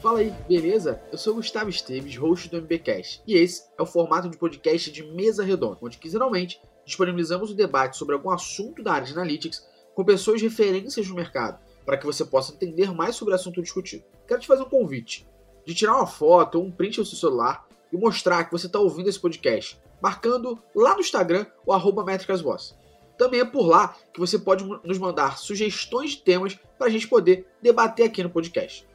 Fala 0.00 0.20
aí, 0.20 0.32
beleza? 0.48 1.02
Eu 1.10 1.18
sou 1.18 1.34
Gustavo 1.34 1.68
Esteves, 1.68 2.14
host 2.14 2.48
do 2.48 2.58
MBcast, 2.58 3.20
e 3.26 3.34
esse 3.34 3.64
é 3.76 3.82
o 3.82 3.86
formato 3.86 4.28
de 4.28 4.38
podcast 4.38 4.92
de 4.92 5.02
mesa 5.02 5.42
redonda, 5.42 5.78
onde 5.82 5.98
quinzenalmente 5.98 6.60
disponibilizamos 6.86 7.50
o 7.50 7.54
debate 7.54 7.96
sobre 7.96 8.14
algum 8.14 8.30
assunto 8.30 8.80
da 8.80 8.92
área 8.92 9.08
de 9.08 9.12
analytics 9.12 9.66
com 9.96 10.04
pessoas 10.04 10.40
referências 10.40 11.08
no 11.08 11.16
mercado, 11.16 11.58
para 11.84 11.98
que 11.98 12.06
você 12.06 12.24
possa 12.24 12.54
entender 12.54 12.94
mais 12.94 13.16
sobre 13.16 13.32
o 13.32 13.34
assunto 13.34 13.60
discutido. 13.60 14.04
Quero 14.24 14.40
te 14.40 14.46
fazer 14.46 14.62
um 14.62 14.70
convite 14.70 15.26
de 15.66 15.74
tirar 15.74 15.96
uma 15.96 16.06
foto 16.06 16.60
ou 16.60 16.64
um 16.64 16.70
print 16.70 17.00
do 17.00 17.04
seu 17.04 17.18
celular 17.18 17.66
e 17.92 17.96
mostrar 17.96 18.44
que 18.44 18.52
você 18.52 18.66
está 18.66 18.78
ouvindo 18.78 19.08
esse 19.08 19.18
podcast, 19.18 19.80
marcando 20.00 20.62
lá 20.76 20.94
no 20.94 21.00
Instagram 21.00 21.44
o 21.66 21.72
arroba 21.72 22.04
métricasvoz. 22.04 22.78
Também 23.18 23.40
é 23.40 23.44
por 23.44 23.66
lá 23.66 23.96
que 24.14 24.20
você 24.20 24.38
pode 24.38 24.64
nos 24.64 24.98
mandar 24.98 25.38
sugestões 25.38 26.12
de 26.12 26.22
temas 26.22 26.56
para 26.78 26.86
a 26.86 26.90
gente 26.90 27.08
poder 27.08 27.48
debater 27.60 28.06
aqui 28.06 28.22
no 28.22 28.30
podcast. 28.30 28.87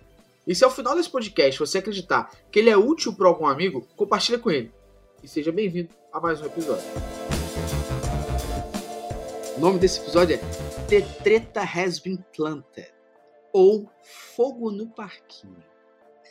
E 0.46 0.54
se 0.54 0.66
ao 0.66 0.72
final 0.72 0.94
desse 0.94 1.10
podcast 1.10 1.58
você 1.58 1.78
acreditar 1.78 2.30
que 2.52 2.60
ele 2.60 2.70
é 2.70 2.76
útil 2.76 3.14
para 3.14 3.30
algum 3.30 3.46
amigo, 3.46 3.88
compartilha 3.96 4.38
com 4.38 4.52
ele. 4.52 4.74
E 5.24 5.28
seja 5.28 5.54
bem-vindo 5.54 5.90
a 6.12 6.20
mais 6.20 6.42
um 6.42 6.46
episódio. 6.46 6.84
O 9.56 9.60
nome 9.62 9.80
desse 9.80 10.02
episódio 10.02 10.36
é 10.36 10.40
The 10.90 11.00
Treta 11.24 11.62
Has 11.62 11.98
Been 11.98 12.20
Planted 12.36 12.92
ou 13.54 13.90
Fogo 14.36 14.70
no 14.70 14.88
Parquinho. 14.88 15.64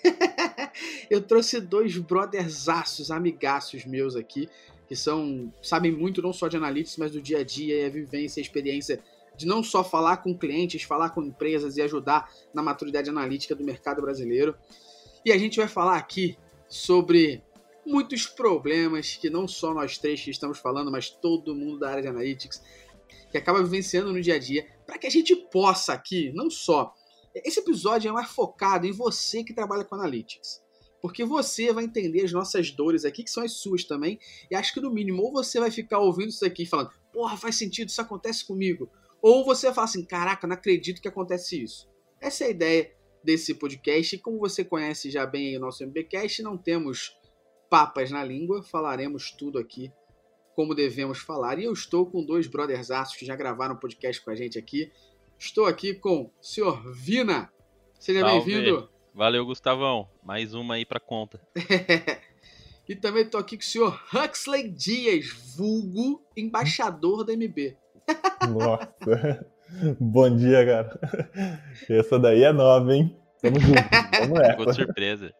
Eu 1.08 1.22
trouxe 1.22 1.58
dois 1.58 1.96
brothersaços, 1.96 3.10
amigaços 3.10 3.86
meus 3.86 4.14
aqui, 4.14 4.46
que 4.86 4.94
são 4.94 5.50
sabem 5.62 5.90
muito 5.90 6.20
não 6.20 6.34
só 6.34 6.48
de 6.48 6.58
analytics, 6.58 6.98
mas 6.98 7.12
do 7.12 7.22
dia 7.22 7.38
a 7.38 7.44
dia 7.44 7.80
e 7.80 7.86
a 7.86 7.90
vivência 7.90 8.40
a 8.40 8.42
experiência 8.42 9.00
de 9.42 9.46
não 9.46 9.62
só 9.62 9.82
falar 9.82 10.18
com 10.18 10.36
clientes, 10.36 10.82
falar 10.82 11.10
com 11.10 11.22
empresas 11.22 11.76
e 11.76 11.82
ajudar 11.82 12.30
na 12.54 12.62
maturidade 12.62 13.10
analítica 13.10 13.54
do 13.54 13.64
mercado 13.64 14.00
brasileiro. 14.00 14.54
E 15.24 15.32
a 15.32 15.38
gente 15.38 15.58
vai 15.58 15.68
falar 15.68 15.96
aqui 15.96 16.38
sobre 16.68 17.42
muitos 17.84 18.26
problemas 18.26 19.16
que 19.16 19.28
não 19.28 19.46
só 19.46 19.74
nós 19.74 19.98
três 19.98 20.22
que 20.22 20.30
estamos 20.30 20.58
falando, 20.58 20.90
mas 20.90 21.10
todo 21.10 21.54
mundo 21.54 21.78
da 21.78 21.90
área 21.90 22.02
de 22.02 22.08
analytics 22.08 22.62
que 23.30 23.38
acaba 23.38 23.62
vivenciando 23.62 24.12
no 24.12 24.20
dia 24.20 24.36
a 24.36 24.38
dia, 24.38 24.66
para 24.86 24.98
que 24.98 25.06
a 25.06 25.10
gente 25.10 25.34
possa 25.34 25.92
aqui, 25.92 26.30
não 26.34 26.50
só. 26.50 26.94
Esse 27.34 27.60
episódio 27.60 28.08
é 28.08 28.12
mais 28.12 28.28
focado 28.28 28.86
em 28.86 28.92
você 28.92 29.42
que 29.42 29.54
trabalha 29.54 29.84
com 29.84 29.94
analytics. 29.94 30.62
Porque 31.00 31.24
você 31.24 31.72
vai 31.72 31.84
entender 31.84 32.24
as 32.24 32.30
nossas 32.30 32.70
dores 32.70 33.04
aqui, 33.04 33.24
que 33.24 33.30
são 33.30 33.42
as 33.42 33.52
suas 33.54 33.82
também. 33.82 34.20
E 34.48 34.54
acho 34.54 34.72
que 34.72 34.80
no 34.80 34.92
mínimo, 34.92 35.22
ou 35.22 35.32
você 35.32 35.58
vai 35.58 35.70
ficar 35.70 35.98
ouvindo 35.98 36.28
isso 36.28 36.44
aqui 36.44 36.64
falando, 36.64 36.90
porra, 37.12 37.36
faz 37.36 37.56
sentido, 37.56 37.88
isso 37.88 38.00
acontece 38.00 38.46
comigo. 38.46 38.88
Ou 39.22 39.44
você 39.44 39.66
vai 39.66 39.74
falar 39.74 39.84
assim, 39.84 40.04
caraca, 40.04 40.46
não 40.46 40.54
acredito 40.54 41.00
que 41.00 41.08
acontece 41.08 41.62
isso. 41.62 41.88
Essa 42.20 42.44
é 42.44 42.46
a 42.48 42.50
ideia 42.50 42.92
desse 43.22 43.54
podcast. 43.54 44.16
E 44.16 44.18
como 44.18 44.38
você 44.38 44.64
conhece 44.64 45.10
já 45.10 45.24
bem 45.24 45.56
o 45.56 45.60
nosso 45.60 45.84
MBcast, 45.84 46.42
não 46.42 46.58
temos 46.58 47.16
papas 47.70 48.10
na 48.10 48.24
língua, 48.24 48.62
falaremos 48.62 49.30
tudo 49.30 49.58
aqui 49.58 49.92
como 50.54 50.74
devemos 50.74 51.18
falar. 51.18 51.58
E 51.58 51.64
eu 51.64 51.72
estou 51.72 52.06
com 52.06 52.24
dois 52.24 52.46
brothers 52.46 52.90
aços 52.90 53.16
que 53.16 53.24
já 53.24 53.36
gravaram 53.36 53.76
podcast 53.76 54.22
com 54.22 54.30
a 54.30 54.34
gente 54.34 54.58
aqui. 54.58 54.92
Estou 55.38 55.66
aqui 55.66 55.94
com 55.94 56.24
o 56.24 56.30
senhor 56.40 56.92
Vina. 56.92 57.50
Seja 57.98 58.24
bem-vindo. 58.24 58.88
Valeu, 59.14 59.44
Gustavão. 59.44 60.08
Mais 60.22 60.54
uma 60.54 60.74
aí 60.74 60.86
pra 60.86 61.00
conta. 61.00 61.40
e 62.88 62.96
também 62.96 63.24
estou 63.24 63.40
aqui 63.40 63.56
com 63.56 63.62
o 63.62 63.66
senhor 63.66 64.02
Huxley 64.12 64.68
Dias, 64.68 65.26
vulgo 65.56 66.22
embaixador 66.36 67.24
da 67.24 67.32
MB. 67.32 67.76
Nossa. 68.48 69.46
Bom 69.98 70.36
dia, 70.36 70.64
cara. 70.66 71.00
Essa 71.88 72.18
daí 72.18 72.44
é 72.44 72.52
nova, 72.52 72.94
hein? 72.94 73.16
Tamo 73.40 73.58
junto. 73.58 73.82
Vamos 74.20 74.38
nessa. 74.38 74.58
Ficou 74.58 74.74
surpresa. 74.74 75.32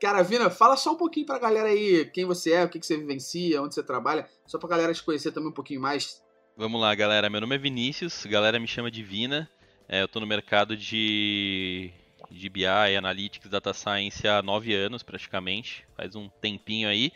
Cara, 0.00 0.22
Vina, 0.22 0.48
fala 0.48 0.76
só 0.76 0.92
um 0.92 0.96
pouquinho 0.96 1.26
pra 1.26 1.38
galera 1.38 1.68
aí 1.68 2.06
quem 2.06 2.24
você 2.24 2.52
é, 2.52 2.64
o 2.64 2.68
que, 2.68 2.80
que 2.80 2.86
você 2.86 2.96
vivencia, 2.96 3.60
onde 3.60 3.74
você 3.74 3.82
trabalha, 3.82 4.26
só 4.46 4.58
pra 4.58 4.68
galera 4.68 4.94
te 4.94 5.02
conhecer 5.02 5.30
também 5.30 5.50
um 5.50 5.54
pouquinho 5.54 5.80
mais. 5.80 6.22
Vamos 6.56 6.80
lá, 6.80 6.94
galera. 6.94 7.28
Meu 7.28 7.40
nome 7.40 7.54
é 7.54 7.58
Vinícius, 7.58 8.24
galera 8.24 8.58
me 8.58 8.66
chama 8.66 8.90
de 8.90 9.02
Vina. 9.02 9.48
É, 9.86 10.02
eu 10.02 10.08
tô 10.08 10.18
no 10.18 10.26
mercado 10.26 10.76
de, 10.76 11.90
de 12.30 12.48
BI, 12.48 12.64
Analytics, 12.66 13.50
Data 13.50 13.74
Science 13.74 14.26
há 14.26 14.42
nove 14.42 14.74
anos 14.74 15.02
praticamente, 15.02 15.84
faz 15.96 16.14
um 16.14 16.28
tempinho 16.28 16.88
aí. 16.88 17.12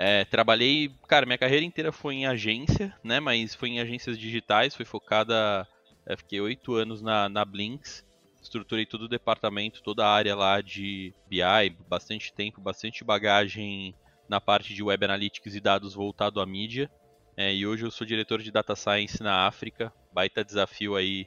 É, 0.00 0.24
trabalhei, 0.24 0.94
cara, 1.08 1.26
minha 1.26 1.36
carreira 1.36 1.66
inteira 1.66 1.90
foi 1.90 2.14
em 2.14 2.24
agência, 2.24 2.96
né? 3.02 3.18
Mas 3.18 3.56
foi 3.56 3.70
em 3.70 3.80
agências 3.80 4.16
digitais, 4.16 4.76
foi 4.76 4.84
focada. 4.84 5.66
É, 6.06 6.16
fiquei 6.16 6.40
oito 6.40 6.76
anos 6.76 7.02
na, 7.02 7.28
na 7.28 7.44
Blinks, 7.44 8.06
estruturei 8.40 8.86
todo 8.86 9.02
o 9.02 9.08
departamento, 9.08 9.82
toda 9.82 10.06
a 10.06 10.10
área 10.12 10.36
lá 10.36 10.60
de 10.60 11.12
BI, 11.26 11.76
bastante 11.88 12.32
tempo, 12.32 12.60
bastante 12.60 13.02
bagagem 13.02 13.92
na 14.28 14.40
parte 14.40 14.72
de 14.72 14.84
Web 14.84 15.04
Analytics 15.04 15.56
e 15.56 15.60
dados 15.60 15.94
voltado 15.94 16.40
à 16.40 16.46
mídia. 16.46 16.88
É, 17.36 17.52
e 17.52 17.66
hoje 17.66 17.84
eu 17.84 17.90
sou 17.90 18.06
diretor 18.06 18.40
de 18.40 18.52
Data 18.52 18.76
Science 18.76 19.20
na 19.20 19.48
África, 19.48 19.92
baita 20.12 20.44
desafio 20.44 20.94
aí, 20.94 21.26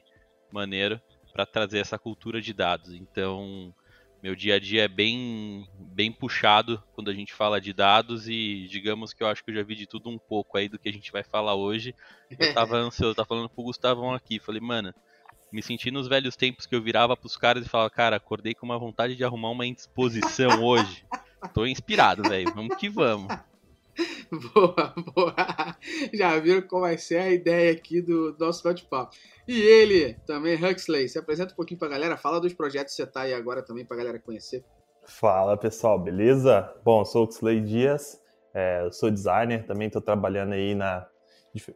maneiro, 0.49 1.01
para 1.33 1.45
trazer 1.45 1.79
essa 1.79 1.99
cultura 1.99 2.41
de 2.41 2.53
dados. 2.53 2.93
Então, 2.93 3.75
meu 4.21 4.35
dia 4.35 4.55
a 4.55 4.59
dia 4.59 4.83
é 4.83 4.87
bem, 4.87 5.67
bem 5.79 6.11
puxado 6.11 6.81
quando 6.93 7.09
a 7.09 7.13
gente 7.13 7.33
fala 7.33 7.59
de 7.59 7.73
dados 7.73 8.27
e 8.27 8.67
digamos 8.69 9.13
que 9.13 9.23
eu 9.23 9.27
acho 9.27 9.43
que 9.43 9.49
eu 9.49 9.55
já 9.55 9.63
vi 9.63 9.75
de 9.75 9.87
tudo 9.87 10.09
um 10.09 10.17
pouco 10.17 10.57
aí 10.57 10.69
do 10.69 10.77
que 10.77 10.87
a 10.87 10.93
gente 10.93 11.11
vai 11.11 11.23
falar 11.23 11.55
hoje. 11.55 11.95
Eu 12.29 12.53
tava 12.53 12.77
ansioso, 12.77 13.15
tava 13.15 13.27
falando 13.27 13.49
pro 13.49 13.63
Gustavão 13.63 14.13
aqui, 14.13 14.39
falei, 14.39 14.61
mano, 14.61 14.93
me 15.51 15.61
senti 15.61 15.89
nos 15.89 16.07
velhos 16.07 16.35
tempos 16.35 16.65
que 16.65 16.75
eu 16.75 16.81
virava 16.81 17.17
pros 17.17 17.35
caras 17.35 17.65
e 17.65 17.69
falava, 17.69 17.89
cara, 17.89 18.15
acordei 18.15 18.53
com 18.53 18.65
uma 18.65 18.77
vontade 18.77 19.15
de 19.15 19.23
arrumar 19.23 19.49
uma 19.49 19.65
indisposição 19.65 20.63
hoje. 20.63 21.03
Tô 21.53 21.65
inspirado, 21.65 22.21
velho, 22.29 22.53
vamos 22.53 22.75
que 22.77 22.87
vamos. 22.87 23.35
Boa, 24.53 24.93
boa. 25.13 25.35
Já 26.13 26.39
viram 26.39 26.61
qual 26.61 26.81
vai 26.81 26.97
ser 26.97 27.17
a 27.17 27.29
ideia 27.29 27.71
aqui 27.71 28.01
do 28.01 28.35
nosso 28.39 28.63
bate-papo. 28.63 29.15
E 29.47 29.59
ele, 29.59 30.13
também, 30.25 30.55
Huxley, 30.55 31.09
se 31.09 31.19
apresenta 31.19 31.53
um 31.53 31.55
pouquinho 31.55 31.79
pra 31.79 31.89
galera, 31.89 32.17
fala 32.17 32.39
dos 32.39 32.53
projetos 32.53 32.95
que 32.95 33.01
você 33.01 33.07
tá 33.09 33.21
aí 33.21 33.33
agora 33.33 33.61
também 33.61 33.85
pra 33.85 33.97
galera 33.97 34.19
conhecer. 34.19 34.63
Fala 35.05 35.57
pessoal, 35.57 35.99
beleza? 35.99 36.73
Bom, 36.83 37.01
eu 37.01 37.05
sou 37.05 37.25
Huxley 37.25 37.59
Dias, 37.61 38.21
é, 38.53 38.87
sou 38.91 39.11
designer, 39.11 39.65
também 39.65 39.87
estou 39.87 40.01
trabalhando 40.01 40.53
aí 40.53 40.75
na 40.75 41.07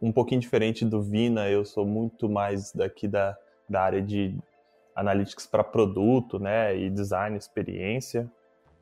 um 0.01 0.09
pouquinho 0.09 0.39
diferente 0.39 0.85
do 0.85 1.01
Vina, 1.01 1.49
eu 1.49 1.65
sou 1.65 1.85
muito 1.85 2.29
mais 2.29 2.71
daqui 2.71 3.09
da, 3.09 3.37
da 3.69 3.81
área 3.81 4.01
de 4.01 4.37
analytics 4.95 5.45
para 5.45 5.65
produto, 5.65 6.39
né, 6.39 6.77
e 6.77 6.89
design 6.89 7.37
experiência 7.37 8.31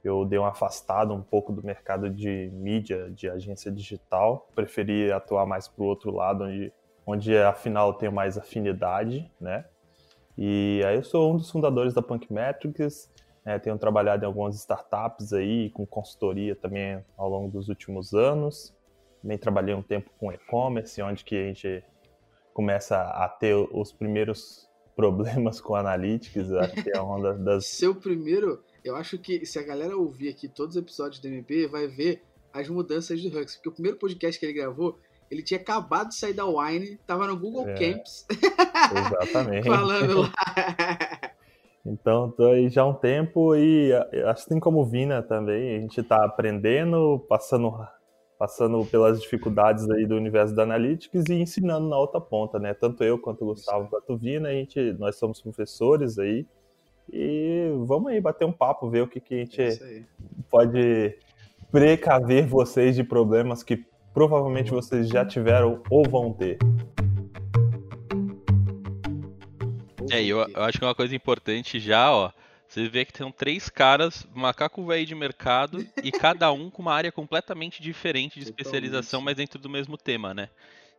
eu 0.03 0.25
dei 0.25 0.37
uma 0.37 0.49
afastada 0.49 1.13
um 1.13 1.21
pouco 1.21 1.53
do 1.53 1.63
mercado 1.63 2.09
de 2.09 2.49
mídia, 2.53 3.09
de 3.09 3.29
agência 3.29 3.71
digital. 3.71 4.49
Preferi 4.53 5.11
atuar 5.11 5.45
mais 5.45 5.67
para 5.67 5.83
o 5.83 5.87
outro 5.87 6.11
lado, 6.11 6.43
onde, 6.43 6.73
onde 7.05 7.37
afinal 7.37 7.93
tenho 7.93 8.11
mais 8.11 8.37
afinidade, 8.37 9.31
né? 9.39 9.65
E 10.37 10.81
aí 10.85 10.95
eu 10.95 11.03
sou 11.03 11.31
um 11.31 11.37
dos 11.37 11.49
fundadores 11.49 11.93
da 11.93 12.01
Punk 12.01 12.31
Metrics, 12.33 13.09
né? 13.45 13.59
tenho 13.59 13.77
trabalhado 13.77 14.23
em 14.23 14.27
algumas 14.27 14.55
startups 14.55 15.31
aí, 15.31 15.69
com 15.69 15.85
consultoria 15.85 16.55
também 16.55 17.03
ao 17.15 17.29
longo 17.29 17.51
dos 17.51 17.69
últimos 17.69 18.13
anos. 18.13 18.75
Também 19.21 19.37
trabalhei 19.37 19.73
um 19.73 19.81
tempo 19.81 20.09
com 20.19 20.33
e-commerce, 20.33 21.01
onde 21.01 21.23
que 21.23 21.35
a 21.35 21.45
gente 21.45 21.83
começa 22.53 22.97
a 22.97 23.29
ter 23.29 23.55
os 23.55 23.93
primeiros 23.93 24.69
problemas 24.95 25.61
com 25.61 25.75
analytics, 25.75 26.51
acho 26.51 26.83
que 26.83 26.95
é 26.95 27.01
uma 27.01 27.33
das... 27.33 27.65
Seu 27.65 27.95
primeiro 27.95 28.63
eu 28.83 28.95
acho 28.95 29.17
que 29.17 29.45
se 29.45 29.57
a 29.57 29.63
galera 29.63 29.95
ouvir 29.95 30.29
aqui 30.29 30.47
todos 30.47 30.75
os 30.75 30.81
episódios 30.81 31.19
do 31.19 31.27
MP, 31.27 31.67
vai 31.67 31.87
ver 31.87 32.21
as 32.53 32.67
mudanças 32.67 33.21
do 33.21 33.29
Hux. 33.29 33.55
Porque 33.55 33.69
o 33.69 33.71
primeiro 33.71 33.97
podcast 33.97 34.39
que 34.39 34.45
ele 34.45 34.53
gravou, 34.53 34.99
ele 35.31 35.41
tinha 35.41 35.59
acabado 35.59 36.09
de 36.09 36.15
sair 36.15 36.33
da 36.33 36.45
Wine, 36.45 36.97
tava 37.07 37.27
no 37.27 37.37
Google 37.37 37.67
é, 37.69 37.73
Camps. 37.73 38.25
Exatamente. 38.91 39.65
falando 39.67 40.21
lá. 40.21 40.31
Então, 41.85 42.31
tô 42.31 42.47
aí 42.47 42.69
já 42.69 42.83
há 42.83 42.87
um 42.87 42.93
tempo 42.93 43.55
e 43.55 43.91
assim 44.25 44.59
como 44.59 44.81
o 44.81 44.85
Vina 44.85 45.21
também, 45.21 45.75
a 45.75 45.79
gente 45.81 45.99
está 45.99 46.23
aprendendo, 46.23 47.19
passando, 47.27 47.73
passando 48.39 48.85
pelas 48.85 49.21
dificuldades 49.21 49.89
aí 49.89 50.05
do 50.05 50.15
universo 50.15 50.55
da 50.55 50.63
Analytics 50.63 51.25
e 51.29 51.33
ensinando 51.33 51.89
na 51.89 51.97
outra 51.97 52.21
ponta, 52.21 52.57
né? 52.57 52.73
Tanto 52.73 53.03
eu 53.03 53.19
quanto 53.19 53.43
o 53.43 53.47
Gustavo 53.47 53.89
quanto 53.89 54.13
o 54.13 54.17
Vina, 54.17 54.47
a 54.47 54.53
gente, 54.53 54.93
nós 54.93 55.17
somos 55.17 55.41
professores 55.41 56.17
aí, 56.17 56.47
e 57.11 57.71
vamos 57.85 58.11
aí 58.11 58.21
bater 58.21 58.45
um 58.45 58.51
papo, 58.51 58.89
ver 58.89 59.01
o 59.01 59.07
que, 59.07 59.19
que 59.19 59.35
a 59.35 59.37
gente 59.37 59.61
é 59.61 60.03
pode 60.49 61.17
precaver 61.71 62.45
vocês 62.45 62.95
de 62.95 63.03
problemas 63.03 63.63
que 63.63 63.83
provavelmente 64.13 64.69
vocês 64.69 65.09
já 65.09 65.25
tiveram 65.25 65.81
ou 65.89 66.07
vão 66.07 66.31
ter. 66.31 66.57
É, 70.11 70.23
eu, 70.23 70.37
eu 70.37 70.63
acho 70.63 70.77
que 70.77 70.83
é 70.83 70.87
uma 70.87 70.93
coisa 70.93 71.15
importante 71.15 71.79
já, 71.79 72.11
ó. 72.11 72.31
Você 72.67 72.87
vê 72.87 73.05
que 73.05 73.13
tem 73.13 73.31
três 73.31 73.69
caras, 73.69 74.27
macaco 74.33 74.85
velho 74.85 75.05
de 75.05 75.15
mercado, 75.15 75.85
e 76.03 76.11
cada 76.11 76.51
um 76.51 76.69
com 76.69 76.81
uma 76.81 76.93
área 76.93 77.11
completamente 77.11 77.81
diferente 77.81 78.39
de 78.39 78.45
especialização, 78.45 79.21
mas 79.21 79.35
dentro 79.35 79.59
do 79.59 79.69
mesmo 79.69 79.97
tema, 79.97 80.33
né? 80.33 80.49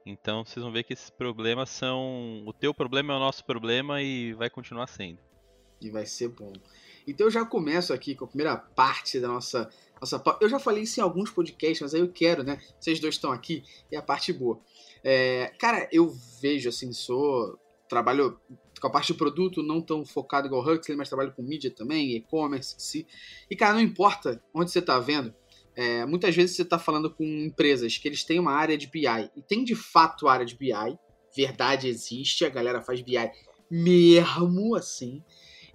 Então 0.06 0.44
vocês 0.44 0.62
vão 0.62 0.72
ver 0.72 0.84
que 0.84 0.92
esses 0.92 1.10
problemas 1.10 1.70
são. 1.70 2.42
O 2.46 2.52
teu 2.52 2.74
problema 2.74 3.14
é 3.14 3.16
o 3.16 3.20
nosso 3.20 3.44
problema 3.44 4.02
e 4.02 4.32
vai 4.34 4.50
continuar 4.50 4.86
sendo 4.86 5.18
e 5.84 5.90
vai 5.90 6.06
ser 6.06 6.28
bom. 6.28 6.52
Então 7.06 7.26
eu 7.26 7.30
já 7.30 7.44
começo 7.44 7.92
aqui 7.92 8.14
com 8.14 8.24
a 8.24 8.28
primeira 8.28 8.56
parte 8.56 9.20
da 9.20 9.28
nossa, 9.28 9.68
nossa. 10.00 10.22
Eu 10.40 10.48
já 10.48 10.58
falei 10.58 10.84
isso 10.84 11.00
em 11.00 11.02
alguns 11.02 11.30
podcasts, 11.30 11.80
mas 11.80 11.94
aí 11.94 12.00
eu 12.00 12.08
quero, 12.08 12.42
né? 12.42 12.60
Vocês 12.80 12.98
dois 13.00 13.14
estão 13.14 13.30
aqui, 13.30 13.62
é 13.90 13.96
a 13.96 14.02
parte 14.02 14.32
boa. 14.32 14.60
É, 15.02 15.52
cara, 15.58 15.88
eu 15.92 16.14
vejo 16.40 16.68
assim, 16.68 16.92
sou. 16.92 17.58
Trabalho 17.86 18.40
com 18.80 18.86
a 18.88 18.90
parte 18.90 19.12
de 19.12 19.18
produto, 19.18 19.62
não 19.62 19.80
tão 19.80 20.04
focado 20.04 20.46
igual 20.46 20.64
o 20.64 20.72
Huxley, 20.72 20.96
mas 20.96 21.08
trabalho 21.08 21.32
com 21.32 21.42
mídia 21.42 21.70
também, 21.70 22.16
e-commerce, 22.16 22.74
si. 22.78 23.06
E, 23.50 23.54
cara, 23.54 23.74
não 23.74 23.80
importa 23.80 24.42
onde 24.52 24.70
você 24.70 24.78
está 24.78 24.98
vendo, 24.98 25.34
é, 25.76 26.04
muitas 26.06 26.34
vezes 26.34 26.56
você 26.56 26.62
está 26.62 26.78
falando 26.78 27.10
com 27.10 27.24
empresas 27.24 27.96
que 27.98 28.08
eles 28.08 28.24
têm 28.24 28.38
uma 28.38 28.52
área 28.52 28.76
de 28.76 28.86
BI, 28.86 29.06
e 29.36 29.42
tem 29.42 29.64
de 29.64 29.74
fato 29.74 30.28
área 30.28 30.46
de 30.46 30.56
BI, 30.56 30.98
verdade 31.36 31.88
existe, 31.88 32.44
a 32.44 32.48
galera 32.48 32.82
faz 32.82 33.00
BI 33.00 33.16
mesmo 33.70 34.74
assim. 34.74 35.22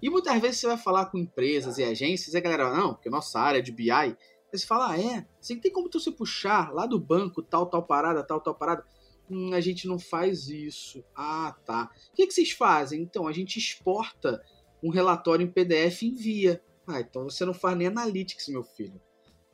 E 0.02 0.08
muitas 0.08 0.40
vezes 0.40 0.60
você 0.60 0.66
vai 0.66 0.76
falar 0.76 1.06
com 1.06 1.18
empresas 1.18 1.78
e 1.78 1.84
agências, 1.84 2.34
e 2.34 2.36
a 2.36 2.40
galera, 2.40 2.74
não, 2.74 2.94
porque 2.94 3.10
nossa 3.10 3.38
área 3.38 3.62
de 3.62 3.70
BI. 3.70 3.90
Aí 3.90 4.16
você 4.52 4.66
fala, 4.66 4.92
ah, 4.92 5.00
é, 5.00 5.26
você 5.40 5.56
tem 5.56 5.70
como 5.70 5.88
tu 5.88 6.00
se 6.00 6.10
puxar 6.10 6.72
lá 6.72 6.86
do 6.86 6.98
banco, 6.98 7.42
tal, 7.42 7.66
tal 7.66 7.82
parada, 7.82 8.22
tal, 8.22 8.40
tal 8.40 8.54
parada. 8.54 8.84
Hum, 9.30 9.54
a 9.54 9.60
gente 9.60 9.86
não 9.86 9.98
faz 9.98 10.48
isso. 10.48 11.04
Ah, 11.14 11.54
tá. 11.64 11.90
O 12.12 12.16
que, 12.16 12.26
que 12.26 12.34
vocês 12.34 12.50
fazem? 12.50 13.02
Então, 13.02 13.28
a 13.28 13.32
gente 13.32 13.58
exporta 13.58 14.42
um 14.82 14.90
relatório 14.90 15.44
em 15.44 15.50
PDF 15.50 16.02
e 16.02 16.08
envia. 16.08 16.62
Ah, 16.86 17.00
então 17.00 17.24
você 17.24 17.44
não 17.44 17.54
faz 17.54 17.76
nem 17.76 17.86
analytics, 17.86 18.48
meu 18.48 18.64
filho. 18.64 19.00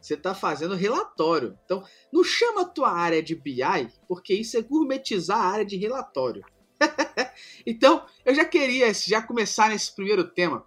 Você 0.00 0.14
está 0.14 0.34
fazendo 0.34 0.74
relatório. 0.74 1.58
Então, 1.64 1.84
não 2.12 2.22
chama 2.22 2.62
a 2.62 2.68
tua 2.68 2.90
área 2.90 3.22
de 3.22 3.34
BI, 3.34 3.90
porque 4.06 4.32
isso 4.32 4.56
é 4.56 4.62
gourmetizar 4.62 5.38
a 5.38 5.48
área 5.48 5.64
de 5.64 5.76
relatório. 5.76 6.44
então, 7.66 8.04
eu 8.24 8.34
já 8.34 8.44
queria 8.44 8.92
já 8.92 9.22
começar 9.22 9.70
nesse 9.70 9.94
primeiro 9.94 10.24
tema 10.24 10.66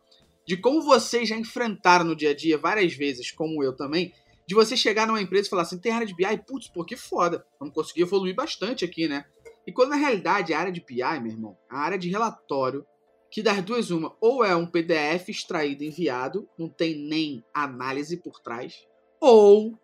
de 0.50 0.58
como 0.58 0.82
vocês 0.82 1.30
já 1.30 1.36
enfrentaram 1.36 2.06
no 2.06 2.16
dia 2.16 2.32
a 2.32 2.36
dia 2.36 2.58
várias 2.58 2.94
vezes, 2.94 3.32
como 3.32 3.64
eu 3.64 3.76
também, 3.76 4.12
de 4.48 4.56
você 4.56 4.76
chegar 4.76 5.06
numa 5.06 5.22
empresa 5.22 5.46
e 5.46 5.50
falar 5.52 5.62
assim, 5.62 5.78
tem 5.78 5.92
área 5.92 6.08
de 6.08 6.16
BI, 6.16 6.38
putz, 6.40 6.68
pô, 6.70 6.84
que 6.84 6.96
foda, 6.96 7.46
vamos 7.60 7.76
conseguir 7.76 8.02
evoluir 8.02 8.34
bastante 8.34 8.84
aqui, 8.84 9.08
né? 9.08 9.26
E 9.68 9.72
quando 9.72 9.90
na 9.90 9.96
realidade 9.96 10.52
a 10.52 10.60
área 10.60 10.72
de 10.72 10.82
BI, 10.82 11.04
meu 11.22 11.32
irmão, 11.32 11.58
a 11.70 11.78
área 11.78 12.00
de 12.00 12.10
relatório, 12.10 12.84
que 13.30 13.44
das 13.44 13.62
duas 13.64 13.92
uma, 13.92 14.16
ou 14.20 14.44
é 14.44 14.56
um 14.56 14.66
PDF 14.66 15.30
extraído 15.30 15.84
enviado, 15.84 16.50
não 16.58 16.68
tem 16.68 16.98
nem 16.98 17.46
análise 17.54 18.18
por 18.18 18.40
trás, 18.40 18.88
ou, 19.22 19.78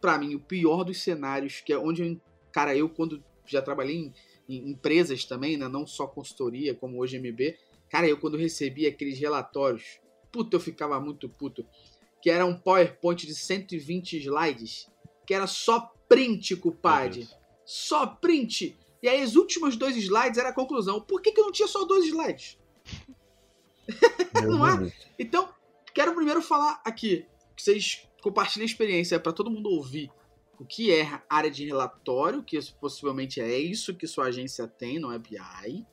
para 0.00 0.16
mim, 0.16 0.34
o 0.34 0.40
pior 0.40 0.84
dos 0.84 1.02
cenários, 1.02 1.60
que 1.60 1.70
é 1.70 1.78
onde, 1.78 2.18
cara, 2.50 2.74
eu 2.74 2.88
quando 2.88 3.22
já 3.44 3.60
trabalhei 3.60 3.96
em, 3.96 4.14
em 4.56 4.70
empresas 4.70 5.24
também, 5.24 5.56
né, 5.56 5.68
não 5.68 5.86
só 5.86 6.06
consultoria, 6.06 6.74
como 6.74 7.00
hoje 7.00 7.18
MB, 7.18 7.56
cara, 7.88 8.06
eu 8.06 8.18
quando 8.18 8.36
recebia 8.36 8.88
aqueles 8.88 9.18
relatórios, 9.18 10.00
puta, 10.30 10.56
eu 10.56 10.60
ficava 10.60 10.98
muito 11.00 11.28
puto, 11.28 11.66
que 12.20 12.30
era 12.30 12.44
um 12.44 12.56
PowerPoint 12.56 13.26
de 13.26 13.34
120 13.34 14.18
slides, 14.18 14.88
que 15.26 15.34
era 15.34 15.46
só 15.46 15.92
print, 16.08 16.56
culpade. 16.56 17.28
Só 17.64 18.06
print. 18.06 18.78
E 19.02 19.08
aí, 19.08 19.24
os 19.24 19.34
últimos 19.34 19.76
dois 19.76 19.96
slides 19.96 20.38
era 20.38 20.50
a 20.50 20.54
conclusão. 20.54 21.00
Por 21.00 21.20
que, 21.20 21.32
que 21.32 21.40
eu 21.40 21.44
não 21.44 21.52
tinha 21.52 21.66
só 21.66 21.84
dois 21.84 22.06
slides? 22.06 22.58
não 24.46 24.66
é? 24.66 24.92
Então, 25.18 25.48
quero 25.92 26.14
primeiro 26.14 26.40
falar 26.40 26.80
aqui, 26.84 27.26
que 27.56 27.62
vocês 27.62 28.08
compartilha 28.22 28.64
a 28.64 28.66
experiência 28.66 29.18
para 29.18 29.32
todo 29.32 29.50
mundo 29.50 29.68
ouvir 29.70 30.10
o 30.62 30.64
que 30.64 30.92
é 30.92 31.20
área 31.28 31.50
de 31.50 31.66
relatório, 31.66 32.40
que 32.40 32.56
possivelmente 32.80 33.40
é 33.40 33.58
isso 33.58 33.96
que 33.96 34.06
sua 34.06 34.26
agência 34.26 34.68
tem, 34.68 34.96
não 34.96 35.10
é 35.10 35.18
BI. 35.18 35.84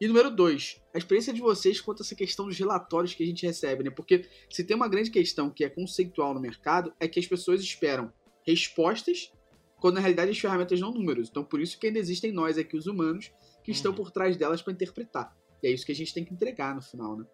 E 0.00 0.06
número 0.06 0.30
dois, 0.30 0.80
a 0.94 0.98
experiência 0.98 1.32
de 1.32 1.40
vocês 1.40 1.80
quanto 1.80 2.02
a 2.02 2.06
essa 2.06 2.14
questão 2.14 2.46
dos 2.46 2.56
relatórios 2.56 3.14
que 3.14 3.24
a 3.24 3.26
gente 3.26 3.44
recebe, 3.44 3.82
né? 3.82 3.90
Porque 3.90 4.28
se 4.48 4.62
tem 4.62 4.76
uma 4.76 4.86
grande 4.86 5.10
questão 5.10 5.50
que 5.50 5.64
é 5.64 5.68
conceitual 5.68 6.32
no 6.32 6.40
mercado, 6.40 6.94
é 7.00 7.08
que 7.08 7.18
as 7.18 7.26
pessoas 7.26 7.60
esperam 7.60 8.12
respostas, 8.46 9.32
quando 9.80 9.96
na 9.96 10.00
realidade 10.00 10.30
as 10.30 10.38
ferramentas 10.38 10.78
não 10.78 10.92
números. 10.92 11.28
Então 11.28 11.42
por 11.42 11.60
isso 11.60 11.76
que 11.76 11.88
ainda 11.88 11.98
existem 11.98 12.30
nós 12.30 12.56
aqui, 12.56 12.76
os 12.76 12.86
humanos, 12.86 13.32
que 13.64 13.72
uhum. 13.72 13.76
estão 13.76 13.92
por 13.92 14.12
trás 14.12 14.36
delas 14.36 14.62
para 14.62 14.72
interpretar. 14.72 15.36
E 15.60 15.66
é 15.66 15.70
isso 15.72 15.84
que 15.84 15.90
a 15.90 15.96
gente 15.96 16.14
tem 16.14 16.24
que 16.24 16.32
entregar 16.32 16.76
no 16.76 16.82
final, 16.82 17.16
né? 17.16 17.24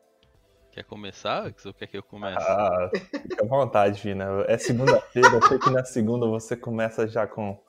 Quer 0.73 0.85
começar, 0.85 1.53
ou 1.67 1.75
quer 1.75 1.87
que 1.87 1.99
eu 1.99 2.03
comece? 2.03 2.39
Ah, 2.41 2.91
fica 2.93 3.45
à 3.45 3.47
vontade, 3.47 4.01
Vina. 4.03 4.25
É 4.49 4.57
segunda-feira, 4.57 5.29
eu 5.29 5.47
sei 5.47 5.59
que 5.59 5.69
na 5.69 5.85
segunda 5.85 6.27
você 6.27 6.57
começa 6.57 7.07
já 7.07 7.27
com, 7.27 7.63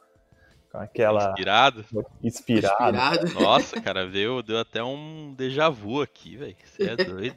com 0.71 0.77
aquela... 0.77 1.31
Inspirado? 1.31 1.85
Inspirado. 2.23 2.95
Inspirado. 2.95 3.33
Nossa, 3.33 3.81
cara, 3.81 4.07
deu, 4.07 4.41
deu 4.41 4.57
até 4.57 4.81
um 4.81 5.35
déjà 5.35 5.69
vu 5.69 6.01
aqui, 6.01 6.38
velho. 6.38 6.55
Você 6.63 6.83
é 6.83 6.95
doido. 6.95 7.35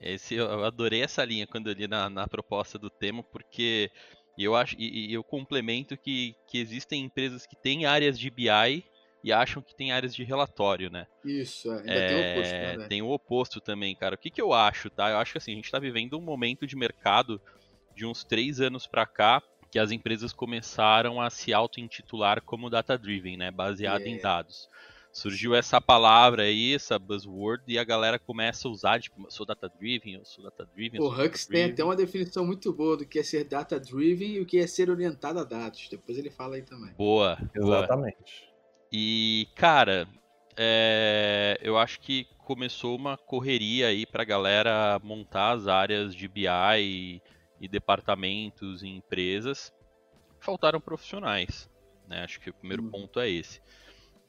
Esse, 0.00 0.36
eu 0.36 0.64
adorei 0.64 1.02
essa 1.02 1.24
linha 1.24 1.46
quando 1.46 1.70
eu 1.70 1.74
li 1.74 1.88
na, 1.88 2.08
na 2.08 2.28
proposta 2.28 2.78
do 2.78 2.88
tema, 2.88 3.22
porque 3.22 3.90
eu 4.38 4.54
acho 4.54 4.76
e, 4.78 5.10
e 5.10 5.14
eu 5.14 5.24
complemento 5.24 5.96
que, 5.96 6.36
que 6.46 6.58
existem 6.58 7.02
empresas 7.02 7.46
que 7.46 7.56
têm 7.56 7.84
áreas 7.84 8.16
de 8.16 8.30
BI 8.30 8.84
e 9.24 9.32
acham 9.32 9.62
que 9.62 9.74
tem 9.74 9.90
áreas 9.90 10.14
de 10.14 10.22
relatório, 10.22 10.90
né? 10.90 11.06
Isso, 11.24 11.72
é, 11.72 11.78
ainda 11.78 11.92
é, 11.94 12.06
tem 12.08 12.20
o 12.20 12.20
oposto, 12.20 12.52
né? 12.52 12.86
Tem 12.88 13.02
o 13.02 13.10
oposto 13.10 13.60
também, 13.60 13.96
cara. 13.96 14.14
O 14.16 14.18
que, 14.18 14.28
que 14.28 14.40
eu 14.40 14.52
acho, 14.52 14.90
tá? 14.90 15.08
Eu 15.08 15.16
acho 15.16 15.32
que 15.32 15.38
assim, 15.38 15.52
a 15.52 15.56
gente 15.56 15.70
tá 15.70 15.78
vivendo 15.78 16.18
um 16.18 16.20
momento 16.20 16.66
de 16.66 16.76
mercado 16.76 17.40
de 17.96 18.04
uns 18.04 18.22
três 18.22 18.60
anos 18.60 18.86
para 18.86 19.06
cá 19.06 19.42
que 19.70 19.78
as 19.78 19.90
empresas 19.90 20.30
começaram 20.30 21.22
a 21.22 21.30
se 21.30 21.54
auto-intitular 21.54 22.42
como 22.42 22.68
data-driven, 22.68 23.38
né? 23.38 23.50
Baseado 23.50 24.02
é. 24.02 24.08
em 24.08 24.20
dados. 24.20 24.68
Surgiu 25.10 25.54
essa 25.54 25.80
palavra 25.80 26.42
aí, 26.42 26.74
essa 26.74 26.98
buzzword, 26.98 27.62
e 27.66 27.78
a 27.78 27.84
galera 27.84 28.18
começa 28.18 28.68
a 28.68 28.70
usar, 28.70 29.00
tipo, 29.00 29.24
eu 29.24 29.30
sou 29.30 29.46
data-driven, 29.46 30.14
eu 30.14 30.24
sou 30.24 30.44
data-driven. 30.44 31.00
O 31.00 31.08
Hux 31.08 31.46
tem 31.46 31.64
até 31.64 31.82
uma 31.82 31.96
definição 31.96 32.44
muito 32.44 32.72
boa 32.74 32.96
do 32.96 33.06
que 33.06 33.20
é 33.20 33.22
ser 33.22 33.44
data-driven 33.44 34.32
e 34.32 34.40
o 34.40 34.44
que 34.44 34.58
é 34.58 34.66
ser 34.66 34.90
orientado 34.90 35.38
a 35.38 35.44
dados. 35.44 35.88
Depois 35.88 36.18
ele 36.18 36.30
fala 36.30 36.56
aí 36.56 36.62
também. 36.62 36.92
Boa. 36.94 37.38
Exatamente. 37.54 38.16
Boa. 38.18 38.53
E, 38.92 39.48
cara, 39.54 40.06
é, 40.56 41.58
eu 41.60 41.76
acho 41.76 42.00
que 42.00 42.26
começou 42.38 42.96
uma 42.96 43.16
correria 43.16 43.88
aí 43.88 44.06
pra 44.06 44.24
galera 44.24 45.00
montar 45.02 45.52
as 45.52 45.66
áreas 45.66 46.14
de 46.14 46.28
BI 46.28 46.46
e, 46.78 47.22
e 47.60 47.68
departamentos 47.68 48.82
em 48.82 48.96
empresas. 48.96 49.72
Faltaram 50.38 50.80
profissionais, 50.80 51.68
né? 52.06 52.22
Acho 52.22 52.40
que 52.40 52.50
o 52.50 52.54
primeiro 52.54 52.84
hum. 52.84 52.90
ponto 52.90 53.18
é 53.18 53.28
esse. 53.28 53.60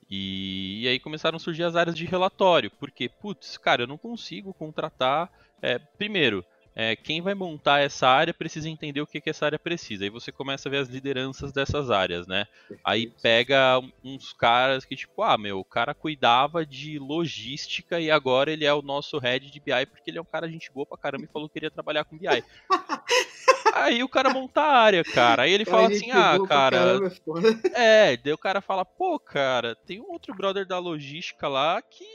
E, 0.10 0.84
e, 0.84 0.88
aí 0.88 1.00
começaram 1.00 1.36
a 1.36 1.40
surgir 1.40 1.63
as 1.63 1.75
áreas 1.75 1.96
de 1.96 2.06
relatório, 2.06 2.72
porque, 2.80 3.10
putz, 3.10 3.57
cara, 3.57 3.84
eu 3.84 3.88
não 3.88 3.98
consigo 3.98 4.54
contratar. 4.54 5.31
É, 5.62 5.80
primeiro, 5.80 6.46
é, 6.75 6.95
quem 6.95 7.22
vai 7.22 7.33
montar 7.33 7.80
essa 7.80 8.06
área 8.07 8.33
precisa 8.33 8.69
entender 8.69 8.99
o 8.99 9.07
que, 9.07 9.21
que 9.21 9.30
essa 9.30 9.45
área 9.45 9.57
precisa. 9.57 10.04
Aí 10.04 10.09
você 10.09 10.30
começa 10.30 10.68
a 10.68 10.71
ver 10.71 10.80
as 10.80 10.90
lideranças 10.90 11.54
dessas 11.54 11.90
áreas, 11.90 12.28
né? 12.28 12.45
Aí 12.83 13.07
pega 13.21 13.80
uns 14.04 14.33
caras 14.33 14.83
que, 14.83 14.95
tipo, 14.95 15.23
ah, 15.23 15.38
meu, 15.38 15.59
o 15.59 15.64
cara 15.64 15.94
cuidava 15.94 16.66
de 16.66 16.99
logística 16.99 17.99
e 17.99 18.11
agora 18.11 18.52
ele 18.52 18.66
é 18.66 18.73
o 18.73 18.81
nosso 18.81 19.18
head 19.18 19.49
de 19.49 19.59
BI 19.61 19.85
porque 19.85 20.11
ele 20.11 20.18
é 20.18 20.21
um 20.21 20.26
cara 20.26 20.49
gente 20.49 20.69
boa 20.69 20.85
pra 20.85 20.97
caramba 20.97 21.23
e 21.23 21.31
falou 21.31 21.47
que 21.47 21.54
queria 21.54 21.71
trabalhar 21.71 22.04
com 22.04 22.18
BI. 22.18 22.28
Aí 23.73 24.04
o 24.04 24.09
cara 24.09 24.30
monta 24.30 24.61
a 24.61 24.78
área, 24.78 25.04
cara. 25.04 25.44
Aí 25.44 25.52
ele 25.52 25.66
fala 25.66 25.88
assim, 25.88 26.11
ah, 26.11 26.38
cara. 26.47 26.99
é, 27.73 28.16
daí 28.18 28.33
o 28.33 28.38
cara 28.38 28.61
fala, 28.61 28.85
pô, 28.85 29.19
cara, 29.19 29.76
tem 29.76 29.99
um 29.99 30.11
outro 30.11 30.33
brother 30.33 30.66
da 30.66 30.80
logística 30.80 31.47
lá 31.47 31.81
que, 31.81 32.06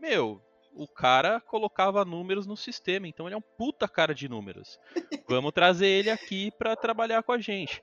meu, 0.00 0.40
o 0.76 0.86
cara 0.86 1.40
colocava 1.40 2.04
números 2.04 2.46
no 2.46 2.56
sistema, 2.56 3.08
então 3.08 3.26
ele 3.26 3.34
é 3.34 3.38
um 3.38 3.44
puta 3.56 3.88
cara 3.88 4.14
de 4.14 4.28
números. 4.28 4.78
Vamos 5.28 5.52
trazer 5.52 5.86
ele 5.86 6.10
aqui 6.10 6.50
para 6.58 6.76
trabalhar 6.76 7.22
com 7.22 7.32
a 7.32 7.38
gente. 7.38 7.80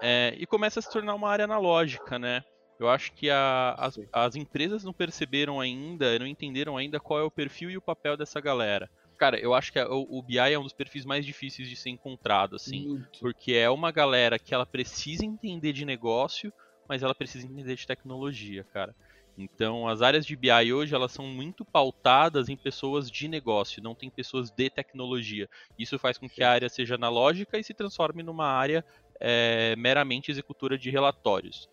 É, 0.00 0.34
e 0.38 0.46
começa 0.46 0.78
a 0.78 0.82
se 0.82 0.90
tornar 0.90 1.14
uma 1.14 1.28
área 1.28 1.44
analógica, 1.44 2.18
né? 2.18 2.44
Eu 2.78 2.88
acho 2.88 3.12
que 3.12 3.28
a, 3.28 3.74
as, 3.76 3.98
as, 4.12 4.36
empresas 4.36 4.84
não 4.84 4.92
perceberam 4.92 5.60
ainda, 5.60 6.16
não 6.16 6.26
entenderam 6.26 6.76
ainda 6.76 7.00
qual 7.00 7.18
é 7.18 7.24
o 7.24 7.30
perfil 7.30 7.70
e 7.70 7.76
o 7.76 7.82
papel 7.82 8.16
dessa 8.16 8.40
galera. 8.40 8.88
Cara, 9.16 9.36
eu 9.36 9.52
acho 9.52 9.72
que 9.72 9.80
a, 9.80 9.88
o, 9.88 10.18
o, 10.18 10.22
BI 10.22 10.38
é 10.38 10.56
um 10.56 10.62
dos 10.62 10.72
perfis 10.72 11.04
mais 11.04 11.26
difíceis 11.26 11.68
de 11.68 11.74
ser 11.74 11.90
encontrado, 11.90 12.54
assim. 12.54 12.86
Muito. 12.86 13.18
Porque 13.18 13.54
é 13.54 13.68
uma 13.68 13.90
galera 13.90 14.38
que 14.38 14.54
ela 14.54 14.64
precisa 14.64 15.24
entender 15.24 15.72
de 15.72 15.84
negócio, 15.84 16.52
mas 16.88 17.02
ela 17.02 17.14
precisa 17.16 17.44
entender 17.44 17.74
de 17.74 17.84
tecnologia, 17.84 18.62
cara. 18.72 18.94
Então, 19.38 19.86
as 19.86 20.02
áreas 20.02 20.26
de 20.26 20.34
BI 20.34 20.72
hoje 20.72 20.92
elas 20.92 21.12
são 21.12 21.24
muito 21.24 21.64
pautadas 21.64 22.48
em 22.48 22.56
pessoas 22.56 23.08
de 23.08 23.28
negócio, 23.28 23.80
não 23.80 23.94
tem 23.94 24.10
pessoas 24.10 24.50
de 24.50 24.68
tecnologia. 24.68 25.48
Isso 25.78 25.96
faz 25.96 26.18
com 26.18 26.28
que 26.28 26.42
a 26.42 26.50
área 26.50 26.68
seja 26.68 26.96
analógica 26.96 27.56
e 27.56 27.62
se 27.62 27.72
transforme 27.72 28.24
numa 28.24 28.48
área 28.48 28.84
é, 29.20 29.76
meramente 29.76 30.32
executora 30.32 30.76
de 30.76 30.90
relatórios. 30.90 31.68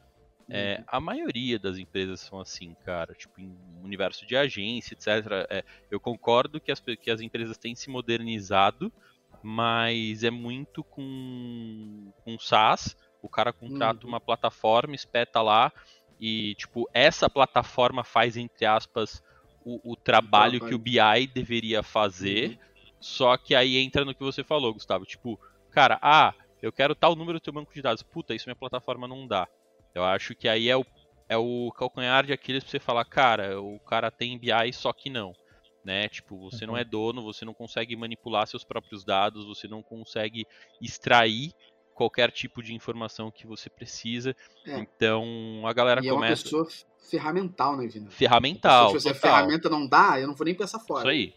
É, 0.47 0.77
uhum. 0.77 0.83
a 0.87 0.99
maioria 0.99 1.57
das 1.57 1.79
empresas 1.79 2.19
são 2.19 2.39
assim, 2.39 2.75
cara. 2.85 3.15
Tipo, 3.15 3.41
em 3.41 3.57
universo 3.83 4.27
de 4.27 4.35
agência, 4.37 4.93
etc. 4.93 5.47
É, 5.49 5.63
eu 5.89 5.99
concordo 5.99 6.61
que 6.61 6.71
as, 6.71 6.79
que 6.79 7.09
as 7.09 7.19
empresas 7.19 7.57
têm 7.57 7.73
se 7.73 7.89
modernizado, 7.89 8.93
mas 9.41 10.23
é 10.23 10.29
muito 10.29 10.83
com, 10.83 12.11
com 12.23 12.37
SaaS. 12.37 12.95
O 13.23 13.29
cara 13.29 13.51
contrata 13.51 14.03
uhum. 14.03 14.09
uma 14.09 14.19
plataforma, 14.19 14.93
espeta 14.93 15.41
lá 15.41 15.71
e, 16.19 16.55
tipo, 16.55 16.89
essa 16.93 17.29
plataforma 17.29 18.03
faz, 18.03 18.37
entre 18.37 18.65
aspas, 18.65 19.21
o, 19.63 19.93
o 19.93 19.95
trabalho 19.95 20.65
que 20.65 20.73
o 20.73 20.79
BI 20.79 21.27
deveria 21.33 21.83
fazer. 21.83 22.49
Uhum. 22.49 22.57
Só 22.99 23.37
que 23.37 23.53
aí 23.53 23.77
entra 23.77 24.05
no 24.05 24.15
que 24.15 24.23
você 24.23 24.43
falou, 24.43 24.73
Gustavo. 24.73 25.05
Tipo, 25.05 25.39
cara, 25.71 25.99
ah, 26.01 26.33
eu 26.61 26.71
quero 26.71 26.95
tal 26.95 27.15
número 27.15 27.39
do 27.39 27.43
teu 27.43 27.53
banco 27.53 27.73
de 27.73 27.81
dados. 27.81 28.03
Puta, 28.03 28.33
isso 28.33 28.47
minha 28.47 28.55
plataforma 28.55 29.07
não 29.07 29.27
dá. 29.27 29.47
Eu 29.93 30.03
acho 30.03 30.35
que 30.35 30.47
aí 30.47 30.69
é 30.69 30.77
o, 30.77 30.85
é 31.27 31.37
o 31.37 31.71
calcanhar 31.71 32.25
de 32.25 32.33
Aquiles 32.33 32.63
pra 32.63 32.71
você 32.71 32.79
falar, 32.79 33.05
cara, 33.05 33.61
o 33.61 33.79
cara 33.79 34.09
tem 34.09 34.37
BI, 34.37 34.73
só 34.73 34.93
que 34.93 35.09
não. 35.09 35.33
Né? 35.83 36.07
Tipo, 36.07 36.39
você 36.39 36.65
uhum. 36.65 36.71
não 36.71 36.77
é 36.77 36.83
dono, 36.83 37.21
você 37.21 37.45
não 37.45 37.53
consegue 37.53 37.95
manipular 37.95 38.47
seus 38.47 38.63
próprios 38.63 39.03
dados, 39.03 39.45
você 39.45 39.67
não 39.67 39.83
consegue 39.83 40.47
extrair 40.81 41.53
qualquer 41.95 42.29
tipo 42.29 42.61
de 42.61 42.75
informação 42.75 43.31
que 43.31 43.47
você 43.47 43.69
precisa. 43.69 44.35
É. 44.67 44.77
Então 44.77 45.63
a 45.65 45.73
galera 45.73 46.01
e 46.05 46.09
começa. 46.09 46.47
É 46.47 46.55
uma 46.55 46.65
pessoa 46.65 46.85
ferramental, 47.09 47.77
né, 47.77 47.87
Vina? 47.87 48.11
Ferramental. 48.11 48.99
Se 48.99 49.09
a 49.09 49.15
ferramenta 49.15 49.69
não 49.69 49.87
dá, 49.87 50.19
eu 50.19 50.27
não 50.27 50.35
vou 50.35 50.45
nem 50.45 50.53
pensar 50.53 50.79
fora. 50.79 50.99
Isso 50.99 51.09
aí. 51.09 51.33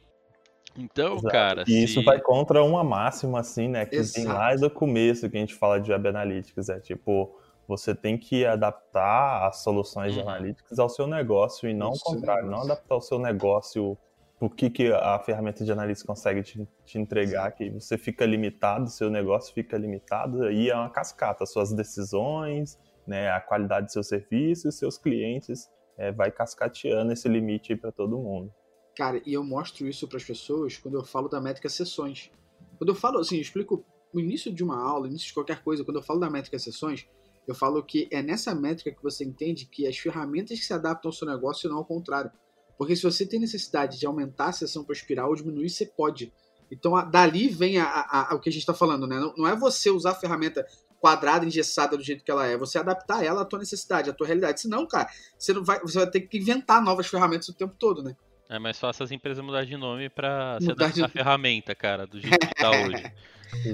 Então, 0.77 1.15
Exato. 1.15 1.29
cara. 1.29 1.63
E 1.63 1.73
se... 1.73 1.85
isso 1.85 2.05
vai 2.05 2.21
contra 2.21 2.63
uma 2.63 2.85
máxima, 2.85 3.41
assim, 3.41 3.69
né? 3.69 3.87
Que 3.87 3.97
Exato. 3.97 4.15
tem 4.15 4.27
lá 4.27 4.55
do 4.55 4.71
começo 4.71 5.29
que 5.31 5.37
a 5.37 5.41
gente 5.41 5.55
fala 5.55 5.81
de 5.81 5.91
Web 5.91 6.09
Analytics. 6.09 6.69
É 6.69 6.79
tipo, 6.79 7.35
você 7.67 7.95
tem 7.95 8.17
que 8.17 8.45
adaptar 8.45 9.47
as 9.47 9.63
soluções 9.63 10.17
uhum. 10.17 10.23
de 10.23 10.29
analytics 10.29 10.79
ao 10.79 10.89
seu 10.89 11.07
negócio 11.07 11.69
e 11.69 11.75
não 11.75 11.91
o 11.91 11.99
contrário, 11.99 12.51
não 12.51 12.63
adaptar 12.63 12.97
o 12.97 13.01
seu 13.01 13.19
negócio 13.19 13.97
o 14.41 14.49
que, 14.49 14.71
que 14.71 14.93
a 14.93 15.19
ferramenta 15.19 15.65
de 15.65 15.73
analytics 15.73 16.03
consegue 16.03 16.43
te, 16.43 16.69
te 16.85 16.99
entregar, 16.99 17.51
Sim. 17.51 17.57
que 17.57 17.71
você 17.71 17.99
fica 17.99 18.25
limitado, 18.25 18.89
seu 18.89 19.11
negócio 19.11 19.53
fica 19.53 19.77
limitado, 19.77 20.45
aí 20.45 20.71
é 20.71 20.75
uma 20.75 20.91
cascata, 20.91 21.45
suas 21.45 21.73
decisões, 21.73 22.79
né, 23.07 23.31
a 23.31 23.41
qualidade 23.41 23.87
do 23.87 23.93
seu 23.93 24.03
serviço 24.03 24.69
e 24.69 24.73
seus 24.73 24.97
clientes 24.99 25.69
é, 25.97 26.13
vai 26.13 26.31
cascateando 26.31 27.13
esse 27.13 27.29
limite 27.29 27.75
para 27.75 27.91
todo 27.91 28.19
mundo. 28.19 28.53
Cara, 28.97 29.21
e 29.25 29.33
eu 29.33 29.43
mostro 29.43 29.87
isso 29.89 30.07
para 30.07 30.19
as 30.19 30.25
pessoas 30.25 30.77
quando 30.77 30.97
eu 30.97 31.05
falo 31.05 31.29
da 31.29 31.41
métrica 31.41 31.69
sessões. 31.69 32.31
Quando 32.77 32.91
eu 32.91 32.95
falo 32.95 33.19
assim, 33.19 33.37
eu 33.37 33.43
explico 33.43 33.85
o 34.13 34.21
início 34.21 34.53
de 34.53 34.63
uma 34.63 34.81
aula, 34.81 35.09
início 35.09 35.29
de 35.29 35.35
qualquer 35.35 35.63
coisa, 35.63 35.85
quando 35.85 35.99
eu 35.99 36.03
falo 36.03 36.21
da 36.21 36.31
métrica 36.31 36.59
sessões, 36.59 37.09
eu 37.47 37.55
falo 37.55 37.83
que 37.83 38.09
é 38.11 38.23
nessa 38.23 38.55
métrica 38.55 38.91
que 38.91 39.03
você 39.03 39.25
entende 39.25 39.67
que 39.67 39.87
as 39.87 39.97
ferramentas 39.97 40.59
que 40.59 40.65
se 40.65 40.73
adaptam 40.73 41.09
ao 41.09 41.13
seu 41.13 41.27
negócio 41.27 41.67
e 41.67 41.71
não 41.71 41.79
ao 41.79 41.85
contrário. 41.85 42.31
Porque 42.79 42.95
se 42.95 43.03
você 43.03 43.27
tem 43.27 43.41
necessidade 43.41 43.99
de 43.99 44.07
aumentar 44.07 44.47
a 44.47 44.53
sessão 44.53 44.85
para 44.85 44.95
espiral 44.95 45.29
ou 45.29 45.35
diminuir, 45.35 45.69
você 45.69 45.85
pode. 45.85 46.33
Então, 46.71 46.95
a, 46.95 47.05
dali 47.05 47.49
vem 47.49 47.79
a, 47.79 47.85
a, 47.85 48.33
a, 48.33 48.35
o 48.37 48.41
que 48.41 48.49
a 48.49 48.53
gente 48.53 48.63
está 48.63 48.73
falando, 48.73 49.07
né? 49.07 49.19
Não, 49.19 49.35
não, 49.37 49.49
é 49.49 49.57
você 49.57 49.91
usar 49.91 50.13
a 50.13 50.15
ferramenta 50.15 50.65
quadrada, 51.01 51.45
engessada 51.45 51.97
do 51.97 52.03
jeito 52.03 52.25
que 52.25 52.31
ela 52.31 52.47
é, 52.47 52.53
é 52.53 52.57
você 52.57 52.79
adaptar 52.79 53.25
ela 53.25 53.43
à 53.43 53.45
tua 53.45 53.59
necessidade, 53.59 54.11
à 54.11 54.13
tua 54.13 54.27
realidade. 54.27 54.61
Senão, 54.61 54.87
cara, 54.87 55.09
você, 55.37 55.53
não 55.53 55.65
vai, 55.65 55.81
você 55.81 55.99
vai 55.99 56.11
ter 56.11 56.21
que 56.21 56.39
inventar 56.39 56.81
novas 56.81 57.09
ferramentas 57.09 57.49
o 57.49 57.55
tempo 57.55 57.75
todo, 57.77 58.03
né? 58.03 58.15
É 58.49 58.59
mais 58.59 58.79
fácil 58.79 59.05
as 59.05 59.11
empresas 59.11 59.45
mudar 59.45 59.65
de 59.65 59.77
nome 59.77 60.09
para 60.09 60.59
se 60.61 60.71
adaptar 60.71 60.93
de... 60.93 61.05
à 61.05 61.09
ferramenta, 61.09 61.75
cara, 61.75 62.07
do 62.07 62.21
jeito 62.21 62.47
que 62.47 62.55
tá 62.55 62.71
hoje. 62.87 63.13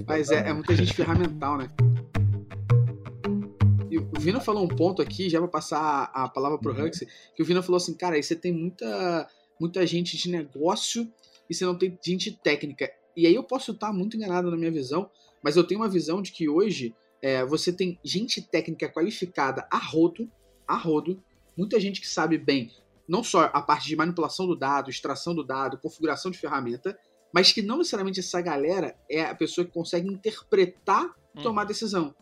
Mas 0.07 0.31
é, 0.31 0.49
é 0.49 0.53
muita 0.53 0.75
gente 0.75 0.95
ferramental, 0.95 1.59
né? 1.59 1.71
O 4.25 4.27
Vina 4.27 4.41
falou 4.41 4.65
um 4.65 4.69
ponto 4.69 5.03
aqui, 5.03 5.29
já 5.29 5.39
vou 5.39 5.51
passar 5.51 6.11
a 6.15 6.27
palavra 6.27 6.57
pro 6.57 6.73
uhum. 6.73 6.87
Hux, 6.87 7.01
que 7.37 7.43
o 7.43 7.45
Vina 7.45 7.63
falou 7.63 7.77
assim, 7.77 7.93
cara, 7.93 8.17
aí 8.17 8.23
você 8.23 8.35
tem 8.35 8.51
muita, 8.51 9.29
muita 9.61 9.87
gente 9.87 10.17
de 10.17 10.31
negócio 10.31 11.13
e 11.49 11.55
você 11.55 11.67
não 11.67 11.77
tem 11.77 11.99
gente 12.03 12.33
técnica. 12.43 12.91
E 13.15 13.27
aí 13.27 13.35
eu 13.35 13.45
posso 13.45 13.73
estar 13.73 13.93
muito 13.93 14.17
enganado 14.17 14.51
na 14.51 14.57
minha 14.57 14.71
visão, 14.71 15.11
mas 15.43 15.59
eu 15.59 15.65
tenho 15.65 15.83
uma 15.83 15.91
visão 15.91 16.23
de 16.23 16.33
que 16.33 16.49
hoje 16.49 16.95
é, 17.21 17.45
você 17.45 17.71
tem 17.71 17.99
gente 18.03 18.41
técnica 18.41 18.89
qualificada 18.89 19.69
a 19.71 19.77
rodo, 19.77 20.27
a 20.67 20.75
rodo, 20.75 21.23
muita 21.55 21.79
gente 21.79 22.01
que 22.01 22.09
sabe 22.09 22.39
bem 22.39 22.71
não 23.07 23.23
só 23.23 23.51
a 23.53 23.61
parte 23.61 23.87
de 23.87 23.95
manipulação 23.95 24.47
do 24.47 24.57
dado, 24.57 24.89
extração 24.89 25.35
do 25.35 25.45
dado, 25.45 25.77
configuração 25.77 26.31
de 26.31 26.39
ferramenta, 26.39 26.99
mas 27.31 27.53
que 27.53 27.61
não 27.61 27.77
necessariamente 27.77 28.21
essa 28.21 28.41
galera 28.41 28.97
é 29.07 29.21
a 29.21 29.35
pessoa 29.35 29.67
que 29.67 29.71
consegue 29.71 30.09
interpretar 30.09 31.15
e 31.35 31.43
tomar 31.43 31.63
uhum. 31.63 31.69
decisão. 31.69 32.15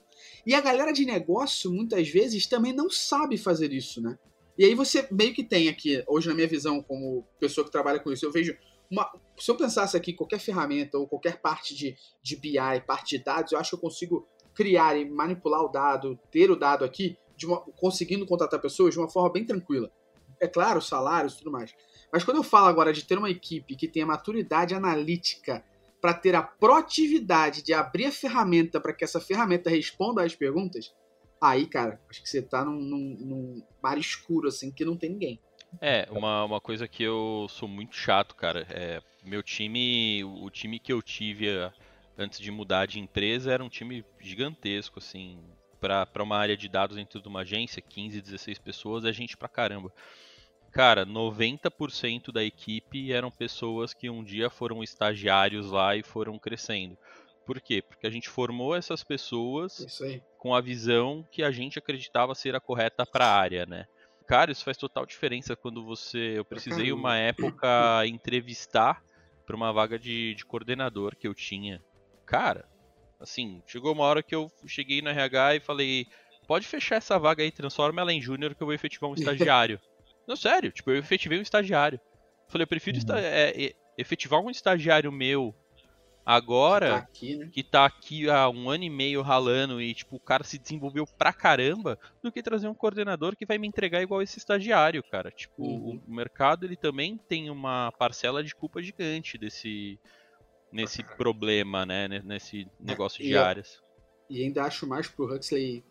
E 0.45 0.55
a 0.55 0.61
galera 0.61 0.93
de 0.93 1.05
negócio, 1.05 1.71
muitas 1.71 2.09
vezes, 2.09 2.47
também 2.47 2.73
não 2.73 2.91
sabe 2.91 3.37
fazer 3.37 3.73
isso, 3.73 4.03
né? 4.03 4.19
E 4.59 4.65
aí 4.65 4.75
você 4.75 5.07
meio 5.11 5.33
que 5.33 5.43
tem 5.43 5.69
aqui, 5.69 6.05
hoje 6.07 6.29
na 6.29 6.35
minha 6.35 6.47
visão, 6.47 6.83
como 6.83 7.27
pessoa 7.41 7.65
que 7.65 7.71
trabalha 7.71 7.99
com 7.99 8.13
isso, 8.13 8.27
eu 8.27 8.33
vejo 8.33 8.57
uma. 8.91 9.11
Se 9.39 9.51
eu 9.51 9.57
pensasse 9.57 9.97
aqui 9.97 10.13
qualquer 10.13 10.39
ferramenta 10.39 10.99
ou 10.99 11.09
qualquer 11.09 11.41
parte 11.41 11.75
de, 11.75 11.97
de 12.23 12.37
BI, 12.37 12.81
parte 12.87 13.17
de 13.17 13.25
dados, 13.25 13.53
eu 13.53 13.59
acho 13.59 13.71
que 13.71 13.77
eu 13.77 13.81
consigo 13.81 14.29
criar 14.55 14.97
e 14.97 15.09
manipular 15.09 15.63
o 15.63 15.69
dado, 15.69 16.19
ter 16.31 16.51
o 16.51 16.57
dado 16.57 16.85
aqui, 16.85 17.17
uma, 17.45 17.61
conseguindo 17.61 18.27
contratar 18.27 18.61
pessoas 18.61 18.93
de 18.93 19.01
uma 19.01 19.09
forma 19.09 19.33
bem 19.33 19.45
tranquila. 19.45 19.91
É 20.41 20.47
claro, 20.47 20.83
salários 20.83 21.35
e 21.35 21.39
tudo 21.39 21.51
mais. 21.51 21.75
Mas 22.13 22.25
quando 22.25 22.37
eu 22.37 22.43
falo 22.43 22.67
agora 22.67 22.93
de 22.93 23.05
ter 23.05 23.17
uma 23.17 23.31
equipe 23.31 23.75
que 23.75 23.89
tenha 23.89 24.05
maturidade 24.05 24.75
analítica 24.75 25.65
para 26.03 26.13
ter 26.13 26.35
a 26.35 26.43
proatividade 26.43 27.63
de 27.63 27.73
abrir 27.73 28.07
a 28.07 28.13
ferramenta 28.13 28.81
para 28.81 28.93
que 28.93 29.05
essa 29.05 29.21
ferramenta 29.21 29.71
responda 29.71 30.25
às 30.25 30.35
perguntas, 30.35 30.93
aí, 31.41 31.65
cara, 31.65 32.01
acho 32.11 32.21
que 32.21 32.29
você 32.29 32.43
tá 32.43 32.65
num, 32.65 32.81
num, 32.81 33.17
num, 33.21 33.67
mar 33.81 33.97
escuro, 33.97 34.49
assim, 34.49 34.73
que 34.73 34.85
não 34.85 34.97
tem 34.97 35.11
ninguém. 35.11 35.41
É, 35.81 36.09
uma, 36.11 36.45
uma 36.45 36.61
coisa 36.61 36.89
que 36.89 37.05
eu 37.05 37.47
sou 37.49 37.69
muito 37.69 37.95
chato, 37.95 38.35
cara. 38.35 38.67
É, 38.69 39.01
meu 39.23 39.45
time, 39.45 40.25
o 40.25 40.51
time 40.51 40.81
que 40.81 40.93
eu 40.93 41.01
tive 41.01 41.49
eh, 41.49 41.73
antes 42.19 42.41
de 42.41 42.51
mudar 42.51 42.87
de 42.87 42.99
empresa 42.99 43.53
era 43.53 43.65
um 43.65 43.69
time 43.69 44.05
gigantesco, 44.21 44.99
assim. 44.99 45.39
Para 45.81 46.23
uma 46.23 46.37
área 46.37 46.57
de 46.57 46.69
dados 46.69 46.97
dentro 46.97 47.23
de 47.23 47.29
uma 47.29 47.41
agência, 47.41 47.81
15, 47.81 48.21
16 48.21 48.59
pessoas, 48.59 49.05
é 49.05 49.13
gente 49.13 49.37
pra 49.37 49.49
caramba. 49.49 49.93
Cara, 50.73 51.05
90% 51.05 52.33
da 52.33 52.43
equipe 52.43 53.13
eram 53.13 53.31
pessoas 53.31 53.93
que 53.93 54.09
um 54.09 54.25
dia 54.25 54.49
foram 54.49 54.83
estagiários 54.83 55.71
lá 55.71 55.95
e 55.95 56.03
foram 56.03 56.39
crescendo. 56.39 56.97
Por 57.45 57.61
quê? 57.61 57.83
Porque 57.83 58.07
a 58.07 58.11
gente 58.11 58.31
formou 58.31 58.75
essas 58.75 59.05
pessoas 59.05 60.01
com 60.39 60.55
a 60.55 60.61
visão 60.63 61.27
que 61.31 61.43
a 61.43 61.51
gente 61.51 61.79
acreditava 61.79 62.35
ser 62.35 62.57
a 62.57 62.61
correta 62.61 63.05
para 63.05 63.27
a 63.27 63.37
área, 63.37 63.67
né? 63.67 63.85
Cara, 64.27 64.51
isso 64.51 64.65
faz 64.65 64.79
total 64.79 65.05
diferença 65.05 65.55
quando 65.55 65.85
você. 65.85 66.39
Eu 66.39 66.45
precisei 66.45 66.91
uma 66.91 67.19
época 67.19 67.69
entrevistar 68.07 69.03
para 69.45 69.57
uma 69.57 69.73
vaga 69.73 69.99
de, 69.99 70.35
de 70.35 70.45
coordenador 70.47 71.15
que 71.17 71.29
eu 71.29 71.35
tinha. 71.35 71.83
Cara, 72.25 72.67
assim, 73.21 73.63
chegou 73.67 73.93
uma 73.93 74.05
hora 74.05 74.23
que 74.23 74.35
eu 74.35 74.51
cheguei 74.67 75.03
no 75.03 75.11
RH 75.11 75.57
e 75.57 75.61
falei: 75.61 76.07
pode 76.47 76.67
fechar 76.67 76.97
essa 76.97 77.19
vaga 77.19 77.43
aí, 77.43 77.51
transforma 77.51 78.01
ela 78.01 78.13
em 78.13 78.23
júnior 78.23 78.55
que 78.55 78.63
eu 78.63 78.67
vou 78.67 78.75
efetivar 78.75 79.11
um 79.11 79.15
estagiário. 79.21 79.79
Não, 80.27 80.37
sério, 80.37 80.71
tipo, 80.71 80.91
eu 80.91 80.99
efetivei 80.99 81.39
um 81.39 81.43
estagiário. 81.43 82.01
Falei, 82.49 82.65
eu 82.65 82.69
prefiro 82.69 82.99
uhum. 82.99 83.17
é, 83.17 83.51
é, 83.51 83.73
efetivar 83.97 84.41
um 84.41 84.51
estagiário 84.51 85.11
meu 85.11 85.55
agora, 86.25 86.87
que 86.87 86.93
tá, 86.93 86.97
aqui, 86.99 87.37
né? 87.37 87.51
que 87.53 87.63
tá 87.63 87.85
aqui 87.85 88.31
há 88.31 88.49
um 88.49 88.71
ano 88.71 88.85
e 88.85 88.91
meio 88.91 89.23
ralando 89.23 89.81
e, 89.81 89.93
tipo, 89.93 90.17
o 90.17 90.21
cara 90.21 90.45
se 90.45 90.59
desenvolveu 90.59 91.05
pra 91.19 91.33
caramba, 91.33 91.99
do 92.23 92.31
que 92.31 92.43
trazer 92.43 92.69
um 92.69 92.75
coordenador 92.75 93.37
que 93.37 93.47
vai 93.47 93.59
me 93.59 93.67
entregar 93.67 94.03
igual 94.03 94.23
esse 94.23 94.39
estagiário, 94.39 95.03
cara. 95.03 95.31
Tipo, 95.31 95.65
uhum. 95.65 96.01
o 96.07 96.15
mercado, 96.15 96.65
ele 96.65 96.77
também 96.77 97.19
tem 97.29 97.51
uma 97.51 97.93
parcela 97.93 98.43
de 98.43 98.55
culpa 98.55 98.83
gigante 98.83 99.37
desse 99.37 99.99
nesse 100.73 101.05
problema, 101.05 101.85
né, 101.85 102.09
nesse 102.25 102.67
negócio 102.81 103.23
de 103.23 103.37
áreas. 103.37 103.83
E 104.31 104.43
ainda 104.43 104.65
acho 104.65 104.87
mais 104.87 105.07
pro 105.07 105.27
Huxley 105.27 105.85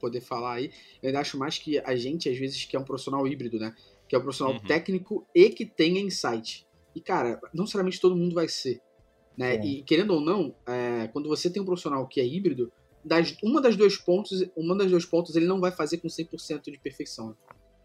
poder 0.00 0.20
falar 0.20 0.54
aí, 0.54 0.72
eu 1.02 1.08
ainda 1.08 1.20
acho 1.20 1.38
mais 1.38 1.58
que 1.58 1.78
a 1.78 1.94
gente, 1.94 2.28
às 2.28 2.38
vezes, 2.38 2.64
que 2.64 2.76
é 2.76 2.80
um 2.80 2.84
profissional 2.84 3.26
híbrido, 3.26 3.58
né? 3.58 3.74
Que 4.08 4.16
é 4.16 4.18
um 4.18 4.22
profissional 4.22 4.54
uhum. 4.54 4.60
técnico 4.60 5.26
e 5.34 5.50
que 5.50 5.64
tenha 5.64 6.00
insight. 6.00 6.66
E, 6.94 7.00
cara, 7.00 7.40
não 7.54 7.62
necessariamente 7.62 8.00
todo 8.00 8.16
mundo 8.16 8.34
vai 8.34 8.48
ser. 8.48 8.80
Né? 9.36 9.56
É. 9.56 9.64
E 9.64 9.82
querendo 9.82 10.14
ou 10.14 10.20
não, 10.20 10.54
é, 10.66 11.08
quando 11.08 11.28
você 11.28 11.48
tem 11.48 11.62
um 11.62 11.64
profissional 11.64 12.06
que 12.06 12.20
é 12.20 12.26
híbrido, 12.26 12.72
das, 13.04 13.36
uma 13.42 13.60
das 13.60 13.76
dois 13.76 13.96
pontos, 13.96 14.44
uma 14.56 14.76
das 14.76 14.90
dois 14.90 15.04
pontos 15.04 15.34
ele 15.36 15.46
não 15.46 15.60
vai 15.60 15.70
fazer 15.70 15.98
com 15.98 16.08
100% 16.08 16.70
de 16.70 16.78
perfeição. 16.78 17.36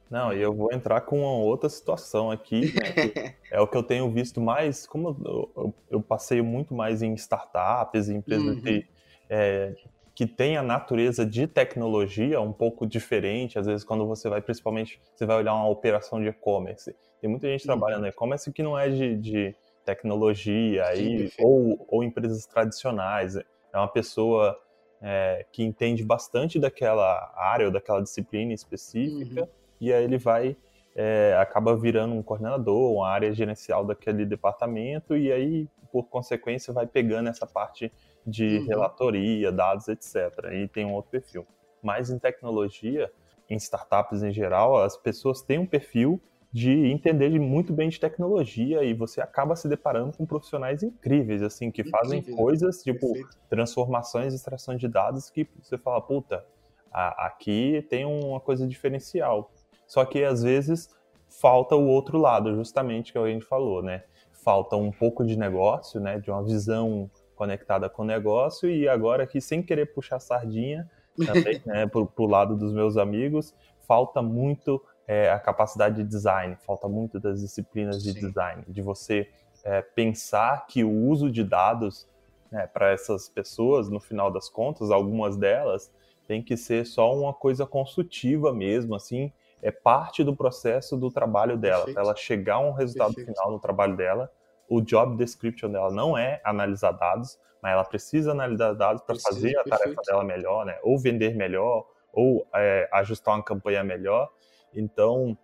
Não, 0.09 0.31
e 0.31 0.39
eu 0.39 0.53
vou 0.53 0.71
entrar 0.71 1.01
com 1.01 1.21
uma 1.21 1.43
outra 1.43 1.67
situação 1.67 2.29
aqui, 2.29 2.73
né, 2.75 3.35
é 3.51 3.59
o 3.59 3.67
que 3.67 3.75
eu 3.75 3.81
tenho 3.81 4.09
visto 4.11 4.39
mais, 4.39 4.85
como 4.85 5.17
eu, 5.25 5.51
eu, 5.55 5.75
eu 5.89 6.01
passeio 6.01 6.43
muito 6.43 6.75
mais 6.75 7.01
em 7.01 7.13
startups, 7.15 8.07
em 8.07 8.17
empresas 8.17 8.57
uhum. 8.57 8.61
de, 8.61 8.87
é, 9.27 9.75
que 10.15 10.25
tem 10.25 10.55
a 10.55 10.63
natureza 10.63 11.25
de 11.25 11.45
tecnologia 11.45 12.39
um 12.39 12.53
pouco 12.53 12.87
diferente, 12.87 13.59
às 13.59 13.67
vezes 13.67 13.83
quando 13.83 14.07
você 14.07 14.29
vai, 14.29 14.41
principalmente, 14.41 15.01
você 15.13 15.25
vai 15.25 15.35
olhar 15.35 15.53
uma 15.53 15.67
operação 15.67 16.21
de 16.21 16.29
e-commerce. 16.29 16.95
Tem 17.19 17.29
muita 17.29 17.47
gente 17.47 17.63
uhum. 17.63 17.67
trabalhando 17.67 18.01
no 18.03 18.07
e-commerce 18.07 18.51
que 18.53 18.63
não 18.63 18.79
é 18.79 18.87
de, 18.87 19.17
de 19.17 19.55
tecnologia 19.83 20.85
aí, 20.85 21.29
ou, 21.37 21.85
ou 21.89 22.01
empresas 22.01 22.45
tradicionais. 22.45 23.35
É 23.35 23.77
uma 23.77 23.89
pessoa 23.89 24.57
é, 25.01 25.45
que 25.51 25.61
entende 25.61 26.01
bastante 26.01 26.57
daquela 26.57 27.33
área 27.35 27.65
ou 27.65 27.71
daquela 27.71 28.01
disciplina 28.01 28.53
específica, 28.53 29.41
uhum. 29.41 29.47
e 29.81 29.91
aí 29.91 30.01
ele 30.01 30.17
vai, 30.17 30.55
é, 30.95 31.35
acaba 31.37 31.75
virando 31.75 32.15
um 32.15 32.23
coordenador, 32.23 32.93
uma 32.93 33.09
área 33.09 33.33
gerencial 33.33 33.83
daquele 33.83 34.25
departamento, 34.25 35.17
e 35.17 35.29
aí, 35.29 35.67
por 35.91 36.05
consequência, 36.05 36.73
vai 36.73 36.87
pegando 36.87 37.27
essa 37.27 37.45
parte 37.45 37.91
de 38.25 38.59
uhum. 38.59 38.65
relatoria, 38.67 39.51
dados, 39.51 39.87
etc. 39.87 40.15
E 40.53 40.67
tem 40.67 40.85
um 40.85 40.93
outro 40.93 41.11
perfil. 41.11 41.45
Mas 41.81 42.09
em 42.09 42.17
tecnologia, 42.17 43.11
em 43.49 43.55
startups 43.57 44.23
em 44.23 44.33
geral, 44.33 44.77
as 44.77 44.97
pessoas 44.97 45.41
têm 45.41 45.59
um 45.59 45.65
perfil 45.65 46.21
de 46.51 46.71
entender 46.87 47.37
muito 47.37 47.73
bem 47.73 47.89
de 47.89 47.99
tecnologia 47.99 48.81
e 48.81 48.93
você 48.93 49.19
acaba 49.19 49.57
se 49.57 49.67
deparando 49.67 50.15
com 50.15 50.25
profissionais 50.25 50.81
incríveis, 50.83 51.41
assim, 51.41 51.69
que 51.69 51.83
fazem 51.83 52.19
Incrível. 52.19 52.41
coisas, 52.41 52.81
tipo, 52.81 53.11
Perfeito. 53.11 53.37
transformações, 53.49 54.33
extração 54.33 54.77
de 54.77 54.87
dados 54.87 55.29
que 55.29 55.45
você 55.61 55.77
fala, 55.77 56.01
puta, 56.01 56.45
aqui 56.93 57.85
tem 57.89 58.05
uma 58.05 58.39
coisa 58.39 58.65
diferencial. 58.65 59.51
Só 59.85 60.05
que 60.05 60.23
às 60.23 60.43
vezes 60.43 60.89
falta 61.27 61.75
o 61.75 61.87
outro 61.87 62.17
lado, 62.17 62.55
justamente 62.55 63.11
que 63.11 63.17
a 63.17 63.27
gente 63.27 63.45
falou, 63.45 63.83
né? 63.83 64.03
Falta 64.31 64.77
um 64.77 64.91
pouco 64.91 65.25
de 65.25 65.37
negócio, 65.37 65.99
né? 65.99 66.19
De 66.19 66.31
uma 66.31 66.41
visão 66.41 67.11
conectada 67.35 67.89
com 67.89 68.01
o 68.01 68.05
negócio 68.05 68.69
e 68.69 68.87
agora 68.87 69.23
aqui 69.23 69.39
sem 69.39 69.61
querer 69.61 69.93
puxar 69.93 70.19
sardinha 70.19 70.89
também, 71.25 71.61
né? 71.65 71.85
Pro, 71.87 72.05
pro 72.05 72.25
lado 72.25 72.55
dos 72.55 72.73
meus 72.73 72.97
amigos, 72.97 73.53
falta 73.87 74.21
muito 74.21 74.81
é, 75.07 75.29
a 75.29 75.39
capacidade 75.39 75.97
de 75.97 76.03
design, 76.03 76.55
falta 76.65 76.87
muito 76.87 77.19
das 77.19 77.41
disciplinas 77.41 78.01
de 78.01 78.13
Sim. 78.13 78.19
design, 78.19 78.63
de 78.67 78.81
você 78.81 79.29
é, 79.63 79.81
pensar 79.81 80.65
que 80.67 80.83
o 80.83 80.91
uso 80.91 81.29
de 81.31 81.43
dados 81.43 82.07
né, 82.51 82.67
para 82.67 82.91
essas 82.91 83.29
pessoas, 83.29 83.89
no 83.89 83.99
final 83.99 84.31
das 84.31 84.49
contas, 84.49 84.91
algumas 84.91 85.37
delas, 85.37 85.91
tem 86.27 86.41
que 86.41 86.57
ser 86.57 86.85
só 86.85 87.15
uma 87.15 87.33
coisa 87.33 87.65
consultiva 87.65 88.53
mesmo, 88.53 88.95
assim, 88.95 89.31
é 89.61 89.71
parte 89.71 90.23
do 90.23 90.35
processo 90.35 90.95
do 90.97 91.11
trabalho 91.11 91.57
dela. 91.57 91.85
Para 91.85 92.03
ela 92.03 92.15
chegar 92.15 92.55
a 92.55 92.59
um 92.59 92.71
resultado 92.71 93.13
Perfeito. 93.15 93.35
final 93.35 93.51
no 93.51 93.59
trabalho 93.59 93.95
dela, 93.95 94.31
o 94.67 94.81
job 94.81 95.15
description 95.17 95.71
dela 95.71 95.91
não 95.91 96.17
é 96.17 96.41
analisar 96.43 96.91
dados, 96.91 97.39
mas 97.61 97.73
ela 97.73 97.83
precisa 97.83 98.31
analisar 98.31 98.73
dados 98.73 99.01
para 99.01 99.15
fazer 99.19 99.57
a 99.57 99.63
tarefa 99.63 100.01
dela 100.05 100.23
melhor, 100.23 100.65
né? 100.65 100.77
Ou 100.83 100.99
vender 100.99 101.35
melhor, 101.35 101.85
ou 102.13 102.47
é, 102.53 102.89
ajustar 102.93 103.35
uma 103.35 103.43
campanha 103.43 103.83
melhor. 103.83 104.29
Então, 104.73 105.37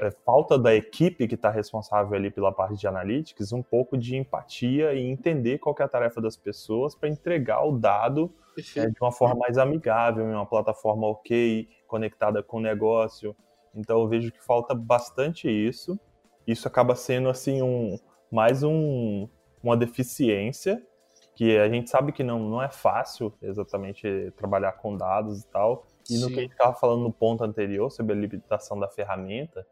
é, 0.00 0.10
falta 0.24 0.58
da 0.58 0.74
equipe 0.74 1.28
que 1.28 1.34
está 1.34 1.50
responsável 1.50 2.16
ali 2.16 2.30
pela 2.30 2.52
parte 2.52 2.78
de 2.78 2.86
analytics 2.86 3.52
um 3.52 3.62
pouco 3.62 3.96
de 3.96 4.16
empatia 4.16 4.94
e 4.94 5.04
entender 5.04 5.58
qual 5.58 5.74
é 5.78 5.82
a 5.82 5.88
tarefa 5.88 6.20
das 6.20 6.36
pessoas 6.36 6.94
para 6.94 7.08
entregar 7.08 7.62
o 7.64 7.78
dado 7.78 8.34
é, 8.76 8.86
de 8.86 8.96
uma 9.00 9.12
forma 9.12 9.34
mais 9.36 9.58
amigável, 9.58 10.24
em 10.24 10.32
uma 10.32 10.46
plataforma 10.46 11.06
ok, 11.06 11.68
conectada 11.86 12.42
com 12.42 12.58
o 12.58 12.60
negócio. 12.60 13.36
Então 13.74 14.00
eu 14.00 14.08
vejo 14.08 14.32
que 14.32 14.42
falta 14.42 14.74
bastante 14.74 15.48
isso. 15.48 15.98
Isso 16.46 16.66
acaba 16.68 16.94
sendo 16.94 17.28
assim 17.28 17.62
um 17.62 17.98
mais 18.34 18.64
um, 18.64 19.28
uma 19.62 19.76
deficiência 19.76 20.82
que 21.36 21.56
a 21.56 21.68
gente 21.68 21.88
sabe 21.88 22.10
que 22.10 22.24
não, 22.24 22.40
não 22.40 22.60
é 22.60 22.68
fácil 22.68 23.32
exatamente 23.40 24.32
trabalhar 24.36 24.72
com 24.72 24.96
dados 24.96 25.42
e 25.42 25.46
tal. 25.46 25.86
E 26.10 26.18
no 26.18 26.26
Sim. 26.26 26.32
que 26.32 26.38
a 26.40 26.42
gente 26.42 26.52
estava 26.52 26.74
falando 26.74 27.02
no 27.02 27.12
ponto 27.12 27.44
anterior 27.44 27.90
sobre 27.90 28.12
a 28.12 28.16
limitação 28.16 28.76
da 28.76 28.88
ferramenta, 28.88 29.64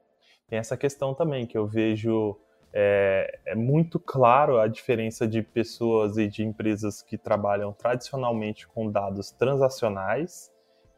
tem 0.49 0.61
essa 0.61 0.77
questão 0.77 1.13
também 1.13 1.45
que 1.45 1.59
eu 1.59 1.67
vejo 1.67 2.39
é, 2.73 3.41
é, 3.47 3.55
muito 3.57 3.99
claro 3.99 4.61
a 4.61 4.69
diferença 4.69 5.27
de 5.27 5.43
pessoas 5.43 6.17
e 6.17 6.29
de 6.29 6.45
empresas 6.45 7.03
que 7.03 7.19
trabalham 7.19 7.73
tradicionalmente 7.73 8.69
com 8.69 8.89
dados 8.89 9.33
transacionais 9.33 10.53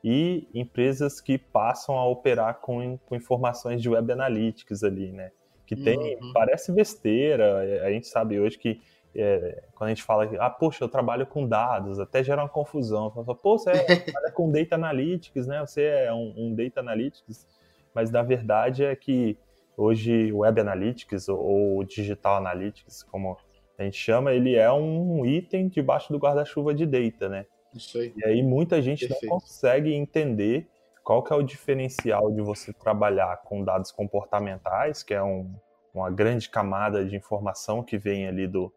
e 0.04 0.47
empresas 0.52 1.18
que 1.18 1.38
passam 1.38 1.97
a 1.97 2.06
operar 2.06 2.61
com, 2.61 2.99
com 2.99 3.16
informações 3.16 3.80
de 3.80 3.88
web 3.88 4.12
analytics 4.12 4.85
ali, 4.85 5.11
né? 5.12 5.30
Que 5.66 5.76
tem, 5.76 6.16
uhum. 6.16 6.33
parece 6.33 6.71
besteira, 6.73 7.85
a 7.85 7.90
gente 7.90 8.06
sabe 8.06 8.38
hoje 8.38 8.59
que 8.59 8.80
é, 9.16 9.62
quando 9.75 9.88
a 9.88 9.94
gente 9.94 10.02
fala 10.02 10.26
que, 10.26 10.37
ah, 10.37 10.50
poxa, 10.50 10.83
eu 10.83 10.88
trabalho 10.88 11.26
com 11.26 11.47
dados, 11.47 12.00
até 12.00 12.23
gera 12.23 12.42
uma 12.42 12.49
confusão. 12.49 13.11
Fala, 13.11 13.35
Pô, 13.35 13.56
você 13.56 13.71
é, 13.71 13.75
trabalha 13.97 14.33
com 14.33 14.50
data 14.50 14.75
analytics, 14.75 15.47
né? 15.47 15.61
Você 15.61 15.83
é 15.83 16.12
um, 16.12 16.35
um, 16.37 16.54
data 16.54 16.80
analytics, 16.80 17.47
mas 17.94 18.11
na 18.11 18.23
verdade 18.23 18.85
é 18.85 18.94
que 18.97 19.38
hoje 19.76 20.33
web 20.33 20.61
analytics 20.61 21.28
ou 21.28 21.85
digital 21.85 22.37
analytics, 22.37 23.02
como 23.04 23.37
a 23.78 23.85
gente 23.85 23.97
chama, 23.97 24.33
ele 24.33 24.56
é 24.56 24.71
um 24.73 25.25
item 25.25 25.68
debaixo 25.68 26.12
do 26.12 26.18
guarda-chuva 26.18 26.75
de 26.75 26.87
data, 26.87 27.28
né? 27.28 27.47
Isso 27.73 27.99
aí. 27.99 28.12
E 28.16 28.25
aí 28.25 28.42
muita 28.42 28.83
gente 28.83 29.06
Perfeito. 29.06 29.30
não 29.30 29.40
consegue 29.40 29.92
entender 29.92 30.68
qual 31.05 31.23
que 31.23 31.33
é 31.33 31.37
o 31.37 31.43
diferencial 31.43 32.33
de 32.33 32.40
você 32.40 32.73
trabalhar 32.73 33.37
com 33.45 33.62
dados 33.62 33.93
comportamentais, 33.93 35.03
que 35.03 35.12
é 35.12 35.23
um, 35.23 35.55
uma 35.93 36.11
grande 36.11 36.49
camada 36.49 37.05
de 37.05 37.14
informação 37.14 37.83
que 37.83 37.99
vem 37.99 38.27
ali 38.27 38.49
do, 38.49 38.73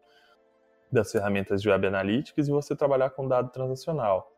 das 0.92 1.10
ferramentas 1.10 1.62
de 1.62 1.70
Web 1.70 1.86
Analytics 1.86 2.46
e 2.46 2.50
você 2.50 2.76
trabalhar 2.76 3.10
com 3.10 3.26
dado 3.26 3.50
transacional. 3.50 4.30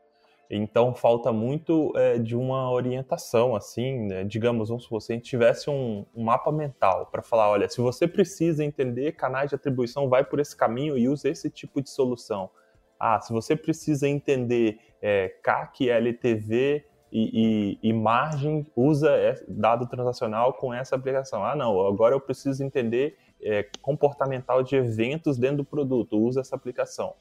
Então 0.49 0.95
falta 0.95 1.33
muito 1.33 1.93
é, 1.97 2.19
de 2.19 2.37
uma 2.37 2.71
orientação, 2.71 3.55
assim, 3.57 4.07
né? 4.07 4.25
digamos, 4.25 4.69
vamos 4.69 4.89
se 5.05 5.13
gente 5.13 5.25
tivesse 5.25 5.69
um, 5.69 6.05
um 6.15 6.25
mapa 6.25 6.51
mental 6.51 7.07
para 7.07 7.23
falar, 7.23 7.51
olha, 7.51 7.69
se 7.69 7.81
você 7.81 8.07
precisa 8.07 8.65
entender 8.65 9.13
canais 9.13 9.51
de 9.51 9.57
atribuição, 9.57 10.09
vai 10.09 10.25
por 10.25 10.41
esse 10.41 10.57
caminho 10.57 10.97
e 10.97 11.09
usa 11.09 11.29
esse 11.29 11.51
tipo 11.51 11.83
de 11.83 11.91
solução. 11.91 12.51
Ah, 12.99 13.21
se 13.21 13.33
você 13.33 13.57
precisa 13.57 14.09
entender 14.09 14.79
é, 15.01 15.29
CAC, 15.43 15.89
LTV 15.89 16.85
e, 17.13 17.79
e, 17.83 17.89
e, 17.91 17.93
margem, 17.93 18.67
usa 18.77 19.11
dado 19.49 19.87
transacional 19.87 20.53
com 20.53 20.73
essa 20.73 20.95
aplicação. 20.95 21.45
Ah, 21.45 21.57
não, 21.57 21.87
agora 21.87 22.15
eu 22.15 22.21
preciso 22.21 22.63
entender 22.63 23.17
é, 23.43 23.67
comportamental 23.83 24.63
de 24.63 24.77
eventos 24.77 25.37
dentro 25.37 25.59
do 25.59 25.65
produto, 25.65 26.19
usa 26.19 26.41
essa 26.41 26.55
aplicação. 26.55 27.15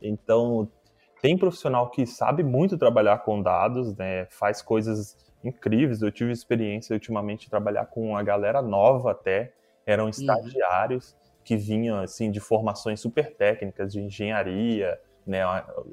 Então, 0.00 0.68
tem 1.20 1.36
profissional 1.36 1.90
que 1.90 2.06
sabe 2.06 2.42
muito 2.42 2.78
trabalhar 2.78 3.18
com 3.18 3.42
dados, 3.42 3.94
né, 3.96 4.26
faz 4.30 4.62
coisas 4.62 5.16
incríveis. 5.42 6.02
Eu 6.02 6.10
tive 6.10 6.32
experiência 6.32 6.94
ultimamente 6.94 7.44
de 7.44 7.50
trabalhar 7.50 7.86
com 7.86 8.10
uma 8.10 8.22
galera 8.22 8.62
nova 8.62 9.12
até, 9.12 9.52
eram 9.84 10.04
uhum. 10.04 10.10
estagiários 10.10 11.12
uhum. 11.12 11.18
que 11.44 11.56
vinham 11.56 11.98
assim 12.00 12.30
de 12.30 12.40
formações 12.40 13.00
super 13.00 13.34
técnicas 13.34 13.92
de 13.92 14.00
engenharia, 14.00 14.98
né? 15.26 15.42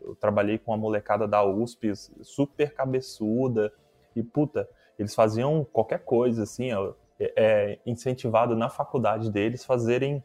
Eu 0.04 0.16
trabalhei 0.16 0.58
com 0.58 0.72
uma 0.72 0.78
molecada 0.78 1.28
da 1.28 1.44
USP 1.44 1.94
super 2.22 2.74
cabeçuda 2.74 3.74
e 4.16 4.22
puta, 4.22 4.70
eles 4.98 5.16
faziam 5.16 5.66
qualquer 5.66 6.00
coisa 6.00 6.44
assim, 6.44 6.72
ó, 6.72 6.94
é, 7.20 7.34
é, 7.36 7.80
incentivado 7.86 8.56
na 8.56 8.70
faculdade 8.70 9.32
deles 9.32 9.66
fazerem 9.66 10.24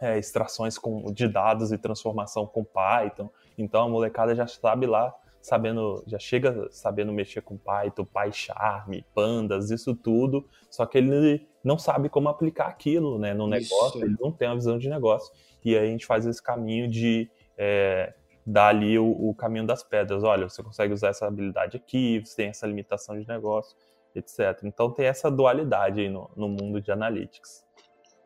é, 0.00 0.18
extrações 0.18 0.78
com, 0.78 1.12
de 1.12 1.26
dados 1.26 1.72
e 1.72 1.78
transformação 1.78 2.46
com 2.46 2.64
Python. 2.64 3.28
Então 3.56 3.84
a 3.84 3.88
molecada 3.88 4.34
já 4.34 4.46
sabe 4.46 4.86
lá, 4.86 5.14
sabendo, 5.40 6.02
já 6.06 6.18
chega 6.18 6.68
sabendo 6.70 7.12
mexer 7.12 7.40
com 7.40 7.56
Python, 7.56 8.04
PyCharm, 8.04 9.00
Pandas, 9.14 9.70
isso 9.70 9.94
tudo. 9.94 10.46
Só 10.70 10.84
que 10.86 10.98
ele 10.98 11.48
não 11.64 11.78
sabe 11.78 12.08
como 12.08 12.28
aplicar 12.28 12.66
aquilo, 12.66 13.18
né, 13.18 13.32
no 13.32 13.46
negócio. 13.46 14.04
Ele 14.04 14.16
não 14.20 14.30
tem 14.30 14.48
uma 14.48 14.56
visão 14.56 14.78
de 14.78 14.88
negócio. 14.88 15.32
E 15.64 15.76
aí 15.76 15.86
a 15.86 15.90
gente 15.90 16.06
faz 16.06 16.26
esse 16.26 16.42
caminho 16.42 16.88
de 16.88 17.30
é, 17.56 18.14
dar 18.46 18.68
ali 18.68 18.98
o, 18.98 19.10
o 19.10 19.34
caminho 19.34 19.66
das 19.66 19.82
pedras. 19.82 20.22
Olha, 20.22 20.48
você 20.48 20.62
consegue 20.62 20.94
usar 20.94 21.08
essa 21.08 21.26
habilidade 21.26 21.76
aqui, 21.76 22.22
você 22.24 22.36
tem 22.36 22.48
essa 22.48 22.66
limitação 22.66 23.18
de 23.18 23.26
negócio 23.26 23.76
etc. 24.18 24.64
Então 24.64 24.90
tem 24.90 25.06
essa 25.06 25.30
dualidade 25.30 26.00
aí 26.00 26.08
no, 26.08 26.30
no 26.36 26.48
mundo 26.48 26.80
de 26.80 26.90
analytics. 26.90 27.64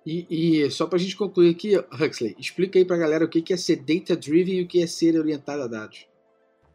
E, 0.07 0.65
e 0.65 0.71
só 0.71 0.87
para 0.87 0.97
a 0.97 1.01
gente 1.01 1.17
concluir 1.17 1.51
aqui, 1.51 1.77
Huxley, 1.77 2.35
explica 2.39 2.79
aí 2.79 2.85
para 2.85 2.97
a 2.97 2.99
galera 2.99 3.25
o 3.25 3.29
que 3.29 3.53
é 3.53 3.57
ser 3.57 3.77
data-driven 3.77 4.55
e 4.55 4.63
o 4.63 4.69
que 4.69 4.83
é 4.83 4.87
ser 4.87 5.19
orientado 5.19 5.63
a 5.63 5.67
dados. 5.67 6.07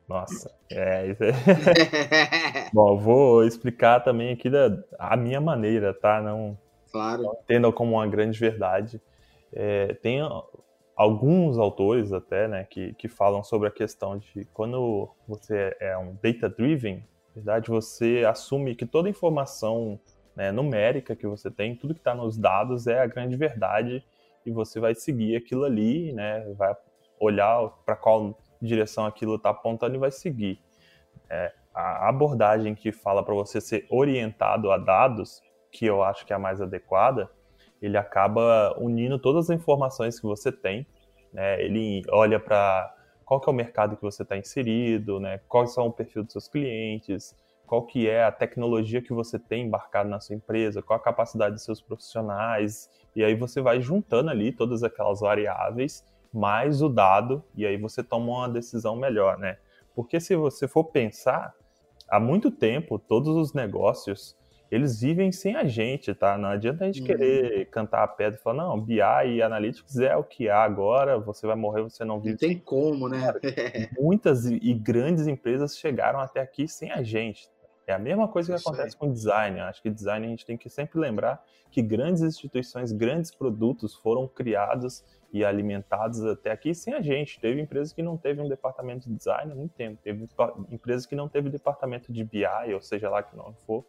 Nossa, 0.07 0.53
é 0.71 1.07
isso. 1.07 1.23
É... 1.23 1.33
Bom, 2.71 2.97
vou 2.99 3.43
explicar 3.43 4.01
também 4.01 4.31
aqui 4.31 4.49
da 4.49 4.77
a 4.99 5.17
minha 5.17 5.41
maneira, 5.41 5.91
tá? 5.93 6.21
Não, 6.21 6.55
claro. 6.91 7.23
não 7.23 7.33
entenda 7.41 7.71
como 7.71 7.93
uma 7.93 8.05
grande 8.05 8.39
verdade. 8.39 9.01
É, 9.51 9.95
tem 9.95 10.21
alguns 10.95 11.57
autores 11.57 12.13
até, 12.13 12.47
né, 12.47 12.63
que, 12.63 12.93
que 12.93 13.07
falam 13.07 13.43
sobre 13.43 13.67
a 13.67 13.71
questão 13.71 14.17
de 14.17 14.45
quando 14.53 15.09
você 15.27 15.75
é 15.79 15.97
um 15.97 16.17
data-driven, 16.21 17.03
verdade, 17.35 17.69
você 17.69 18.23
assume 18.27 18.75
que 18.75 18.85
toda 18.85 19.09
informação 19.09 19.99
né, 20.35 20.51
numérica 20.51 21.15
que 21.15 21.27
você 21.27 21.51
tem, 21.51 21.75
tudo 21.75 21.93
que 21.93 21.99
está 21.99 22.15
nos 22.15 22.37
dados 22.37 22.87
é 22.87 23.01
a 23.01 23.07
grande 23.07 23.35
verdade 23.35 24.03
e 24.45 24.51
você 24.51 24.79
vai 24.79 24.95
seguir 24.95 25.35
aquilo 25.35 25.65
ali, 25.65 26.13
né, 26.13 26.45
vai 26.57 26.73
olhar 27.19 27.69
para 27.85 27.95
qual 27.95 28.37
direção 28.61 29.05
aquilo 29.05 29.35
está 29.35 29.49
apontando 29.49 29.95
e 29.95 29.99
vai 29.99 30.11
seguir. 30.11 30.59
É, 31.29 31.51
a 31.73 32.07
abordagem 32.07 32.73
que 32.73 32.91
fala 32.91 33.23
para 33.23 33.33
você 33.33 33.59
ser 33.59 33.85
orientado 33.89 34.71
a 34.71 34.77
dados, 34.77 35.41
que 35.71 35.85
eu 35.85 36.01
acho 36.01 36.25
que 36.25 36.31
é 36.31 36.35
a 36.35 36.39
mais 36.39 36.61
adequada, 36.61 37.29
ele 37.85 37.97
acaba 37.97 38.75
unindo 38.79 39.19
todas 39.19 39.49
as 39.49 39.55
informações 39.55 40.19
que 40.19 40.25
você 40.25 40.51
tem, 40.51 40.85
né, 41.31 41.61
ele 41.63 42.01
olha 42.09 42.39
para 42.39 42.93
qual 43.25 43.41
que 43.41 43.49
é 43.49 43.51
o 43.51 43.55
mercado 43.55 43.95
que 43.95 44.03
você 44.03 44.23
está 44.23 44.37
inserido, 44.37 45.19
né? 45.19 45.39
Quais 45.49 45.73
são 45.73 45.87
o 45.87 45.91
perfil 45.91 46.23
dos 46.23 46.31
seus 46.31 46.47
clientes, 46.47 47.35
qual 47.65 47.81
que 47.81 48.07
é 48.07 48.23
a 48.23 48.31
tecnologia 48.31 49.01
que 49.01 49.11
você 49.11 49.39
tem 49.39 49.65
embarcado 49.65 50.07
na 50.07 50.19
sua 50.19 50.35
empresa, 50.35 50.81
qual 50.83 50.97
a 50.97 51.01
capacidade 51.01 51.55
dos 51.55 51.63
seus 51.63 51.81
profissionais, 51.81 52.89
e 53.15 53.23
aí 53.23 53.33
você 53.33 53.61
vai 53.61 53.81
juntando 53.81 54.29
ali 54.29 54.51
todas 54.51 54.83
aquelas 54.83 55.21
variáveis, 55.21 56.05
mais 56.31 56.81
o 56.81 56.89
dado, 56.89 57.43
e 57.55 57.65
aí 57.65 57.77
você 57.77 58.03
toma 58.03 58.25
uma 58.25 58.49
decisão 58.49 58.95
melhor, 58.95 59.37
né? 59.37 59.57
Porque 59.95 60.19
se 60.19 60.35
você 60.35 60.67
for 60.67 60.83
pensar, 60.83 61.53
há 62.07 62.19
muito 62.19 62.51
tempo 62.51 62.99
todos 62.99 63.35
os 63.35 63.53
negócios 63.53 64.37
eles 64.71 64.99
vivem 64.99 65.31
sem 65.31 65.55
a 65.55 65.65
gente, 65.65 66.13
tá? 66.13 66.37
Não 66.37 66.49
adianta 66.49 66.83
a 66.83 66.87
gente 66.87 67.01
uhum. 67.01 67.07
querer 67.07 67.65
cantar 67.69 68.03
a 68.03 68.07
pedra 68.07 68.39
e 68.39 68.43
falar, 68.43 68.63
não, 68.63 68.79
BI 68.79 68.99
e 68.99 69.41
Analytics 69.41 69.97
é 69.97 70.15
o 70.15 70.23
que 70.23 70.49
há 70.49 70.63
agora, 70.63 71.19
você 71.19 71.45
vai 71.45 71.55
morrer, 71.55 71.83
você 71.83 72.03
não 72.03 72.19
vive. 72.19 72.31
Não 72.31 72.37
tem 72.37 72.57
como, 72.57 73.07
né? 73.07 73.33
muitas 73.99 74.45
e 74.45 74.73
grandes 74.73 75.27
empresas 75.27 75.77
chegaram 75.77 76.19
até 76.19 76.41
aqui 76.41 76.67
sem 76.67 76.91
a 76.91 77.03
gente. 77.03 77.47
É 77.87 77.93
a 77.93 77.99
mesma 77.99 78.27
coisa 78.27 78.51
que 78.51 78.59
Isso 78.59 78.67
acontece 78.67 78.95
aí. 78.95 78.99
com 78.99 79.11
design. 79.11 79.59
Acho 79.59 79.81
que 79.81 79.89
design 79.89 80.25
a 80.25 80.29
gente 80.29 80.45
tem 80.45 80.57
que 80.57 80.69
sempre 80.69 80.99
lembrar 80.99 81.43
que 81.69 81.81
grandes 81.81 82.23
instituições, 82.23 82.91
grandes 82.91 83.31
produtos 83.31 83.93
foram 83.95 84.27
criados 84.27 85.03
e 85.31 85.43
alimentados 85.43 86.23
até 86.25 86.51
aqui 86.51 86.73
sem 86.73 86.93
a 86.93 87.01
gente. 87.01 87.39
Teve 87.39 87.61
empresas 87.61 87.93
que 87.93 88.01
não 88.01 88.17
teve 88.17 88.41
um 88.41 88.47
departamento 88.47 89.07
de 89.07 89.15
design 89.15 89.51
há 89.51 89.55
muito 89.55 89.73
tempo. 89.73 89.99
Teve 90.01 90.27
empresas 90.71 91.05
que 91.05 91.15
não 91.15 91.27
teve 91.27 91.49
departamento 91.49 92.11
de 92.11 92.23
BI, 92.23 92.73
ou 92.73 92.81
seja 92.81 93.09
lá 93.09 93.21
que 93.21 93.35
não 93.35 93.53
for, 93.67 93.85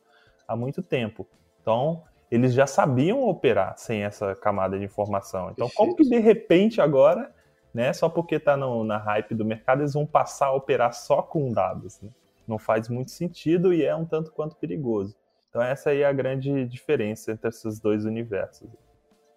há 0.46 0.56
muito 0.56 0.82
tempo. 0.82 1.26
Então, 1.60 2.02
eles 2.30 2.52
já 2.52 2.66
sabiam 2.66 3.28
operar 3.28 3.76
sem 3.78 4.02
essa 4.02 4.34
camada 4.34 4.78
de 4.78 4.84
informação. 4.84 5.50
Então, 5.50 5.68
como 5.74 5.94
que 5.94 6.04
de 6.04 6.18
repente 6.18 6.80
agora, 6.80 7.34
né, 7.72 7.92
só 7.92 8.08
porque 8.08 8.36
está 8.36 8.56
na 8.56 8.98
hype 8.98 9.34
do 9.34 9.44
mercado, 9.44 9.82
eles 9.82 9.94
vão 9.94 10.06
passar 10.06 10.46
a 10.46 10.52
operar 10.52 10.92
só 10.92 11.22
com 11.22 11.52
dados? 11.52 12.00
Né? 12.00 12.10
Não 12.46 12.58
faz 12.58 12.88
muito 12.88 13.10
sentido 13.10 13.72
e 13.72 13.84
é 13.84 13.94
um 13.94 14.04
tanto 14.04 14.32
quanto 14.32 14.56
perigoso. 14.56 15.16
Então, 15.48 15.62
essa 15.62 15.90
aí 15.90 16.02
é 16.02 16.06
a 16.06 16.12
grande 16.12 16.66
diferença 16.66 17.32
entre 17.32 17.48
esses 17.48 17.80
dois 17.80 18.04
universos. 18.04 18.68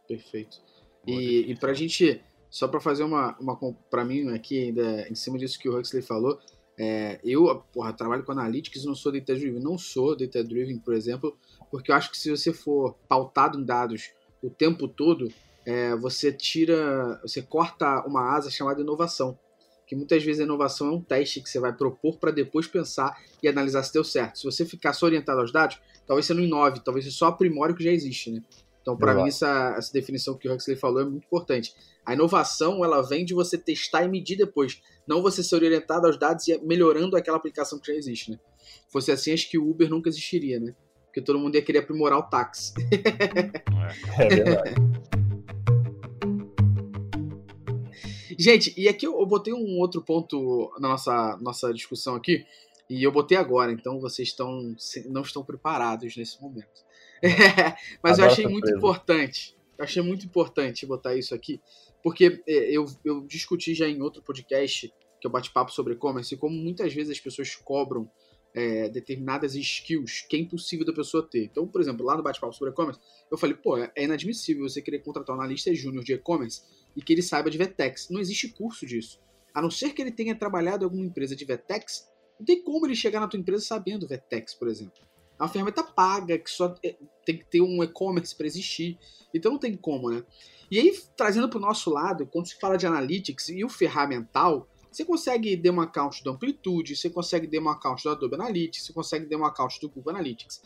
Perfeito. 0.08 0.58
E, 1.06 1.52
e 1.52 1.56
para 1.56 1.72
a 1.72 1.74
gente, 1.74 2.22
só 2.50 2.68
para 2.68 2.80
fazer 2.80 3.04
uma, 3.04 3.38
uma 3.40 3.58
para 3.90 4.04
mim 4.04 4.34
aqui, 4.34 4.66
ainda 4.66 5.08
em 5.08 5.16
cima 5.16 5.38
disso 5.38 5.60
que 5.60 5.70
o 5.70 5.80
Huxley 5.80 6.02
falou, 6.02 6.40
é, 6.80 7.20
eu 7.26 7.62
porra, 7.74 7.92
trabalho 7.92 8.24
com 8.24 8.32
analytics, 8.32 8.86
não 8.86 8.96
sou 8.96 9.12
data 9.12 9.36
driven, 9.36 9.62
não 9.62 9.78
sou 9.78 10.16
data 10.16 10.42
driven, 10.42 10.80
por 10.80 10.94
exemplo, 10.94 11.38
porque 11.70 11.92
eu 11.92 11.96
acho 11.96 12.10
que 12.10 12.18
se 12.18 12.32
você 12.32 12.54
for 12.54 12.96
pautado 13.10 13.60
em 13.60 13.66
dados 13.66 14.12
o 14.42 14.50
tempo 14.50 14.88
todo, 14.88 15.30
é, 15.66 15.94
você 15.98 16.32
tira, 16.32 17.20
você 17.22 17.42
corta 17.42 18.06
uma 18.08 18.34
asa 18.34 18.50
chamada 18.50 18.82
inovação. 18.82 19.38
Que 19.86 19.96
muitas 19.96 20.24
vezes 20.24 20.40
a 20.40 20.46
inovação 20.46 20.88
é 20.88 20.92
um 20.92 21.02
teste 21.02 21.42
que 21.42 21.50
você 21.50 21.60
vai 21.60 21.74
propor 21.74 22.18
para 22.18 22.32
depois 22.32 22.66
pensar 22.66 23.18
e 23.44 23.48
analisar 23.48 23.84
se 23.84 23.92
deu 23.92 24.04
certo. 24.04 24.38
Se 24.38 24.46
você 24.46 24.64
ficar 24.64 24.94
só 24.94 25.08
orientado 25.08 25.42
aos 25.42 25.52
dados, 25.52 25.82
talvez 26.08 26.28
você 26.28 26.34
não 26.34 26.44
inove, 26.44 26.80
talvez 26.80 27.06
você 27.06 27.12
só 27.12 27.26
aprimore 27.26 27.74
o 27.74 27.76
que 27.76 27.84
já 27.84 27.92
existe, 27.92 28.32
né? 28.32 28.42
Então, 28.90 28.98
para 28.98 29.14
mim, 29.14 29.28
essa, 29.28 29.76
essa 29.78 29.94
definição 29.94 30.36
que 30.36 30.50
o 30.50 30.56
Huxley 30.56 30.76
falou 30.76 31.02
é 31.02 31.06
muito 31.06 31.26
importante. 31.26 31.76
A 32.04 32.16
inovação, 32.16 32.84
ela 32.84 33.04
vem 33.04 33.24
de 33.24 33.36
você 33.36 33.56
testar 33.56 34.04
e 34.04 34.08
medir 34.08 34.36
depois, 34.36 34.82
não 35.08 35.22
você 35.22 35.44
ser 35.44 35.56
orientado 35.56 36.08
aos 36.08 36.18
dados 36.18 36.48
e 36.48 36.58
melhorando 36.66 37.16
aquela 37.16 37.38
aplicação 37.38 37.78
que 37.78 37.86
já 37.86 37.94
existe, 37.94 38.32
né? 38.32 38.40
Se 38.58 38.92
fosse 38.92 39.12
assim, 39.12 39.32
acho 39.32 39.48
que 39.48 39.60
o 39.60 39.70
Uber 39.70 39.88
nunca 39.88 40.10
existiria, 40.10 40.60
né? 40.60 40.74
Porque 41.06 41.22
todo 41.22 41.38
mundo 41.38 41.54
ia 41.54 41.62
querer 41.62 41.80
aprimorar 41.80 42.18
o 42.18 42.24
táxi. 42.24 42.74
é 44.18 44.26
verdade. 44.28 44.74
Gente, 48.40 48.74
e 48.76 48.88
aqui 48.88 49.06
eu 49.06 49.24
botei 49.28 49.54
um 49.54 49.78
outro 49.78 50.02
ponto 50.02 50.72
na 50.80 50.90
nossa, 50.90 51.38
nossa 51.40 51.72
discussão 51.72 52.16
aqui, 52.16 52.44
e 52.90 53.04
eu 53.04 53.12
botei 53.12 53.38
agora, 53.38 53.72
então 53.72 54.00
vocês 54.00 54.30
estão, 54.30 54.76
não 55.10 55.22
estão 55.22 55.44
preparados 55.44 56.18
nesse 56.18 56.42
momento. 56.42 56.89
mas 58.02 58.14
Adoro 58.14 58.28
eu 58.28 58.32
achei 58.32 58.48
muito 58.48 58.70
importante. 58.70 59.58
Eu 59.78 59.84
achei 59.84 60.02
muito 60.02 60.26
importante 60.26 60.86
botar 60.86 61.16
isso 61.16 61.34
aqui, 61.34 61.62
porque 62.04 62.44
é, 62.46 62.72
eu, 62.72 62.86
eu 63.06 63.26
discuti 63.26 63.74
já 63.74 63.88
em 63.88 64.02
outro 64.02 64.22
podcast, 64.22 64.94
que 65.22 65.28
é 65.28 65.30
o 65.30 65.32
bate-papo 65.32 65.72
sobre 65.72 65.94
e-commerce, 65.94 66.36
como 66.36 66.56
muitas 66.56 66.94
vezes 66.94 67.12
as 67.12 67.20
pessoas 67.20 67.56
cobram 67.56 68.10
é, 68.54 68.90
determinadas 68.90 69.56
skills 69.56 70.26
que 70.28 70.36
é 70.36 70.40
impossível 70.40 70.86
da 70.86 70.94
pessoa 70.94 71.24
ter. 71.24 71.46
Então, 71.46 71.68
por 71.68 71.80
exemplo, 71.80 72.06
lá 72.06 72.18
no 72.18 72.24
bate-papo 72.24 72.54
sobre 72.54 72.72
e-commerce, 72.72 73.00
eu 73.32 73.38
falei, 73.38 73.56
pô, 73.56 73.78
é 73.78 73.92
inadmissível 73.98 74.68
você 74.68 74.82
querer 74.82 75.00
contratar 75.00 75.36
um 75.36 75.40
analista 75.40 75.74
júnior 75.74 76.04
de 76.04 76.14
e-commerce 76.14 76.62
e 76.96 77.02
que 77.02 77.14
ele 77.14 77.22
saiba 77.22 77.50
de 77.50 77.58
VTEX. 77.58 78.10
Não 78.10 78.20
existe 78.20 78.50
curso 78.50 78.86
disso. 78.86 79.20
A 79.54 79.62
não 79.62 79.72
ser 79.72 79.94
que 79.94 80.02
ele 80.02 80.12
tenha 80.12 80.36
trabalhado 80.36 80.84
em 80.84 80.86
alguma 80.86 81.06
empresa 81.06 81.36
de 81.36 81.46
VTEX, 81.46 82.08
não 82.40 82.46
tem 82.46 82.62
como 82.64 82.86
ele 82.86 82.96
chegar 82.96 83.20
na 83.20 83.28
tua 83.28 83.40
empresa 83.40 83.66
sabendo 83.66 84.08
VTEX, 84.08 84.54
por 84.54 84.68
exemplo. 84.68 85.09
É 85.40 85.44
uma 85.44 85.50
ferramenta 85.50 85.84
paga, 85.84 86.38
que 86.38 86.50
só 86.50 86.76
é, 86.84 86.98
tem 87.26 87.38
que 87.38 87.46
ter 87.46 87.62
um 87.62 87.82
e-commerce 87.84 88.36
para 88.36 88.46
existir. 88.46 88.98
Então 89.34 89.54
não 89.54 89.60
tem 89.60 89.76
como, 89.78 90.10
né? 90.10 90.24
E 90.70 90.78
aí, 90.78 90.94
trazendo 91.16 91.50
para 91.50 91.58
o 91.58 91.62
nosso 91.62 91.90
lado, 91.90 92.28
quando 92.28 92.48
se 92.48 92.60
fala 92.60 92.78
de 92.78 92.86
analytics 92.86 93.50
e 93.50 93.64
o 93.64 93.70
ferramental, 93.70 94.68
você 94.92 95.06
consegue 95.06 95.56
dar 95.56 95.72
um 95.72 95.82
account 95.82 96.24
do 96.24 96.32
Amplitude, 96.32 96.96
você 96.96 97.10
consegue 97.10 97.48
dar 97.48 97.60
um 97.60 97.70
account 97.70 98.04
do 98.04 98.10
Adobe 98.10 98.36
Analytics, 98.36 98.86
você 98.86 98.94
consegue 98.94 99.26
dar 99.28 99.38
um 99.38 99.46
account 99.46 99.80
do 99.80 99.90
Google 99.90 100.12
Analytics. 100.12 100.62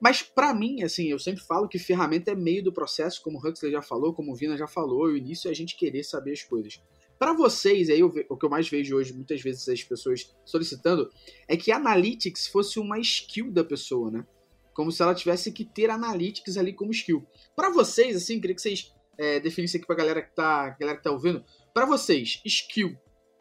Mas 0.00 0.20
para 0.20 0.52
mim, 0.52 0.82
assim, 0.82 1.06
eu 1.06 1.18
sempre 1.18 1.42
falo 1.42 1.68
que 1.68 1.78
ferramenta 1.78 2.32
é 2.32 2.34
meio 2.34 2.62
do 2.62 2.72
processo, 2.72 3.22
como 3.22 3.38
o 3.38 3.48
Huxley 3.48 3.70
já 3.70 3.80
falou, 3.80 4.12
como 4.12 4.32
o 4.32 4.34
Vina 4.34 4.56
já 4.56 4.66
falou, 4.66 5.04
o 5.04 5.16
início 5.16 5.48
é 5.48 5.52
a 5.52 5.54
gente 5.54 5.76
querer 5.76 6.02
saber 6.02 6.32
as 6.32 6.42
coisas. 6.42 6.80
Para 7.22 7.34
vocês, 7.34 7.88
aí 7.88 8.02
o 8.02 8.10
que 8.10 8.44
eu 8.44 8.50
mais 8.50 8.68
vejo 8.68 8.96
hoje, 8.96 9.12
muitas 9.12 9.40
vezes 9.40 9.68
as 9.68 9.84
pessoas 9.84 10.34
solicitando, 10.44 11.08
é 11.46 11.56
que 11.56 11.70
analytics 11.70 12.48
fosse 12.48 12.80
uma 12.80 12.98
skill 12.98 13.52
da 13.52 13.62
pessoa, 13.62 14.10
né? 14.10 14.26
Como 14.74 14.90
se 14.90 15.00
ela 15.00 15.14
tivesse 15.14 15.52
que 15.52 15.64
ter 15.64 15.88
analytics 15.88 16.56
ali 16.56 16.72
como 16.72 16.90
skill. 16.90 17.24
Para 17.54 17.70
vocês, 17.70 18.16
assim, 18.16 18.40
queria 18.40 18.56
que 18.56 18.60
vocês 18.60 18.92
é, 19.16 19.38
definissem 19.38 19.78
aqui 19.78 19.86
para 19.86 19.94
galera 19.94 20.20
que 20.20 20.34
tá, 20.34 20.70
galera 20.70 20.98
que 20.98 21.04
tá 21.04 21.12
ouvindo. 21.12 21.44
Para 21.72 21.86
vocês, 21.86 22.42
skill, 22.44 22.98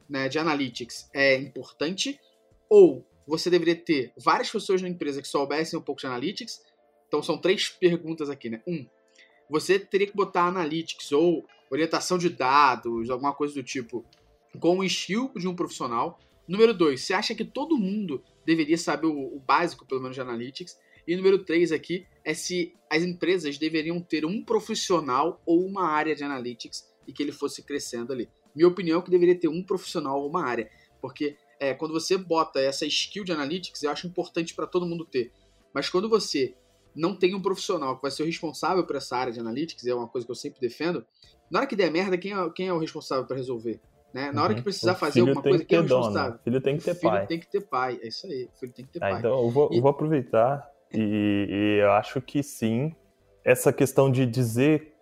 né, 0.08 0.30
de 0.30 0.38
analytics 0.38 1.10
é 1.12 1.38
importante 1.38 2.20
ou 2.70 3.04
você 3.26 3.50
deveria 3.50 3.76
ter 3.76 4.14
várias 4.16 4.52
pessoas 4.52 4.80
na 4.84 4.90
empresa 4.90 5.24
que 5.24 5.28
soubessem 5.28 5.80
um 5.80 5.82
pouco 5.82 6.02
de 6.02 6.06
analytics? 6.06 6.62
Então 7.08 7.24
são 7.24 7.36
três 7.36 7.68
perguntas 7.68 8.30
aqui, 8.30 8.48
né? 8.48 8.62
Um, 8.68 8.86
você 9.52 9.78
teria 9.78 10.08
que 10.08 10.16
botar 10.16 10.46
analytics 10.46 11.12
ou 11.12 11.46
orientação 11.70 12.18
de 12.18 12.30
dados, 12.30 13.10
alguma 13.10 13.34
coisa 13.34 13.54
do 13.54 13.62
tipo, 13.62 14.06
com 14.60 14.80
o 14.80 14.84
skill 14.86 15.30
de 15.36 15.48
um 15.48 15.56
profissional. 15.56 16.20
Número 16.48 16.74
dois, 16.74 17.02
você 17.02 17.14
acha 17.14 17.36
que 17.36 17.44
todo 17.44 17.78
mundo 17.78 18.24
deveria 18.46 18.78
saber 18.78 19.08
o, 19.08 19.36
o 19.36 19.40
básico, 19.40 19.86
pelo 19.86 20.02
menos, 20.02 20.16
de 20.16 20.22
analytics? 20.22 20.80
E 21.06 21.16
número 21.16 21.44
três 21.44 21.72
aqui 21.72 22.06
é 22.24 22.34
se 22.34 22.74
as 22.90 23.04
empresas 23.04 23.58
deveriam 23.58 24.00
ter 24.00 24.26
um 24.26 24.44
profissional 24.44 25.42
ou 25.46 25.66
uma 25.66 25.86
área 25.86 26.16
de 26.16 26.24
analytics 26.24 26.90
e 27.08 27.12
que 27.12 27.22
ele 27.22 27.32
fosse 27.32 27.64
crescendo 27.64 28.14
ali. 28.14 28.30
Minha 28.56 28.68
opinião 28.68 29.00
é 29.00 29.04
que 29.04 29.12
deveria 29.12 29.38
ter 29.38 29.48
um 29.48 29.64
profissional 29.64 30.22
ou 30.22 30.30
uma 30.30 30.46
área, 30.46 30.70
porque 31.02 31.36
é, 31.60 31.74
quando 31.74 31.94
você 31.94 32.18
bota 32.18 32.60
essa 32.60 32.86
skill 32.86 33.24
de 33.24 33.32
analytics, 33.32 33.84
eu 33.84 33.92
acho 33.92 34.08
importante 34.08 34.54
para 34.54 34.68
todo 34.68 34.86
mundo 34.86 35.06
ter. 35.06 35.32
Mas 35.74 35.90
quando 35.90 36.10
você 36.10 36.54
não 36.96 37.16
tem 37.16 37.34
um 37.36 37.42
profissional 37.42 37.96
que 37.96 38.02
vai 38.02 38.12
ser 38.12 38.24
o 38.24 38.26
responsável 38.26 38.86
por 38.86 38.96
essa 38.96 39.16
área 39.16 39.32
de 39.32 39.40
analytics, 39.40 39.86
é 39.86 39.94
uma 39.94 40.08
coisa 40.08 40.26
que 40.26 40.32
eu 40.32 40.36
sempre 40.36 40.60
defendo, 40.60 41.06
na 41.50 41.60
hora 41.60 41.68
que 41.68 41.76
der 41.76 41.92
merda, 41.92 42.18
quem 42.18 42.34
é, 42.34 42.50
quem 42.50 42.68
é 42.68 42.74
o 42.74 42.80
responsável 42.80 43.26
para 43.26 43.36
resolver? 43.36 43.80
Né? 44.14 44.32
Na 44.32 44.44
hora 44.44 44.54
que 44.54 44.60
uhum. 44.60 44.64
precisar 44.66 44.96
fazer 44.96 45.22
alguma 45.22 45.42
coisa, 45.42 45.64
quem 45.64 45.78
é 45.78 45.80
o 45.80 45.84
responsável? 45.84 46.36
O 46.36 46.44
filho 46.44 46.62
tem 46.62 46.78
que 46.78 46.84
ter 46.84 46.96
filho 46.96 47.12
pai. 47.12 47.18
Filho 47.20 47.28
tem 47.28 47.40
que 47.40 47.50
ter 47.50 47.62
pai, 47.62 48.00
é 48.02 48.08
isso 48.08 48.28
aí. 48.28 48.50
Filho 48.60 48.74
tem 48.74 48.86
que 48.86 48.92
ter 48.92 49.00
ah, 49.04 49.10
pai. 49.10 49.20
Então 49.20 49.32
eu 49.32 49.50
vou, 49.50 49.70
e... 49.72 49.78
eu 49.78 49.82
vou 49.82 49.92
aproveitar 49.92 50.70
e, 50.94 51.48
e, 51.50 51.82
eu 51.82 51.92
acho 51.92 52.22
que 52.22 52.44
sim, 52.44 52.94
essa 53.44 53.72
questão 53.72 54.12
de 54.12 54.26
dizer 54.26 54.94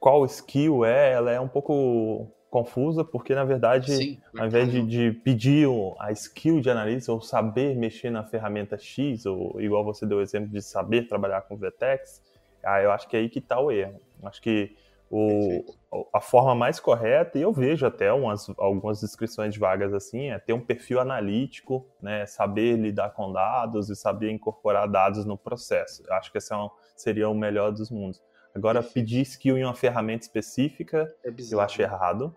qual 0.00 0.24
skill 0.24 0.84
é, 0.84 1.12
ela 1.12 1.30
é 1.30 1.38
um 1.38 1.48
pouco 1.48 2.28
confusa, 2.52 3.02
porque 3.02 3.34
na 3.34 3.44
verdade, 3.44 3.96
sim, 3.96 4.20
ao 4.38 4.46
invés 4.46 4.70
de, 4.70 4.82
de, 4.82 5.10
pedir 5.10 5.66
a 5.98 6.12
skill 6.12 6.60
de 6.60 6.68
analista 6.68 7.10
ou 7.10 7.18
saber 7.18 7.74
mexer 7.74 8.10
na 8.10 8.22
ferramenta 8.22 8.76
X, 8.76 9.24
ou 9.24 9.58
igual 9.58 9.82
você 9.82 10.04
deu 10.04 10.18
o 10.18 10.20
exemplo 10.20 10.50
de 10.50 10.60
saber 10.60 11.08
trabalhar 11.08 11.40
com 11.40 11.56
VTEX, 11.56 12.20
ah, 12.62 12.82
eu 12.82 12.92
acho 12.92 13.08
que 13.08 13.16
é 13.16 13.20
aí 13.20 13.30
que 13.30 13.38
está 13.38 13.58
o 13.58 13.72
erro. 13.72 13.98
Acho 14.22 14.42
que 14.42 14.76
o, 15.10 15.64
a 16.12 16.20
forma 16.20 16.54
mais 16.54 16.78
correta, 16.78 17.38
e 17.38 17.42
eu 17.42 17.54
vejo 17.54 17.86
até 17.86 18.12
umas, 18.12 18.46
algumas 18.58 19.00
descrições 19.00 19.54
de 19.54 19.58
vagas 19.58 19.94
assim, 19.94 20.30
é 20.30 20.38
ter 20.38 20.52
um 20.52 20.60
perfil 20.60 21.00
analítico, 21.00 21.86
né, 22.02 22.26
saber 22.26 22.76
lidar 22.76 23.14
com 23.14 23.32
dados 23.32 23.88
e 23.88 23.96
saber 23.96 24.30
incorporar 24.30 24.86
dados 24.86 25.24
no 25.24 25.38
processo. 25.38 26.04
Eu 26.06 26.14
acho 26.16 26.30
que 26.30 26.36
esse 26.36 26.52
é 26.52 26.56
um, 26.56 26.68
seria 26.94 27.30
o 27.30 27.34
melhor 27.34 27.72
dos 27.72 27.90
mundos. 27.90 28.22
Agora, 28.54 28.82
pedir 28.82 29.22
skill 29.22 29.56
em 29.56 29.64
uma 29.64 29.74
ferramenta 29.74 30.24
específica, 30.24 31.10
é 31.24 31.32
eu 31.50 31.58
acho 31.58 31.80
errado. 31.80 32.36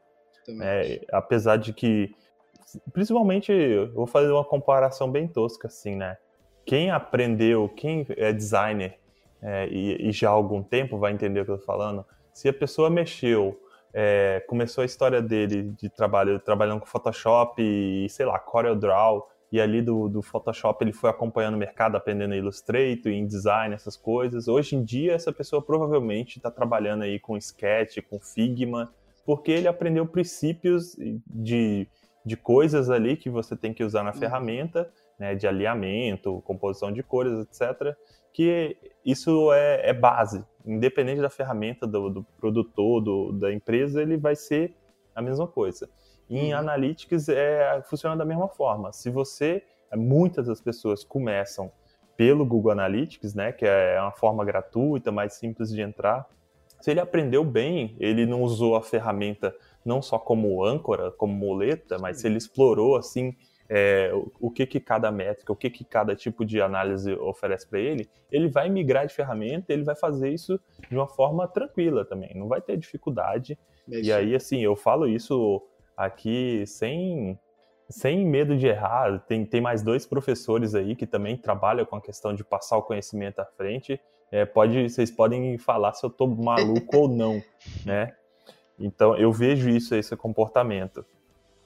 É, 0.62 1.02
apesar 1.12 1.58
de 1.58 1.74
que, 1.74 2.14
principalmente, 2.94 3.52
eu 3.52 3.92
vou 3.94 4.08
fazer 4.08 4.32
uma 4.32 4.44
comparação 4.44 5.12
bem 5.12 5.28
tosca, 5.28 5.68
assim, 5.68 5.96
né? 5.96 6.18
Quem 6.66 6.90
aprendeu, 6.90 7.70
quem 7.70 8.06
é 8.18 8.34
designer 8.34 8.98
é, 9.42 9.68
e, 9.68 10.10
e, 10.10 10.12
já 10.12 10.30
há 10.30 10.32
algum 10.32 10.64
tempo 10.64 10.98
vai 10.98 11.12
entender 11.14 11.42
o 11.42 11.46
que 11.46 11.52
eu 11.52 11.58
tô 11.60 11.66
falando, 11.66 12.04
se 12.34 12.50
a 12.50 12.54
pessoa 12.54 12.90
mexeu, 12.90 13.60
é, 13.94 14.44
começou 14.48 14.82
a 14.82 14.86
história 14.86 15.22
dele 15.22 15.74
de 15.80 15.88
trabalho, 15.88 16.40
trabalhando 16.40 16.80
com 16.80 16.88
Photoshop 16.88 17.62
e, 17.62 18.10
sei 18.10 18.26
lá, 18.26 18.40
CorelDRAW, 18.40 19.30
e 19.52 19.62
ali 19.62 19.82
do, 19.82 20.10
do 20.10 20.22
Photoshop 20.22 20.84
ele 20.84 20.92
foi 20.92 21.10
acompanhando 21.10 21.54
o 21.54 21.58
mercado, 21.58 21.96
aprendendo 21.96 22.34
Illustrator, 22.34 23.12
InDesign, 23.12 23.74
essas 23.74 23.96
coisas. 23.96 24.48
Hoje 24.48 24.76
em 24.76 24.84
dia, 24.84 25.14
essa 25.14 25.32
pessoa 25.32 25.62
provavelmente 25.62 26.38
está 26.38 26.50
trabalhando 26.50 27.04
aí 27.04 27.20
com 27.20 27.38
Sketch, 27.38 28.00
com 28.10 28.20
Figma, 28.20 28.92
porque 29.26 29.52
ele 29.52 29.68
aprendeu 29.68 30.06
princípios 30.06 30.96
de, 31.28 31.88
de 32.26 32.38
coisas 32.38 32.90
ali 32.90 33.18
que 33.18 33.30
você 33.30 33.56
tem 33.56 33.74
que 33.74 33.84
usar 33.84 34.04
na 34.04 34.12
uhum. 34.12 34.18
ferramenta 34.18 34.90
né, 35.20 35.34
de 35.36 35.48
alinhamento, 35.48 36.42
composição 36.46 36.92
de 36.92 37.02
cores, 37.02 37.40
etc., 37.40 37.96
que 38.32 38.78
isso 39.04 39.52
é, 39.54 39.90
é 39.90 39.94
base. 39.94 40.44
Independente 40.66 41.22
da 41.22 41.30
ferramenta 41.30 41.88
do, 41.88 42.10
do 42.10 42.24
produtor, 42.38 43.02
do, 43.02 43.32
da 43.32 43.54
empresa, 43.54 44.02
ele 44.02 44.18
vai 44.18 44.36
ser 44.36 44.76
a 45.16 45.22
mesma 45.22 45.48
coisa. 45.48 45.90
E 46.30 46.38
em 46.38 46.54
uhum. 46.54 46.60
Analytics 46.60 47.30
é, 47.30 47.82
funciona 47.84 48.16
da 48.18 48.26
mesma 48.26 48.50
forma. 48.50 48.92
Se 48.92 49.10
você, 49.10 49.64
muitas 49.96 50.48
das 50.48 50.60
pessoas 50.60 51.04
começam 51.04 51.72
pelo 52.18 52.46
Google 52.46 52.72
Analytics, 52.72 53.34
né, 53.34 53.52
que 53.52 53.66
é 53.66 54.00
uma 54.02 54.12
forma 54.12 54.44
gratuita, 54.44 55.12
mais 55.12 55.34
simples 55.34 55.70
de 55.70 55.82
entrar. 55.82 56.28
Se 56.86 56.92
ele 56.92 57.00
aprendeu 57.00 57.44
bem, 57.44 57.96
ele 58.00 58.28
não 58.28 58.44
usou 58.44 58.76
a 58.76 58.82
ferramenta 58.84 59.56
não 59.84 60.04
só 60.04 60.20
como 60.20 60.64
âncora, 60.64 61.10
como 61.10 61.34
muleta, 61.34 61.98
mas 61.98 62.22
se 62.22 62.28
ele 62.28 62.38
explorou 62.38 62.96
assim 62.96 63.36
é, 63.68 64.12
o, 64.40 64.52
que 64.52 64.68
que 64.68 64.80
cada 64.80 65.12
métrica, 65.12 65.52
o 65.52 65.56
que 65.56 65.72
que 65.72 65.84
cada 65.84 66.16
tipo 66.16 66.46
de 66.46 66.62
análise 66.62 67.12
oferece 67.14 67.68
para 67.68 67.80
ele, 67.80 68.08
ele 68.32 68.48
vai 68.48 68.70
migrar 68.70 69.08
de 69.08 69.16
ferramenta, 69.16 69.74
ele 69.74 69.84
vai 69.84 69.96
fazer 69.96 70.30
isso 70.30 70.60
de 70.88 70.96
uma 70.96 71.08
forma 71.08 71.48
tranquila 71.48 72.06
também, 72.06 72.36
não 72.36 72.48
vai 72.48 72.62
ter 72.62 72.78
dificuldade. 72.78 73.58
É 73.92 74.02
e 74.02 74.14
aí 74.14 74.36
assim, 74.36 74.62
eu 74.62 74.76
falo 74.76 75.08
isso 75.08 75.64
aqui 75.98 76.66
sem 76.68 77.36
sem 77.90 78.24
medo 78.28 78.56
de 78.56 78.68
errar, 78.68 79.26
tem, 79.26 79.44
tem 79.44 79.60
mais 79.60 79.82
dois 79.82 80.06
professores 80.06 80.76
aí 80.76 80.96
que 80.96 81.08
também 81.08 81.36
trabalham 81.36 81.84
com 81.84 81.96
a 81.96 82.02
questão 82.02 82.32
de 82.32 82.44
passar 82.44 82.78
o 82.78 82.84
conhecimento 82.84 83.40
à 83.40 83.46
frente. 83.46 84.00
É, 84.32 84.46
pode, 84.46 84.90
vocês 84.90 85.12
podem 85.12 85.58
falar 85.58 85.94
se 85.94 86.06
eu 86.06 86.10
estou 86.10 86.28
maluco 86.28 86.98
ou 86.98 87.08
não, 87.08 87.42
né? 87.86 88.14
Então 88.80 89.16
eu 89.16 89.32
vejo 89.32 89.70
isso, 89.70 89.96
esse 89.96 90.16
comportamento. 90.16 91.06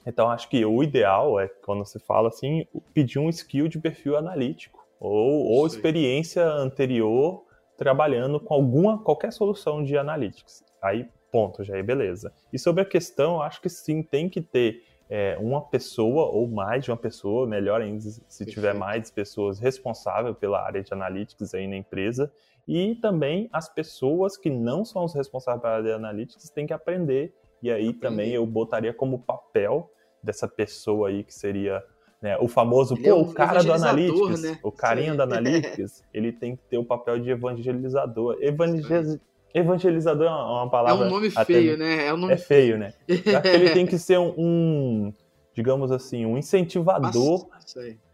Então 0.06 0.30
acho 0.30 0.48
que 0.48 0.64
o 0.64 0.82
ideal 0.82 1.38
é 1.38 1.48
quando 1.48 1.84
se 1.84 1.98
fala 1.98 2.28
assim, 2.28 2.66
pedir 2.94 3.18
um 3.18 3.28
skill 3.28 3.68
de 3.68 3.78
perfil 3.78 4.16
analítico 4.16 4.86
ou, 4.98 5.46
ou 5.46 5.66
experiência 5.66 6.46
anterior 6.46 7.44
trabalhando 7.76 8.38
com 8.38 8.54
alguma 8.54 9.02
qualquer 9.02 9.32
solução 9.32 9.82
de 9.82 9.96
analytics. 9.96 10.62
Aí 10.82 11.08
ponto, 11.30 11.62
já 11.64 11.76
é 11.76 11.82
beleza. 11.82 12.32
E 12.52 12.58
sobre 12.58 12.82
a 12.82 12.84
questão, 12.84 13.40
acho 13.40 13.60
que 13.60 13.68
sim 13.68 14.02
tem 14.02 14.28
que 14.28 14.40
ter 14.40 14.84
é, 15.08 15.36
uma 15.40 15.60
pessoa 15.60 16.26
ou 16.26 16.46
mais 16.48 16.84
de 16.84 16.90
uma 16.90 16.96
pessoa, 16.96 17.46
melhor 17.46 17.80
ainda 17.80 18.00
se 18.00 18.20
Perfeito. 18.20 18.50
tiver 18.50 18.74
mais 18.74 19.10
pessoas 19.10 19.58
responsáveis 19.58 20.36
pela 20.36 20.60
área 20.60 20.82
de 20.82 20.92
analytics 20.92 21.54
aí 21.54 21.66
na 21.66 21.76
empresa, 21.76 22.32
e 22.72 22.94
também 22.94 23.48
as 23.52 23.68
pessoas 23.68 24.36
que 24.36 24.48
não 24.48 24.84
são 24.84 25.04
os 25.04 25.12
responsáveis 25.12 25.60
pela 25.60 25.74
área 25.74 25.84
de 25.86 25.92
analytics 25.92 26.50
têm 26.50 26.68
que 26.68 26.72
aprender, 26.72 27.34
e 27.60 27.68
aí 27.68 27.88
aprender. 27.88 27.98
também 27.98 28.30
eu 28.30 28.46
botaria 28.46 28.94
como 28.94 29.18
papel 29.18 29.90
dessa 30.22 30.46
pessoa 30.46 31.08
aí 31.08 31.24
que 31.24 31.34
seria 31.34 31.82
né, 32.22 32.38
o 32.38 32.46
famoso, 32.46 32.96
é 33.02 33.12
um 33.12 33.22
o 33.22 33.34
cara 33.34 33.64
do 33.64 33.72
Analytics, 33.72 34.42
né? 34.42 34.58
o 34.62 34.70
carinha 34.70 35.16
do 35.16 35.22
Analytics, 35.24 36.04
ele 36.14 36.30
tem 36.30 36.54
que 36.54 36.62
ter 36.70 36.78
o 36.78 36.84
papel 36.84 37.18
de 37.18 37.30
evangelizador. 37.30 38.36
Evangeliz 38.40 39.18
Evangelizador 39.52 40.28
é 40.28 40.30
uma 40.30 40.70
palavra. 40.70 41.04
É 41.04 41.08
um 41.08 41.10
nome 41.10 41.28
feio, 41.28 41.76
né? 41.76 42.06
É, 42.06 42.14
um 42.14 42.18
nome 42.18 42.34
é 42.34 42.36
feio, 42.36 42.78
né? 42.78 42.92
ele 43.08 43.70
tem 43.74 43.84
que 43.84 43.98
ser 43.98 44.16
um, 44.16 44.32
um, 44.38 45.14
digamos 45.54 45.90
assim, 45.90 46.24
um 46.24 46.38
incentivador. 46.38 47.48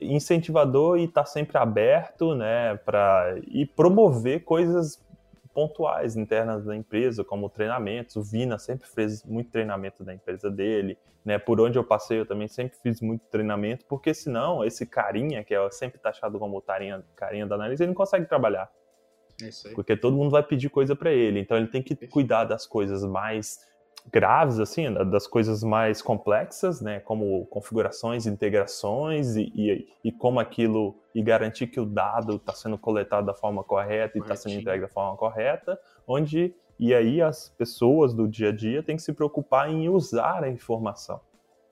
Incentivador 0.00 0.98
e 0.98 1.04
estar 1.04 1.22
tá 1.22 1.26
sempre 1.26 1.58
aberto, 1.58 2.34
né? 2.34 2.76
Para 2.76 3.36
e 3.46 3.66
promover 3.66 4.44
coisas 4.44 5.04
pontuais 5.52 6.16
internas 6.16 6.66
da 6.66 6.76
empresa, 6.76 7.24
como 7.24 7.48
treinamentos. 7.48 8.16
O 8.16 8.22
Vina 8.22 8.58
sempre 8.58 8.86
fez 8.86 9.24
muito 9.24 9.50
treinamento 9.50 10.04
da 10.04 10.12
empresa 10.12 10.50
dele, 10.50 10.98
né? 11.24 11.38
Por 11.38 11.60
onde 11.60 11.78
eu 11.78 11.84
passei, 11.84 12.20
eu 12.20 12.26
também 12.26 12.46
sempre 12.46 12.76
fiz 12.82 13.00
muito 13.00 13.24
treinamento, 13.30 13.84
porque 13.86 14.12
senão 14.12 14.62
esse 14.64 14.84
carinha, 14.84 15.42
que 15.42 15.54
é 15.54 15.70
sempre 15.70 15.98
taxado 15.98 16.38
como 16.38 16.60
carinha, 16.60 17.02
carinha 17.14 17.46
da 17.46 17.54
análise, 17.54 17.82
ele 17.82 17.88
não 17.88 17.94
consegue 17.94 18.26
trabalhar. 18.26 18.70
É 19.42 19.48
isso 19.48 19.68
aí. 19.68 19.74
Porque 19.74 19.96
todo 19.96 20.16
mundo 20.16 20.30
vai 20.30 20.42
pedir 20.42 20.68
coisa 20.68 20.94
para 20.94 21.10
ele. 21.10 21.40
Então 21.40 21.56
ele 21.56 21.68
tem 21.68 21.82
que 21.82 21.94
cuidar 22.06 22.44
das 22.44 22.66
coisas 22.66 23.02
mais 23.04 23.66
graves, 24.12 24.58
assim, 24.60 24.92
das 24.92 25.26
coisas 25.26 25.62
mais 25.62 26.00
complexas, 26.00 26.80
né? 26.80 27.00
Como 27.00 27.46
configurações, 27.46 28.26
integrações 28.26 29.36
e, 29.36 29.52
e, 29.54 29.88
e 30.04 30.12
como 30.12 30.40
aquilo 30.40 30.96
e 31.14 31.22
garantir 31.22 31.66
que 31.66 31.80
o 31.80 31.86
dado 31.86 32.36
está 32.36 32.52
sendo 32.52 32.78
coletado 32.78 33.26
da 33.26 33.34
forma 33.34 33.64
correta 33.64 34.18
e 34.18 34.20
está 34.20 34.36
sendo 34.36 34.60
entregue 34.60 34.82
da 34.82 34.88
forma 34.88 35.16
correta, 35.16 35.78
onde 36.06 36.54
e 36.78 36.94
aí 36.94 37.22
as 37.22 37.48
pessoas 37.48 38.12
do 38.12 38.28
dia 38.28 38.50
a 38.50 38.52
dia 38.52 38.82
têm 38.82 38.96
que 38.96 39.02
se 39.02 39.12
preocupar 39.12 39.70
em 39.70 39.88
usar 39.88 40.44
a 40.44 40.50
informação. 40.50 41.20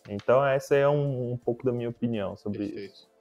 Então 0.09 0.45
essa 0.45 0.75
é 0.75 0.89
um, 0.89 1.33
um 1.33 1.37
pouco 1.37 1.65
da 1.65 1.73
minha 1.73 1.89
opinião 1.89 2.37
sobre 2.37 2.59
Perfeito. 2.59 2.93
isso. 2.93 3.15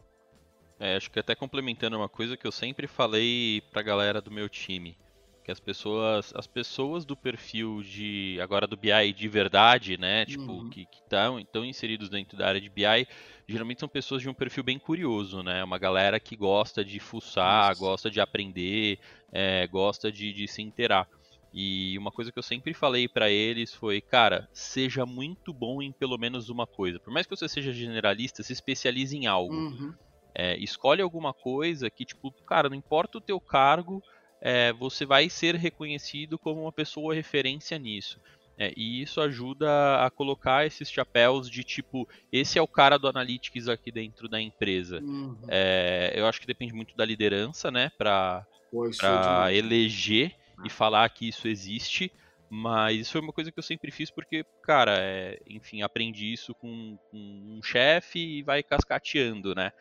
É, 0.80 0.96
acho 0.96 1.12
que 1.12 1.20
até 1.20 1.36
complementando 1.36 1.96
uma 1.96 2.10
coisa 2.10 2.36
que 2.36 2.46
eu 2.46 2.52
sempre 2.52 2.88
falei 2.88 3.62
pra 3.72 3.82
galera 3.82 4.22
do 4.22 4.32
meu 4.32 4.50
time, 4.50 4.98
que 5.44 5.52
as 5.52 5.60
pessoas, 5.60 6.34
as 6.36 6.48
pessoas 6.48 7.04
do 7.06 7.16
perfil 7.16 7.84
de 7.84 8.40
agora 8.42 8.66
do 8.66 8.78
BI 8.78 9.14
de 9.14 9.28
verdade, 9.28 9.98
né, 9.98 10.26
tipo 10.26 10.52
uhum. 10.52 10.70
que 10.70 10.88
estão 10.92 11.40
estão 11.40 11.66
inseridos 11.66 12.10
dentro 12.10 12.38
da 12.38 12.48
área 12.48 12.62
de 12.62 12.70
BI, 12.70 13.08
geralmente 13.48 13.82
são 13.82 13.90
pessoas 13.90 14.22
de 14.22 14.30
um 14.30 14.34
perfil 14.34 14.64
bem 14.64 14.80
curioso, 14.80 15.44
né, 15.44 15.64
uma 15.64 15.78
galera 15.78 16.20
que 16.20 16.36
gosta 16.36 16.84
de 16.84 17.00
fuçar, 17.00 17.70
Nossa. 17.70 17.80
gosta 17.80 18.10
de 18.10 18.22
aprender, 18.22 19.00
é, 19.32 19.68
gosta 19.68 20.12
de, 20.12 20.32
de 20.32 20.48
se 20.48 20.62
inteirar. 20.62 21.08
E 21.54 21.96
uma 22.00 22.12
coisa 22.12 22.32
que 22.32 22.40
eu 22.40 22.44
sempre 22.44 22.74
falei 22.74 23.08
para 23.08 23.30
eles 23.30 23.74
foi, 23.76 24.02
cara, 24.02 24.50
seja 24.52 25.06
muito 25.06 25.54
bom 25.54 25.84
em 25.84 25.92
pelo 25.92 26.18
menos 26.18 26.50
uma 26.50 26.66
coisa. 26.66 27.00
Por 27.00 27.14
mais 27.14 27.28
que 27.28 27.36
você 27.36 27.48
seja 27.48 27.72
generalista, 27.72 28.42
se 28.42 28.52
especialize 28.52 29.16
em 29.16 29.28
algo. 29.28 29.54
Uhum. 29.54 29.94
É, 30.34 30.58
escolhe 30.58 31.00
alguma 31.00 31.32
coisa 31.32 31.92
que, 31.92 32.06
tipo, 32.06 32.32
cara, 32.48 32.70
não 32.70 32.76
importa 32.76 33.20
o 33.20 33.22
teu 33.22 33.40
cargo, 33.40 34.02
é, 34.46 34.74
você 34.74 35.06
vai 35.06 35.30
ser 35.30 35.56
reconhecido 35.56 36.38
como 36.38 36.64
uma 36.64 36.72
pessoa 36.72 37.16
referência 37.16 37.80
nisso. 37.80 38.20
É, 38.58 38.72
e 38.76 39.02
isso 39.02 39.22
ajuda 39.22 40.06
a 40.06 40.12
colocar 40.12 40.68
esses 40.68 40.92
chapéus 40.92 41.50
de 41.50 41.64
tipo, 41.64 42.08
esse 42.32 42.60
é 42.60 42.62
o 42.62 42.68
cara 42.68 43.00
do 43.00 43.08
Analytics 43.08 43.70
aqui 43.70 43.92
dentro 43.92 44.28
da 44.28 44.40
empresa. 44.40 45.00
Uhum. 45.02 45.38
É, 45.48 46.14
eu 46.16 46.28
acho 46.28 46.42
que 46.42 46.46
depende 46.46 46.74
muito 46.74 46.96
da 46.96 47.06
liderança, 47.06 47.72
né, 47.72 47.90
para 47.98 48.46
eleger 49.52 50.36
e 50.64 50.70
falar 50.70 51.10
que 51.10 51.28
isso 51.28 51.48
existe. 51.48 52.12
Mas 52.56 53.00
isso 53.00 53.14
foi 53.14 53.22
uma 53.22 53.34
coisa 53.34 53.52
que 53.52 53.58
eu 53.58 53.64
sempre 53.64 53.90
fiz 53.90 54.12
porque, 54.12 54.46
cara, 54.62 54.96
é, 55.00 55.40
enfim, 55.50 55.82
aprendi 55.82 56.32
isso 56.32 56.54
com, 56.54 57.00
com 57.10 57.18
um 57.18 57.64
chefe 57.64 58.20
e 58.20 58.44
vai 58.44 58.62
cascateando, 58.62 59.56
né? 59.56 59.72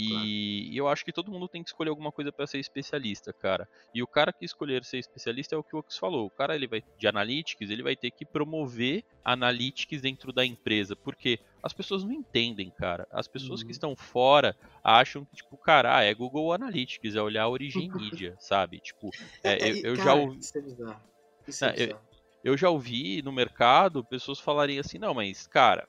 E 0.00 0.76
eu 0.76 0.86
acho 0.86 1.04
que 1.04 1.12
todo 1.12 1.30
mundo 1.30 1.48
tem 1.48 1.60
que 1.60 1.70
escolher 1.70 1.90
alguma 1.90 2.12
coisa 2.12 2.30
para 2.30 2.46
ser 2.46 2.58
especialista, 2.58 3.32
cara. 3.32 3.68
E 3.92 4.00
o 4.00 4.06
cara 4.06 4.32
que 4.32 4.44
escolher 4.44 4.84
ser 4.84 4.98
especialista 4.98 5.56
é 5.56 5.58
o 5.58 5.62
que 5.62 5.74
o 5.74 5.80
Ox 5.80 5.98
falou. 5.98 6.26
O 6.26 6.30
cara 6.30 6.54
ele 6.54 6.68
vai 6.68 6.84
de 6.96 7.08
analytics, 7.08 7.68
ele 7.68 7.82
vai 7.82 7.96
ter 7.96 8.12
que 8.12 8.24
promover 8.24 9.04
analytics 9.24 10.00
dentro 10.00 10.32
da 10.32 10.46
empresa, 10.46 10.94
porque 10.94 11.40
as 11.60 11.72
pessoas 11.72 12.04
não 12.04 12.12
entendem, 12.12 12.70
cara. 12.70 13.08
As 13.10 13.26
pessoas 13.26 13.60
uhum. 13.60 13.66
que 13.66 13.72
estão 13.72 13.96
fora 13.96 14.56
acham 14.84 15.24
que 15.24 15.34
tipo, 15.34 15.56
cara, 15.56 16.00
é 16.04 16.14
Google 16.14 16.52
Analytics, 16.52 17.16
é 17.16 17.20
olhar 17.20 17.42
a 17.42 17.48
origem 17.48 17.90
mídia, 17.92 18.36
sabe? 18.38 18.78
Tipo, 18.78 19.10
é, 19.42 19.68
eu, 19.68 19.76
eu 19.78 19.96
cara, 19.96 20.04
já 20.04 20.14
ouvi 20.14 20.38
isso 20.38 20.58
é 20.58 20.60
bizarro. 20.60 21.00
Isso 21.46 21.64
é 21.64 21.72
bizarro. 21.72 22.00
Eu, 22.44 22.52
eu 22.52 22.56
já 22.56 22.70
ouvi 22.70 23.20
no 23.20 23.32
mercado 23.32 24.04
pessoas 24.04 24.38
falarem 24.38 24.78
assim, 24.78 24.96
não, 24.96 25.12
mas 25.12 25.48
cara, 25.48 25.88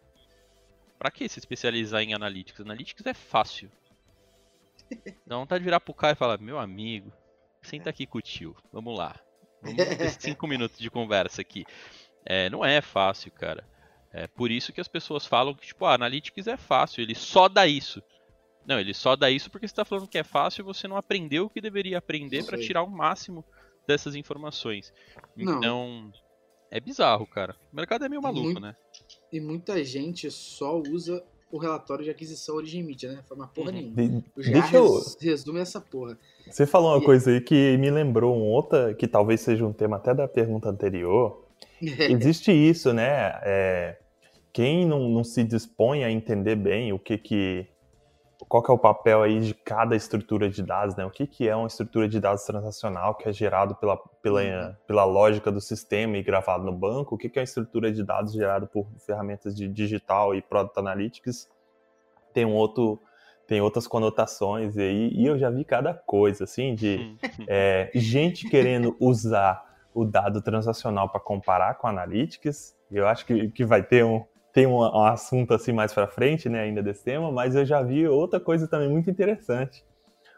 para 0.98 1.12
que 1.12 1.30
se 1.30 1.38
especializar 1.38 2.02
em 2.02 2.16
analytics? 2.16 2.60
Analytics 2.60 3.06
é 3.06 3.14
fácil. 3.14 3.72
Dá 5.26 5.38
vontade 5.38 5.60
de 5.60 5.66
virar 5.66 5.80
pro 5.80 5.94
cara 5.94 6.14
e 6.14 6.16
falar, 6.16 6.40
meu 6.40 6.60
amigo, 6.60 7.12
senta 7.62 7.90
aqui 7.90 8.06
com 8.06 8.18
o 8.18 8.22
tio, 8.22 8.56
vamos 8.72 8.98
lá. 8.98 9.20
Vamos 9.62 9.78
ter 9.78 10.10
cinco 10.20 10.48
minutos 10.48 10.80
de 10.80 10.90
conversa 10.90 11.42
aqui. 11.42 11.66
É, 12.26 12.50
não 12.50 12.64
é 12.64 12.82
fácil, 12.82 13.32
cara. 13.32 13.68
É 14.12 14.28
por 14.28 14.50
isso 14.50 14.74
que 14.74 14.82
as 14.82 14.88
pessoas 14.88 15.26
falam 15.26 15.54
que, 15.54 15.68
tipo, 15.68 15.86
a 15.86 15.92
ah, 15.92 15.96
Analytics 15.96 16.48
é 16.48 16.58
fácil, 16.58 17.02
ele 17.02 17.14
só 17.14 17.48
dá 17.48 17.68
isso. 17.68 18.02
Não, 18.66 18.80
ele 18.80 18.94
só 18.94 19.16
dá 19.16 19.30
isso 19.30 19.50
porque 19.50 19.68
você 19.68 19.72
está 19.72 19.86
falando 19.86 20.08
que 20.08 20.18
é 20.18 20.24
fácil 20.24 20.62
e 20.62 20.66
você 20.66 20.88
não 20.88 20.98
aprendeu 20.98 21.46
o 21.46 21.50
que 21.50 21.62
deveria 21.62 21.98
aprender 21.98 22.44
para 22.46 22.58
tirar 22.58 22.84
o 22.84 22.90
máximo 22.90 23.44
dessas 23.88 24.16
informações. 24.16 24.94
Não. 25.36 25.58
Então, 25.58 26.12
é 26.72 26.80
bizarro, 26.80 27.26
cara. 27.26 27.56
O 27.72 27.76
mercado 27.76 28.06
é 28.06 28.10
meio 28.10 28.22
maluco, 28.22 28.46
Muito, 28.46 28.60
né? 28.60 28.76
E 29.32 29.40
muita 29.40 29.84
gente 29.84 30.30
só 30.30 30.80
usa 30.80 31.24
o 31.52 31.58
relatório 31.58 32.04
de 32.04 32.12
aquisição 32.12 32.56
origem 32.56 32.84
mídia, 32.84 33.12
né? 33.12 33.20
Foi 33.28 33.36
uma 33.36 33.48
porra 33.48 33.72
uhum. 33.72 33.92
nenhuma. 33.94 34.24
De, 34.36 34.52
deixa 34.52 34.76
eu... 34.76 35.02
resume 35.20 35.60
essa 35.60 35.82
porra. 35.82 36.18
Você 36.50 36.66
falou 36.66 36.92
uma 36.92 37.02
e... 37.02 37.06
coisa 37.06 37.32
aí 37.32 37.42
que 37.42 37.78
me 37.78 37.90
lembrou 37.90 38.36
um 38.36 38.44
outra, 38.44 38.94
que 38.94 39.08
talvez 39.08 39.42
seja 39.42 39.66
um 39.66 39.74
tema 39.74 39.98
até 39.98 40.14
da 40.14 40.28
pergunta 40.28 40.70
anterior. 40.70 41.44
Existe 41.82 42.52
isso, 42.52 42.94
né? 42.94 43.40
É, 43.44 43.98
quem 44.54 44.86
não, 44.86 45.10
não 45.10 45.24
se 45.24 45.44
dispõe 45.44 46.04
a 46.04 46.12
entender 46.12 46.56
bem 46.56 46.94
o 46.94 47.00
que 47.00 47.18
que 47.18 47.68
qual 48.50 48.64
que 48.64 48.72
é 48.72 48.74
o 48.74 48.80
papel 48.80 49.22
aí 49.22 49.40
de 49.40 49.54
cada 49.54 49.96
estrutura 49.96 50.50
de 50.50 50.64
dados, 50.64 50.96
né? 50.96 51.06
O 51.06 51.12
que, 51.12 51.28
que 51.28 51.48
é 51.48 51.56
uma 51.56 51.68
estrutura 51.68 52.10
de 52.10 52.20
dados 52.20 52.44
transacional 52.44 53.14
que 53.14 53.30
é 53.30 53.32
gerado 53.32 53.76
pela, 53.76 53.96
pela, 54.24 54.42
uhum. 54.42 54.76
pela 54.88 55.06
lógica 55.06 55.52
do 55.52 55.62
sistema 55.62 56.18
e 56.18 56.24
gravado 56.24 56.64
no 56.64 56.72
banco? 56.72 57.14
O 57.14 57.18
que, 57.18 57.30
que 57.30 57.38
é 57.38 57.42
uma 57.42 57.46
estrutura 57.46 57.92
de 57.92 58.04
dados 58.04 58.34
gerada 58.34 58.66
por 58.66 58.88
ferramentas 59.06 59.56
de 59.56 59.68
digital 59.68 60.34
e 60.34 60.42
Product 60.42 60.80
Analytics? 60.80 61.48
Tem 62.34 62.44
um 62.44 62.56
outro 62.56 63.00
tem 63.46 63.62
outras 63.62 63.88
conotações 63.88 64.78
aí, 64.78 65.10
e 65.12 65.26
eu 65.26 65.36
já 65.36 65.50
vi 65.50 65.66
cada 65.66 65.92
coisa, 65.92 66.44
assim, 66.44 66.76
de 66.76 67.18
é, 67.50 67.90
gente 67.96 68.48
querendo 68.48 68.96
usar 69.00 69.64
o 69.92 70.06
dado 70.06 70.40
transacional 70.40 71.10
para 71.10 71.20
comparar 71.20 71.74
com 71.76 71.88
Analytics. 71.88 72.76
Eu 72.92 73.08
acho 73.08 73.26
que, 73.26 73.50
que 73.50 73.66
vai 73.66 73.82
ter 73.82 74.06
um, 74.06 74.24
tem 74.54 74.66
um, 74.68 74.80
um 74.80 75.04
assunto 75.04 75.54
assim 75.54 75.72
mais 75.72 75.94
para 75.94 76.08
frente, 76.08 76.50
né, 76.50 76.62
ainda 76.62 76.82
desse 76.82 77.04
tema, 77.04 77.32
mas 77.32 77.56
eu 77.56 77.66
já 77.66 77.82
vi 77.82 78.08
outra 78.08 78.40
coisa 78.40 78.68
também 78.68 78.90
muito 78.90 79.10
interessante. 79.10 79.84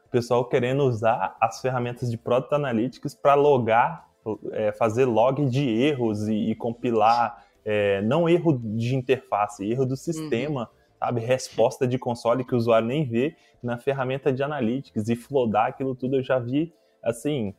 O 0.05 0.09
pessoal 0.09 0.45
querendo 0.45 0.83
usar 0.83 1.37
as 1.39 1.61
ferramentas 1.61 2.09
de 2.11 2.17
Product 2.17 2.53
Analytics 2.53 3.15
para 3.15 3.33
logar, 3.33 4.07
é, 4.51 4.71
fazer 4.73 5.05
log 5.05 5.45
de 5.45 5.67
erros 5.67 6.27
e, 6.27 6.51
e 6.51 6.55
compilar, 6.55 7.45
é, 7.63 8.01
não 8.01 8.27
erro 8.27 8.59
de 8.61 8.95
interface, 8.95 9.69
erro 9.69 9.85
do 9.85 9.95
sistema. 9.95 10.61
Uhum 10.61 10.81
sabe? 11.01 11.19
Resposta 11.19 11.87
de 11.87 11.97
console 11.97 12.45
que 12.45 12.53
o 12.53 12.57
usuário 12.57 12.87
nem 12.87 13.03
vê 13.03 13.35
na 13.61 13.77
ferramenta 13.77 14.31
de 14.31 14.43
analytics 14.43 15.09
e 15.09 15.15
flodar 15.15 15.67
aquilo 15.67 15.95
tudo 15.95 16.17
eu 16.17 16.23
já 16.23 16.37
vi, 16.37 16.73
assim, 17.03 17.55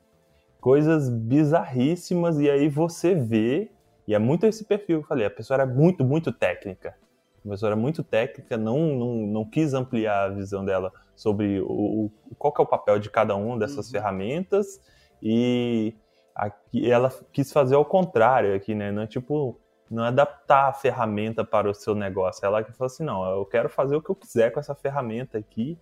coisas 0.60 1.10
bizarríssimas 1.10 2.38
e 2.38 2.48
aí 2.48 2.68
você 2.68 3.14
vê, 3.14 3.72
e 4.12 4.14
é 4.14 4.18
muito 4.18 4.44
esse 4.44 4.62
perfil 4.62 4.98
que 4.98 5.04
eu 5.04 5.08
falei, 5.08 5.24
a 5.24 5.30
pessoa 5.30 5.56
era 5.56 5.66
muito, 5.66 6.04
muito 6.04 6.30
técnica. 6.30 6.94
A 7.42 7.48
pessoa 7.48 7.70
era 7.70 7.76
muito 7.76 8.04
técnica, 8.04 8.58
não, 8.58 8.78
não, 8.94 9.14
não 9.26 9.44
quis 9.48 9.72
ampliar 9.72 10.24
a 10.24 10.28
visão 10.28 10.62
dela 10.62 10.92
sobre 11.16 11.62
o, 11.62 12.10
o 12.30 12.34
qual 12.36 12.52
é 12.58 12.60
o 12.60 12.66
papel 12.66 12.98
de 12.98 13.08
cada 13.08 13.34
uma 13.34 13.58
dessas 13.58 13.86
uhum. 13.86 13.92
ferramentas 13.92 14.82
e 15.22 15.94
aqui 16.34 16.90
ela 16.90 17.10
quis 17.32 17.50
fazer 17.50 17.74
ao 17.74 17.86
contrário 17.86 18.54
aqui, 18.54 18.74
né? 18.74 18.92
Não 18.92 19.02
é 19.02 19.06
tipo 19.06 19.58
não 19.90 20.04
adaptar 20.04 20.68
a 20.68 20.72
ferramenta 20.74 21.42
para 21.42 21.70
o 21.70 21.74
seu 21.74 21.94
negócio. 21.94 22.44
Ela 22.44 22.62
que 22.62 22.72
falou 22.72 22.92
assim, 22.92 23.04
não, 23.04 23.24
eu 23.30 23.46
quero 23.46 23.70
fazer 23.70 23.96
o 23.96 24.02
que 24.02 24.10
eu 24.10 24.14
quiser 24.14 24.52
com 24.52 24.60
essa 24.60 24.74
ferramenta 24.74 25.38
aqui, 25.38 25.78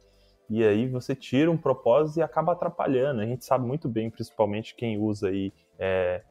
e 0.49 0.65
aí 0.65 0.87
você 0.87 1.17
tira 1.17 1.51
um 1.51 1.57
propósito 1.57 2.21
e 2.21 2.23
acaba 2.23 2.53
atrapalhando. 2.53 3.23
A 3.23 3.27
gente 3.27 3.45
sabe 3.45 3.67
muito 3.67 3.89
bem, 3.89 4.09
principalmente 4.09 4.77
quem 4.77 4.99
usa 4.99 5.29
aí 5.29 5.53
é, 5.81 6.23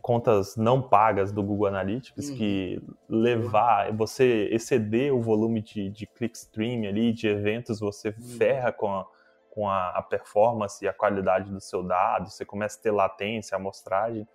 contas 0.00 0.56
não 0.56 0.82
pagas 0.82 1.32
do 1.32 1.42
Google 1.42 1.66
Analytics, 1.66 2.28
uhum. 2.28 2.36
que 2.36 2.82
levar, 3.08 3.92
você 3.92 4.48
exceder 4.50 5.14
o 5.14 5.20
volume 5.20 5.62
de, 5.62 5.88
de 5.90 6.06
clickstream 6.06 6.88
ali, 6.88 7.12
de 7.12 7.28
eventos, 7.28 7.78
você 7.78 8.08
uhum. 8.08 8.36
ferra 8.36 8.72
com 8.72 8.92
a, 8.92 9.06
com 9.50 9.68
a, 9.68 9.90
a 9.90 10.02
performance 10.02 10.84
e 10.84 10.88
a 10.88 10.92
qualidade 10.92 11.50
do 11.50 11.60
seu 11.60 11.82
dado, 11.82 12.30
você 12.30 12.44
começa 12.44 12.78
a 12.78 12.82
ter 12.82 12.90
latência, 12.90 13.56
amostragem. 13.56 14.26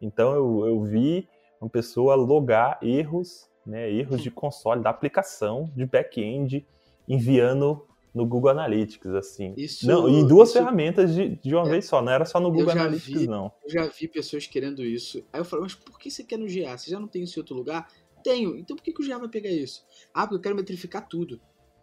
Então 0.00 0.34
eu, 0.34 0.66
eu 0.66 0.82
vi 0.82 1.28
uma 1.60 1.70
pessoa 1.70 2.14
logar 2.14 2.78
erros, 2.82 3.48
né, 3.64 3.90
erros 3.90 4.22
de 4.22 4.30
console, 4.30 4.82
da 4.82 4.90
aplicação, 4.90 5.70
de 5.74 5.86
back-end, 5.86 6.66
enviando 7.08 7.86
no 8.14 8.24
Google 8.24 8.50
Analytics, 8.50 9.12
assim. 9.12 9.52
Isso, 9.56 9.86
não, 9.86 10.08
em 10.08 10.24
duas 10.26 10.50
isso, 10.50 10.58
ferramentas 10.58 11.12
de, 11.12 11.36
de 11.36 11.54
uma 11.54 11.66
é, 11.66 11.70
vez 11.70 11.86
só, 11.86 12.00
não 12.00 12.12
era 12.12 12.24
só 12.24 12.38
no 12.38 12.52
Google 12.52 12.70
Analytics, 12.70 13.22
vi, 13.22 13.26
não. 13.26 13.52
Eu 13.64 13.70
já 13.70 13.86
vi 13.86 14.06
pessoas 14.06 14.46
querendo 14.46 14.84
isso. 14.84 15.24
Aí 15.32 15.40
eu 15.40 15.44
falei, 15.44 15.64
mas 15.64 15.74
por 15.74 15.98
que 15.98 16.10
você 16.10 16.22
quer 16.22 16.38
no 16.38 16.46
GA? 16.46 16.78
Você 16.78 16.90
já 16.90 17.00
não 17.00 17.08
tem 17.08 17.24
isso 17.24 17.38
em 17.38 17.42
outro 17.42 17.56
lugar? 17.56 17.90
Tenho. 18.22 18.56
Então 18.56 18.76
por 18.76 18.82
que, 18.82 18.92
que 18.92 19.02
o 19.02 19.06
GA 19.06 19.18
vai 19.18 19.28
pegar 19.28 19.50
isso? 19.50 19.84
Ah, 20.14 20.22
porque 20.22 20.36
eu 20.36 20.40
quero 20.40 20.54
metrificar 20.54 21.08
tudo. 21.08 21.40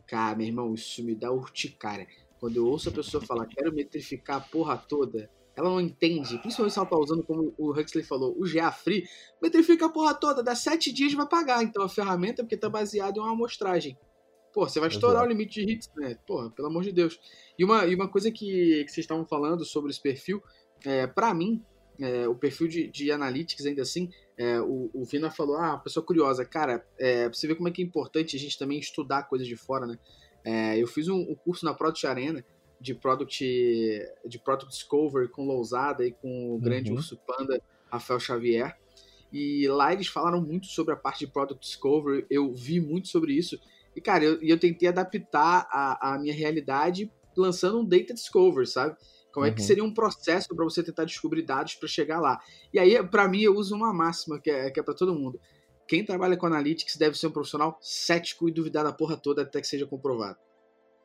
Cara, 0.08 0.36
meu 0.38 0.48
irmão, 0.48 0.74
isso 0.74 1.04
me 1.04 1.14
dá 1.14 1.32
urticária. 1.32 2.08
Quando 2.40 2.56
eu 2.56 2.66
ouço 2.66 2.90
a 2.90 2.92
pessoa 2.92 3.24
falar, 3.24 3.46
quero 3.46 3.74
metrificar 3.74 4.38
a 4.38 4.42
porra 4.42 4.78
toda, 4.78 5.30
ela 5.56 5.70
não 5.70 5.82
entende, 5.82 6.38
principalmente 6.40 6.74
se 6.74 6.80
ela 6.80 6.88
tá 6.88 6.98
usando, 6.98 7.24
como 7.24 7.54
o 7.58 7.72
Huxley 7.72 8.04
falou, 8.04 8.36
o 8.38 8.50
GA 8.50 8.72
Free, 8.72 9.08
metrifica 9.42 9.86
a 9.86 9.90
porra 9.90 10.14
toda, 10.14 10.42
dá 10.42 10.56
sete 10.56 10.92
dias 10.92 11.14
vai 11.14 11.28
pagar, 11.28 11.62
então 11.62 11.84
a 11.84 11.90
ferramenta, 11.90 12.42
porque 12.42 12.58
tá 12.58 12.70
baseada 12.70 13.20
em 13.20 13.22
uma 13.22 13.32
amostragem. 13.32 13.98
Pô, 14.54 14.68
você 14.68 14.80
vai 14.80 14.90
estourar 14.90 15.24
Exato. 15.24 15.28
o 15.28 15.32
limite 15.32 15.66
de 15.66 15.74
hits, 15.74 15.90
né? 15.96 16.18
Porra, 16.28 16.50
pelo 16.50 16.68
amor 16.68 16.84
de 16.84 16.92
Deus. 16.92 17.20
E 17.58 17.64
uma, 17.64 17.86
e 17.86 17.96
uma 17.96 18.08
coisa 18.08 18.32
que, 18.32 18.84
que 18.84 18.92
vocês 18.92 19.06
estavam 19.06 19.26
falando 19.26 19.64
sobre 19.64 19.92
esse 19.92 20.02
perfil, 20.02 20.44
é, 20.86 21.08
para 21.08 21.34
mim, 21.34 21.64
é, 22.00 22.28
o 22.28 22.36
perfil 22.36 22.68
de, 22.68 22.88
de 22.88 23.12
analytics 23.12 23.66
ainda 23.66 23.82
assim, 23.82 24.10
é, 24.38 24.60
o, 24.60 24.90
o 24.94 25.06
Vina 25.06 25.30
falou, 25.30 25.58
ah, 25.58 25.78
pessoa 25.78 26.06
curiosa, 26.06 26.44
cara, 26.44 26.86
é, 26.98 27.30
pra 27.30 27.38
você 27.38 27.48
ver 27.48 27.56
como 27.56 27.70
é 27.70 27.72
que 27.72 27.82
é 27.82 27.86
importante 27.86 28.36
a 28.36 28.40
gente 28.40 28.58
também 28.58 28.80
estudar 28.80 29.24
coisas 29.24 29.48
de 29.48 29.56
fora, 29.56 29.86
né? 29.86 29.98
É, 30.44 30.82
eu 30.82 30.88
fiz 30.88 31.08
um, 31.08 31.20
um 31.20 31.36
curso 31.36 31.64
na 31.64 31.74
Product 31.74 32.06
Arena, 32.08 32.44
de 32.80 32.96
product 32.96 33.46
de 34.26 34.40
product 34.40 34.72
discovery 34.72 35.30
com 35.30 35.46
Lousada 35.46 36.04
e 36.04 36.12
com 36.12 36.56
o 36.56 36.60
grande 36.60 36.90
uhum. 36.90 36.98
urso 36.98 37.16
panda 37.16 37.62
Rafael 37.92 38.20
Xavier. 38.20 38.76
E 39.32 39.68
lá 39.68 39.94
eles 39.94 40.08
falaram 40.08 40.42
muito 40.42 40.66
sobre 40.66 40.94
a 40.94 40.98
parte 40.98 41.26
de 41.26 41.32
product 41.32 41.64
discovery, 41.64 42.26
eu 42.30 42.52
vi 42.54 42.82
muito 42.82 43.08
sobre 43.08 43.34
isso. 43.34 43.60
E 43.96 44.02
cara, 44.02 44.24
eu, 44.24 44.42
eu 44.42 44.60
tentei 44.60 44.88
adaptar 44.88 45.68
a, 45.70 46.14
a 46.14 46.20
minha 46.20 46.34
realidade 46.34 47.12
lançando 47.36 47.80
um 47.80 47.86
data 47.86 48.14
discovery, 48.14 48.68
sabe? 48.68 48.96
Como 49.32 49.46
uhum. 49.46 49.52
é 49.52 49.56
que 49.56 49.62
uhum. 49.62 49.68
seria 49.68 49.84
um 49.84 49.94
processo 49.94 50.54
para 50.56 50.64
você 50.64 50.84
tentar 50.84 51.06
descobrir 51.06 51.42
dados 51.44 51.76
para 51.76 51.88
chegar 51.88 52.20
lá? 52.20 52.40
E 52.74 52.80
aí, 52.80 53.02
para 53.08 53.28
mim, 53.28 53.42
eu 53.42 53.56
uso 53.56 53.76
uma 53.76 53.94
máxima 53.94 54.40
que 54.40 54.50
é, 54.50 54.70
que 54.70 54.80
é 54.80 54.84
para 54.84 54.94
todo 54.94 55.16
mundo. 55.16 55.40
Quem 55.88 56.06
trabalha 56.06 56.38
com 56.38 56.46
analytics 56.46 56.96
deve 56.96 57.18
ser 57.18 57.28
um 57.28 57.32
profissional 57.32 57.78
cético 57.82 58.48
e 58.48 58.52
duvidar 58.52 58.84
da 58.84 58.94
porra 58.94 59.18
toda 59.18 59.42
até 59.42 59.60
que 59.60 59.68
seja 59.68 59.86
comprovado. 59.86 60.38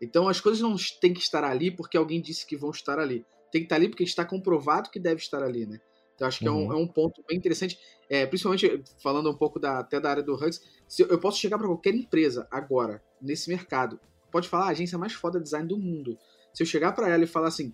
Então 0.01 0.29
as 0.29 0.40
coisas 0.40 0.61
não 0.61 0.77
têm 1.01 1.12
que 1.12 1.20
estar 1.20 1.42
ali 1.42 1.70
porque 1.70 1.96
alguém 1.96 2.20
disse 2.20 2.46
que 2.46 2.57
vão 2.57 2.70
estar 2.70 2.99
ali. 2.99 3.25
Tem 3.51 3.62
que 3.62 3.66
estar 3.66 3.77
ali 3.77 3.88
porque 3.88 4.05
está 4.05 4.25
comprovado 4.25 4.90
que 4.90 5.01
deve 5.01 5.20
estar 5.20 5.42
ali, 5.42 5.66
né? 5.66 5.81
Então 6.16 6.26
acho 6.26 6.38
que 6.40 6.48
uhum. 6.48 6.72
é, 6.72 6.74
um, 6.74 6.79
é, 6.79 6.83
um, 6.83 6.88
ponto 6.88 7.22
bem 7.29 7.37
interessante, 7.37 7.79
é, 8.09 8.26
principalmente 8.26 8.83
falando 9.02 9.31
um 9.31 9.37
pouco 9.37 9.61
da, 9.61 9.79
até 9.79 10.00
da 10.00 10.11
área 10.11 10.22
do 10.22 10.35
Hugs. 10.35 10.61
Se 10.88 11.02
eu, 11.02 11.09
eu 11.09 11.20
posso 11.20 11.38
chegar 11.38 11.59
para 11.59 11.68
qualquer 11.68 11.94
empresa 11.94 12.48
agora, 12.50 13.02
nesse 13.20 13.48
mercado, 13.48 14.00
pode 14.33 14.48
falar 14.48 14.66
a 14.66 14.70
agência 14.70 14.98
mais 14.98 15.12
foda 15.12 15.38
design 15.38 15.68
do 15.68 15.79
mundo. 15.79 16.18
Se 16.52 16.62
eu 16.62 16.66
chegar 16.66 16.92
para 16.92 17.09
ela 17.09 17.22
e 17.22 17.26
falar 17.26 17.48
assim, 17.48 17.72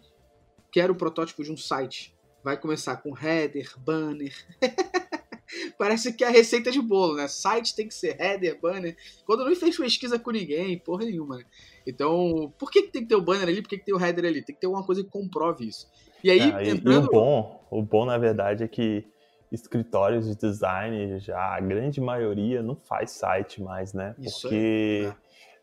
quero 0.73 0.93
o 0.93 0.97
protótipo 0.97 1.45
de 1.45 1.53
um 1.53 1.57
site, 1.57 2.17
vai 2.43 2.61
começar 2.61 2.97
com 2.97 3.17
header, 3.17 3.73
banner. 3.79 4.35
Parece 5.79 6.13
que 6.15 6.25
é 6.25 6.29
a 6.29 6.31
receita 6.31 6.71
de 6.71 6.81
bolo, 6.81 7.15
né? 7.15 7.29
Site 7.29 7.77
tem 7.77 7.87
que 7.87 7.95
ser 7.95 8.21
header, 8.21 8.59
banner. 8.61 8.97
Quando 9.25 9.45
não 9.45 9.55
fez 9.55 9.77
pesquisa 9.77 10.19
com 10.19 10.31
ninguém, 10.31 10.79
porra 10.79 11.05
nenhuma, 11.05 11.37
né? 11.37 11.45
Então, 11.87 12.53
por 12.59 12.71
que, 12.71 12.83
que 12.83 12.93
tem 12.93 13.03
que 13.03 13.09
ter 13.09 13.15
o 13.15 13.21
banner 13.21 13.49
ali? 13.49 13.63
Por 13.63 13.69
que, 13.69 13.79
que 13.79 13.85
tem 13.85 13.95
o 13.95 14.01
header 14.01 14.25
ali? 14.25 14.43
Tem 14.43 14.55
que 14.55 14.61
ter 14.61 14.67
alguma 14.67 14.85
coisa 14.85 15.05
que 15.05 15.11
comprove 15.11 15.67
isso. 15.67 15.87
E 16.23 16.31
aí, 16.31 16.41
é, 16.41 16.71
entrando... 16.71 16.93
e 16.93 16.97
o 16.97 17.11
bom, 17.11 17.67
o 17.71 17.83
bom, 17.83 18.05
na 18.05 18.19
verdade, 18.19 18.65
é 18.65 18.69
que 18.69 19.07
escritórios 19.51 20.27
de 20.27 20.37
design, 20.37 21.19
já 21.19 21.39
a 21.39 21.61
grande 21.61 22.01
maioria 22.01 22.63
não 22.63 22.75
faz 22.75 23.11
site 23.11 23.63
mais, 23.63 23.93
né? 23.93 24.15
Isso 24.19 24.43
Porque 24.43 25.13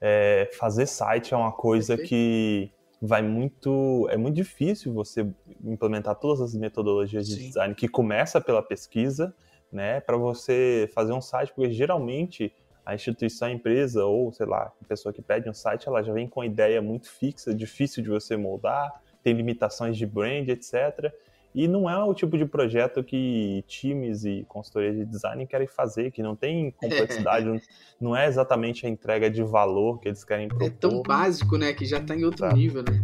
é. 0.01 0.43
É, 0.45 0.49
fazer 0.57 0.85
site 0.85 1.33
é 1.33 1.37
uma 1.37 1.51
coisa 1.51 1.97
Perfeito. 1.97 2.09
que 2.09 2.71
vai 3.01 3.21
muito. 3.21 4.07
É 4.11 4.17
muito 4.17 4.35
difícil 4.35 4.93
você 4.93 5.27
implementar 5.63 6.15
todas 6.15 6.41
as 6.41 6.53
metodologias 6.53 7.27
de 7.27 7.35
Sim. 7.35 7.47
design 7.47 7.75
que 7.75 7.87
começa 7.87 8.39
pela 8.39 8.61
pesquisa, 8.61 9.33
né? 9.71 9.99
Para 10.01 10.17
você 10.17 10.89
fazer 10.93 11.13
um 11.13 11.21
site, 11.21 11.51
porque 11.53 11.71
geralmente 11.71 12.53
a 12.85 12.95
instituição, 12.95 13.47
a 13.47 13.51
empresa 13.51 14.05
ou, 14.05 14.31
sei 14.31 14.45
lá, 14.45 14.71
a 14.81 14.85
pessoa 14.85 15.13
que 15.13 15.21
pede 15.21 15.49
um 15.49 15.53
site, 15.53 15.87
ela 15.87 16.01
já 16.01 16.11
vem 16.11 16.27
com 16.27 16.43
ideia 16.43 16.81
muito 16.81 17.09
fixa, 17.09 17.53
difícil 17.53 18.01
de 18.01 18.09
você 18.09 18.35
moldar, 18.35 19.01
tem 19.23 19.33
limitações 19.33 19.97
de 19.97 20.05
brand, 20.05 20.47
etc. 20.47 21.13
E 21.53 21.67
não 21.67 21.89
é 21.89 21.97
o 22.03 22.13
tipo 22.13 22.37
de 22.37 22.45
projeto 22.45 23.03
que 23.03 23.63
times 23.67 24.23
e 24.23 24.45
consultorias 24.47 24.95
de 24.95 25.05
design 25.05 25.47
querem 25.47 25.67
fazer, 25.67 26.11
que 26.11 26.21
não 26.21 26.35
tem 26.35 26.71
complexidade, 26.71 27.61
não 27.99 28.15
é 28.15 28.27
exatamente 28.27 28.85
a 28.85 28.89
entrega 28.89 29.29
de 29.29 29.41
valor 29.41 29.99
que 29.99 30.07
eles 30.07 30.23
querem 30.23 30.47
propor. 30.47 30.67
É 30.67 30.69
tão 30.69 31.01
básico, 31.01 31.57
né, 31.57 31.73
que 31.73 31.85
já 31.85 31.97
está 31.97 32.15
em 32.15 32.23
outro 32.23 32.47
nível, 32.53 32.83
né? 32.83 33.03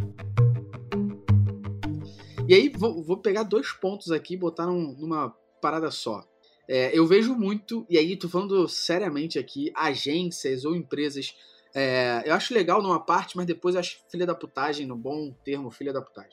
E 2.47 2.53
aí, 2.53 2.69
vou, 2.69 3.03
vou 3.03 3.17
pegar 3.17 3.41
dois 3.41 3.71
pontos 3.71 4.11
aqui 4.11 4.35
e 4.35 4.37
botar 4.37 4.67
num, 4.67 4.95
numa 4.99 5.35
parada 5.59 5.89
só. 5.89 6.23
É, 6.67 6.97
eu 6.97 7.07
vejo 7.07 7.35
muito, 7.35 7.85
e 7.89 7.97
aí 7.97 8.15
tô 8.15 8.29
falando 8.29 8.67
seriamente 8.67 9.39
aqui, 9.39 9.71
agências 9.75 10.63
ou 10.63 10.75
empresas. 10.75 11.35
É, 11.77 12.23
eu 12.25 12.33
acho 12.33 12.53
legal 12.53 12.81
numa 12.81 13.01
parte, 13.01 13.35
mas 13.35 13.45
depois 13.45 13.75
eu 13.75 13.81
acho 13.81 13.99
filha 14.09 14.25
da 14.25 14.33
putagem, 14.33 14.87
no 14.87 14.95
bom 14.95 15.35
termo, 15.43 15.69
filha 15.69 15.91
da 15.91 16.01
putagem. 16.01 16.31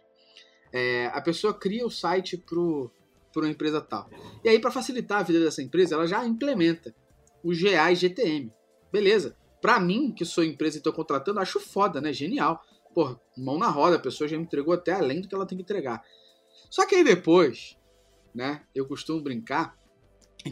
É, 0.72 1.07
a 1.07 1.20
pessoa 1.20 1.52
cria 1.52 1.85
o 1.85 1.90
site 1.90 2.38
pro 2.38 2.90
uma 3.35 3.48
empresa 3.48 3.81
tal. 3.81 4.08
E 4.44 4.48
aí, 4.48 4.60
para 4.60 4.71
facilitar 4.71 5.21
a 5.21 5.23
vida 5.23 5.40
dessa 5.40 5.62
empresa, 5.62 5.94
ela 5.94 6.06
já 6.06 6.25
implementa 6.25 6.94
o 7.42 7.50
GA 7.50 7.90
e 7.90 7.96
GTM. 7.96 8.52
Beleza. 8.92 9.37
Para 9.60 9.81
mim, 9.81 10.12
que 10.12 10.25
sou 10.25 10.44
empresa 10.44 10.77
e 10.77 10.79
estou 10.79 10.92
contratando, 10.92 11.40
acho 11.40 11.58
foda, 11.58 12.00
né? 12.00 12.12
Genial. 12.12 12.62
Pô, 12.94 13.19
mão 13.37 13.58
na 13.58 13.69
roda, 13.69 13.96
a 13.96 13.98
pessoa 13.98 14.29
já 14.29 14.37
me 14.37 14.42
entregou 14.44 14.75
até 14.75 14.92
além 14.92 15.21
do 15.23 15.29
que 15.29 15.35
ela 15.35 15.46
tem 15.46 15.56
que 15.56 15.62
entregar. 15.62 16.02
Só 16.71 16.87
que 16.87 16.94
aí 16.94 17.02
depois, 17.02 17.77
né, 18.35 18.62
eu 18.75 18.87
costumo 18.87 19.23
brincar 19.23 19.79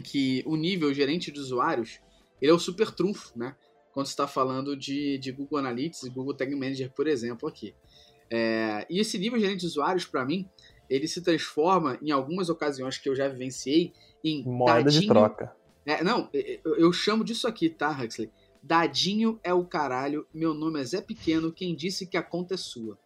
que 0.03 0.43
o 0.45 0.55
nível 0.55 0.93
gerente 0.93 1.31
de 1.31 1.39
usuários 1.39 1.99
ele 2.41 2.51
é 2.51 2.53
o 2.53 2.59
super 2.59 2.89
trunfo, 2.89 3.37
né? 3.37 3.55
Quando 3.93 4.05
você 4.05 4.13
está 4.13 4.27
falando 4.27 4.75
de, 4.75 5.17
de 5.17 5.31
Google 5.31 5.59
Analytics 5.59 6.03
e 6.03 6.09
Google 6.09 6.33
Tag 6.33 6.53
Manager, 6.55 6.91
por 6.91 7.07
exemplo, 7.07 7.47
aqui. 7.47 7.75
É, 8.29 8.85
e 8.89 8.99
esse 8.99 9.17
nível 9.17 9.39
gerente 9.39 9.61
de 9.61 9.65
usuários, 9.65 10.05
para 10.05 10.25
mim, 10.25 10.47
ele 10.89 11.07
se 11.07 11.21
transforma, 11.21 11.97
em 12.01 12.11
algumas 12.11 12.49
ocasiões 12.49 12.97
que 12.97 13.09
eu 13.09 13.15
já 13.15 13.27
vivenciei, 13.27 13.93
em 14.23 14.43
moeda 14.43 14.83
dadinho, 14.83 15.01
de 15.01 15.07
troca. 15.07 15.55
É, 15.85 16.03
não, 16.03 16.29
eu, 16.33 16.75
eu, 16.77 16.93
chamo 16.93 17.23
disso 17.23 17.47
aqui, 17.47 17.69
tá, 17.69 17.91
Huxley? 17.91 18.31
Dadinho 18.63 19.39
é 19.43 19.53
o 19.53 19.65
caralho, 19.65 20.27
meu 20.33 20.53
nome 20.53 20.79
é 20.79 20.83
Zé 20.83 21.01
Pequeno, 21.01 21.51
quem 21.51 21.75
disse 21.75 22.05
que 22.05 22.15
a 22.15 22.23
conta 22.23 22.53
é 22.53 22.57
sua. 22.57 22.97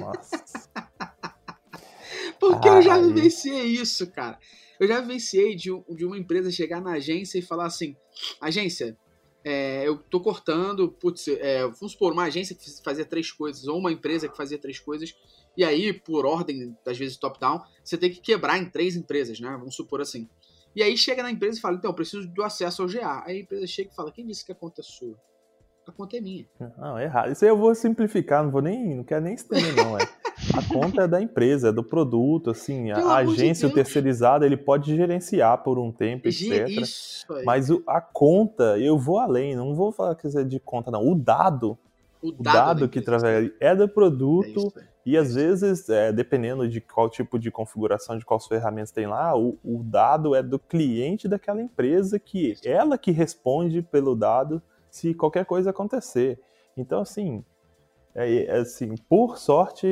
Nossa. 0.00 0.70
Porque 2.38 2.68
eu 2.68 2.82
já 2.82 2.94
Ai. 2.94 3.02
vivenciei 3.02 3.66
isso, 3.66 4.10
cara. 4.10 4.38
Eu 4.78 4.88
já 4.88 5.00
vivenciei 5.00 5.54
de, 5.54 5.70
de 5.90 6.04
uma 6.04 6.18
empresa 6.18 6.50
chegar 6.50 6.80
na 6.80 6.92
agência 6.92 7.38
e 7.38 7.42
falar 7.42 7.66
assim: 7.66 7.96
agência, 8.40 8.96
é, 9.44 9.86
eu 9.86 9.98
tô 9.98 10.20
cortando, 10.20 10.88
putz, 10.88 11.28
é, 11.28 11.62
vamos 11.62 11.92
supor, 11.92 12.12
uma 12.12 12.24
agência 12.24 12.54
que 12.54 12.82
fazia 12.82 13.04
três 13.04 13.30
coisas, 13.30 13.66
ou 13.66 13.78
uma 13.78 13.92
empresa 13.92 14.28
que 14.28 14.36
fazia 14.36 14.58
três 14.58 14.78
coisas, 14.78 15.14
e 15.56 15.64
aí, 15.64 15.92
por 15.92 16.24
ordem, 16.24 16.76
às 16.86 16.96
vezes 16.96 17.16
top-down, 17.16 17.62
você 17.84 17.98
tem 17.98 18.10
que 18.10 18.20
quebrar 18.20 18.58
em 18.58 18.70
três 18.70 18.96
empresas, 18.96 19.38
né? 19.38 19.50
Vamos 19.58 19.74
supor 19.74 20.00
assim. 20.00 20.28
E 20.74 20.82
aí 20.82 20.96
chega 20.96 21.22
na 21.22 21.30
empresa 21.30 21.58
e 21.58 21.60
fala: 21.60 21.76
então, 21.76 21.90
eu 21.90 21.94
preciso 21.94 22.26
do 22.28 22.42
acesso 22.42 22.82
ao 22.82 22.88
GA. 22.88 23.22
Aí 23.26 23.38
a 23.38 23.40
empresa 23.40 23.66
chega 23.66 23.90
e 23.92 23.94
fala: 23.94 24.10
quem 24.10 24.26
disse 24.26 24.44
que 24.44 24.52
a 24.52 24.54
conta 24.54 24.80
é 24.80 24.84
sua? 24.84 25.18
A 25.86 25.90
conta 25.90 26.16
é 26.16 26.20
minha. 26.20 26.46
Não, 26.78 26.96
é 26.96 27.04
errado. 27.04 27.32
Isso 27.32 27.44
aí 27.44 27.50
eu 27.50 27.56
vou 27.56 27.74
simplificar, 27.74 28.44
não 28.44 28.50
vou 28.50 28.62
nem, 28.62 28.94
não 28.94 29.04
quero 29.04 29.24
nem 29.24 29.34
estender, 29.34 29.74
não. 29.74 29.98
É. 29.98 30.02
A 30.56 30.62
conta 30.72 31.02
é 31.02 31.08
da 31.08 31.20
empresa, 31.20 31.68
é 31.68 31.72
do 31.72 31.82
produto, 31.82 32.50
assim, 32.50 32.92
Pelo 32.92 33.08
a 33.08 33.20
amor 33.20 33.34
de 33.34 33.42
agência, 33.42 33.68
o 33.68 33.72
terceirizado, 33.72 34.44
ele 34.44 34.56
pode 34.56 34.94
gerenciar 34.94 35.58
por 35.62 35.78
um 35.78 35.90
tempo, 35.90 36.28
etc. 36.28 36.68
Isso 36.68 37.32
aí. 37.32 37.44
Mas 37.44 37.68
a 37.86 38.00
conta, 38.00 38.78
eu 38.78 38.98
vou 38.98 39.18
além, 39.18 39.56
não 39.56 39.74
vou 39.74 39.92
falar 39.92 40.14
que 40.14 40.26
é 40.26 40.44
de 40.44 40.60
conta, 40.60 40.90
não. 40.90 41.06
O 41.06 41.14
dado, 41.14 41.76
o 42.22 42.28
o 42.28 42.32
dado, 42.32 42.82
da 42.82 42.88
que 42.88 43.00
através 43.00 43.50
é 43.60 43.74
do 43.74 43.84
É 43.84 43.88
produto, 43.88 44.72
aí. 44.76 44.84
e 45.06 45.16
às 45.16 45.34
vezes, 45.34 45.88
é, 45.88 46.12
dependendo 46.12 46.68
de 46.68 46.80
qual 46.80 47.10
tipo 47.10 47.38
de 47.38 47.50
configuração, 47.50 48.16
de 48.16 48.24
quais 48.24 48.46
ferramentas 48.46 48.92
tem 48.92 49.06
lá, 49.06 49.36
o, 49.36 49.58
o 49.64 49.82
dado 49.82 50.34
é 50.34 50.42
do 50.42 50.58
cliente 50.58 51.26
daquela 51.26 51.60
empresa, 51.60 52.20
que 52.20 52.54
ela 52.64 52.96
que 52.96 53.10
responde 53.10 53.82
pelo 53.82 54.14
dado 54.14 54.62
se 54.92 55.14
qualquer 55.14 55.46
coisa 55.46 55.70
acontecer. 55.70 56.38
Então, 56.76 57.00
assim, 57.00 57.42
é, 58.14 58.44
é 58.44 58.58
assim, 58.58 58.94
por 59.08 59.38
sorte, 59.38 59.86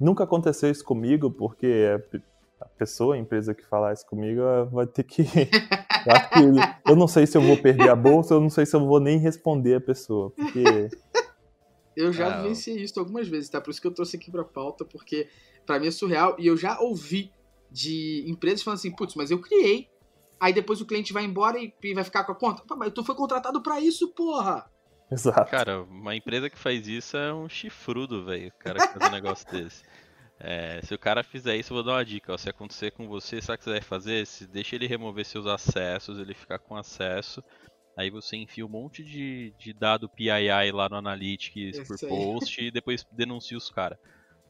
nunca 0.00 0.24
aconteceu 0.24 0.70
isso 0.70 0.84
comigo, 0.84 1.30
porque 1.30 1.66
a 1.94 1.98
pe- 1.98 2.22
a 2.60 2.68
pessoa, 2.78 3.14
a 3.14 3.18
empresa 3.18 3.54
que 3.54 3.64
falar 3.66 3.92
isso 3.92 4.06
comigo, 4.06 4.40
vai 4.72 4.86
ter 4.86 5.04
que. 5.04 5.22
eu, 6.88 6.96
não 6.96 7.06
sei 7.06 7.26
se 7.26 7.36
eu 7.36 7.42
vou 7.42 7.56
perder 7.58 7.90
a 7.90 7.96
bolsa, 7.96 8.34
eu 8.34 8.40
não 8.40 8.50
sei 8.50 8.64
se 8.64 8.74
eu 8.74 8.80
vou 8.86 8.98
nem 8.98 9.18
responder 9.18 9.74
a 9.74 9.80
pessoa, 9.80 10.30
porque. 10.30 10.88
Eu 11.96 12.12
já 12.12 12.26
Ah, 12.28 12.42
vivenciei 12.42 12.82
isso 12.82 12.98
algumas 12.98 13.28
vezes, 13.28 13.48
tá? 13.48 13.60
Por 13.60 13.70
isso 13.70 13.80
que 13.80 13.86
eu 13.86 13.94
trouxe 13.94 14.16
aqui 14.16 14.28
pra 14.28 14.42
pauta, 14.42 14.84
porque 14.84 15.28
pra 15.64 15.78
mim 15.78 15.86
é 15.86 15.90
surreal. 15.92 16.34
E 16.40 16.46
eu 16.48 16.56
já 16.56 16.80
ouvi 16.80 17.30
de 17.70 18.24
empresas 18.26 18.64
falando 18.64 18.78
assim, 18.78 18.90
putz, 18.90 19.14
mas 19.14 19.30
eu 19.30 19.40
criei. 19.40 19.86
Aí 20.44 20.52
depois 20.52 20.78
o 20.78 20.84
cliente 20.86 21.10
vai 21.10 21.24
embora 21.24 21.58
e 21.58 21.72
e 21.82 21.94
vai 21.94 22.04
ficar 22.04 22.22
com 22.24 22.32
a 22.32 22.34
conta. 22.34 22.62
Pá, 22.66 22.76
mas 22.76 22.92
tu 22.92 23.02
foi 23.02 23.14
contratado 23.14 23.62
pra 23.62 23.80
isso, 23.80 24.12
porra! 24.12 24.70
Exato. 25.10 25.50
Cara, 25.50 25.82
uma 25.84 26.14
empresa 26.14 26.50
que 26.50 26.58
faz 26.58 26.86
isso 26.86 27.16
é 27.16 27.32
um 27.32 27.48
chifrudo, 27.48 28.26
velho. 28.26 28.48
O 28.48 28.58
cara 28.58 28.86
que 28.86 28.92
faz 28.98 29.10
um 29.10 29.14
negócio 29.14 29.46
desse. 29.50 29.82
É, 30.38 30.82
se 30.82 30.92
o 30.94 30.98
cara 30.98 31.22
fizer 31.22 31.56
isso, 31.56 31.72
eu 31.72 31.76
vou 31.76 31.82
dar 31.82 31.92
uma 31.92 32.04
dica. 32.04 32.34
Ó, 32.34 32.36
se 32.36 32.50
acontecer 32.50 32.90
com 32.90 33.08
você, 33.08 33.40
sabe 33.40 33.54
o 33.54 33.58
que 33.58 33.64
você 33.64 33.72
deve 33.72 33.86
fazer? 33.86 34.26
Se 34.26 34.46
deixa 34.46 34.76
ele 34.76 34.86
remover 34.86 35.24
seus 35.24 35.46
acessos, 35.46 36.18
ele 36.18 36.34
ficar 36.34 36.58
com 36.58 36.76
acesso. 36.76 37.42
Aí 37.96 38.10
você 38.10 38.36
enfia 38.36 38.66
um 38.66 38.68
monte 38.68 39.02
de, 39.02 39.54
de 39.58 39.72
dado 39.72 40.10
PII 40.10 40.72
lá 40.72 40.90
no 40.90 40.96
Analytics 40.96 41.78
por 41.86 41.94
Isso 41.94 42.04
aí. 42.04 42.10
post 42.10 42.62
e 42.62 42.70
depois 42.70 43.02
denuncia 43.12 43.56
os 43.56 43.70
caras. 43.70 43.98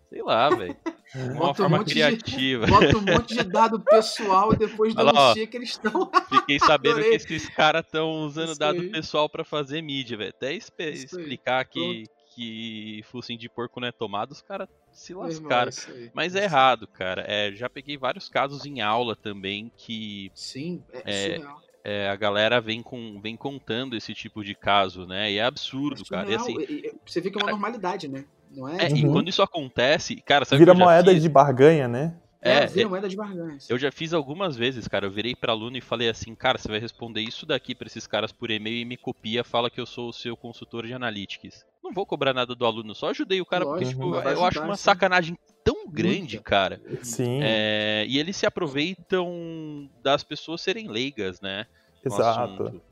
Sei 0.08 0.22
lá, 0.24 0.48
velho. 0.48 0.76
Uma 1.14 1.34
Bota 1.34 1.50
um 1.50 1.54
forma 1.54 1.78
monte 1.78 1.86
de- 1.88 1.92
criativa. 1.94 2.66
Bota 2.66 2.96
um 2.98 3.00
monte 3.02 3.34
de 3.34 3.44
dado 3.44 3.80
pessoal 3.80 4.52
e 4.52 4.56
depois 4.56 4.94
Olha 4.96 5.12
lá, 5.12 5.34
que 5.34 5.56
eles 5.56 5.70
estão. 5.70 6.10
Fiquei 6.28 6.58
sabendo 6.58 7.00
que 7.00 7.14
esses 7.14 7.48
caras 7.50 7.84
estão 7.84 8.10
usando 8.24 8.50
Isso 8.50 8.58
dado 8.58 8.80
aí. 8.80 8.90
pessoal 8.90 9.28
pra 9.28 9.44
fazer 9.44 9.80
mídia, 9.82 10.16
velho. 10.16 10.30
Até 10.30 10.54
explicar 10.54 11.64
que, 11.66 12.04
que 12.34 13.02
focinho 13.10 13.38
de 13.38 13.48
porco 13.48 13.78
não 13.80 13.88
é 13.88 13.92
tomado, 13.92 14.32
os 14.32 14.42
caras 14.42 14.68
se 14.92 15.12
irmão, 15.12 15.24
lascaram. 15.24 15.70
aí. 15.94 16.10
Mas 16.12 16.34
é 16.34 16.44
errado, 16.44 16.86
cara. 16.88 17.24
É, 17.28 17.52
já 17.52 17.68
peguei 17.68 17.96
vários 17.96 18.28
casos 18.28 18.64
em 18.66 18.80
aula 18.80 19.14
também 19.14 19.70
que 19.76 20.30
Sim, 20.34 20.82
é, 20.92 21.36
É, 21.36 21.40
é, 21.84 22.08
a 22.08 22.16
galera 22.16 22.60
vem, 22.60 22.82
com, 22.82 23.20
vem 23.20 23.36
contando 23.36 23.94
esse 23.96 24.14
tipo 24.14 24.42
de 24.42 24.54
caso, 24.54 25.06
né? 25.06 25.30
E 25.30 25.38
é 25.38 25.44
absurdo, 25.44 26.04
cara. 26.06 26.28
E 26.30 26.34
assim, 26.34 26.58
E- 26.58 26.86
e- 26.88 26.94
Você 27.06 27.20
vê 27.20 27.30
que 27.30 27.38
é 27.38 27.42
uma 27.42 27.50
normalidade, 27.50 28.08
né? 28.08 28.24
Não 28.54 28.68
é? 28.68 28.86
é, 28.86 28.88
e 28.90 29.04
Uhum. 29.04 29.12
quando 29.12 29.28
isso 29.28 29.42
acontece, 29.42 30.16
cara, 30.16 30.44
sabe 30.44 30.56
o 30.56 30.58
Vira 30.64 30.72
que 30.72 30.76
eu 30.76 30.78
já 30.80 30.84
moeda 30.84 31.12
fiz? 31.12 31.22
de 31.22 31.28
barganha, 31.28 31.88
né? 31.88 32.14
É, 32.40 32.58
É, 32.58 32.66
vira 32.66 32.86
é, 32.86 32.88
moeda 32.88 33.08
de 33.08 33.16
barganha. 33.16 33.56
Eu 33.70 33.78
já 33.78 33.90
fiz 33.90 34.12
algumas 34.12 34.54
vezes, 34.54 34.86
cara. 34.86 35.06
Eu 35.06 35.10
virei 35.10 35.34
pra 35.34 35.52
aluno 35.52 35.78
e 35.78 35.80
falei 35.80 36.10
assim, 36.10 36.34
cara, 36.34 36.58
você 36.58 36.68
vai 36.68 36.78
responder 36.78 37.22
isso 37.22 37.46
daqui 37.46 37.74
pra 37.74 37.86
esses 37.86 38.06
caras 38.06 38.32
por 38.32 38.50
e-mail 38.50 38.76
e 38.76 38.84
me 38.84 38.96
copia, 38.98 39.42
fala 39.42 39.70
que 39.70 39.80
eu 39.80 39.86
sou 39.86 40.10
o 40.10 40.12
seu 40.12 40.36
consultor 40.36 40.86
de 40.86 40.92
analytics. 40.92 41.64
Não 41.82 41.92
vou 41.92 42.04
cobrar 42.04 42.34
nada 42.34 42.54
do 42.54 42.66
aluno, 42.66 42.94
só 42.94 43.08
ajudei 43.10 43.40
o 43.40 43.46
cara, 43.46 43.64
porque, 43.64 43.84
Lógico, 43.84 44.02
tipo, 44.02 44.12
vai 44.12 44.34
eu 44.34 44.44
acho 44.44 44.60
uma 44.60 44.76
sim. 44.76 44.82
sacanagem 44.84 45.38
tão 45.64 45.88
grande, 45.88 46.36
Muita. 46.36 46.42
cara. 46.42 46.82
Sim, 47.02 47.40
É, 47.42 48.04
e 48.08 48.18
eles 48.18 48.36
se 48.36 48.44
aproveitam 48.46 49.88
das 50.02 50.22
pessoas 50.22 50.60
serem 50.60 50.88
leigas, 50.88 51.40
né? 51.40 51.66
exato. 52.04 52.82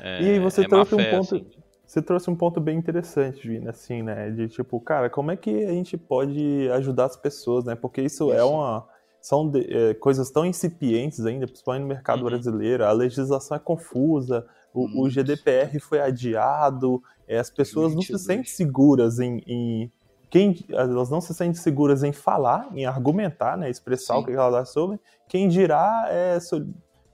É, 0.00 0.22
E 0.22 0.30
aí 0.32 0.38
você 0.38 0.62
é 0.62 0.68
trouxe 0.68 0.94
um 0.94 1.04
ponto, 1.10 1.34
assim. 1.34 1.46
Você 1.88 2.02
trouxe 2.02 2.28
um 2.30 2.36
ponto 2.36 2.60
bem 2.60 2.76
interessante, 2.78 3.48
Vina, 3.48 3.70
assim, 3.70 4.02
né? 4.02 4.30
De 4.30 4.46
tipo, 4.48 4.78
cara, 4.78 5.08
como 5.08 5.30
é 5.30 5.36
que 5.36 5.64
a 5.64 5.72
gente 5.72 5.96
pode 5.96 6.68
ajudar 6.72 7.06
as 7.06 7.16
pessoas, 7.16 7.64
né? 7.64 7.74
Porque 7.74 8.02
isso, 8.02 8.30
é 8.32 8.36
Isso. 8.36 8.48
uma 8.50 8.86
são 9.20 9.48
de- 9.50 9.66
é, 9.74 9.94
coisas 9.94 10.30
tão 10.30 10.44
incipientes 10.44 11.24
ainda, 11.24 11.46
principalmente 11.46 11.82
no 11.82 11.88
mercado 11.88 12.18
Uhum. 12.20 12.26
brasileiro. 12.26 12.84
A 12.84 12.92
legislação 12.92 13.56
é 13.56 13.60
confusa, 13.60 14.46
o, 14.72 15.02
o. 15.02 15.08
GDPR 15.10 15.80
foi 15.80 15.98
adiado, 16.00 17.02
é, 17.26 17.38
as 17.38 17.50
pessoas 17.50 17.94
não 17.94 18.02
se 18.02 18.12
22. 18.12 18.22
sentem 18.22 18.44
seguras 18.44 19.18
em, 19.18 19.42
em- 19.46 19.92
quem 20.30 20.54
elas 20.70 21.08
não 21.08 21.22
se 21.22 21.32
sentem 21.32 21.54
seguras 21.54 22.02
em 22.04 22.12
falar, 22.12 22.68
em 22.74 22.84
argumentar, 22.84 23.56
né? 23.56 23.70
Expressar 23.70 24.16
Sim. 24.16 24.20
o 24.20 24.24
que 24.26 24.32
elas 24.32 24.52
acham 24.54 24.66
sobre. 24.74 25.00
Quem 25.26 25.48
dirá 25.48 26.04
é 26.10 26.38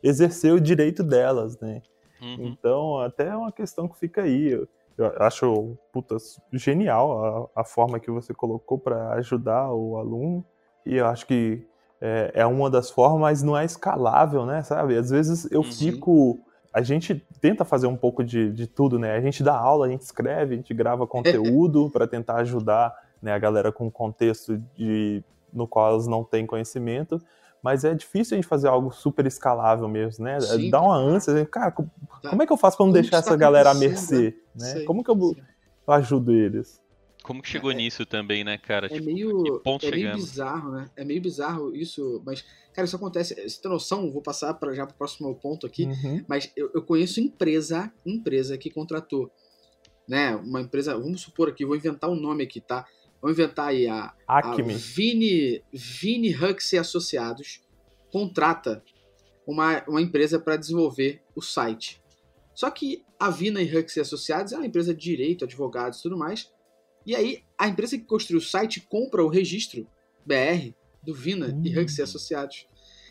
exercer 0.03 0.53
o 0.53 0.61
direito 0.61 1.03
delas, 1.05 1.59
né? 1.61 1.81
Uhum. 2.21 2.37
Então, 2.47 2.99
até 2.99 3.29
é 3.29 3.37
uma 3.37 3.53
questão 3.53 3.89
que 3.89 3.99
fica 3.99 4.23
aí. 4.23 4.51
Eu, 4.51 4.69
eu 4.97 5.13
acho 5.19 5.77
puta, 5.93 6.17
genial 6.53 7.51
a, 7.55 7.61
a 7.61 7.65
forma 7.65 7.99
que 7.99 8.11
você 8.11 8.33
colocou 8.33 8.79
para 8.79 9.13
ajudar 9.15 9.71
o 9.73 9.97
aluno. 9.97 10.45
E 10.87 10.97
eu 10.97 11.07
acho 11.07 11.27
que 11.27 11.67
é, 12.01 12.33
é 12.35 12.47
uma 12.47 12.69
das 12.71 12.91
formas, 12.91 13.21
mas 13.21 13.43
não 13.43 13.57
é 13.57 13.65
escalável, 13.65 14.45
né? 14.45 14.63
Sabe? 14.63 14.97
Às 14.97 15.11
vezes 15.11 15.51
eu 15.51 15.61
Uhum. 15.61 15.73
fico. 15.73 16.39
A 16.73 16.83
gente 16.83 17.25
tenta 17.41 17.65
fazer 17.65 17.87
um 17.87 17.97
pouco 17.97 18.25
de, 18.25 18.51
de 18.53 18.67
tudo, 18.67 18.99
né? 18.99 19.15
A 19.15 19.21
gente 19.21 19.43
dá 19.43 19.57
aula, 19.57 19.87
a 19.87 19.89
gente 19.89 20.03
escreve, 20.03 20.55
a 20.55 20.57
gente 20.57 20.75
grava 20.75 21.07
conteúdo 21.07 21.89
para 21.93 22.07
tentar 22.07 22.37
ajudar 22.37 22.93
né, 23.23 23.33
a 23.33 23.39
galera 23.39 23.71
com 23.73 23.91
contexto 23.91 24.59
de, 24.77 25.23
no 25.53 25.67
qual 25.69 25.93
elas 25.93 26.07
não 26.07 26.25
têm 26.25 26.45
conhecimento. 26.47 27.23
Mas 27.65 27.83
é 27.83 27.95
difícil 27.95 28.35
a 28.35 28.37
gente 28.37 28.47
fazer 28.47 28.69
algo 28.69 28.93
super 28.93 29.25
escalável 29.27 29.89
mesmo, 29.89 30.23
né? 30.23 30.39
Sim, 30.39 30.69
Dá 30.69 30.83
uma 30.83 30.97
ânsia, 30.99 31.33
né? 31.33 31.47
cara, 31.47 31.73
co- 31.73 31.89
Tá. 32.23 32.29
como 32.29 32.43
é 32.43 32.47
que 32.47 32.53
eu 32.53 32.59
faço 32.59 32.77
pra 32.77 32.85
não 32.85 32.93
Como 32.93 33.01
deixar 33.01 33.23
tá 33.23 33.29
essa 33.31 33.37
galera 33.39 33.71
à 33.71 33.75
mercê? 33.75 34.37
Né? 34.55 34.67
Sei, 34.67 34.85
Como 34.85 35.03
que 35.03 35.11
eu, 35.11 35.17
eu 35.89 35.95
ajudo 35.95 36.31
eles? 36.31 36.79
Como 37.23 37.41
que 37.41 37.49
chegou 37.49 37.71
É- 37.71 37.75
nisso 37.75 38.05
também, 38.05 38.45
né, 38.45 38.59
cara? 38.59 38.87
É 38.87 38.91
Tipo, 38.91 39.07
meio, 39.07 39.63
é 39.83 39.91
meio 39.91 40.13
bizarro, 40.13 40.73
né? 40.73 40.91
É 40.95 41.05
meio 41.07 41.23
bizarro 41.23 41.75
isso, 41.75 42.23
mas, 42.27 42.45
cara, 42.75 42.85
isso 42.85 42.97
acontece. 42.97 43.35
Você 43.49 43.63
tem 43.63 43.71
noção? 43.71 44.13
Vou 44.13 44.21
passar 44.21 44.53
pra, 44.53 44.75
já 44.75 44.87
pro 44.87 44.95
próximo 44.97 45.35
ponto 45.35 45.67
aqui. 45.67 45.87
Uhum. 45.87 46.23
Mas 46.29 46.53
eu, 46.55 46.71
eu 46.75 46.83
conheço 46.83 47.19
empresa, 47.19 47.91
empresa 48.05 48.59
que 48.59 48.69
contratou, 48.69 49.31
né? 50.07 50.37
Uma 50.37 50.61
empresa, 50.61 50.99
vamos 50.99 51.23
supor 51.23 51.49
aqui, 51.49 51.65
vou 51.65 51.77
inventar 51.77 52.11
um 52.11 52.15
nome 52.15 52.45
aqui, 52.45 52.61
tá? 52.61 52.85
Vamos 53.25 53.39
inventar 53.39 53.69
aí 53.69 53.87
a, 53.87 54.13
a. 54.29 54.55
Vini, 54.55 55.63
Vini 55.73 56.35
Huxley 56.35 56.79
Associados 56.79 57.63
contrata 58.13 58.85
uma, 59.47 59.83
uma 59.89 60.03
empresa 60.03 60.39
para 60.39 60.59
desenvolver 60.59 61.23
o 61.35 61.41
site. 61.41 62.03
Só 62.55 62.71
que 62.71 63.03
a 63.19 63.31
Vina 63.31 63.63
e 63.63 63.79
Huxley 63.79 64.03
Associados 64.03 64.53
é 64.53 64.57
uma 64.59 64.67
empresa 64.67 64.93
de 64.93 65.01
direito, 65.01 65.47
advogados 65.47 66.01
e 66.01 66.03
tudo 66.03 66.19
mais. 66.19 66.53
E 67.07 67.17
aí 67.17 67.43
a 67.57 67.67
empresa 67.67 67.97
que 67.97 68.05
construiu 68.05 68.41
o 68.41 68.45
site 68.45 68.83
compra 68.91 69.25
o 69.25 69.29
registro 69.29 69.89
BR 70.27 70.75
do 71.03 71.15
Vina 71.15 71.47
e 71.65 71.75
Hum. 71.75 71.81
Huxley 71.81 72.05
Associados. 72.05 72.67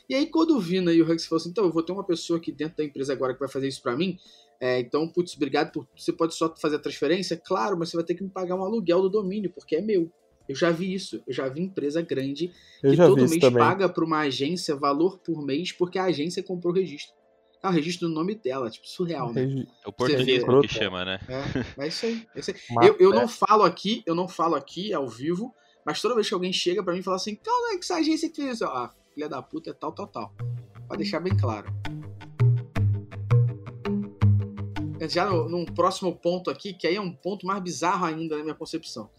E 0.08 0.14
aí 0.14 0.28
quando 0.28 0.56
o 0.56 0.60
Vina 0.60 0.94
e 0.94 1.02
o 1.02 1.06
Huxley 1.06 1.28
falaram 1.28 1.42
assim, 1.42 1.50
então 1.50 1.66
eu 1.66 1.72
vou 1.72 1.82
ter 1.82 1.92
uma 1.92 2.06
pessoa 2.06 2.38
aqui 2.38 2.52
dentro 2.52 2.78
da 2.78 2.84
empresa 2.84 3.14
agora 3.14 3.34
que 3.34 3.40
vai 3.40 3.50
fazer 3.50 3.68
isso 3.68 3.82
para 3.82 3.98
mim, 3.98 4.20
é, 4.66 4.80
então, 4.80 5.08
putz, 5.08 5.36
obrigado 5.36 5.72
por. 5.72 5.88
Você 5.98 6.14
pode 6.14 6.34
só 6.36 6.54
fazer 6.56 6.78
a 6.78 6.80
transferência? 6.80 7.36
Claro, 7.36 7.78
mas 7.78 7.90
você 7.90 7.98
vai 7.98 8.06
ter 8.06 8.16
que 8.16 8.24
me 8.24 8.30
pagar 8.30 8.56
um 8.56 8.64
aluguel 8.64 9.02
do 9.02 9.10
domínio, 9.10 9.52
porque 9.54 9.76
é 9.76 9.82
meu. 9.82 10.10
Eu 10.48 10.56
já 10.56 10.72
vi 10.72 10.94
isso. 10.94 11.22
Eu 11.28 11.34
já 11.34 11.48
vi 11.50 11.62
empresa 11.62 12.02
grande 12.02 12.52
Eu 12.84 12.92
que 12.92 12.98
todo 12.98 13.18
mês 13.20 13.38
também. 13.40 13.60
paga 13.60 13.88
para 13.90 14.04
uma 14.06 14.20
agência 14.20 14.76
valor 14.76 15.18
por 15.20 15.42
mês 15.46 15.72
porque 15.72 15.98
a 16.00 16.06
agência 16.06 16.42
comprou 16.44 16.74
o 16.74 16.76
registro. 16.76 17.14
É 17.62 17.68
o 17.68 17.72
registro 17.72 18.10
do 18.10 18.14
nome 18.14 18.36
dela, 18.36 18.70
tipo, 18.70 18.86
surreal, 18.88 19.32
né? 19.32 19.42
Regi- 19.46 19.68
Oportunismo 19.86 20.62
que 20.62 20.68
chama, 20.68 21.06
né? 21.06 21.20
É, 21.30 21.84
é 21.86 21.88
isso 21.88 22.06
aí. 22.06 22.28
É 22.36 22.40
isso 22.42 22.52
aí. 22.52 22.58
Mas- 22.72 22.88
Eu, 22.88 22.96
eu 23.00 23.10
não 23.12 23.26
falo 23.28 23.64
aqui, 23.64 24.04
eu 24.06 24.14
não 24.14 24.28
falo 24.28 24.56
aqui 24.56 24.94
ao 24.94 25.08
vivo, 25.08 25.54
mas 25.86 26.02
toda 26.02 26.14
vez 26.16 26.28
que 26.28 26.34
alguém 26.34 26.52
chega 26.52 26.84
para 26.84 26.94
mim 26.94 27.00
e 27.00 27.04
fala 27.04 27.16
assim, 27.16 27.36
calma 27.36 27.70
aí 27.70 27.78
que 27.78 27.86
essa 27.86 27.96
agência 27.96 28.30
que 28.30 28.42
fez? 28.42 28.62
Ah, 28.62 28.90
filha 29.14 29.30
da 29.30 29.42
puta 29.42 29.70
é 29.70 29.74
tal, 29.74 29.94
tal, 29.94 30.08
tal. 30.08 30.34
Pra 30.90 30.98
deixar 30.98 31.22
bem 31.22 31.36
claro. 31.38 31.68
Já 35.08 35.26
no, 35.26 35.50
num 35.50 35.66
próximo 35.66 36.16
ponto 36.16 36.50
aqui, 36.50 36.74
que 36.74 36.88
aí 36.88 36.96
é 36.96 37.02
um 37.02 37.14
ponto 37.14 37.46
mais 37.46 37.62
bizarro 37.62 38.06
ainda 38.06 38.38
na 38.38 38.44
minha 38.44 38.56
concepção. 38.56 39.10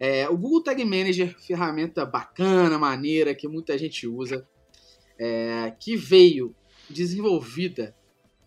É, 0.00 0.28
o 0.28 0.36
Google 0.36 0.62
Tag 0.62 0.84
Manager, 0.84 1.36
ferramenta 1.40 2.06
bacana, 2.06 2.78
maneira, 2.78 3.34
que 3.34 3.48
muita 3.48 3.76
gente 3.76 4.06
usa, 4.06 4.46
é, 5.18 5.74
que 5.78 5.96
veio 5.96 6.54
desenvolvida 6.88 7.96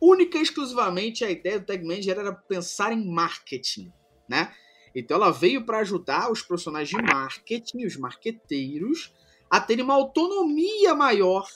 única 0.02 0.38
e 0.40 0.42
exclusivamente 0.42 1.24
a 1.24 1.30
ideia 1.30 1.60
do 1.60 1.66
Tag 1.66 1.86
Manager 1.86 2.18
era 2.18 2.34
pensar 2.34 2.92
em 2.92 3.06
marketing, 3.06 3.92
né? 4.28 4.52
Então 4.96 5.16
ela 5.16 5.32
veio 5.32 5.66
para 5.66 5.80
ajudar 5.80 6.32
os 6.32 6.42
profissionais 6.42 6.90
de 6.90 6.98
marketing, 6.98 7.86
os 7.86 7.96
marqueteiros, 7.96 9.14
a 9.50 9.60
terem 9.60 9.84
uma 9.84 9.94
autonomia 9.94 10.96
maior 10.96 11.48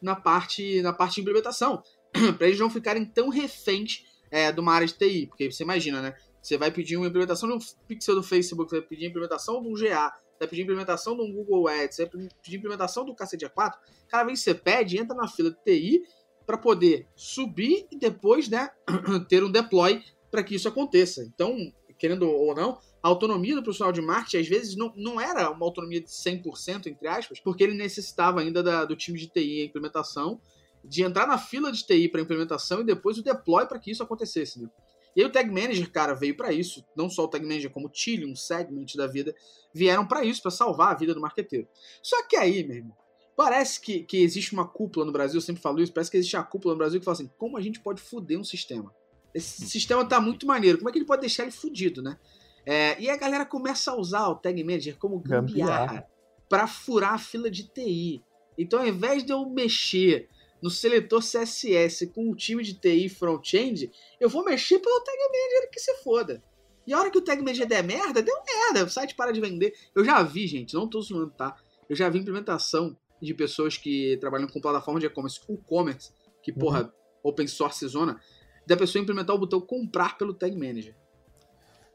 na 0.00 0.14
parte, 0.14 0.80
na 0.80 0.92
parte 0.92 1.16
de 1.16 1.22
implementação, 1.22 1.82
para 2.38 2.46
eles 2.46 2.60
não 2.60 2.70
ficarem 2.70 3.04
tão 3.04 3.28
reféns 3.28 4.04
é, 4.30 4.50
de 4.52 4.60
uma 4.60 4.72
área 4.72 4.86
de 4.86 4.94
TI, 4.94 5.26
porque 5.26 5.50
você 5.50 5.62
imagina, 5.62 6.00
né? 6.02 6.14
Você 6.40 6.56
vai 6.56 6.70
pedir 6.70 6.96
uma 6.96 7.06
implementação 7.06 7.48
de 7.48 7.54
um 7.54 7.58
pixel 7.86 8.14
do 8.14 8.22
Facebook, 8.22 8.70
você 8.70 8.80
vai 8.80 8.88
pedir 8.88 9.06
implementação 9.06 9.60
de 9.62 9.68
um 9.68 9.74
GA, 9.74 10.10
você 10.10 10.38
vai 10.40 10.48
pedir 10.48 10.62
implementação 10.62 11.16
de 11.16 11.22
um 11.22 11.32
Google 11.32 11.68
Ads, 11.68 11.96
você 11.96 12.06
vai 12.06 12.28
pedir 12.42 12.56
implementação 12.56 13.04
do 13.04 13.14
Cacete 13.14 13.44
A4. 13.46 13.74
Cada 14.08 14.24
vez 14.24 14.38
que 14.38 14.44
você 14.44 14.54
pede, 14.54 14.98
entra 14.98 15.16
na 15.16 15.28
fila 15.28 15.50
de 15.50 15.56
TI 15.64 16.02
para 16.46 16.56
poder 16.56 17.06
subir 17.14 17.86
e 17.90 17.98
depois, 17.98 18.48
né, 18.48 18.70
ter 19.28 19.44
um 19.44 19.50
deploy 19.50 20.02
para 20.30 20.42
que 20.42 20.54
isso 20.54 20.68
aconteça. 20.68 21.22
Então, 21.24 21.54
querendo 21.98 22.30
ou 22.30 22.54
não, 22.54 22.78
a 23.02 23.08
autonomia 23.08 23.54
do 23.54 23.62
profissional 23.62 23.92
de 23.92 24.00
marketing, 24.00 24.38
às 24.38 24.48
vezes, 24.48 24.76
não, 24.76 24.92
não 24.96 25.20
era 25.20 25.50
uma 25.50 25.66
autonomia 25.66 26.00
de 26.00 26.08
100%, 26.08 26.86
entre 26.86 27.06
aspas, 27.06 27.40
porque 27.40 27.64
ele 27.64 27.74
necessitava 27.74 28.40
ainda 28.40 28.62
da, 28.62 28.84
do 28.84 28.96
time 28.96 29.18
de 29.18 29.28
TI, 29.28 29.62
a 29.62 29.64
implementação, 29.66 30.40
de 30.84 31.02
entrar 31.02 31.26
na 31.26 31.38
fila 31.38 31.70
de 31.70 31.84
TI 31.84 32.08
para 32.08 32.20
implementação 32.20 32.80
e 32.80 32.84
depois 32.84 33.18
o 33.18 33.22
deploy 33.22 33.66
para 33.66 33.78
que 33.78 33.90
isso 33.90 34.02
acontecesse. 34.02 34.60
Né? 34.60 34.68
E 35.14 35.20
aí 35.20 35.26
o 35.26 35.32
Tag 35.32 35.48
Manager, 35.48 35.90
cara, 35.90 36.14
veio 36.14 36.36
para 36.36 36.52
isso. 36.52 36.84
Não 36.96 37.10
só 37.10 37.24
o 37.24 37.28
Tag 37.28 37.44
Manager, 37.44 37.70
como 37.70 37.86
o 37.86 37.90
Tillium, 37.90 38.34
Segment 38.36 38.86
da 38.96 39.06
vida, 39.06 39.34
vieram 39.74 40.06
para 40.06 40.24
isso, 40.24 40.40
para 40.40 40.50
salvar 40.50 40.92
a 40.92 40.94
vida 40.94 41.14
do 41.14 41.20
marqueteiro. 41.20 41.66
Só 42.02 42.26
que 42.26 42.36
aí, 42.36 42.64
meu 42.64 42.76
irmão, 42.76 42.96
parece 43.36 43.80
que, 43.80 44.02
que 44.02 44.18
existe 44.18 44.52
uma 44.52 44.66
cúpula 44.66 45.04
no 45.06 45.12
Brasil, 45.12 45.38
eu 45.38 45.42
sempre 45.42 45.62
falo 45.62 45.80
isso, 45.80 45.92
parece 45.92 46.10
que 46.10 46.16
existe 46.16 46.36
uma 46.36 46.44
cúpula 46.44 46.74
no 46.74 46.78
Brasil 46.78 47.00
que 47.00 47.04
fala 47.04 47.16
assim, 47.16 47.30
como 47.38 47.56
a 47.56 47.60
gente 47.60 47.80
pode 47.80 48.00
foder 48.00 48.38
um 48.38 48.44
sistema? 48.44 48.94
Esse 49.34 49.64
hum. 49.64 49.66
sistema 49.68 50.04
tá 50.04 50.20
muito 50.20 50.46
maneiro, 50.46 50.78
como 50.78 50.88
é 50.88 50.92
que 50.92 50.98
ele 50.98 51.06
pode 51.06 51.20
deixar 51.20 51.44
ele 51.44 51.52
fudido, 51.52 52.02
né? 52.02 52.18
É, 52.66 53.00
e 53.00 53.08
a 53.08 53.16
galera 53.16 53.46
começa 53.46 53.92
a 53.92 53.96
usar 53.96 54.28
o 54.28 54.34
Tag 54.34 54.62
Manager 54.62 54.98
como 54.98 55.18
gambiarra 55.18 56.06
para 56.48 56.66
furar 56.66 57.14
a 57.14 57.18
fila 57.18 57.50
de 57.50 57.68
TI. 57.68 58.22
Então, 58.58 58.80
ao 58.80 58.86
invés 58.86 59.24
de 59.24 59.32
eu 59.32 59.48
mexer 59.48 60.28
no 60.62 60.70
seletor 60.70 61.20
CSS 61.20 62.08
com 62.08 62.30
o 62.30 62.34
time 62.34 62.62
de 62.62 62.74
TI 62.74 63.08
front-end, 63.08 63.90
eu 64.20 64.28
vou 64.28 64.44
mexer 64.44 64.78
pelo 64.78 65.00
Tag 65.00 65.16
Manager 65.16 65.70
que 65.70 65.80
se 65.80 65.94
foda. 66.02 66.42
E 66.86 66.92
a 66.92 66.98
hora 66.98 67.10
que 67.10 67.18
o 67.18 67.22
Tag 67.22 67.40
Manager 67.40 67.66
der 67.66 67.84
merda, 67.84 68.22
deu 68.22 68.34
merda, 68.46 68.84
o 68.84 68.88
site 68.88 69.14
para 69.14 69.32
de 69.32 69.40
vender. 69.40 69.74
Eu 69.94 70.04
já 70.04 70.22
vi, 70.22 70.46
gente, 70.46 70.74
não 70.74 70.88
tô 70.88 71.00
zoando, 71.00 71.30
tá? 71.30 71.56
Eu 71.88 71.94
já 71.94 72.08
vi 72.08 72.18
implementação 72.18 72.96
de 73.20 73.34
pessoas 73.34 73.76
que 73.76 74.16
trabalham 74.18 74.48
com 74.48 74.60
plataforma 74.60 74.98
de 74.98 75.06
e-commerce, 75.06 75.40
e-commerce, 75.48 76.12
que, 76.42 76.50
uhum. 76.50 76.58
porra, 76.58 76.94
open 77.22 77.46
source 77.46 77.86
zona, 77.86 78.20
da 78.66 78.76
pessoa 78.76 79.02
implementar 79.02 79.34
o 79.36 79.38
botão 79.38 79.60
comprar 79.60 80.16
pelo 80.16 80.32
Tag 80.32 80.56
Manager. 80.56 80.94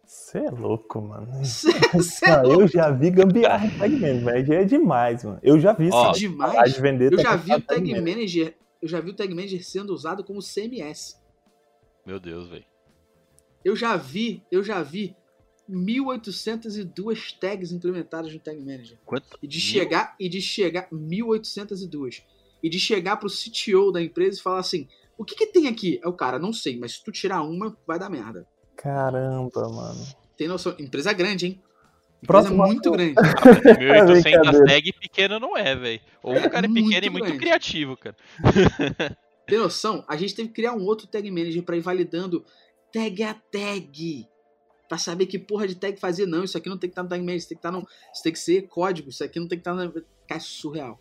Você 0.05 0.39
é 0.39 0.49
louco, 0.49 1.01
mano. 1.01 1.45
Cê, 1.45 1.71
cê 2.03 2.25
é 2.25 2.41
louco. 2.41 2.61
Eu 2.61 2.67
já 2.67 2.91
vi 2.91 3.09
gambiarra 3.09 3.65
em 3.65 3.77
Tag 3.77 3.95
Manager, 3.99 4.59
é 4.59 4.63
demais, 4.65 5.23
mano. 5.23 5.39
Eu 5.41 5.59
já 5.59 5.73
vi 5.73 5.87
isso. 5.87 6.11
demais. 6.13 6.73
De 6.73 6.81
vender 6.81 7.13
eu 7.13 7.19
já 7.19 7.35
vi 7.35 7.53
o 7.53 7.61
Tag, 7.61 7.67
tag 7.67 7.91
manager, 7.91 8.15
manager, 8.15 8.57
eu 8.81 8.87
já 8.87 8.99
vi 8.99 9.11
o 9.11 9.15
Tag 9.15 9.33
Manager 9.33 9.65
sendo 9.65 9.93
usado 9.93 10.23
como 10.23 10.41
CMS. 10.41 11.17
Meu 12.05 12.19
Deus, 12.19 12.49
velho. 12.49 12.65
Eu 13.63 13.75
já 13.75 13.95
vi, 13.95 14.43
eu 14.51 14.61
já 14.61 14.83
vi 14.83 15.15
1802 15.69 17.31
tags 17.33 17.71
implementadas 17.71 18.33
no 18.33 18.39
Tag 18.39 18.59
Manager. 18.59 18.99
Quanto? 19.05 19.39
E 19.41 19.47
de 19.47 19.57
Mil? 19.57 19.65
chegar 19.65 20.15
e 20.19 20.27
de 20.27 20.41
chegar 20.41 20.87
1802. 20.91 22.25
E 22.61 22.69
de 22.69 22.79
chegar 22.79 23.17
pro 23.17 23.29
CTO 23.29 23.91
da 23.91 24.01
empresa 24.01 24.37
e 24.37 24.41
falar 24.41 24.59
assim: 24.59 24.87
"O 25.17 25.23
que 25.23 25.35
que 25.35 25.47
tem 25.47 25.67
aqui?" 25.67 25.99
É 26.03 26.07
o 26.07 26.13
cara, 26.13 26.37
não 26.37 26.51
sei, 26.51 26.77
mas 26.77 26.93
se 26.93 27.03
tu 27.03 27.11
tirar 27.11 27.41
uma, 27.41 27.77
vai 27.87 27.97
dar 27.97 28.09
merda. 28.09 28.45
Caramba, 28.75 29.69
mano. 29.69 30.05
Tem 30.37 30.47
noção? 30.47 30.75
Empresa 30.79 31.13
grande, 31.13 31.45
hein? 31.47 31.61
Empresa 32.23 32.25
Próximo 32.25 32.65
muito 32.65 32.91
grande. 32.91 33.15
Ah, 33.17 33.77
1800 33.79 34.61
é 34.61 34.65
tag 34.65 34.93
pequeno 34.93 35.39
não 35.39 35.57
é, 35.57 35.75
velho. 35.75 36.01
Ou 36.21 36.33
o 36.37 36.49
cara 36.49 36.65
é, 36.65 36.69
pequeno 36.69 36.83
muito 36.83 37.05
e 37.05 37.09
muito 37.09 37.25
grande. 37.25 37.39
criativo, 37.39 37.97
cara. 37.97 38.15
Tem 39.45 39.59
noção? 39.59 40.05
A 40.07 40.15
gente 40.15 40.33
teve 40.33 40.47
que 40.47 40.55
criar 40.55 40.73
um 40.73 40.83
outro 40.83 41.05
tag 41.05 41.29
manager 41.29 41.63
para 41.63 41.75
ir 41.75 41.81
validando 41.81 42.45
tag 42.93 43.23
a 43.23 43.33
tag 43.33 44.27
para 44.87 44.97
saber 44.97 45.25
que 45.25 45.37
porra 45.37 45.67
de 45.67 45.75
tag 45.75 45.99
fazer. 45.99 46.25
Não, 46.25 46.43
isso 46.43 46.57
aqui 46.57 46.69
não 46.69 46.77
tem 46.77 46.89
que 46.89 46.93
estar 46.93 47.01
tá 47.01 47.03
no 47.03 47.09
tag 47.09 47.21
manager, 47.21 47.39
isso 47.39 47.49
tem 47.49 47.57
que, 47.57 47.59
estar 47.59 47.71
tá 47.71 47.77
no, 47.77 47.87
isso 48.13 48.23
tem 48.23 48.31
que 48.31 48.39
ser 48.39 48.61
código, 48.67 49.09
isso 49.09 49.23
aqui 49.23 49.39
não 49.39 49.47
tem 49.47 49.57
que 49.57 49.61
estar 49.61 49.75
tá 49.75 49.85
na. 49.85 49.91
Cara, 50.27 50.39
surreal. 50.39 50.99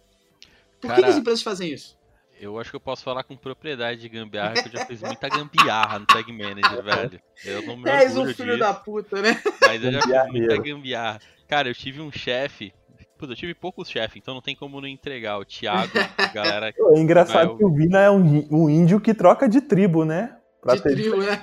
Por 0.81 0.89
Cara, 0.89 0.95
que, 0.97 1.03
que 1.05 1.11
as 1.11 1.17
empresas 1.17 1.43
fazem 1.43 1.73
isso? 1.73 1.97
Eu 2.43 2.59
acho 2.59 2.71
que 2.71 2.77
eu 2.77 2.81
posso 2.81 3.05
falar 3.05 3.23
com 3.23 3.37
propriedade 3.37 4.01
de 4.01 4.09
gambiarra, 4.09 4.55
que 4.55 4.67
eu 4.67 4.73
já 4.73 4.85
fiz 4.85 5.01
muita 5.01 5.29
gambiarra 5.29 6.01
no 6.01 6.07
Tag 6.07 6.33
Manager, 6.33 6.83
velho. 6.83 7.21
Eu 7.45 7.63
não 7.63 7.77
me 7.77 7.89
És 7.89 8.17
um 8.17 8.27
filho 8.27 8.47
disso, 8.47 8.59
da 8.59 8.75
puta, 8.75 9.23
né? 9.23 9.41
Mas 9.61 9.85
eu 9.85 9.93
já 9.93 10.01
fiz 10.03 10.33
muita 10.33 10.57
gambiarra. 10.57 11.21
Cara, 11.47 11.69
eu 11.69 11.75
tive 11.75 12.01
um 12.01 12.11
chefe. 12.11 12.75
Puta, 13.17 13.35
eu 13.35 13.37
tive 13.37 13.55
poucos 13.55 13.89
chefes, 13.89 14.17
então 14.17 14.35
não 14.35 14.43
tem 14.43 14.57
como 14.57 14.81
não 14.81 14.89
entregar. 14.89 15.39
O 15.39 15.45
Thiago, 15.45 15.93
a 16.19 16.27
galera. 16.27 16.75
É 16.97 16.99
engraçado 16.99 17.57
que 17.57 17.65
o 17.65 17.73
Vina 17.73 18.01
é 18.01 18.11
um, 18.11 18.45
um 18.51 18.69
índio 18.69 19.01
que 19.01 19.15
troca 19.15 19.49
de 19.49 19.61
tribo, 19.61 20.05
né? 20.05 20.37
Pra 20.61 20.75
de 20.75 20.83
tribo, 20.83 21.19
né? 21.19 21.39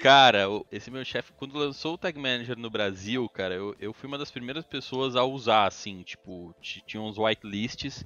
Cara, 0.00 0.44
esse 0.70 0.90
meu 0.90 1.04
chefe, 1.06 1.32
quando 1.38 1.56
lançou 1.56 1.94
o 1.94 1.98
Tag 1.98 2.18
Manager 2.18 2.58
no 2.58 2.68
Brasil, 2.68 3.26
cara, 3.30 3.54
eu, 3.54 3.74
eu 3.80 3.94
fui 3.94 4.08
uma 4.08 4.18
das 4.18 4.30
primeiras 4.30 4.66
pessoas 4.66 5.16
a 5.16 5.24
usar, 5.24 5.66
assim, 5.66 6.02
tipo, 6.02 6.54
tinha 6.60 7.02
uns 7.02 7.16
whitelists. 7.18 8.04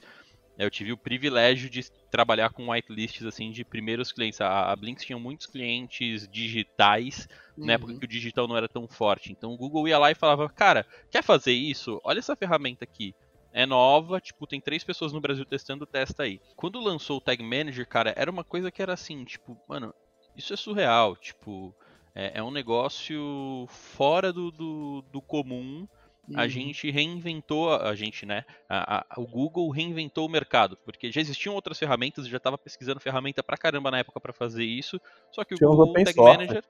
Eu 0.58 0.70
tive 0.70 0.92
o 0.92 0.96
privilégio 0.96 1.70
de 1.70 1.88
trabalhar 2.10 2.50
com 2.50 2.70
whitelists, 2.70 3.24
assim, 3.24 3.50
de 3.50 3.64
primeiros 3.64 4.10
clientes. 4.10 4.40
A, 4.40 4.72
a 4.72 4.76
Blinks 4.76 5.04
tinha 5.04 5.18
muitos 5.18 5.46
clientes 5.46 6.26
digitais, 6.28 7.28
uhum. 7.56 7.66
na 7.66 7.74
época 7.74 7.96
que 7.96 8.04
o 8.04 8.08
digital 8.08 8.48
não 8.48 8.56
era 8.56 8.68
tão 8.68 8.88
forte. 8.88 9.30
Então 9.30 9.52
o 9.52 9.56
Google 9.56 9.86
ia 9.86 9.98
lá 9.98 10.10
e 10.10 10.16
falava, 10.16 10.48
cara, 10.48 10.84
quer 11.10 11.22
fazer 11.22 11.52
isso? 11.52 12.00
Olha 12.02 12.18
essa 12.18 12.34
ferramenta 12.36 12.84
aqui 12.84 13.14
é 13.52 13.66
nova, 13.66 14.20
tipo, 14.20 14.46
tem 14.46 14.60
três 14.60 14.84
pessoas 14.84 15.12
no 15.12 15.20
Brasil 15.20 15.44
testando, 15.44 15.86
testa 15.86 16.22
aí. 16.22 16.40
Quando 16.54 16.80
lançou 16.80 17.16
o 17.16 17.20
Tag 17.20 17.42
Manager, 17.42 17.88
cara, 17.88 18.12
era 18.16 18.30
uma 18.30 18.44
coisa 18.44 18.70
que 18.70 18.82
era 18.82 18.92
assim, 18.92 19.24
tipo, 19.24 19.58
mano, 19.66 19.94
isso 20.36 20.52
é 20.52 20.56
surreal, 20.56 21.16
tipo, 21.16 21.74
é, 22.14 22.38
é 22.38 22.42
um 22.42 22.50
negócio 22.50 23.66
fora 23.68 24.32
do, 24.32 24.50
do, 24.50 25.04
do 25.12 25.20
comum. 25.20 25.88
Uhum. 26.28 26.38
A 26.38 26.46
gente 26.46 26.90
reinventou, 26.90 27.72
a 27.72 27.94
gente, 27.94 28.26
né? 28.26 28.44
A, 28.68 28.98
a, 28.98 29.20
o 29.20 29.26
Google 29.26 29.70
reinventou 29.70 30.26
o 30.26 30.30
mercado, 30.30 30.76
porque 30.84 31.10
já 31.10 31.20
existiam 31.20 31.54
outras 31.54 31.78
ferramentas, 31.78 32.28
já 32.28 32.36
estava 32.36 32.58
pesquisando 32.58 33.00
ferramenta 33.00 33.42
pra 33.42 33.56
caramba 33.56 33.90
na 33.90 33.98
época 33.98 34.20
para 34.20 34.32
fazer 34.32 34.64
isso. 34.64 35.00
Só 35.32 35.42
que 35.42 35.54
o 35.54 35.56
Tinha 35.56 35.68
Google 35.68 35.92
Tag 35.94 36.16
Manager. 36.16 36.64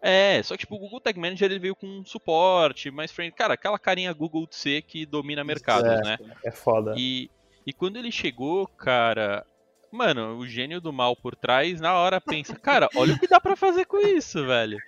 É, 0.00 0.42
só 0.42 0.54
que 0.54 0.60
tipo, 0.60 0.76
o 0.76 0.78
Google 0.78 1.00
Tag 1.00 1.18
Manager 1.18 1.50
ele 1.50 1.58
veio 1.58 1.74
com 1.74 2.04
suporte, 2.04 2.90
mais 2.90 3.10
friendly. 3.10 3.34
Cara, 3.34 3.54
aquela 3.54 3.78
carinha 3.78 4.12
Google 4.12 4.46
de 4.46 4.56
C 4.56 4.82
que 4.82 5.06
domina 5.06 5.42
mercados, 5.42 5.90
é, 5.90 6.02
né? 6.02 6.18
É 6.44 6.50
foda. 6.50 6.94
E, 6.96 7.30
e 7.66 7.72
quando 7.72 7.96
ele 7.96 8.12
chegou, 8.12 8.66
cara, 8.66 9.44
Mano, 9.90 10.36
o 10.36 10.46
gênio 10.46 10.80
do 10.80 10.92
mal 10.92 11.16
por 11.16 11.34
trás, 11.34 11.80
na 11.80 11.94
hora 11.94 12.20
pensa, 12.20 12.54
cara, 12.56 12.88
olha 12.94 13.14
o 13.14 13.18
que 13.18 13.26
dá 13.26 13.40
para 13.40 13.56
fazer 13.56 13.86
com 13.86 13.98
isso, 13.98 14.46
velho. 14.46 14.78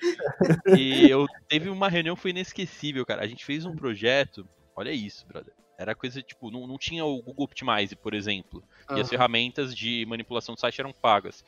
E 0.77 1.09
eu 1.09 1.27
teve 1.49 1.69
uma 1.71 1.89
reunião 1.89 2.15
foi 2.15 2.31
inesquecível, 2.31 3.05
cara. 3.07 3.23
A 3.23 3.27
gente 3.27 3.45
fez 3.45 3.65
um 3.65 3.75
projeto, 3.75 4.47
olha 4.77 4.91
isso, 4.91 5.27
brother. 5.27 5.55
Era 5.79 5.95
coisa 5.95 6.21
tipo, 6.21 6.51
não, 6.51 6.67
não 6.67 6.77
tinha 6.77 7.05
o 7.05 7.23
Google 7.23 7.47
Optimize, 7.47 7.97
por 7.97 8.13
exemplo. 8.13 8.63
Uhum. 8.91 8.99
E 8.99 9.01
as 9.01 9.09
ferramentas 9.09 9.75
de 9.75 10.05
manipulação 10.07 10.55
do 10.55 10.61
site 10.61 10.79
eram 10.79 10.93
pagas. 10.93 11.43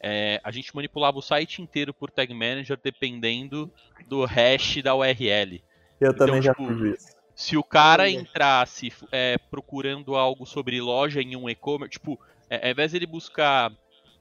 É, 0.00 0.40
a 0.44 0.52
gente 0.52 0.74
manipulava 0.74 1.18
o 1.18 1.22
site 1.22 1.60
inteiro 1.60 1.92
por 1.92 2.10
Tag 2.10 2.32
Manager 2.32 2.78
dependendo 2.80 3.72
do 4.06 4.24
hash 4.24 4.82
da 4.82 4.94
URL. 4.94 5.64
Eu 6.00 6.12
então, 6.12 6.26
também 6.26 6.42
já 6.42 6.54
tipo, 6.54 6.68
fiz 6.68 6.94
isso. 6.94 7.16
Se 7.34 7.56
o 7.56 7.62
cara 7.62 8.08
entrasse 8.08 8.92
é, 9.10 9.36
procurando 9.50 10.14
algo 10.14 10.46
sobre 10.46 10.80
loja 10.80 11.20
em 11.20 11.36
um 11.36 11.50
e-commerce, 11.50 11.90
tipo, 11.92 12.20
é, 12.48 12.66
ao 12.66 12.70
invés 12.70 12.90
de 12.90 12.98
ele 12.98 13.06
buscar 13.06 13.72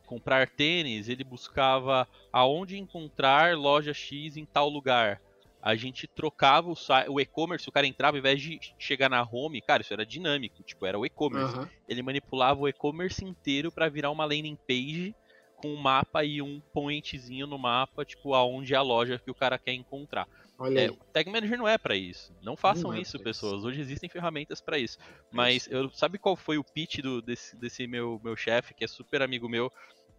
comprar 0.05 0.47
tênis, 0.47 1.09
ele 1.09 1.23
buscava 1.23 2.07
aonde 2.31 2.77
encontrar 2.77 3.57
loja 3.57 3.93
X 3.93 4.37
em 4.37 4.45
tal 4.45 4.69
lugar. 4.69 5.21
A 5.61 5.75
gente 5.75 6.07
trocava 6.07 6.69
o, 6.69 6.75
o 7.09 7.19
e-commerce, 7.19 7.67
o 7.67 7.71
cara 7.71 7.87
entrava, 7.87 8.15
ao 8.15 8.19
invés 8.19 8.39
de 8.39 8.59
chegar 8.77 9.09
na 9.09 9.23
home, 9.23 9.61
cara, 9.61 9.81
isso 9.81 9.93
era 9.93 10.05
dinâmico, 10.05 10.61
tipo, 10.61 10.85
era 10.85 10.97
o 10.97 11.05
e-commerce. 11.05 11.57
Uhum. 11.57 11.67
Ele 11.89 12.03
manipulava 12.03 12.61
o 12.61 12.67
e-commerce 12.67 13.25
inteiro 13.25 13.71
para 13.71 13.89
virar 13.89 14.11
uma 14.11 14.25
landing 14.25 14.57
page 14.67 15.15
com 15.55 15.73
um 15.73 15.77
mapa 15.77 16.23
e 16.23 16.41
um 16.41 16.59
pointzinho 16.73 17.47
no 17.47 17.57
mapa, 17.57 18.05
tipo, 18.05 18.33
aonde 18.33 18.73
é 18.73 18.77
a 18.77 18.81
loja 18.81 19.19
que 19.19 19.31
o 19.31 19.35
cara 19.35 19.57
quer 19.57 19.73
encontrar. 19.73 20.27
Olha 20.57 20.81
é, 20.81 20.89
o 20.89 20.95
Tag 21.11 21.29
Manager 21.29 21.57
não 21.57 21.67
é 21.67 21.77
para 21.77 21.95
isso. 21.95 22.33
Não 22.41 22.55
façam 22.55 22.91
não 22.91 22.97
é 22.97 23.01
isso, 23.01 23.19
pessoas. 23.19 23.59
Isso. 23.59 23.67
Hoje 23.67 23.81
existem 23.81 24.09
ferramentas 24.09 24.61
para 24.61 24.77
isso. 24.77 24.97
Mas 25.31 25.67
eu 25.67 25.89
sabe 25.91 26.17
qual 26.17 26.35
foi 26.35 26.57
o 26.57 26.63
pitch 26.63 26.99
do, 26.99 27.21
desse, 27.21 27.55
desse 27.57 27.87
meu, 27.87 28.21
meu 28.23 28.37
chefe, 28.37 28.73
que 28.73 28.83
é 28.83 28.87
super 28.87 29.21
amigo 29.21 29.49
meu, 29.49 29.71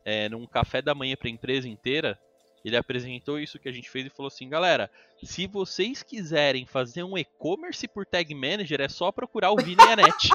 é, 0.05 0.29
num 0.29 0.47
café 0.47 0.83
da 0.83 0.95
manhã 0.95 1.17
para 1.17 1.29
a 1.29 1.33
empresa 1.33 1.69
inteira? 1.69 2.19
ele 2.67 2.77
apresentou 2.77 3.39
isso 3.39 3.61
que 3.61 3.69
a 3.69 3.73
gente 3.73 3.89
fez 3.89 4.07
e 4.07 4.11
falou 4.11 4.27
assim, 4.27 4.49
galera, 4.49 4.91
se 5.23 5.47
vocês 5.47 6.03
quiserem 6.03 6.67
fazer 6.67 7.05
um 7.05 7.17
e-commerce 7.17 7.87
por 7.87 8.05
Tag 8.05 8.35
Manager, 8.35 8.81
é 8.81 8.89
só 8.89 9.13
procurar 9.13 9.53
o 9.53 9.57
Vini 9.57 9.77
e 9.81 9.93
a 9.93 9.95
Net. 9.95 10.31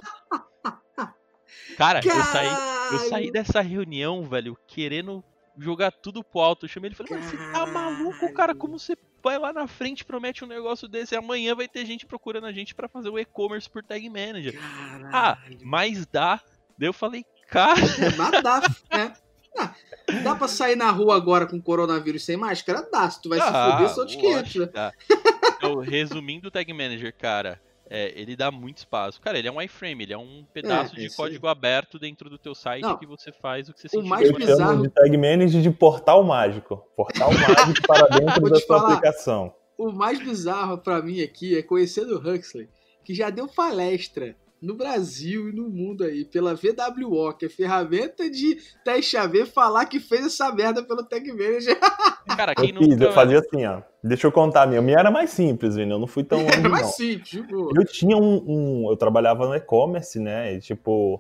Cara, 1.77 2.01
eu 2.03 2.23
saí, 2.23 2.93
eu 2.93 2.99
saí 3.09 3.31
dessa 3.31 3.61
reunião, 3.61 4.23
velho, 4.23 4.57
querendo 4.67 5.23
jogar 5.57 5.91
tudo 5.91 6.23
pro 6.23 6.41
alto. 6.41 6.65
Eu 6.65 6.69
chamei 6.69 6.89
ele 6.89 6.95
e 6.95 6.97
falei, 6.97 7.13
mas 7.13 7.25
você 7.25 7.37
tá 7.51 7.65
maluco, 7.65 8.33
cara? 8.33 8.55
Como 8.55 8.77
você 8.77 8.97
vai 9.23 9.37
lá 9.37 9.53
na 9.53 9.67
frente 9.67 10.03
promete 10.03 10.43
um 10.43 10.47
negócio 10.47 10.87
desse? 10.87 11.15
Amanhã 11.15 11.55
vai 11.55 11.67
ter 11.67 11.85
gente 11.85 12.05
procurando 12.05 12.45
a 12.47 12.51
gente 12.51 12.73
para 12.73 12.87
fazer 12.87 13.09
o 13.09 13.19
e-commerce 13.19 13.69
por 13.69 13.83
Tag 13.83 14.07
Manager. 14.09 14.59
Caralho. 14.59 15.09
Ah, 15.13 15.37
mas 15.61 16.05
dá. 16.05 16.41
Daí 16.77 16.87
eu 16.87 16.93
falei, 16.93 17.25
cara. 17.47 17.79
É, 17.79 18.15
mas 18.17 18.43
dá, 18.43 18.61
né? 18.91 19.13
Dá. 19.55 19.75
dá 20.23 20.35
pra 20.35 20.47
sair 20.47 20.75
na 20.75 20.89
rua 20.91 21.15
agora 21.15 21.45
com 21.45 21.61
coronavírus 21.61 22.23
sem 22.23 22.37
máscara? 22.37 22.87
Dá. 22.91 23.09
Se 23.09 23.21
tu 23.21 23.29
vai 23.29 23.39
ah, 23.39 23.43
se 23.43 23.71
fuder, 23.71 23.89
só 23.89 24.03
de 24.03 24.17
500. 24.17 24.55
Né? 24.55 24.91
Então, 25.61 25.77
resumindo 25.77 26.47
o 26.47 26.51
Tag 26.51 26.73
Manager, 26.73 27.15
cara 27.15 27.61
é, 27.93 28.13
ele 28.15 28.37
dá 28.37 28.49
muito 28.49 28.77
espaço. 28.77 29.19
Cara, 29.19 29.37
ele 29.37 29.49
é 29.49 29.51
um 29.51 29.61
iframe, 29.61 30.05
ele 30.05 30.13
é 30.13 30.17
um 30.17 30.45
pedaço 30.53 30.95
é, 30.95 31.01
de 31.01 31.13
código 31.13 31.45
aí. 31.45 31.51
aberto 31.51 31.99
dentro 31.99 32.29
do 32.29 32.37
teu 32.37 32.55
site 32.55 32.83
Não, 32.83 32.97
que 32.97 33.05
você 33.05 33.33
faz 33.33 33.67
o 33.67 33.73
que 33.73 33.81
você 33.81 33.89
sentir. 33.89 34.05
O 34.05 34.07
mais 34.07 34.31
bizarro... 34.31 34.83
de 34.83 34.89
Tag 34.89 35.17
Manager 35.17 35.61
de 35.61 35.69
portal 35.69 36.23
mágico. 36.23 36.77
Portal 36.95 37.29
mágico 37.35 37.85
para 37.85 38.07
dentro 38.17 38.49
da 38.49 38.59
sua 38.61 38.77
aplicação. 38.81 39.53
O 39.77 39.91
mais 39.91 40.23
bizarro 40.23 40.77
para 40.77 41.01
mim 41.01 41.21
aqui 41.21 41.57
é 41.57 41.61
conhecer 41.61 42.05
o 42.05 42.17
Huxley, 42.17 42.69
que 43.03 43.13
já 43.13 43.29
deu 43.29 43.49
palestra 43.49 44.37
no 44.62 44.76
Brasil 44.76 45.49
e 45.49 45.51
no 45.51 45.68
mundo 45.70 46.03
aí, 46.03 46.24
pela 46.24 46.53
VWO, 46.53 47.34
que 47.34 47.45
é 47.47 47.49
ferramenta 47.49 48.30
de 48.30 48.57
teste 48.86 49.18
AV, 49.18 49.45
falar 49.45 49.86
que 49.88 49.99
fez 49.99 50.28
essa 50.28 50.53
merda 50.53 50.84
pelo 50.84 51.03
Tag 51.03 51.28
Manager. 51.32 51.80
Cara, 52.38 52.53
quem 52.53 52.70
eu 52.70 52.78
fiz, 52.78 52.88
nunca... 52.89 53.03
eu 53.05 53.12
fazia 53.12 53.39
assim, 53.39 53.66
ó. 53.66 53.82
Deixa 54.03 54.28
eu 54.28 54.32
contar 54.32 54.64
a 54.64 54.68
minha. 54.68 54.80
A 54.80 54.84
minha 54.84 54.99
era 54.99 55.09
mais 55.09 55.32
simples, 55.32 55.76
viu? 55.76 55.88
Eu 55.88 55.99
não 55.99 56.07
fui 56.07 56.24
tão 56.24 56.39
longe, 56.43 56.59
Era 56.59 56.70
mais 56.70 56.86
não. 56.86 56.91
simples, 56.91 57.30
tipo... 57.30 57.72
Eu 57.76 57.86
tinha 57.86 58.16
um, 58.16 58.43
um... 58.47 58.89
Eu 58.89 58.97
trabalhava 58.97 59.47
no 59.47 59.55
e-commerce, 59.55 60.20
né? 60.20 60.53
E, 60.53 60.59
tipo... 60.59 61.20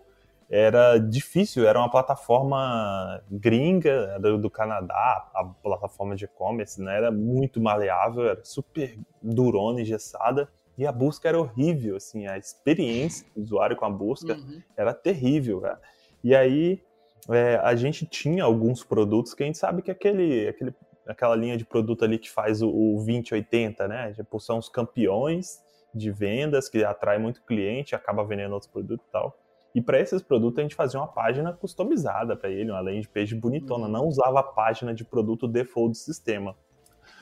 Era 0.53 0.97
difícil, 0.97 1.65
era 1.65 1.79
uma 1.79 1.89
plataforma 1.89 3.23
gringa 3.31 4.19
do, 4.19 4.37
do 4.37 4.49
Canadá, 4.49 5.31
a 5.33 5.45
plataforma 5.45 6.13
de 6.13 6.25
e-commerce, 6.25 6.81
né? 6.81 6.97
Era 6.97 7.09
muito 7.09 7.61
maleável, 7.61 8.25
era 8.25 8.43
super 8.43 8.99
durona, 9.21 9.79
engessada. 9.79 10.49
E 10.77 10.85
a 10.85 10.91
busca 10.91 11.27
era 11.27 11.39
horrível, 11.39 11.95
assim, 11.97 12.27
a 12.27 12.37
experiência 12.37 13.27
do 13.35 13.41
usuário 13.41 13.75
com 13.75 13.85
a 13.85 13.89
busca 13.89 14.33
uhum. 14.33 14.61
era 14.75 14.93
terrível, 14.93 15.61
cara. 15.61 15.79
E 16.23 16.35
aí 16.35 16.81
é, 17.29 17.55
a 17.57 17.75
gente 17.75 18.05
tinha 18.05 18.43
alguns 18.43 18.83
produtos 18.83 19.33
que 19.33 19.43
a 19.43 19.45
gente 19.45 19.57
sabe 19.57 19.81
que 19.81 19.91
aquele, 19.91 20.47
aquele, 20.47 20.73
aquela 21.07 21.35
linha 21.35 21.57
de 21.57 21.65
produto 21.65 22.03
ali 22.03 22.17
que 22.17 22.29
faz 22.29 22.61
o, 22.61 22.69
o 22.69 22.95
2080, 22.95 23.87
né? 23.87 24.13
Tipo, 24.13 24.39
são 24.39 24.57
os 24.57 24.69
campeões 24.69 25.59
de 25.93 26.09
vendas 26.09 26.69
que 26.69 26.83
atrai 26.83 27.17
muito 27.17 27.43
cliente, 27.43 27.93
acaba 27.93 28.23
vendendo 28.23 28.53
outros 28.53 28.71
produtos 28.71 29.05
e 29.07 29.11
tal. 29.11 29.37
E 29.73 29.81
para 29.81 29.99
esses 29.99 30.21
produtos 30.21 30.59
a 30.59 30.61
gente 30.63 30.75
fazia 30.75 30.99
uma 30.99 31.07
página 31.07 31.53
customizada 31.53 32.35
para 32.35 32.49
ele, 32.49 32.71
uma 32.71 32.81
landing 32.81 33.07
page 33.13 33.35
bonitona, 33.35 33.85
uhum. 33.85 33.91
não 33.91 34.05
usava 34.05 34.39
a 34.39 34.43
página 34.43 34.93
de 34.93 35.05
produto 35.05 35.47
default 35.47 35.91
do 35.91 35.97
sistema. 35.97 36.55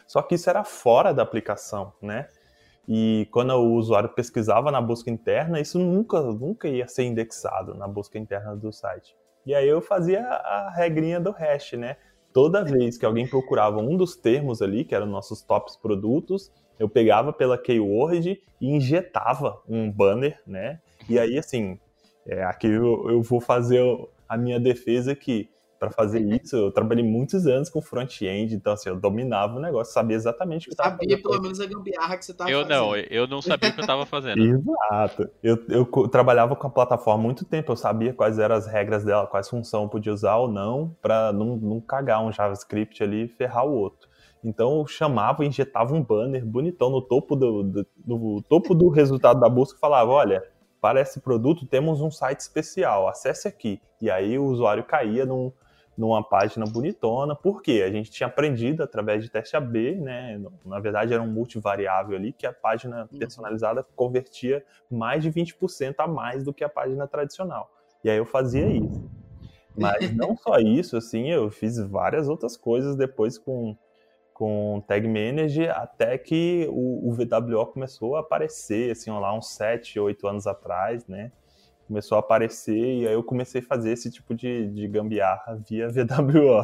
Só 0.08 0.22
que 0.22 0.36
isso 0.36 0.50
era 0.50 0.64
fora 0.64 1.14
da 1.14 1.22
aplicação, 1.22 1.94
né? 2.02 2.30
E 2.88 3.28
quando 3.32 3.52
o 3.52 3.74
usuário 3.76 4.10
pesquisava 4.10 4.72
na 4.72 4.82
busca 4.82 5.10
interna, 5.10 5.60
isso 5.60 5.78
nunca, 5.78 6.22
nunca 6.22 6.68
ia 6.68 6.88
ser 6.88 7.04
indexado 7.04 7.76
na 7.76 7.88
busca 7.88 8.18
interna 8.18 8.56
do 8.56 8.72
site. 8.72 9.16
E 9.46 9.54
aí 9.54 9.68
eu 9.68 9.82
fazia 9.82 10.22
a 10.22 10.70
regrinha 10.70 11.20
do 11.20 11.32
hash, 11.32 11.74
né? 11.74 11.98
Toda 12.34 12.64
vez 12.64 12.98
que 12.98 13.06
alguém 13.06 13.28
procurava 13.28 13.80
um 13.80 13.98
dos 13.98 14.16
termos 14.16 14.62
ali, 14.62 14.86
que 14.86 14.94
eram 14.94 15.08
nossos 15.08 15.42
tops 15.42 15.76
produtos, 15.76 16.52
eu 16.78 16.88
pegava 16.88 17.34
pela 17.34 17.58
keyword 17.58 18.42
e 18.62 18.68
injetava 18.68 19.62
um 19.68 19.92
banner, 19.92 20.40
né? 20.46 20.80
E 21.10 21.18
aí, 21.18 21.38
assim, 21.38 21.80
é, 22.28 22.44
aqui 22.44 22.68
eu, 22.68 23.10
eu 23.10 23.22
vou 23.22 23.42
fazer 23.42 23.84
a 24.28 24.38
minha 24.38 24.60
defesa 24.60 25.16
que 25.16 25.50
para 25.80 25.90
fazer 25.90 26.20
isso, 26.20 26.58
eu 26.58 26.72
trabalhei 26.72 27.04
muitos 27.04 27.48
anos 27.48 27.70
com 27.70 27.82
front-end, 27.82 28.54
então 28.54 28.74
assim, 28.74 28.90
eu 28.90 29.00
dominava 29.00 29.56
o 29.56 29.62
negócio, 29.62 29.94
sabia 29.94 30.18
exatamente 30.18 30.68
o 30.68 30.70
que 30.70 30.74
estava 30.74 30.98
fazendo. 30.98 31.10
Sabia 31.10 31.24
pelo 31.24 31.42
menos 31.42 31.60
a 31.62 31.66
gambiarra 31.66 32.18
que 32.18 32.26
você 32.26 32.32
estava 32.34 32.52
fazendo. 32.52 32.72
Eu 32.72 32.78
não, 32.78 32.96
eu 32.98 33.28
não 33.28 33.42
sabia 33.42 33.70
o 33.70 33.74
que 33.74 33.80
eu 33.80 33.84
estava 33.84 34.06
fazendo. 34.06 34.40
Exato. 34.44 35.30
Eu, 35.42 35.58
eu 35.70 35.86
trabalhava 36.10 36.56
com 36.56 36.68
a 36.68 36.70
plataforma 36.70 37.22
há 37.22 37.24
muito 37.24 37.46
tempo, 37.46 37.72
eu 37.72 37.78
sabia 37.78 38.14
quais 38.14 38.38
eram 38.38 38.56
as 38.56 38.68
regras 38.68 39.06
dela, 39.06 39.26
quais 39.26 39.48
funções 39.48 39.84
eu 39.84 39.90
podia 39.90 40.14
usar 40.14 40.36
ou 40.36 40.50
não, 40.50 40.94
para 41.02 41.32
não, 41.32 41.56
não 41.56 41.80
cagar 41.80 42.22
um 42.22 42.32
JavaScript 42.32 43.02
ali 43.02 43.24
e 43.24 43.28
ferrar 43.30 43.66
o 43.66 43.72
outro. 43.72 44.10
Então 44.44 44.80
eu 44.80 44.88
chamava, 44.88 45.46
injetava 45.46 45.96
um 45.96 46.04
banner 46.04 46.46
bonitão 46.46 46.90
no 46.90 47.02
topo 47.02 47.36
do, 47.36 47.64
do, 47.64 47.88
do 47.98 48.42
topo 48.50 48.76
do 48.76 48.90
resultado 48.90 49.40
da 49.40 49.48
busca 49.48 49.78
e 49.78 49.80
falava, 49.80 50.12
olha, 50.12 50.44
para 50.82 51.02
esse 51.02 51.20
produto 51.20 51.66
temos 51.66 52.02
um 52.02 52.12
site 52.12 52.40
especial, 52.42 53.08
acesse 53.08 53.48
aqui. 53.48 53.82
E 54.02 54.10
aí 54.10 54.38
o 54.38 54.46
usuário 54.46 54.84
caía 54.84 55.26
num 55.26 55.52
numa 56.00 56.24
página 56.24 56.66
bonitona, 56.66 57.36
porque 57.36 57.84
a 57.86 57.92
gente 57.92 58.10
tinha 58.10 58.28
aprendido 58.28 58.82
através 58.82 59.22
de 59.22 59.30
teste 59.30 59.58
AB, 59.58 59.96
né? 59.96 60.42
Na 60.64 60.80
verdade, 60.80 61.14
era 61.14 61.22
um 61.22 61.28
multivariável 61.28 62.16
ali, 62.16 62.32
que 62.32 62.48
a 62.48 62.54
página 62.54 63.02
uhum. 63.12 63.20
personalizada 63.20 63.86
convertia 63.98 64.64
mais 64.90 65.22
de 65.22 65.30
20% 65.30 65.96
a 65.98 66.08
mais 66.08 66.42
do 66.42 66.54
que 66.54 66.64
a 66.64 66.70
página 66.70 67.06
tradicional. 67.06 67.70
E 68.02 68.10
aí 68.10 68.16
eu 68.16 68.26
fazia 68.26 68.66
isso. 68.66 69.12
Mas 69.76 70.10
não 70.16 70.38
só 70.38 70.58
isso, 70.58 70.96
assim, 70.96 71.30
eu 71.30 71.52
fiz 71.52 71.78
várias 71.78 72.30
outras 72.30 72.56
coisas 72.56 72.96
depois 72.96 73.38
com, 73.38 73.76
com 74.34 74.82
Tag 74.88 75.06
Manager, 75.06 75.78
até 75.78 76.18
que 76.18 76.66
o, 76.70 77.10
o 77.10 77.12
VWO 77.12 77.66
começou 77.66 78.16
a 78.16 78.22
aparecer, 78.22 78.92
assim, 78.92 79.12
lá 79.12 79.38
uns 79.38 79.50
7, 79.50 80.00
8 80.00 80.26
anos 80.26 80.48
atrás, 80.48 81.06
né? 81.08 81.30
Começou 81.90 82.18
a 82.18 82.20
aparecer 82.20 82.78
e 82.78 83.08
aí 83.08 83.14
eu 83.14 83.24
comecei 83.24 83.62
a 83.62 83.64
fazer 83.64 83.92
esse 83.92 84.12
tipo 84.12 84.36
de, 84.36 84.68
de 84.68 84.88
gambiarra 84.88 85.60
via 85.68 85.90
VWO. 85.90 86.64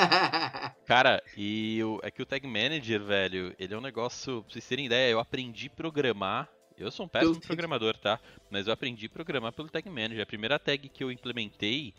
Cara, 0.86 1.22
e 1.36 1.84
o, 1.84 2.00
é 2.02 2.10
que 2.10 2.22
o 2.22 2.26
Tag 2.26 2.46
Manager, 2.46 3.02
velho, 3.02 3.54
ele 3.58 3.74
é 3.74 3.76
um 3.76 3.82
negócio, 3.82 4.42
pra 4.42 4.52
vocês 4.52 4.66
terem 4.66 4.86
ideia, 4.86 5.12
eu 5.12 5.20
aprendi 5.20 5.66
a 5.66 5.76
programar. 5.76 6.48
Eu 6.78 6.90
sou 6.90 7.04
um 7.04 7.08
péssimo 7.08 7.34
eu... 7.34 7.40
programador, 7.40 7.96
tá? 7.98 8.18
Mas 8.50 8.66
eu 8.66 8.72
aprendi 8.72 9.04
a 9.04 9.10
programar 9.10 9.52
pelo 9.52 9.68
Tag 9.68 9.88
Manager. 9.88 10.22
A 10.22 10.26
primeira 10.26 10.58
tag 10.58 10.88
que 10.88 11.04
eu 11.04 11.12
implementei 11.12 11.92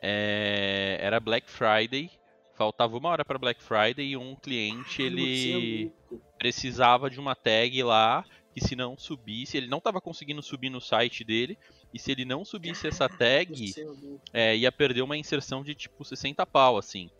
é, 0.00 0.96
era 0.98 1.20
Black 1.20 1.48
Friday. 1.50 2.10
Faltava 2.54 2.96
uma 2.96 3.10
hora 3.10 3.24
para 3.24 3.38
Black 3.38 3.62
Friday 3.62 4.12
e 4.12 4.16
um 4.16 4.34
cliente 4.34 5.02
ele 5.02 5.92
precisava 6.38 7.10
de 7.10 7.20
uma 7.20 7.34
tag 7.34 7.82
lá 7.82 8.24
que 8.56 8.66
se 8.66 8.74
não 8.74 8.96
subisse, 8.96 9.58
ele 9.58 9.66
não 9.66 9.76
estava 9.76 10.00
conseguindo 10.00 10.42
subir 10.42 10.70
no 10.70 10.80
site 10.80 11.22
dele, 11.22 11.58
e 11.92 11.98
se 11.98 12.10
ele 12.10 12.24
não 12.24 12.42
subisse 12.42 12.88
essa 12.88 13.06
tag, 13.06 13.52
é, 14.32 14.56
ia 14.56 14.72
perder 14.72 15.02
uma 15.02 15.14
inserção 15.14 15.62
de 15.62 15.74
tipo 15.74 16.02
60 16.02 16.46
pau, 16.46 16.78
assim. 16.78 17.10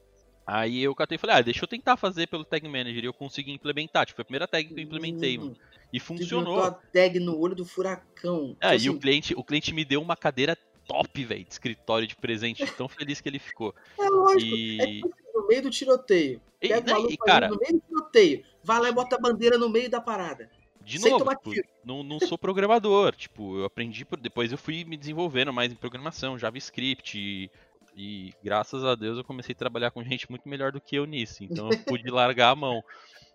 Aí 0.47 0.83
eu 0.83 0.95
catei 0.95 1.17
e 1.17 1.19
falei, 1.19 1.37
ah, 1.37 1.43
deixa 1.43 1.63
eu 1.63 1.69
tentar 1.69 1.99
fazer 1.99 2.27
pelo 2.29 2.45
Tag 2.45 2.67
Manager 2.67 3.03
e 3.03 3.07
eu 3.07 3.13
consegui 3.13 3.53
implementar. 3.53 4.07
Tipo, 4.07 4.17
foi 4.17 4.23
a 4.23 4.25
primeira 4.25 4.49
tag 4.49 4.67
que 4.67 4.81
eu 4.81 4.85
implementei, 4.85 5.37
mano. 5.37 5.57
E 5.93 6.01
funcionou. 6.01 6.63
a 6.63 6.71
tag 6.71 7.19
no 7.19 7.39
olho 7.39 7.55
do 7.55 7.67
furacão. 7.67 8.57
É, 8.61 8.71
tipo 8.71 8.85
e 8.85 8.89
o 8.89 8.93
assim 8.93 9.01
cliente, 9.01 9.35
o 9.37 9.45
cliente 9.45 9.75
me 9.75 9.85
deu 9.85 10.01
uma 10.01 10.17
cadeira 10.17 10.57
top, 10.87 11.25
velho, 11.25 11.45
de 11.45 11.53
escritório 11.53 12.07
de 12.07 12.17
presente. 12.17 12.65
tão 12.73 12.89
feliz 12.89 13.21
que 13.21 13.29
ele 13.29 13.41
ficou. 13.41 13.75
É 14.01 14.09
lógico. 14.09 14.57
E... 14.57 14.81
É 14.81 14.87
tipo 14.87 15.09
assim, 15.09 15.33
no 15.35 15.47
meio 15.49 15.63
do 15.63 15.71
tiroteio. 15.71 16.41
Pega 16.61 16.93
e, 16.93 16.95
o 16.95 17.11
e, 17.11 17.17
cara, 17.19 17.49
no 17.49 17.59
meio 17.59 17.75
do 17.75 17.81
tiroteio. 17.81 18.45
Vai 18.63 18.81
lá 18.81 18.89
e 18.89 18.93
bota 18.93 19.17
a 19.17 19.21
bandeira 19.21 19.59
no 19.59 19.69
meio 19.69 19.91
da 19.91 20.01
parada. 20.01 20.49
De 20.87 21.01
novo, 21.01 21.29
tipo, 21.35 21.69
não, 21.85 22.05
não 22.05 22.21
sou 22.21 22.39
programador. 22.39 23.17
tipo, 23.17 23.59
eu 23.59 23.65
aprendi, 23.65 24.07
depois 24.21 24.53
eu 24.53 24.57
fui 24.57 24.85
me 24.85 24.97
desenvolvendo 24.97 25.53
mais 25.53 25.73
em 25.73 25.75
programação, 25.75 26.39
JavaScript. 26.39 27.19
E, 27.19 27.51
e, 27.97 28.33
graças 28.43 28.85
a 28.85 28.95
Deus 28.95 29.19
eu 29.19 29.25
comecei 29.25 29.53
a 29.53 29.59
trabalhar 29.59 29.91
com 29.91 30.05
gente 30.05 30.31
muito 30.31 30.49
melhor 30.49 30.71
do 30.71 30.81
que 30.81 30.95
eu 30.95 31.05
nisso. 31.05 31.43
Então 31.43 31.69
eu 31.73 31.79
pude 31.81 32.09
largar 32.09 32.51
a 32.51 32.55
mão. 32.55 32.85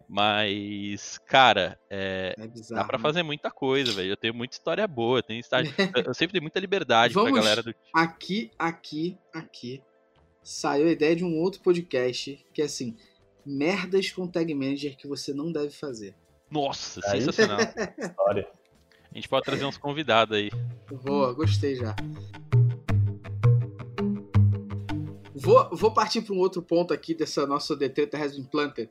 Mas, 0.08 1.18
cara, 1.28 1.78
é, 1.90 2.36
é 2.38 2.48
bizarro, 2.48 2.82
dá 2.82 2.88
pra 2.88 2.98
né? 2.98 3.02
fazer 3.02 3.22
muita 3.22 3.52
coisa, 3.52 3.92
velho. 3.92 4.12
Eu 4.12 4.18
tenho 4.18 4.34
muita 4.34 4.56
história 4.56 4.88
boa, 4.88 5.22
tenho 5.22 5.42
estágio, 5.42 5.74
eu 6.08 6.14
sempre 6.14 6.32
dei 6.32 6.42
muita 6.42 6.60
liberdade 6.60 7.14
Vamos, 7.14 7.32
pra 7.32 7.42
galera 7.42 7.62
do. 7.62 7.76
Aqui, 7.94 8.50
aqui, 8.58 9.18
aqui. 9.34 9.84
Saiu 10.42 10.88
a 10.88 10.92
ideia 10.92 11.18
de 11.18 11.26
um 11.26 11.38
outro 11.38 11.62
podcast 11.62 12.46
que 12.54 12.62
é 12.62 12.66
assim: 12.66 12.96
merdas 13.46 14.10
com 14.10 14.26
tag 14.26 14.54
manager 14.56 14.96
que 14.96 15.08
você 15.08 15.34
não 15.34 15.52
deve 15.52 15.72
fazer. 15.72 16.16
Nossa, 16.52 17.00
aí, 17.06 17.22
sensacional. 17.22 17.60
História. 17.98 18.48
A 19.10 19.16
gente 19.16 19.30
pode 19.30 19.46
trazer 19.46 19.66
uns 19.66 19.78
convidados 19.78 20.38
aí. 20.38 20.50
Boa, 21.04 21.34
gostei 21.34 21.76
já. 21.76 21.96
Vou, 25.34 25.70
vou 25.72 25.94
partir 25.94 26.22
para 26.22 26.36
um 26.36 26.40
outro 26.40 26.62
ponto 26.62 26.94
aqui 26.94 27.16
dessa 27.16 27.48
nossa 27.48 27.76
The 27.78 27.90
Treta 27.90 28.18
Has 28.18 28.36
Been 28.36 28.44
Planted. 28.44 28.90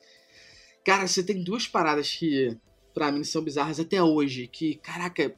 Cara, 0.85 1.07
você 1.07 1.23
tem 1.23 1.45
duas 1.45 1.69
paradas 1.69 2.11
que 2.11 2.59
para 2.93 3.13
mim 3.13 3.23
são 3.23 3.43
bizarras 3.43 3.79
até 3.79 4.03
hoje, 4.03 4.47
que, 4.49 4.75
caraca, 4.77 5.35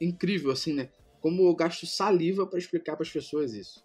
incrível 0.00 0.50
assim, 0.50 0.72
né? 0.72 0.90
Como 1.20 1.46
eu 1.46 1.54
gasto 1.54 1.86
saliva 1.86 2.46
para 2.46 2.58
explicar 2.58 2.96
para 2.96 3.04
as 3.04 3.10
pessoas 3.10 3.52
isso. 3.52 3.84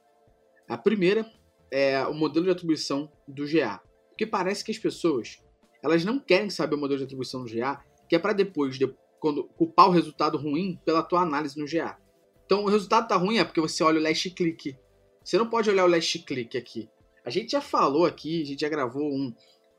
A 0.67 0.77
primeira 0.77 1.29
é 1.69 2.05
o 2.05 2.13
modelo 2.13 2.45
de 2.45 2.51
atribuição 2.51 3.11
do 3.27 3.45
GA. 3.45 3.81
Porque 4.09 4.25
parece 4.25 4.63
que 4.63 4.71
as 4.71 4.77
pessoas, 4.77 5.39
elas 5.83 6.05
não 6.05 6.19
querem 6.19 6.49
saber 6.49 6.75
o 6.75 6.77
modelo 6.77 6.99
de 6.99 7.03
atribuição 7.03 7.41
no 7.41 7.49
GA, 7.49 7.83
que 8.07 8.15
é 8.15 8.19
para 8.19 8.33
depois, 8.33 8.77
de, 8.77 8.91
quando 9.19 9.43
culpar 9.43 9.89
o 9.89 9.91
resultado 9.91 10.37
ruim 10.37 10.79
pela 10.85 11.03
tua 11.03 11.21
análise 11.21 11.59
no 11.59 11.67
GA. 11.67 11.97
Então, 12.45 12.63
o 12.63 12.69
resultado 12.69 13.07
tá 13.07 13.15
ruim 13.15 13.37
é 13.37 13.43
porque 13.43 13.59
você 13.59 13.83
olha 13.83 13.99
o 13.99 14.03
last 14.03 14.29
click. 14.29 14.77
Você 15.23 15.37
não 15.37 15.49
pode 15.49 15.69
olhar 15.69 15.85
o 15.85 15.89
last 15.89 16.19
click 16.19 16.57
aqui. 16.57 16.89
A 17.25 17.29
gente 17.29 17.51
já 17.51 17.61
falou 17.61 18.05
aqui, 18.05 18.41
a 18.41 18.45
gente 18.45 18.61
já 18.61 18.69
gravou 18.69 19.13
um, 19.13 19.33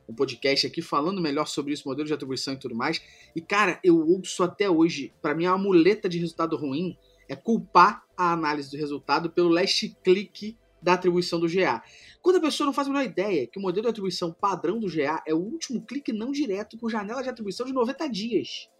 um 0.08 0.14
podcast 0.14 0.66
aqui 0.66 0.80
falando 0.82 1.20
melhor 1.20 1.46
sobre 1.46 1.72
isso, 1.72 1.88
modelo 1.88 2.06
de 2.06 2.14
atribuição 2.14 2.54
e 2.54 2.58
tudo 2.58 2.74
mais. 2.74 3.02
E, 3.34 3.40
cara, 3.40 3.78
eu 3.82 3.98
ouço 3.98 4.42
até 4.42 4.68
hoje, 4.68 5.12
para 5.20 5.34
mim, 5.34 5.46
a 5.46 5.56
muleta 5.56 6.08
de 6.08 6.18
resultado 6.18 6.56
ruim 6.56 6.96
é 7.28 7.36
culpar 7.36 8.02
a 8.16 8.32
análise 8.32 8.70
do 8.70 8.76
resultado 8.76 9.30
pelo 9.30 9.48
last 9.48 9.96
click 10.02 10.56
da 10.82 10.94
atribuição 10.94 11.40
do 11.40 11.48
GA. 11.48 11.82
Quando 12.24 12.36
a 12.36 12.40
pessoa 12.40 12.64
não 12.64 12.72
faz 12.72 12.88
a 12.88 12.90
menor 12.90 13.04
ideia 13.04 13.46
que 13.46 13.58
o 13.58 13.62
modelo 13.62 13.82
de 13.82 13.90
atribuição 13.90 14.32
padrão 14.32 14.80
do 14.80 14.90
GA 14.90 15.22
é 15.26 15.34
o 15.34 15.38
último 15.38 15.84
clique 15.84 16.10
não 16.10 16.32
direto 16.32 16.78
com 16.78 16.88
janela 16.88 17.22
de 17.22 17.28
atribuição 17.28 17.66
de 17.66 17.72
90 17.74 18.08
dias. 18.08 18.70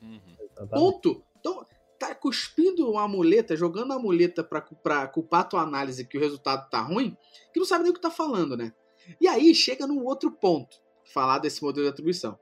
Uhum. 0.00 0.68
Ponto. 0.68 1.20
Então, 1.40 1.66
tá 1.98 2.14
cuspindo 2.14 2.88
uma 2.88 3.08
muleta, 3.08 3.56
jogando 3.56 3.92
a 3.92 3.98
muleta 3.98 4.44
pra, 4.44 4.60
pra 4.60 5.08
culpar 5.08 5.40
a 5.40 5.44
tua 5.44 5.62
análise 5.62 6.06
que 6.06 6.16
o 6.16 6.20
resultado 6.20 6.70
tá 6.70 6.80
ruim, 6.80 7.16
que 7.52 7.58
não 7.58 7.66
sabe 7.66 7.82
nem 7.82 7.90
o 7.90 7.94
que 7.94 8.00
tá 8.00 8.08
falando, 8.08 8.56
né? 8.56 8.72
E 9.20 9.26
aí 9.26 9.52
chega 9.52 9.84
num 9.84 10.04
outro 10.04 10.30
ponto, 10.30 10.80
falar 11.12 11.40
desse 11.40 11.60
modelo 11.60 11.86
de 11.86 11.90
atribuição. 11.90 12.38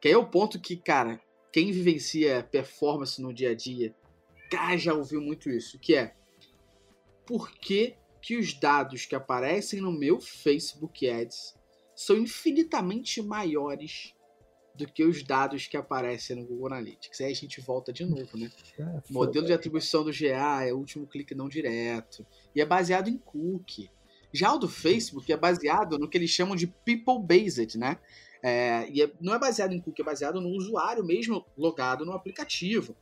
Que 0.00 0.08
aí 0.08 0.14
é 0.14 0.16
o 0.16 0.30
ponto 0.30 0.58
que, 0.58 0.78
cara, 0.78 1.20
quem 1.52 1.72
vivencia 1.72 2.48
performance 2.50 3.20
no 3.20 3.34
dia 3.34 3.50
a 3.50 3.54
dia, 3.54 3.94
cara, 4.50 4.78
já 4.78 4.94
ouviu 4.94 5.20
muito 5.20 5.50
isso, 5.50 5.78
que 5.78 5.94
é 5.94 6.14
por 7.26 7.50
que, 7.50 7.96
que 8.20 8.36
os 8.36 8.52
dados 8.52 9.06
que 9.06 9.14
aparecem 9.14 9.80
no 9.80 9.92
meu 9.92 10.20
Facebook 10.20 11.08
Ads 11.08 11.54
são 11.94 12.16
infinitamente 12.16 13.22
maiores 13.22 14.14
do 14.74 14.86
que 14.86 15.04
os 15.04 15.22
dados 15.22 15.66
que 15.66 15.76
aparecem 15.76 16.36
no 16.36 16.46
Google 16.46 16.68
Analytics. 16.68 17.20
Aí 17.20 17.32
a 17.32 17.34
gente 17.34 17.60
volta 17.60 17.92
de 17.92 18.04
novo, 18.04 18.38
né? 18.38 18.50
É, 18.78 19.00
modelo 19.10 19.46
de 19.46 19.52
atribuição 19.52 20.04
do 20.04 20.10
GA 20.10 20.64
é 20.64 20.72
o 20.72 20.78
último 20.78 21.06
clique 21.06 21.34
não 21.34 21.48
direto 21.48 22.26
e 22.54 22.60
é 22.60 22.64
baseado 22.64 23.08
em 23.08 23.18
cookie. 23.18 23.90
Já 24.32 24.54
o 24.54 24.58
do 24.58 24.68
Facebook 24.68 25.30
é 25.30 25.36
baseado 25.36 25.98
no 25.98 26.08
que 26.08 26.16
eles 26.16 26.30
chamam 26.30 26.56
de 26.56 26.66
people-based, 26.66 27.76
né? 27.76 27.98
É, 28.42 28.88
e 28.90 29.02
é, 29.02 29.12
não 29.20 29.34
é 29.34 29.38
baseado 29.38 29.72
em 29.72 29.80
cookie, 29.80 30.00
é 30.00 30.04
baseado 30.04 30.40
no 30.40 30.48
usuário 30.50 31.04
mesmo 31.04 31.44
logado 31.58 32.06
no 32.06 32.12
aplicativo. 32.12 32.96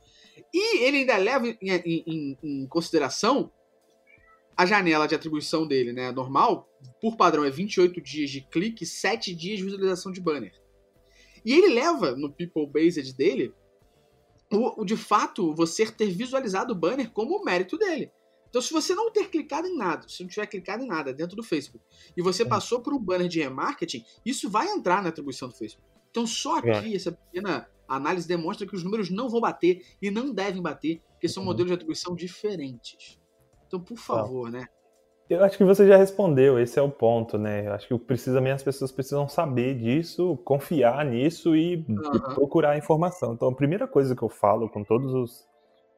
E 0.53 0.83
ele 0.83 0.97
ainda 0.97 1.17
leva 1.17 1.47
em, 1.47 1.57
em, 1.61 2.37
em 2.43 2.67
consideração 2.67 3.51
a 4.59 4.65
janela 4.65 5.07
de 5.07 5.15
atribuição 5.15 5.65
dele, 5.65 5.93
né? 5.93 6.11
Normal, 6.11 6.69
por 6.99 7.15
padrão, 7.15 7.45
é 7.45 7.49
28 7.49 8.01
dias 8.01 8.29
de 8.29 8.41
clique 8.41 8.83
e 8.83 8.87
7 8.87 9.33
dias 9.33 9.59
de 9.59 9.63
visualização 9.63 10.11
de 10.11 10.19
banner. 10.19 10.51
E 11.45 11.53
ele 11.53 11.73
leva 11.73 12.11
no 12.11 12.29
people-based 12.29 13.15
dele 13.15 13.53
o, 14.51 14.81
o, 14.81 14.83
de 14.83 14.97
fato 14.97 15.55
você 15.55 15.89
ter 15.89 16.09
visualizado 16.09 16.73
o 16.73 16.75
banner 16.75 17.09
como 17.09 17.37
o 17.37 17.45
mérito 17.45 17.77
dele. 17.77 18.11
Então, 18.49 18.61
se 18.61 18.73
você 18.73 18.93
não 18.93 19.09
ter 19.09 19.29
clicado 19.29 19.65
em 19.65 19.77
nada, 19.77 20.09
se 20.09 20.21
não 20.23 20.29
tiver 20.29 20.47
clicado 20.47 20.83
em 20.83 20.87
nada 20.87 21.13
dentro 21.13 21.37
do 21.37 21.43
Facebook, 21.43 21.85
e 22.17 22.21
você 22.21 22.43
é. 22.43 22.45
passou 22.45 22.81
por 22.81 22.93
um 22.93 22.99
banner 22.99 23.29
de 23.29 23.39
remarketing, 23.39 24.03
isso 24.25 24.49
vai 24.49 24.67
entrar 24.67 25.01
na 25.01 25.07
atribuição 25.07 25.47
do 25.47 25.55
Facebook. 25.55 25.87
Então, 26.11 26.27
só 26.27 26.57
aqui, 26.57 26.93
essa 26.93 27.13
pequena 27.13 27.65
análise 27.87 28.27
demonstra 28.27 28.67
que 28.67 28.75
os 28.75 28.83
números 28.83 29.09
não 29.09 29.29
vão 29.29 29.39
bater 29.39 29.85
e 30.01 30.11
não 30.11 30.33
devem 30.33 30.61
bater, 30.61 31.01
porque 31.13 31.29
são 31.29 31.43
uhum. 31.43 31.47
modelos 31.47 31.69
de 31.69 31.75
atribuição 31.75 32.13
diferentes. 32.13 33.18
Então, 33.69 33.79
por 33.79 33.97
favor, 33.97 34.51
né? 34.51 34.65
Eu 35.29 35.43
acho 35.43 35.55
que 35.55 35.63
você 35.63 35.87
já 35.87 35.95
respondeu, 35.95 36.59
esse 36.59 36.79
é 36.79 36.81
o 36.81 36.89
ponto, 36.89 37.37
né? 37.37 37.67
Eu 37.67 37.73
acho 37.73 37.87
que 37.87 37.95
precisa 37.99 38.41
as 38.51 38.63
pessoas 38.63 38.91
precisam 38.91 39.29
saber 39.29 39.77
disso, 39.77 40.35
confiar 40.43 41.05
nisso 41.05 41.55
e, 41.55 41.85
uhum. 41.87 42.15
e 42.15 42.19
procurar 42.33 42.75
informação. 42.79 43.33
Então, 43.33 43.47
a 43.47 43.55
primeira 43.55 43.87
coisa 43.87 44.15
que 44.15 44.23
eu 44.23 44.29
falo 44.29 44.67
com 44.67 44.83
todos 44.83 45.13
os 45.13 45.47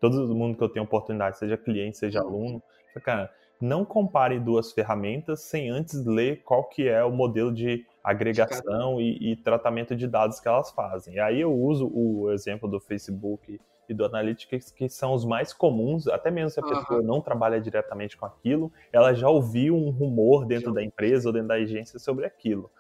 todo 0.01 0.36
mundo 0.36 0.57
que 0.57 0.63
eu 0.63 0.67
tenho 0.67 0.84
oportunidade, 0.84 1.38
seja 1.38 1.55
cliente, 1.55 1.97
seja 1.97 2.22
uhum. 2.24 2.28
aluno, 2.28 2.63
cara, 3.03 3.32
não 3.61 3.86
compare 3.86 4.39
duas 4.39 4.74
ferramentas 4.74 5.43
sem 5.43 5.69
antes 5.69 6.03
ler 6.05 6.41
qual 6.43 6.63
que 6.63 6.88
é 6.88 7.03
o 7.03 7.11
modelo 7.11 7.53
de 7.53 7.86
agregação 8.03 8.99
e, 8.99 9.32
e, 9.32 9.36
tratamento 9.36 9.95
de 9.95 10.07
dados 10.07 10.39
que 10.39 10.47
elas 10.47 10.72
fazem. 10.72 11.13
E 11.13 11.19
aí 11.19 11.39
eu 11.39 11.53
uso 11.53 11.89
o 11.93 12.32
exemplo 12.32 12.67
do 12.67 12.80
Facebook 12.80 13.61
e 13.92 13.94
do 13.94 14.06
Analytics, 14.06 14.72
que 14.72 14.89
são 14.89 15.14
os 15.14 15.26
mais 15.26 15.54
comuns, 15.54 16.08
até 16.08 16.32
mesmo 16.32 16.50
se 16.50 16.60
a 16.60 16.64
pessoa 16.64 17.02
não 17.02 17.22
trabalha 17.22 17.60
diretamente 17.60 18.18
com 18.18 18.26
aquilo, 18.26 18.72
ela 18.92 19.14
já 19.14 19.30
ouviu 19.30 19.76
um 19.76 19.89
rumor 19.89 20.46
dentro 20.46 20.74
da 20.74 20.84
empresa 20.84 21.30
ou 21.30 21.34
dentro 21.34 21.50
da 21.50 21.56
agência 21.56 22.00
sobre 22.00 22.26
aquilo. 22.26 22.72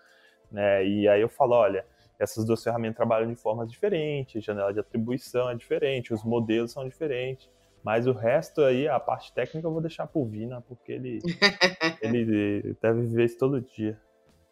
Né? 0.51 0.85
E 0.85 1.07
aí 1.07 1.21
eu 1.21 1.29
falo, 1.29 1.53
olha, 1.53 1.85
essas 2.19 2.45
duas 2.45 2.63
ferramentas 2.63 2.97
trabalham 2.97 3.29
de 3.29 3.35
formas 3.35 3.69
diferentes, 3.69 4.43
janela 4.43 4.73
de 4.73 4.79
atribuição 4.79 5.49
é 5.49 5.55
diferente, 5.55 6.13
os 6.13 6.23
modelos 6.23 6.71
são 6.71 6.87
diferentes, 6.87 7.49
mas 7.83 8.05
o 8.05 8.11
resto 8.11 8.61
aí, 8.61 8.87
a 8.87 8.99
parte 8.99 9.33
técnica 9.33 9.67
eu 9.67 9.71
vou 9.71 9.81
deixar 9.81 10.05
pro 10.05 10.25
Vina, 10.25 10.61
porque 10.61 10.91
ele, 10.91 11.19
ele 12.01 12.75
deve 12.81 13.01
viver 13.01 13.25
isso 13.25 13.37
todo 13.37 13.59
dia. 13.59 13.99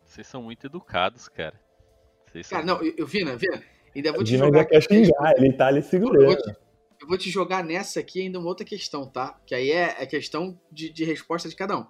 Vocês 0.03 0.25
são 0.25 0.41
muito 0.41 0.65
educados, 0.65 1.27
cara. 1.27 1.59
Vocês 2.25 2.49
cara, 2.49 2.65
são... 2.65 2.77
não, 2.77 2.83
eu, 2.83 3.05
Vina, 3.05 3.35
Vina, 3.37 3.61
ainda 3.99 4.11
vou 4.11 4.23
te 4.23 4.37
jogar... 4.37 4.65
quer 4.65 4.81
xingar, 4.81 5.33
ele 5.37 5.53
tá 5.53 5.67
ali 5.67 5.81
segurando. 5.81 6.21
Eu 6.21 6.27
vou, 6.27 6.37
te, 6.37 6.59
eu 7.01 7.07
vou 7.07 7.17
te 7.17 7.29
jogar 7.29 7.63
nessa 7.63 7.99
aqui 7.99 8.21
ainda 8.21 8.39
uma 8.39 8.47
outra 8.47 8.65
questão, 8.65 9.07
tá? 9.07 9.39
Que 9.45 9.55
aí 9.55 9.71
é 9.71 9.97
a 9.97 10.03
é 10.03 10.05
questão 10.05 10.59
de, 10.71 10.89
de 10.91 11.03
resposta 11.03 11.47
de 11.47 11.55
cada 11.55 11.77
um. 11.77 11.85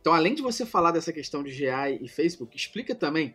Então, 0.00 0.14
além 0.14 0.34
de 0.34 0.42
você 0.42 0.64
falar 0.64 0.92
dessa 0.92 1.12
questão 1.12 1.42
de 1.42 1.52
GA 1.52 1.90
e 1.90 2.08
Facebook, 2.08 2.56
explica 2.56 2.94
também, 2.94 3.34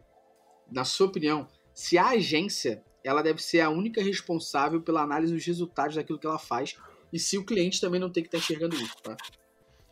na 0.72 0.84
sua 0.84 1.07
opinião, 1.07 1.47
se 1.74 1.97
a 1.97 2.09
agência 2.09 2.84
ela 3.03 3.22
deve 3.22 3.41
ser 3.41 3.61
a 3.61 3.70
única 3.70 4.01
responsável 4.01 4.82
pela 4.82 5.01
análise 5.01 5.32
dos 5.32 5.45
resultados 5.45 5.95
daquilo 5.95 6.18
que 6.18 6.26
ela 6.26 6.39
faz 6.39 6.76
e 7.13 7.20
se 7.20 7.38
o 7.38 7.45
cliente 7.45 7.80
também 7.80 7.99
não 7.99 8.09
tem 8.09 8.24
que 8.24 8.28
estar 8.28 8.39
tá 8.39 8.43
enxergando 8.43 8.76
isso, 8.76 8.95
tá? 9.03 9.16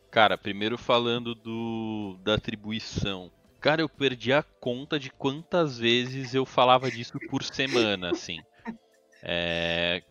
Cara, 0.09 0.37
primeiro 0.37 0.77
falando 0.77 1.35
do 1.35 2.19
da 2.23 2.35
atribuição. 2.35 3.31
Cara, 3.63 3.81
eu 3.81 3.87
perdi 3.87 4.33
a 4.33 4.43
conta 4.43 4.99
de 4.99 5.09
quantas 5.09 5.79
vezes 5.79 6.35
eu 6.35 6.45
falava 6.45 6.91
disso 6.91 7.17
por 7.29 7.41
semana, 7.45 8.11
assim. 8.11 8.41
É, 9.23 10.03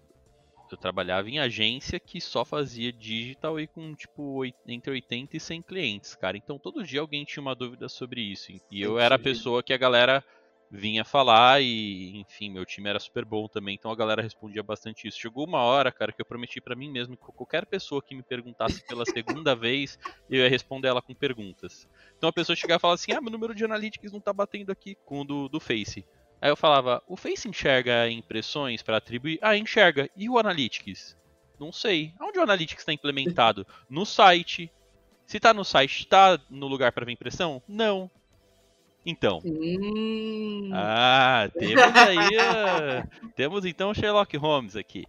eu 0.70 0.78
trabalhava 0.78 1.28
em 1.28 1.38
agência 1.38 2.00
que 2.00 2.18
só 2.18 2.46
fazia 2.46 2.90
digital 2.90 3.60
e 3.60 3.66
com 3.66 3.94
tipo 3.94 4.42
entre 4.66 4.92
80 4.92 5.36
e 5.36 5.40
100 5.40 5.60
clientes, 5.60 6.14
cara. 6.14 6.34
Então 6.38 6.58
todo 6.58 6.82
dia 6.82 7.02
alguém 7.02 7.26
tinha 7.26 7.42
uma 7.42 7.54
dúvida 7.54 7.90
sobre 7.90 8.22
isso. 8.22 8.50
E 8.70 8.80
eu 8.80 8.98
era 8.98 9.16
a 9.16 9.18
pessoa 9.18 9.62
que 9.62 9.74
a 9.74 9.76
galera 9.76 10.24
vinha 10.72 11.04
falar 11.04 11.60
e, 11.62 12.16
enfim, 12.18 12.50
meu 12.50 12.64
time 12.64 12.88
era 12.88 12.98
super 12.98 13.24
bom 13.26 13.46
também, 13.48 13.74
então 13.74 13.90
a 13.90 13.96
galera 13.96 14.22
respondia 14.22 14.62
bastante 14.62 15.06
isso. 15.06 15.18
Chegou 15.20 15.46
uma 15.46 15.60
hora, 15.60 15.92
cara, 15.92 16.12
que 16.12 16.22
eu 16.22 16.26
prometi 16.26 16.60
para 16.62 16.74
mim 16.74 16.90
mesmo 16.90 17.16
que 17.16 17.26
qualquer 17.34 17.66
pessoa 17.66 18.02
que 18.04 18.14
me 18.14 18.22
perguntasse 18.22 18.82
pela 18.86 19.04
segunda 19.06 19.54
vez, 19.56 19.98
eu 20.28 20.40
ia 20.42 20.48
responder 20.48 20.88
ela 20.88 21.02
com 21.02 21.14
perguntas. 21.14 21.86
Então 22.16 22.28
a 22.30 22.32
pessoa 22.32 22.56
chegava 22.56 22.78
e 22.78 22.80
falava 22.80 22.94
assim: 22.94 23.12
"Ah, 23.12 23.20
meu 23.20 23.30
número 23.30 23.54
de 23.54 23.64
analytics 23.64 24.12
não 24.12 24.20
tá 24.20 24.32
batendo 24.32 24.70
aqui 24.72 24.96
com 25.04 25.20
o 25.20 25.24
do, 25.24 25.48
do 25.48 25.60
Face". 25.60 26.06
Aí 26.40 26.50
eu 26.50 26.56
falava: 26.56 27.02
"O 27.06 27.16
Face 27.16 27.48
enxerga 27.48 28.08
impressões 28.10 28.82
para 28.82 28.96
atribuir?". 28.96 29.38
"Ah, 29.42 29.56
enxerga. 29.56 30.08
E 30.16 30.28
o 30.30 30.38
Analytics?". 30.38 31.16
"Não 31.58 31.72
sei. 31.72 32.12
Onde 32.20 32.38
o 32.38 32.42
Analytics 32.42 32.80
está 32.82 32.92
implementado?". 32.92 33.66
"No 33.88 34.06
site". 34.06 34.72
Se 35.26 35.40
tá 35.40 35.54
no 35.54 35.64
site, 35.64 36.00
está 36.02 36.38
no 36.50 36.68
lugar 36.68 36.92
para 36.92 37.06
ver 37.06 37.12
impressão? 37.12 37.62
Não. 37.66 38.10
Então. 39.04 39.40
Hum. 39.44 40.70
Ah, 40.72 41.50
temos 41.58 41.96
aí. 41.96 42.18
Uh, 42.18 43.30
temos 43.34 43.64
então 43.64 43.92
Sherlock 43.92 44.36
Holmes 44.36 44.76
aqui. 44.76 45.04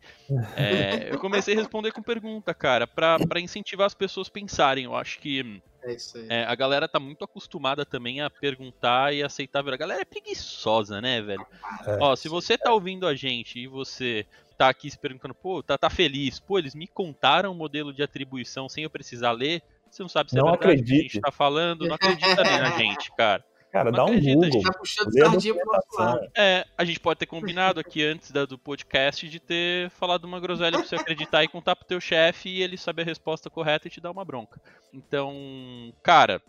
É, 0.58 1.14
eu 1.14 1.20
comecei 1.20 1.54
a 1.54 1.58
responder 1.58 1.92
com 1.92 2.02
pergunta, 2.02 2.54
cara, 2.54 2.88
para 2.88 3.40
incentivar 3.40 3.86
as 3.86 3.94
pessoas 3.94 4.28
a 4.28 4.32
pensarem. 4.32 4.86
Eu 4.86 4.96
acho 4.96 5.20
que 5.20 5.62
é 5.86 5.94
é, 6.30 6.46
a 6.46 6.56
galera 6.56 6.88
tá 6.88 7.00
muito 7.00 7.26
acostumada 7.26 7.86
também 7.86 8.22
a 8.22 8.30
perguntar 8.30 9.14
e 9.14 9.22
aceitar. 9.22 9.68
A 9.68 9.78
galera 9.78 10.02
é 10.02 10.06
preguiçosa, 10.06 11.02
né, 11.02 11.22
velho? 11.22 11.46
É. 11.86 11.98
Ó, 12.00 12.16
se 12.16 12.30
você 12.30 12.58
tá 12.58 12.72
ouvindo 12.74 13.06
a 13.06 13.14
gente 13.14 13.60
e 13.60 13.68
você 13.68 14.26
tá 14.58 14.70
aqui 14.70 14.90
se 14.90 14.98
perguntando, 14.98 15.36
pô, 15.36 15.62
tá, 15.62 15.78
tá 15.78 15.90
feliz, 15.90 16.40
pô, 16.40 16.58
eles 16.58 16.74
me 16.74 16.88
contaram 16.88 17.52
o 17.52 17.56
modelo 17.56 17.94
de 17.94 18.02
atribuição 18.02 18.70
sem 18.70 18.86
eu 18.86 18.90
precisar 18.90 19.32
ler. 19.32 19.62
Você 19.92 20.02
não 20.02 20.10
sabe 20.10 20.30
se 20.30 20.38
não 20.38 20.48
é 20.48 20.52
verdade 20.52 20.72
acredite. 20.72 20.94
que 20.94 21.00
a 21.00 21.04
gente 21.04 21.22
tá 21.22 21.32
falando, 21.32 21.86
não 21.86 21.96
acredita 21.96 22.44
nem 22.44 22.60
na 22.60 22.72
gente, 22.78 23.12
cara. 23.16 23.44
Cara, 23.74 23.92
dá 23.92 24.06
um 24.06 24.20
Google. 24.22 24.44
A 24.44 24.52
gente 24.52 24.62
tá 24.62 24.72
puxando 24.72 25.12
sardinha 25.12 25.56
pro 25.56 25.66
nosso 25.66 25.98
lado. 25.98 26.32
É, 26.38 26.64
a 26.78 26.86
gente 26.86 27.00
pode 27.00 27.18
ter 27.18 27.26
combinado 27.26 27.80
aqui 27.80 28.06
antes 28.06 28.30
da, 28.30 28.46
do 28.46 28.56
podcast 28.56 29.28
de 29.28 29.40
ter 29.40 29.90
falado 29.90 30.26
uma 30.26 30.40
groselha 30.40 30.78
pra 30.78 30.88
você 30.88 30.96
acreditar 30.96 31.44
e 31.44 31.48
contar 31.48 31.76
pro 31.76 31.88
teu 31.88 32.00
chefe 32.00 32.50
e 32.50 32.62
ele 32.62 32.78
saber 32.78 33.02
a 33.02 33.06
resposta 33.06 33.50
correta 33.50 33.88
e 33.88 33.90
te 33.90 34.00
dar 34.00 34.12
uma 34.12 34.24
bronca. 34.24 34.62
Então, 34.94 35.92
cara, 36.04 36.40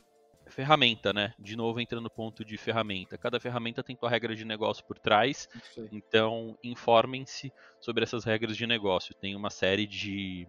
ferramenta, 0.49 1.15
né? 1.15 1.33
De 1.39 1.57
novo 1.57 1.81
entrando 1.81 2.03
no 2.03 2.11
ponto 2.11 2.45
de 2.45 2.59
ferramenta. 2.59 3.17
Cada 3.17 3.41
ferramenta 3.41 3.83
tem 3.83 3.97
sua 3.97 4.11
regra 4.11 4.37
de 4.37 4.45
negócio 4.45 4.85
por 4.85 4.99
trás. 4.99 5.49
Então, 5.91 6.59
informem-se 6.63 7.51
sobre 7.81 8.03
essas 8.05 8.25
regras 8.25 8.55
de 8.55 8.67
negócio. 8.67 9.15
Tem 9.15 9.35
uma 9.35 9.49
série 9.49 9.87
de 9.87 10.47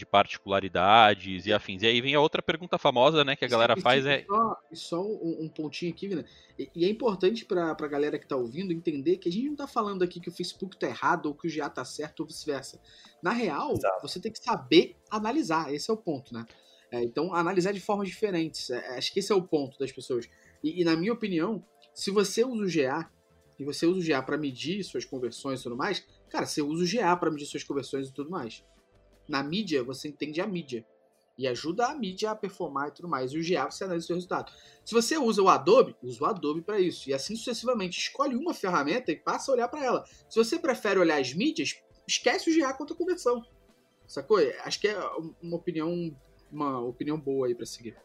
de 0.00 0.06
particularidades 0.06 1.46
e 1.46 1.52
afins. 1.52 1.82
E 1.82 1.86
aí 1.86 2.00
vem 2.00 2.14
a 2.14 2.20
outra 2.20 2.42
pergunta 2.42 2.78
famosa, 2.78 3.22
né, 3.22 3.36
que 3.36 3.44
a 3.44 3.48
galera 3.48 3.74
e, 3.76 3.80
faz 3.80 4.04
e 4.04 4.08
é... 4.08 4.24
Só, 4.26 4.56
só 4.72 5.02
um, 5.02 5.44
um, 5.44 5.48
pontinho 5.48 5.92
aqui, 5.92 6.08
Vina. 6.08 6.24
E, 6.58 6.70
e, 6.74 6.84
é 6.84 6.88
importante 6.88 7.44
pra, 7.44 7.74
pra 7.74 7.86
galera 7.86 8.18
que 8.18 8.26
tá 8.26 8.34
ouvindo 8.34 8.72
entender 8.72 9.18
que 9.18 9.28
a 9.28 9.32
gente 9.32 9.48
não 9.48 9.56
tá 9.56 9.66
falando 9.66 10.02
aqui 10.02 10.18
que 10.18 10.28
o 10.28 10.32
Facebook 10.32 10.76
tá 10.78 10.88
errado 10.88 11.26
ou 11.26 11.34
que 11.34 11.46
o 11.46 11.54
GA 11.54 11.68
tá 11.68 11.84
certo 11.84 12.20
ou 12.20 12.26
vice-versa. 12.26 12.80
Na 13.22 13.30
real, 13.30 13.72
Exato. 13.72 14.02
você 14.02 14.18
tem 14.18 14.32
que 14.32 14.42
saber 14.42 14.96
analisar, 15.10 15.72
esse 15.72 15.90
é 15.90 15.94
o 15.94 15.96
ponto, 15.96 16.32
né? 16.34 16.44
É, 16.90 17.04
então, 17.04 17.32
analisar 17.34 17.72
de 17.72 17.80
formas 17.80 18.08
diferentes. 18.08 18.70
É, 18.70 18.96
acho 18.96 19.12
que 19.12 19.20
esse 19.20 19.30
é 19.30 19.34
o 19.34 19.42
ponto 19.42 19.78
das 19.78 19.92
pessoas. 19.92 20.28
E, 20.64 20.80
e, 20.80 20.84
na 20.84 20.96
minha 20.96 21.12
opinião, 21.12 21.64
se 21.94 22.10
você 22.10 22.44
usa 22.44 22.64
o 22.64 22.66
GA 22.66 23.08
e 23.58 23.64
você 23.64 23.86
usa 23.86 24.00
o 24.00 24.08
GA 24.08 24.22
para 24.22 24.38
medir 24.38 24.82
suas 24.82 25.04
conversões 25.04 25.60
e 25.60 25.62
tudo 25.62 25.76
mais, 25.76 26.04
cara, 26.30 26.46
você 26.46 26.62
usa 26.62 26.82
o 26.82 26.88
GA 26.88 27.14
para 27.16 27.30
medir 27.30 27.46
suas 27.46 27.62
conversões 27.62 28.08
e 28.08 28.12
tudo 28.12 28.30
mais. 28.30 28.64
Na 29.30 29.44
mídia, 29.44 29.84
você 29.84 30.08
entende 30.08 30.40
a 30.40 30.46
mídia. 30.46 30.84
E 31.38 31.46
ajuda 31.46 31.86
a 31.86 31.94
mídia 31.94 32.32
a 32.32 32.34
performar 32.34 32.88
e 32.88 32.90
tudo 32.90 33.08
mais. 33.08 33.32
E 33.32 33.38
o 33.38 33.42
GA 33.42 33.70
você 33.70 33.84
analisa 33.84 34.04
o 34.04 34.06
seu 34.08 34.16
resultado. 34.16 34.52
Se 34.84 34.92
você 34.92 35.16
usa 35.16 35.40
o 35.40 35.48
Adobe, 35.48 35.96
usa 36.02 36.24
o 36.24 36.26
Adobe 36.26 36.60
para 36.60 36.80
isso. 36.80 37.08
E 37.08 37.14
assim 37.14 37.36
sucessivamente. 37.36 37.98
Escolhe 37.98 38.34
uma 38.34 38.52
ferramenta 38.52 39.12
e 39.12 39.16
passa 39.16 39.50
a 39.50 39.54
olhar 39.54 39.68
para 39.68 39.84
ela. 39.84 40.04
Se 40.28 40.36
você 40.36 40.58
prefere 40.58 40.98
olhar 40.98 41.20
as 41.20 41.32
mídias, 41.32 41.80
esquece 42.06 42.50
o 42.50 42.58
GA 42.58 42.74
contra 42.74 42.94
a 42.94 42.98
conversão. 42.98 43.42
Sacou? 44.06 44.38
Acho 44.64 44.80
que 44.80 44.88
é 44.88 44.98
uma 45.40 45.56
opinião, 45.56 46.14
uma 46.50 46.80
opinião 46.80 47.18
boa 47.18 47.46
aí 47.46 47.54
para 47.54 47.64
seguir. 47.64 47.96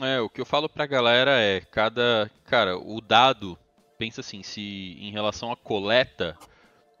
É, 0.00 0.20
o 0.20 0.28
que 0.28 0.40
eu 0.40 0.46
falo 0.46 0.68
pra 0.68 0.84
galera 0.84 1.40
é, 1.40 1.60
cada. 1.60 2.28
Cara, 2.44 2.76
o 2.76 3.00
dado, 3.00 3.56
pensa 3.96 4.20
assim, 4.20 4.42
se 4.42 4.60
em 4.60 5.12
relação 5.12 5.52
à 5.52 5.56
coleta, 5.56 6.36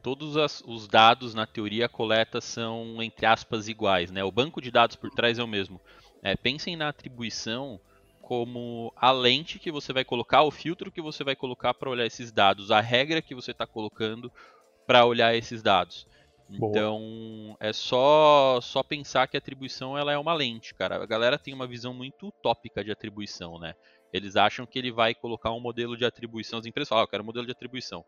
todos 0.02 0.36
as, 0.36 0.62
os 0.66 0.88
dados, 0.88 1.34
na 1.34 1.46
teoria, 1.46 1.88
coleta 1.88 2.40
são, 2.40 3.02
entre 3.02 3.24
aspas, 3.24 3.68
iguais. 3.68 4.10
Né? 4.10 4.24
O 4.24 4.32
banco 4.32 4.60
de 4.60 4.70
dados 4.70 4.96
por 4.96 5.10
trás 5.10 5.38
é 5.38 5.42
o 5.42 5.48
mesmo. 5.48 5.80
É, 6.22 6.36
pensem 6.36 6.76
na 6.76 6.88
atribuição 6.88 7.80
como 8.20 8.92
a 8.96 9.10
lente 9.10 9.58
que 9.58 9.70
você 9.70 9.92
vai 9.92 10.04
colocar, 10.04 10.42
o 10.42 10.50
filtro 10.50 10.90
que 10.90 11.02
você 11.02 11.24
vai 11.24 11.36
colocar 11.36 11.74
para 11.74 11.90
olhar 11.90 12.06
esses 12.06 12.32
dados, 12.32 12.70
a 12.70 12.80
regra 12.80 13.20
que 13.20 13.34
você 13.34 13.50
está 13.50 13.66
colocando 13.66 14.32
para 14.86 15.04
olhar 15.04 15.34
esses 15.34 15.62
dados. 15.62 16.06
Boa. 16.48 16.70
Então 16.70 17.56
é 17.58 17.72
só 17.72 18.60
só 18.60 18.82
pensar 18.82 19.26
que 19.26 19.36
a 19.36 19.38
atribuição 19.38 19.96
ela 19.96 20.12
é 20.12 20.18
uma 20.18 20.34
lente, 20.34 20.74
cara. 20.74 21.02
A 21.02 21.06
galera 21.06 21.38
tem 21.38 21.52
uma 21.54 21.66
visão 21.66 21.94
muito 21.94 22.28
utópica 22.28 22.84
de 22.84 22.90
atribuição, 22.92 23.58
né? 23.58 23.74
Eles 24.12 24.36
acham 24.36 24.66
que 24.66 24.78
ele 24.78 24.92
vai 24.92 25.14
colocar 25.14 25.50
um 25.52 25.60
modelo 25.60 25.96
de 25.96 26.04
atribuição, 26.04 26.58
as 26.58 26.66
empresas 26.66 26.88
falam, 26.88 27.02
ah, 27.02 27.04
eu 27.04 27.08
quero 27.08 27.22
um 27.22 27.26
modelo 27.26 27.46
de 27.46 27.52
atribuição. 27.52 28.04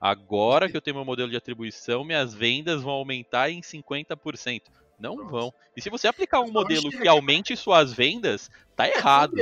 Agora 0.00 0.68
que 0.68 0.76
eu 0.76 0.80
tenho 0.80 0.96
meu 0.96 1.04
modelo 1.04 1.30
de 1.30 1.36
atribuição, 1.36 2.04
minhas 2.04 2.34
vendas 2.34 2.82
vão 2.82 2.92
aumentar 2.92 3.50
em 3.50 3.60
50%. 3.60 4.62
Não 4.98 5.16
Nossa. 5.16 5.30
vão. 5.30 5.54
E 5.76 5.80
se 5.80 5.88
você 5.88 6.08
aplicar 6.08 6.40
um 6.40 6.50
modelo 6.50 6.90
que 6.90 7.06
aumente 7.06 7.56
suas 7.56 7.92
vendas, 7.92 8.50
tá 8.74 8.88
é, 8.88 8.94
errado. 8.98 9.36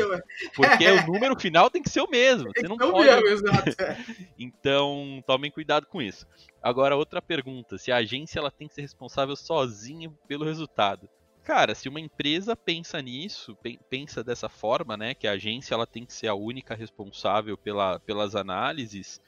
Porque 0.55 0.87
o 0.87 1.07
número 1.07 1.39
final 1.41 1.71
tem 1.71 1.83
que 1.83 1.89
ser 1.89 2.03
o 2.03 2.11
mesmo. 2.11 2.51
Você 2.55 2.69
não 2.69 2.77
pode. 2.77 3.09
É. 3.09 3.17
então, 4.39 5.23
tomem 5.27 5.51
cuidado 5.51 5.87
com 5.87 6.03
isso. 6.03 6.27
Agora, 6.63 6.95
outra 6.95 7.23
pergunta: 7.23 7.79
se 7.79 7.91
a 7.91 7.97
agência 7.97 8.39
ela 8.39 8.51
tem 8.51 8.69
que 8.69 8.75
ser 8.75 8.83
responsável 8.83 9.35
sozinha 9.35 10.13
pelo 10.29 10.45
resultado? 10.45 11.09
Cara, 11.43 11.77
se 11.77 11.89
uma 11.89 12.01
empresa 12.01 12.57
pensa 12.57 13.01
nisso, 13.01 13.57
pensa 13.89 14.25
dessa 14.25 14.49
forma, 14.49 14.97
né, 14.97 15.15
que 15.15 15.29
a 15.29 15.33
agência 15.33 15.75
ela 15.75 15.87
tem 15.87 16.05
que 16.05 16.13
ser 16.13 16.27
a 16.27 16.35
única 16.35 16.75
responsável 16.75 17.57
pela, 17.57 18.01
pelas 18.01 18.35
análises, 18.35 19.21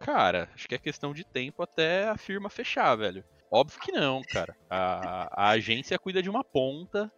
Cara, 0.00 0.48
acho 0.54 0.68
que 0.68 0.74
é 0.74 0.78
questão 0.78 1.12
de 1.12 1.24
tempo 1.24 1.62
até 1.62 2.08
a 2.08 2.16
firma 2.16 2.48
fechar, 2.48 2.94
velho. 2.96 3.24
Óbvio 3.50 3.80
que 3.80 3.92
não, 3.92 4.22
cara. 4.22 4.54
A, 4.68 5.46
a 5.46 5.48
agência 5.50 5.98
cuida 5.98 6.22
de 6.22 6.30
uma 6.30 6.44
ponta. 6.44 7.10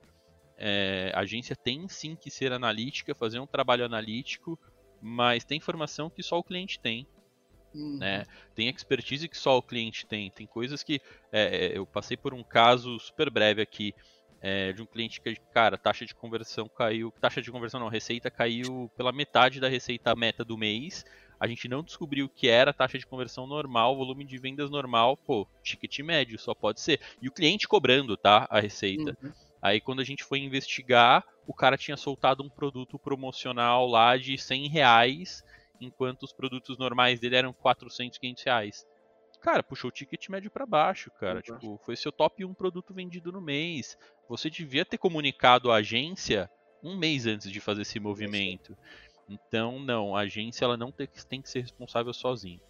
É, 0.56 1.10
a 1.14 1.20
agência 1.20 1.56
tem 1.56 1.88
sim 1.88 2.14
que 2.14 2.30
ser 2.30 2.52
analítica, 2.52 3.14
fazer 3.14 3.40
um 3.40 3.46
trabalho 3.46 3.84
analítico, 3.84 4.58
mas 5.00 5.44
tem 5.44 5.58
informação 5.58 6.10
que 6.10 6.22
só 6.22 6.38
o 6.38 6.44
cliente 6.44 6.78
tem. 6.78 7.06
Uhum. 7.74 7.98
Né? 7.98 8.24
Tem 8.54 8.68
expertise 8.68 9.28
que 9.28 9.38
só 9.38 9.56
o 9.58 9.62
cliente 9.62 10.06
tem. 10.06 10.30
Tem 10.30 10.46
coisas 10.46 10.82
que. 10.82 11.00
É, 11.32 11.66
é 11.66 11.78
eu 11.78 11.86
passei 11.86 12.16
por 12.16 12.34
um 12.34 12.42
caso 12.42 12.98
super 12.98 13.30
breve 13.30 13.62
aqui. 13.62 13.94
É, 14.42 14.72
de 14.72 14.80
um 14.80 14.86
cliente 14.86 15.20
que, 15.20 15.34
cara, 15.52 15.76
taxa 15.76 16.06
de 16.06 16.14
conversão 16.14 16.66
caiu. 16.68 17.12
Taxa 17.20 17.42
de 17.42 17.50
conversão 17.50 17.78
não, 17.78 17.88
receita 17.88 18.30
caiu 18.30 18.90
pela 18.96 19.12
metade 19.12 19.60
da 19.60 19.68
receita 19.68 20.14
meta 20.16 20.42
do 20.44 20.56
mês 20.56 21.04
a 21.40 21.46
gente 21.46 21.66
não 21.66 21.82
descobriu 21.82 22.26
o 22.26 22.28
que 22.28 22.48
era 22.48 22.72
taxa 22.72 22.98
de 22.98 23.06
conversão 23.06 23.46
normal, 23.46 23.96
volume 23.96 24.26
de 24.26 24.36
vendas 24.36 24.70
normal, 24.70 25.16
pô, 25.16 25.48
ticket 25.62 26.00
médio 26.00 26.38
só 26.38 26.54
pode 26.54 26.82
ser. 26.82 27.00
E 27.22 27.28
o 27.28 27.32
cliente 27.32 27.66
cobrando, 27.66 28.14
tá, 28.14 28.46
a 28.50 28.60
receita. 28.60 29.16
Uhum. 29.22 29.32
Aí 29.62 29.80
quando 29.80 30.00
a 30.00 30.04
gente 30.04 30.22
foi 30.22 30.38
investigar, 30.40 31.24
o 31.46 31.54
cara 31.54 31.78
tinha 31.78 31.96
soltado 31.96 32.42
um 32.42 32.48
produto 32.50 32.98
promocional 32.98 33.86
lá 33.86 34.18
de 34.18 34.36
100 34.36 34.68
reais, 34.68 35.42
enquanto 35.80 36.24
os 36.24 36.32
produtos 36.32 36.76
normais 36.76 37.18
dele 37.18 37.36
eram 37.36 37.54
400, 37.54 38.18
500 38.18 38.44
reais. 38.44 38.86
Cara, 39.40 39.62
puxou 39.62 39.88
o 39.88 39.92
ticket 39.92 40.28
médio 40.28 40.50
para 40.50 40.66
baixo, 40.66 41.10
cara. 41.18 41.36
Uhum. 41.36 41.42
Tipo, 41.42 41.80
foi 41.86 41.96
seu 41.96 42.12
top 42.12 42.44
1 42.44 42.52
produto 42.52 42.92
vendido 42.92 43.32
no 43.32 43.40
mês. 43.40 43.96
Você 44.28 44.50
devia 44.50 44.84
ter 44.84 44.98
comunicado 44.98 45.72
à 45.72 45.76
agência 45.76 46.50
um 46.82 46.96
mês 46.96 47.26
antes 47.26 47.50
de 47.50 47.60
fazer 47.60 47.82
esse 47.82 47.98
movimento. 47.98 48.76
Então, 49.30 49.78
não, 49.78 50.16
a 50.16 50.22
agência 50.22 50.64
ela 50.64 50.76
não 50.76 50.90
tem, 50.90 51.08
tem 51.28 51.40
que 51.40 51.48
ser 51.48 51.60
responsável 51.60 52.12
sozinha. 52.12 52.60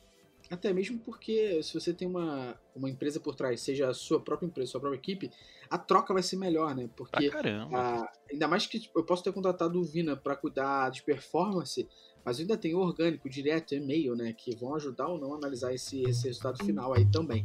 Até 0.51 0.73
mesmo 0.73 0.99
porque 0.99 1.63
se 1.63 1.73
você 1.73 1.95
tem 1.95 2.07
uma, 2.07 2.61
uma 2.75 2.91
empresa 2.91 3.21
por 3.21 3.35
trás, 3.37 3.61
seja 3.61 3.89
a 3.89 3.95
sua 3.95 4.21
própria 4.21 4.47
empresa, 4.47 4.73
sua 4.73 4.81
própria 4.81 4.99
equipe, 4.99 5.31
a 5.71 5.79
troca 5.79 6.13
vai 6.13 6.25
ser 6.25 6.37
melhor, 6.37 6.75
né? 6.75 6.91
Porque 6.97 7.31
a, 7.73 8.13
ainda 8.31 8.49
mais 8.49 8.67
que 8.67 8.81
tipo, 8.81 8.99
eu 8.99 9.05
posso 9.05 9.23
ter 9.23 9.33
contratado 9.33 9.81
o 9.81 9.85
Vina 9.85 10.17
para 10.17 10.35
cuidar 10.35 10.91
de 10.91 11.03
performance, 11.05 11.89
mas 12.25 12.41
ainda 12.41 12.57
tem 12.57 12.75
o 12.75 12.81
orgânico, 12.81 13.31
direto, 13.31 13.77
e-mail, 13.77 14.17
né? 14.17 14.33
Que 14.33 14.57
vão 14.57 14.75
ajudar 14.75 15.07
ou 15.07 15.19
não 15.19 15.35
a 15.35 15.37
analisar 15.37 15.73
esse, 15.73 16.03
esse 16.03 16.27
resultado 16.27 16.63
final 16.65 16.93
aí 16.93 17.09
também. 17.11 17.45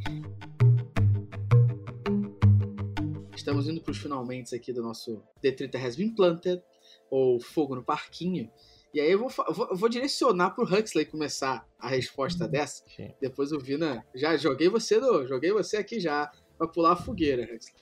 Estamos 3.35 3.67
indo 3.67 3.79
para 3.79 3.91
os 3.91 3.99
finalmente 3.99 4.55
aqui 4.55 4.73
do 4.73 4.81
nosso 4.81 5.21
The 5.41 5.51
30 5.51 5.77
Has 5.77 5.95
Been 5.95 6.15
Planted, 6.15 6.63
ou 7.11 7.39
Fogo 7.39 7.75
no 7.75 7.83
Parquinho. 7.83 8.49
E 8.95 9.01
aí 9.01 9.11
eu 9.11 9.19
vou, 9.19 9.29
vou, 9.49 9.75
vou 9.75 9.89
direcionar 9.89 10.51
pro 10.51 10.63
Huxley 10.63 11.05
começar 11.05 11.67
a 11.77 11.89
resposta 11.89 12.45
uhum. 12.45 12.49
dessa. 12.49 12.81
Sim. 12.95 13.13
Depois 13.19 13.51
o 13.51 13.59
Vina. 13.59 14.05
Já 14.15 14.37
joguei 14.37 14.69
você 14.69 15.01
joguei 15.27 15.51
você 15.51 15.75
aqui 15.75 15.99
já 15.99 16.31
pra 16.57 16.65
pular 16.65 16.93
a 16.93 16.95
fogueira, 16.95 17.43
Huxley. 17.43 17.75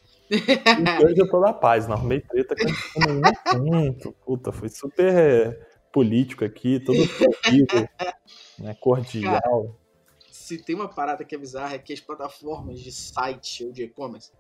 Hoje 1.05 1.22
eu 1.22 1.30
tô 1.30 1.39
na 1.39 1.53
paz, 1.53 1.88
não 1.88 1.95
arrumei 1.95 2.20
treta 2.20 2.55
com 2.55 2.99
nenhum 2.99 3.22
assunto. 3.24 4.11
Puta, 4.26 4.51
foi 4.51 4.70
super 4.70 5.55
político 5.91 6.43
aqui, 6.43 6.80
todo 6.80 6.97
corrido, 6.97 7.88
né, 8.57 8.76
cordial. 8.82 9.39
Cara, 9.39 9.72
se 10.32 10.57
tem 10.57 10.76
uma 10.76 10.89
parada 10.89 11.24
que 11.24 11.36
é 11.36 11.38
bizarra 11.38 11.76
é 11.76 11.78
que 11.78 11.93
as 11.93 11.99
plataformas 11.99 12.80
de 12.80 12.91
site 12.91 13.66
ou 13.66 13.72
de 13.72 13.84
e-commerce, 13.84 14.32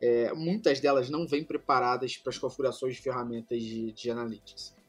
é, 0.00 0.32
muitas 0.32 0.78
delas 0.78 1.10
não 1.10 1.26
vêm 1.26 1.42
preparadas 1.42 2.16
para 2.16 2.30
as 2.30 2.38
configurações 2.38 2.94
de 2.94 3.02
ferramentas 3.02 3.60
de, 3.60 3.90
de 3.90 4.08
analytics. 4.08 4.80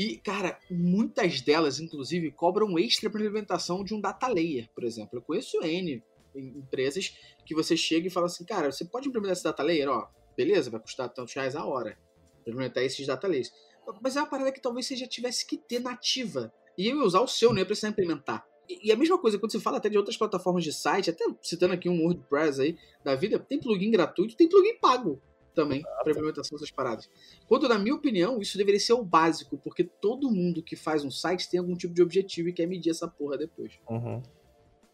E, 0.00 0.16
cara, 0.16 0.58
muitas 0.70 1.42
delas, 1.42 1.78
inclusive, 1.78 2.30
cobram 2.30 2.78
extra 2.78 3.10
para 3.10 3.20
implementação 3.20 3.84
de 3.84 3.94
um 3.94 4.00
data 4.00 4.26
layer, 4.28 4.66
por 4.74 4.82
exemplo. 4.82 5.18
Eu 5.18 5.20
conheço 5.20 5.62
N 5.62 6.02
empresas 6.34 7.14
que 7.44 7.54
você 7.54 7.76
chega 7.76 8.06
e 8.06 8.10
fala 8.10 8.24
assim, 8.24 8.46
cara, 8.46 8.72
você 8.72 8.82
pode 8.82 9.08
implementar 9.08 9.34
esse 9.34 9.44
data 9.44 9.62
layer? 9.62 9.90
Ó, 9.90 10.08
beleza, 10.34 10.70
vai 10.70 10.80
custar 10.80 11.10
tantos 11.10 11.34
reais 11.34 11.54
a 11.54 11.66
hora 11.66 11.98
para 12.42 12.50
implementar 12.50 12.82
esses 12.82 13.06
data 13.06 13.28
layers. 13.28 13.52
Mas 14.00 14.16
é 14.16 14.20
uma 14.20 14.30
parada 14.30 14.50
que 14.50 14.62
talvez 14.62 14.86
você 14.86 14.96
já 14.96 15.06
tivesse 15.06 15.46
que 15.46 15.58
ter 15.58 15.80
nativa. 15.80 16.50
E 16.78 16.88
eu 16.88 16.96
ia 16.96 17.04
usar 17.04 17.20
o 17.20 17.28
seu, 17.28 17.50
não 17.50 17.58
ia 17.58 17.66
precisar 17.66 17.90
implementar. 17.90 18.42
E 18.70 18.90
a 18.90 18.96
mesma 18.96 19.18
coisa, 19.18 19.38
quando 19.38 19.52
você 19.52 19.60
fala 19.60 19.76
até 19.76 19.90
de 19.90 19.98
outras 19.98 20.16
plataformas 20.16 20.64
de 20.64 20.72
site, 20.72 21.10
até 21.10 21.26
citando 21.42 21.74
aqui 21.74 21.90
um 21.90 22.04
WordPress 22.04 22.58
aí 22.58 22.78
da 23.04 23.14
vida, 23.14 23.38
tem 23.38 23.60
plugin 23.60 23.90
gratuito, 23.90 24.34
tem 24.34 24.48
plugin 24.48 24.78
pago 24.78 25.20
também 25.54 25.82
para 25.82 26.12
implementação 26.12 26.56
dessas 26.56 26.70
paradas. 26.70 27.08
Quando, 27.46 27.68
na 27.68 27.78
minha 27.78 27.94
opinião, 27.94 28.40
isso 28.40 28.56
deveria 28.56 28.80
ser 28.80 28.92
o 28.92 29.04
básico, 29.04 29.58
porque 29.58 29.84
todo 29.84 30.30
mundo 30.30 30.62
que 30.62 30.76
faz 30.76 31.04
um 31.04 31.10
site 31.10 31.50
tem 31.50 31.60
algum 31.60 31.74
tipo 31.74 31.92
de 31.94 32.02
objetivo 32.02 32.48
e 32.48 32.52
quer 32.52 32.66
medir 32.66 32.90
essa 32.90 33.08
porra 33.08 33.36
depois. 33.36 33.78
Uhum. 33.88 34.22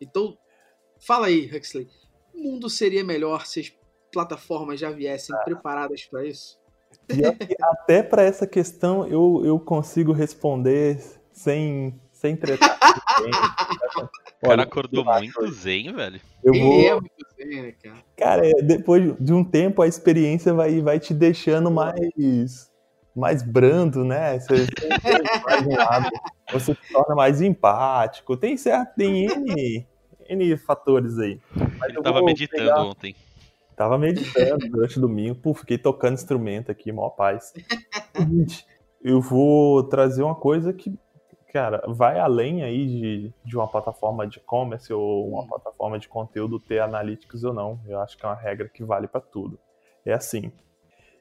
Então, 0.01 0.37
fala 0.99 1.27
aí, 1.27 1.51
Huxley. 1.55 1.89
O 2.35 2.43
mundo 2.43 2.69
seria 2.69 3.05
melhor 3.05 3.47
se 3.47 3.61
as 3.61 3.73
plataformas 4.13 4.81
já 4.81 4.91
viessem 4.91 5.35
ah. 5.35 5.39
preparadas 5.41 6.05
para 6.05 6.27
isso? 6.27 6.59
E 7.09 7.25
até 7.63 8.03
para 8.03 8.23
essa 8.23 8.47
questão 8.47 9.07
eu, 9.07 9.43
eu 9.45 9.59
consigo 9.61 10.13
responder 10.13 11.03
sem, 11.33 12.01
sem 12.13 12.37
tretar. 12.37 12.79
O 14.43 14.49
cara 14.49 14.63
acordou 14.63 15.05
muito 15.05 15.51
zen, 15.51 15.93
velho. 15.93 16.21
Eu 16.45 16.53
vou... 16.53 16.81
é 16.81 16.93
muito 16.93 17.27
zen, 17.37 17.63
né, 17.63 17.73
cara? 17.83 17.97
Cara, 18.17 18.47
é, 18.47 18.63
depois 18.63 19.15
de 19.19 19.33
um 19.33 19.43
tempo 19.43 19.81
a 19.81 19.89
experiência 19.89 20.53
vai, 20.53 20.81
vai 20.83 21.01
te 21.01 21.15
deixando 21.15 21.71
mais, 21.71 22.71
mais 23.15 23.43
brando, 23.43 24.05
né? 24.05 24.39
Você, 24.39 24.67
você, 24.67 24.67
você 26.53 26.75
se 26.75 26.93
torna 26.93 27.15
mais 27.15 27.41
empático. 27.41 28.37
Tem 28.37 28.57
certo, 28.57 28.95
tem 28.95 29.25
N, 29.27 29.87
N 30.29 30.57
fatores 30.59 31.19
aí. 31.19 31.41
Mas 31.79 31.89
Ele 31.89 32.03
tava 32.03 32.23
meditando 32.23 32.63
pegar... 32.63 32.83
ontem. 32.83 33.17
Tava 33.75 33.99
meditando 33.99 34.69
durante 34.71 34.99
o 34.99 35.01
domingo, 35.01 35.35
pô, 35.35 35.53
fiquei 35.55 35.77
tocando 35.77 36.15
instrumento 36.15 36.71
aqui, 36.71 36.93
mó 36.93 37.11
paz. 37.11 37.53
Eu 39.03 39.21
vou 39.21 39.85
trazer 39.85 40.23
uma 40.23 40.35
coisa 40.35 40.73
que, 40.73 40.93
cara, 41.57 41.83
vai 41.89 42.21
além 42.21 42.63
aí 42.63 42.87
de, 42.87 43.35
de 43.43 43.57
uma 43.57 43.67
plataforma 43.67 44.27
de 44.27 44.37
e-commerce 44.37 44.93
ou 44.93 45.27
uma 45.31 45.47
plataforma 45.47 45.99
de 45.99 46.07
conteúdo 46.07 46.61
ter 46.61 46.81
analytics 46.81 47.45
ou 47.45 47.55
não. 47.55 47.81
Eu 47.87 47.99
acho 47.99 48.15
que 48.19 48.27
é 48.27 48.29
uma 48.29 48.35
regra 48.35 48.69
que 48.69 48.85
vale 48.85 49.09
para 49.09 49.23
tudo. 49.23 49.59
É 50.05 50.13
assim, 50.13 50.53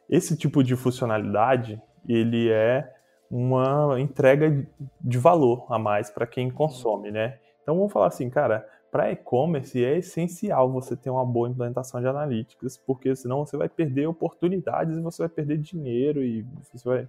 esse 0.09 0.35
tipo 0.35 0.61
de 0.61 0.75
funcionalidade, 0.75 1.81
ele 2.05 2.51
é 2.51 2.93
uma 3.31 3.97
entrega 3.97 4.67
de 4.99 5.17
valor 5.17 5.65
a 5.69 5.79
mais 5.79 6.09
para 6.09 6.27
quem 6.27 6.51
consome, 6.51 7.11
né? 7.11 7.39
Então 7.63 7.77
vamos 7.77 7.93
falar 7.93 8.07
assim, 8.07 8.29
cara, 8.29 8.67
para 8.91 9.09
e-commerce 9.13 9.85
é 9.85 9.99
essencial 9.99 10.69
você 10.69 10.97
ter 10.97 11.09
uma 11.09 11.25
boa 11.25 11.47
implementação 11.47 12.01
de 12.01 12.07
analytics, 12.07 12.75
porque 12.75 13.15
senão 13.15 13.45
você 13.45 13.55
vai 13.55 13.69
perder 13.69 14.07
oportunidades 14.07 14.97
e 14.97 15.01
você 15.01 15.23
vai 15.23 15.29
perder 15.29 15.59
dinheiro 15.59 16.21
e 16.21 16.45
você 16.73 16.89
vai 16.89 17.07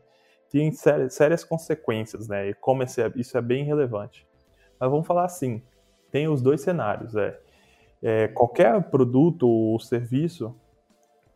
ter 0.51 0.73
sérias 1.11 1.45
consequências, 1.45 2.29
né? 2.29 2.49
E-commerce, 2.49 3.01
é, 3.01 3.13
isso 3.17 3.37
é 3.37 3.43
bem 3.43 3.65
relevante. 3.65 4.27
Mas 4.79 4.91
vamos 4.91 5.07
falar 5.07 5.25
assim, 5.25 5.63
tem 6.11 6.29
os 6.29 6.43
dois 6.43 6.61
cenários, 6.61 7.15
é, 7.17 7.39
é 8.03 8.29
qualquer 8.29 8.83
produto 8.91 9.49
ou 9.49 9.79
serviço, 9.81 10.55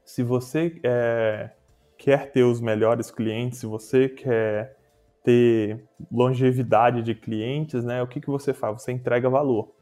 se 0.04 0.22
você 0.22 0.80
é, 0.82 1.50
quer 1.96 2.32
ter 2.32 2.42
os 2.42 2.60
melhores 2.60 3.10
clientes, 3.10 3.60
se 3.60 3.66
você 3.66 4.08
quer 4.08 4.76
ter 5.22 5.84
longevidade 6.10 7.02
de 7.02 7.14
clientes, 7.14 7.84
né, 7.84 8.02
o 8.02 8.06
que, 8.06 8.20
que 8.20 8.30
você 8.30 8.54
faz? 8.54 8.82
Você 8.82 8.90
entrega 8.92 9.28
valor. 9.28 9.72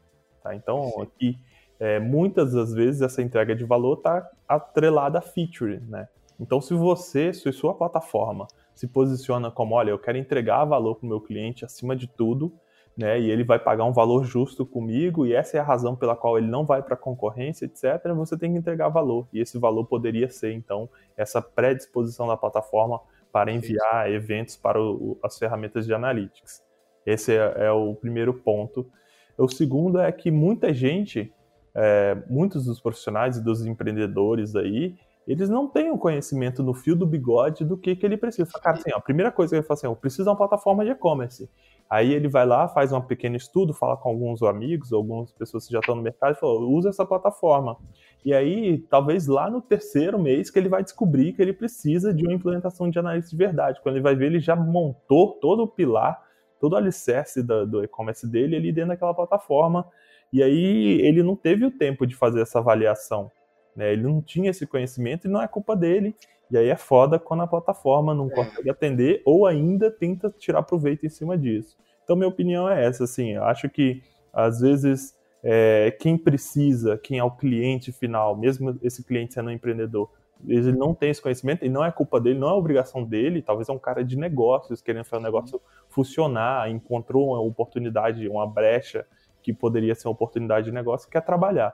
Tá? 0.43 0.53
Então, 0.53 1.01
aqui, 1.01 1.39
é, 1.79 1.99
muitas 1.99 2.53
das 2.53 2.73
vezes 2.73 3.01
essa 3.01 3.21
entrega 3.21 3.55
de 3.55 3.63
valor 3.63 3.97
está 3.97 4.29
atrelada 4.47 5.19
a 5.19 5.21
feature. 5.21 5.79
Né? 5.87 6.07
Então, 6.39 6.59
se 6.61 6.73
você, 6.73 7.33
se 7.33 7.51
sua 7.51 7.73
plataforma 7.73 8.47
se 8.79 8.87
posiciona 8.87 9.51
como, 9.51 9.75
olha, 9.75 9.89
eu 9.89 9.99
quero 9.99 10.17
entregar 10.17 10.63
valor 10.63 10.95
para 10.95 11.05
o 11.05 11.09
meu 11.09 11.19
cliente 11.19 11.65
acima 11.65 11.97
de 11.97 12.07
tudo, 12.07 12.53
né, 12.95 13.19
e 13.19 13.29
ele 13.29 13.43
vai 13.43 13.59
pagar 13.59 13.83
um 13.83 13.91
valor 13.91 14.23
justo 14.23 14.65
comigo, 14.65 15.25
e 15.25 15.33
essa 15.33 15.57
é 15.57 15.59
a 15.59 15.63
razão 15.63 15.97
pela 15.97 16.15
qual 16.15 16.37
ele 16.37 16.47
não 16.47 16.65
vai 16.65 16.81
para 16.81 16.93
a 16.93 16.97
concorrência, 16.97 17.65
etc., 17.65 18.13
você 18.15 18.37
tem 18.37 18.53
que 18.53 18.57
entregar 18.57 18.87
valor. 18.87 19.27
E 19.33 19.41
esse 19.41 19.57
valor 19.57 19.83
poderia 19.83 20.29
ser, 20.29 20.53
então, 20.53 20.89
essa 21.17 21.41
predisposição 21.41 22.25
da 22.25 22.37
plataforma 22.37 23.01
para 23.33 23.51
enviar 23.51 24.09
eventos 24.09 24.55
para 24.55 24.81
o, 24.81 25.19
as 25.21 25.37
ferramentas 25.37 25.85
de 25.85 25.93
analytics. 25.93 26.63
Esse 27.05 27.35
é, 27.35 27.65
é, 27.65 27.71
o 27.71 27.93
primeiro 27.93 28.33
ponto. 28.33 28.89
O 29.37 29.49
segundo 29.49 29.99
é 29.99 30.09
que 30.09 30.31
muita 30.31 30.73
gente, 30.73 31.33
é, 31.75 32.15
muitos 32.29 32.63
dos 32.63 32.79
profissionais 32.79 33.35
e 33.35 33.43
dos 33.43 33.65
empreendedores 33.65 34.55
aí, 34.55 34.95
eles 35.27 35.49
não 35.49 35.67
têm 35.67 35.91
o 35.91 35.93
um 35.93 35.97
conhecimento 35.97 36.63
no 36.63 36.73
fio 36.73 36.95
do 36.95 37.05
bigode 37.05 37.63
do 37.63 37.77
que, 37.77 37.95
que 37.95 38.05
ele 38.05 38.17
precisa. 38.17 38.49
Cara, 38.61 38.77
assim, 38.77 38.91
ó, 38.93 38.97
a 38.97 39.01
primeira 39.01 39.31
coisa 39.31 39.51
que 39.51 39.55
ele 39.57 39.63
fala 39.65 39.77
assim, 39.77 39.87
eu 39.87 39.95
preciso 39.95 40.23
de 40.23 40.29
uma 40.29 40.35
plataforma 40.35 40.83
de 40.83 40.91
e-commerce. 40.91 41.49
Aí 41.89 42.13
ele 42.13 42.27
vai 42.27 42.45
lá, 42.45 42.67
faz 42.67 42.91
um 42.93 43.01
pequeno 43.01 43.35
estudo, 43.35 43.73
fala 43.73 43.97
com 43.97 44.09
alguns 44.09 44.43
amigos, 44.43 44.93
algumas 44.93 45.31
pessoas 45.31 45.65
que 45.65 45.73
já 45.73 45.79
estão 45.79 45.95
no 45.95 46.03
mercado 46.03 46.33
e 46.33 46.39
fala, 46.39 46.59
usa 46.59 46.89
essa 46.89 47.03
plataforma. 47.03 47.77
E 48.23 48.31
aí, 48.31 48.77
talvez 48.89 49.25
lá 49.25 49.49
no 49.49 49.59
terceiro 49.59 50.19
mês 50.19 50.51
que 50.51 50.59
ele 50.59 50.69
vai 50.69 50.83
descobrir 50.83 51.33
que 51.33 51.41
ele 51.41 51.53
precisa 51.53 52.13
de 52.13 52.23
uma 52.23 52.33
implementação 52.33 52.89
de 52.91 52.99
análise 52.99 53.31
de 53.31 53.35
verdade. 53.35 53.79
Quando 53.81 53.95
ele 53.95 54.03
vai 54.03 54.15
ver, 54.15 54.27
ele 54.27 54.39
já 54.39 54.55
montou 54.55 55.39
todo 55.39 55.63
o 55.63 55.67
pilar, 55.67 56.21
todo 56.59 56.73
o 56.73 56.75
alicerce 56.75 57.41
do, 57.41 57.65
do 57.65 57.83
e-commerce 57.83 58.27
dele 58.27 58.55
ali 58.55 58.71
dentro 58.71 58.89
daquela 58.89 59.13
plataforma. 59.13 59.87
E 60.31 60.43
aí 60.43 61.01
ele 61.01 61.23
não 61.23 61.35
teve 61.35 61.65
o 61.65 61.71
tempo 61.71 62.05
de 62.05 62.15
fazer 62.15 62.41
essa 62.41 62.59
avaliação. 62.59 63.31
Né? 63.79 63.93
Ele 63.93 64.03
não 64.03 64.21
tinha 64.21 64.49
esse 64.49 64.67
conhecimento 64.67 65.25
e 65.25 65.29
não 65.29 65.41
é 65.41 65.47
culpa 65.47 65.73
dele. 65.73 66.13
E 66.51 66.57
aí 66.57 66.67
é 66.67 66.75
foda 66.75 67.17
quando 67.17 67.43
a 67.43 67.47
plataforma 67.47 68.13
não 68.13 68.27
é. 68.27 68.29
consegue 68.29 68.69
atender 68.69 69.21
ou 69.25 69.47
ainda 69.47 69.89
tenta 69.89 70.29
tirar 70.29 70.63
proveito 70.63 71.05
em 71.05 71.09
cima 71.09 71.37
disso. 71.37 71.77
Então, 72.03 72.17
minha 72.17 72.27
opinião 72.27 72.69
é 72.69 72.85
essa, 72.85 73.05
assim, 73.05 73.35
eu 73.35 73.43
acho 73.45 73.69
que 73.69 74.01
às 74.33 74.59
vezes 74.59 75.15
é, 75.41 75.95
quem 75.97 76.17
precisa, 76.17 76.97
quem 76.97 77.19
é 77.19 77.23
o 77.23 77.31
cliente 77.31 77.91
final, 77.93 78.35
mesmo 78.35 78.77
esse 78.81 79.01
cliente 79.03 79.33
sendo 79.33 79.47
um 79.47 79.53
empreendedor, 79.53 80.09
ele 80.45 80.73
não 80.73 80.93
tem 80.93 81.11
esse 81.11 81.21
conhecimento 81.21 81.63
e 81.63 81.69
não 81.69 81.85
é 81.85 81.91
culpa 81.91 82.19
dele, 82.19 82.39
não 82.39 82.49
é 82.49 82.53
obrigação 82.53 83.03
dele, 83.03 83.41
talvez 83.41 83.69
é 83.69 83.71
um 83.71 83.79
cara 83.79 84.03
de 84.03 84.17
negócios 84.17 84.81
querendo 84.81 85.05
fazer 85.05 85.21
o 85.21 85.25
negócio 85.25 85.61
funcionar, 85.87 86.69
encontrou 86.69 87.29
uma 87.29 87.41
oportunidade, 87.41 88.27
uma 88.27 88.47
brecha 88.47 89.05
que 89.41 89.53
poderia 89.53 89.95
ser 89.95 90.07
uma 90.07 90.13
oportunidade 90.13 90.65
de 90.65 90.71
negócio 90.71 91.07
e 91.07 91.11
quer 91.11 91.21
trabalhar. 91.21 91.73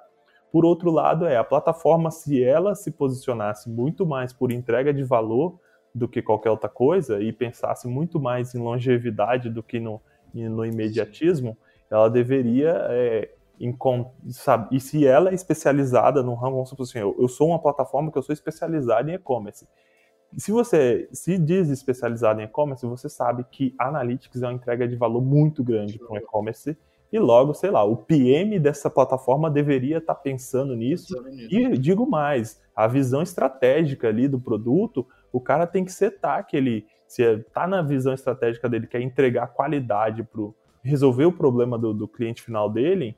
Por 0.51 0.65
outro 0.65 0.91
lado, 0.91 1.25
é 1.25 1.37
a 1.37 1.43
plataforma, 1.43 2.09
se 2.11 2.41
ela 2.43 2.75
se 2.75 2.91
posicionasse 2.91 3.69
muito 3.69 4.05
mais 4.05 4.31
por 4.31 4.51
entrega 4.51 4.93
de 4.93 5.03
valor 5.03 5.59
do 5.93 6.07
que 6.07 6.21
qualquer 6.21 6.49
outra 6.49 6.69
coisa 6.69 7.21
e 7.21 7.31
pensasse 7.31 7.87
muito 7.87 8.19
mais 8.19 8.53
em 8.53 8.59
longevidade 8.59 9.49
do 9.49 9.63
que 9.63 9.79
no, 9.79 10.01
no 10.33 10.65
imediatismo, 10.65 11.57
ela 11.89 12.09
deveria 12.09 12.75
é, 12.89 13.29
sabe, 14.29 14.75
e 14.75 14.79
se 14.79 15.05
ela 15.05 15.29
é 15.29 15.33
especializada 15.33 16.21
no 16.21 16.33
ramo, 16.33 16.55
vamos 16.55 16.69
supor 16.69 16.83
assim, 16.83 16.99
eu, 16.99 17.15
eu 17.17 17.27
sou 17.27 17.49
uma 17.49 17.59
plataforma 17.59 18.11
que 18.11 18.17
eu 18.17 18.23
sou 18.23 18.33
especializada 18.33 19.09
em 19.09 19.15
e-commerce. 19.15 19.67
Se 20.37 20.51
você 20.51 21.07
se 21.13 21.37
diz 21.37 21.69
especializado 21.69 22.41
em 22.41 22.43
e-commerce, 22.43 22.85
você 22.85 23.07
sabe 23.07 23.45
que 23.49 23.73
Analytics 23.77 24.41
é 24.41 24.47
uma 24.47 24.53
entrega 24.53 24.87
de 24.87 24.95
valor 24.95 25.21
muito 25.21 25.63
grande 25.63 25.97
para 25.97 26.11
um 26.11 26.17
e-commerce 26.17 26.77
e 27.15 27.19
logo, 27.19 27.53
sei 27.53 27.71
lá, 27.71 27.81
o 27.83 27.95
PM 27.95 28.59
dessa 28.59 28.89
plataforma 28.89 29.49
deveria 29.49 29.99
estar 29.99 30.15
tá 30.15 30.19
pensando 30.19 30.75
nisso. 30.75 31.15
E 31.49 31.77
digo 31.77 32.05
mais, 32.05 32.61
a 32.75 32.87
visão 32.87 33.21
estratégica 33.21 34.09
ali 34.09 34.27
do 34.27 34.37
produto, 34.37 35.07
o 35.31 35.39
cara 35.39 35.65
tem 35.65 35.85
que 35.85 35.93
setar 35.93 36.45
que 36.45 36.57
ele, 36.57 36.85
se 37.07 37.23
está 37.23 37.65
na 37.65 37.81
visão 37.81 38.13
estratégica 38.13 38.67
dele, 38.67 38.85
quer 38.85 38.99
entregar 38.99 39.47
qualidade 39.47 40.23
para 40.23 40.41
resolver 40.83 41.23
o 41.23 41.31
problema 41.31 41.79
do, 41.79 41.93
do 41.93 42.05
cliente 42.05 42.41
final 42.41 42.69
dele, 42.69 43.17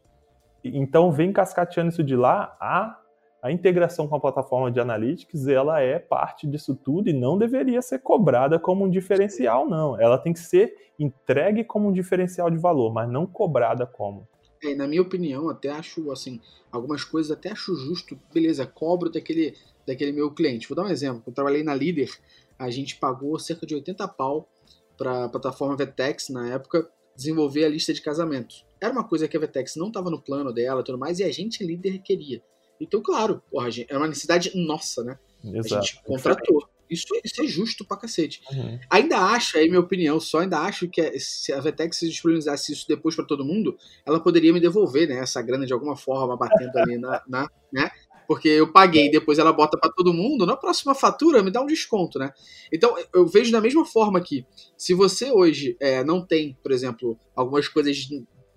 então 0.64 1.12
vem 1.12 1.34
cascateando 1.34 1.90
isso 1.90 2.04
de 2.04 2.16
lá 2.16 2.56
a 2.60 3.00
a 3.48 3.52
integração 3.52 4.08
com 4.08 4.16
a 4.16 4.20
plataforma 4.20 4.72
de 4.72 4.80
analytics 4.80 5.48
ela 5.48 5.80
é 5.82 5.98
parte 5.98 6.46
disso 6.46 6.76
tudo 6.76 7.10
e 7.10 7.14
não 7.14 7.38
deveria 7.38 7.82
ser 7.82 8.00
cobrada 8.00 8.60
como 8.60 8.86
um 8.86 8.90
diferencial, 8.90 9.68
não. 9.68 10.00
Ela 10.00 10.18
tem 10.18 10.34
que 10.34 10.40
ser 10.40 10.74
entregue 11.00 11.64
como 11.64 11.88
um 11.88 11.94
diferencial 11.94 12.50
de 12.50 12.58
valor, 12.58 12.94
mas 12.94 13.10
não 13.10 13.26
cobrada 13.26 13.86
como. 13.86 14.28
É, 14.64 14.76
na 14.76 14.88
minha 14.88 15.02
opinião, 15.02 15.50
até 15.50 15.70
acho 15.70 16.12
assim, 16.12 16.42
algumas 16.72 17.04
coisas 17.04 17.32
até 17.32 17.52
acho 17.52 17.76
justo, 17.76 18.20
beleza, 18.34 18.66
cobro 18.66 19.10
daquele, 19.10 19.56
daquele 19.86 20.12
meu 20.12 20.32
cliente. 20.32 20.68
Vou 20.68 20.76
dar 20.76 20.84
um 20.84 20.90
exemplo. 20.90 21.24
Eu 21.26 21.34
trabalhei 21.34 21.64
na 21.64 21.74
Líder, 21.74 22.10
a 22.58 22.70
gente 22.70 22.98
pagou 22.98 23.38
cerca 23.40 23.66
de 23.66 23.76
80 23.76 24.08
pau 24.10 24.50
para 24.98 25.26
a 25.26 25.30
plataforma 25.30 25.78
Vetex 25.78 26.30
na 26.30 26.50
época 26.50 26.90
desenvolver 27.16 27.66
a 27.66 27.70
lista 27.70 27.94
de 27.94 28.02
casamentos. 28.02 28.66
Era 28.82 28.92
uma 28.92 29.08
coisa 29.08 29.28
que 29.28 29.38
a 29.38 29.40
Vetex 29.40 29.76
não 29.76 29.88
estava 29.88 30.10
no 30.10 30.22
plano 30.22 30.52
dela, 30.54 30.84
tudo 30.84 30.98
mais, 30.98 31.20
e 31.20 31.24
a 31.24 31.32
gente 31.32 31.64
líder 31.64 32.00
queria. 32.00 32.42
Então, 32.80 33.02
claro, 33.02 33.42
porra, 33.50 33.70
é 33.88 33.98
uma 33.98 34.08
necessidade 34.08 34.52
nossa, 34.56 35.04
né? 35.04 35.18
Exato, 35.44 35.76
a 35.76 35.82
gente 35.82 36.04
contratou. 36.04 36.70
Isso, 36.90 37.06
isso, 37.24 37.42
é 37.42 37.48
justo 37.48 37.86
pra 37.86 37.98
cacete. 37.98 38.42
Uhum. 38.52 38.80
Ainda 38.90 39.18
acho, 39.18 39.58
aí 39.58 39.68
minha 39.68 39.80
opinião, 39.80 40.20
só 40.20 40.40
ainda 40.40 40.60
acho 40.60 40.88
que 40.88 41.20
se 41.20 41.52
a 41.52 41.60
Vetex 41.60 42.00
disponibilizasse 42.00 42.72
isso 42.72 42.88
depois 42.88 43.14
para 43.14 43.26
todo 43.26 43.44
mundo, 43.44 43.78
ela 44.06 44.22
poderia 44.22 44.54
me 44.54 44.60
devolver, 44.60 45.08
né? 45.08 45.20
Essa 45.20 45.42
grana 45.42 45.66
de 45.66 45.74
alguma 45.74 45.98
forma, 45.98 46.38
batendo 46.38 46.78
ali 46.78 46.98
na, 46.98 47.22
na 47.28 47.50
né? 47.72 47.92
Porque 48.28 48.50
eu 48.50 48.72
paguei, 48.72 49.10
depois 49.10 49.40
ela 49.40 49.54
bota 49.54 49.78
para 49.78 49.92
todo 49.92 50.14
mundo, 50.14 50.46
na 50.46 50.58
próxima 50.58 50.94
fatura 50.94 51.42
me 51.42 51.52
dá 51.52 51.62
um 51.62 51.66
desconto, 51.66 52.20
né? 52.20 52.32
Então 52.72 52.96
eu 53.14 53.26
vejo 53.26 53.52
da 53.52 53.62
mesma 53.62 53.86
forma 53.86 54.20
que 54.20 54.46
se 54.78 54.94
você 54.94 55.32
hoje 55.32 55.78
é, 55.80 56.04
não 56.04 56.26
tem, 56.26 56.58
por 56.62 56.72
exemplo, 56.72 57.18
algumas 57.36 57.68
coisas 57.70 58.08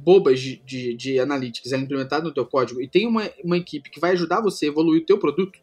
bobas 0.03 0.41
de, 0.41 0.57
de, 0.65 0.95
de 0.95 1.21
analytics 1.21 1.73
ela 1.73 1.83
implementada 1.83 2.25
no 2.25 2.35
teu 2.35 2.47
código 2.47 2.81
e 2.81 2.89
tem 2.89 3.07
uma, 3.07 3.31
uma 3.45 3.57
equipe 3.57 3.91
que 3.91 4.01
vai 4.01 4.13
ajudar 4.13 4.41
você 4.41 4.67
a 4.67 4.69
evoluir 4.69 5.03
o 5.03 5.07
teu 5.07 5.19
produto, 5.19 5.59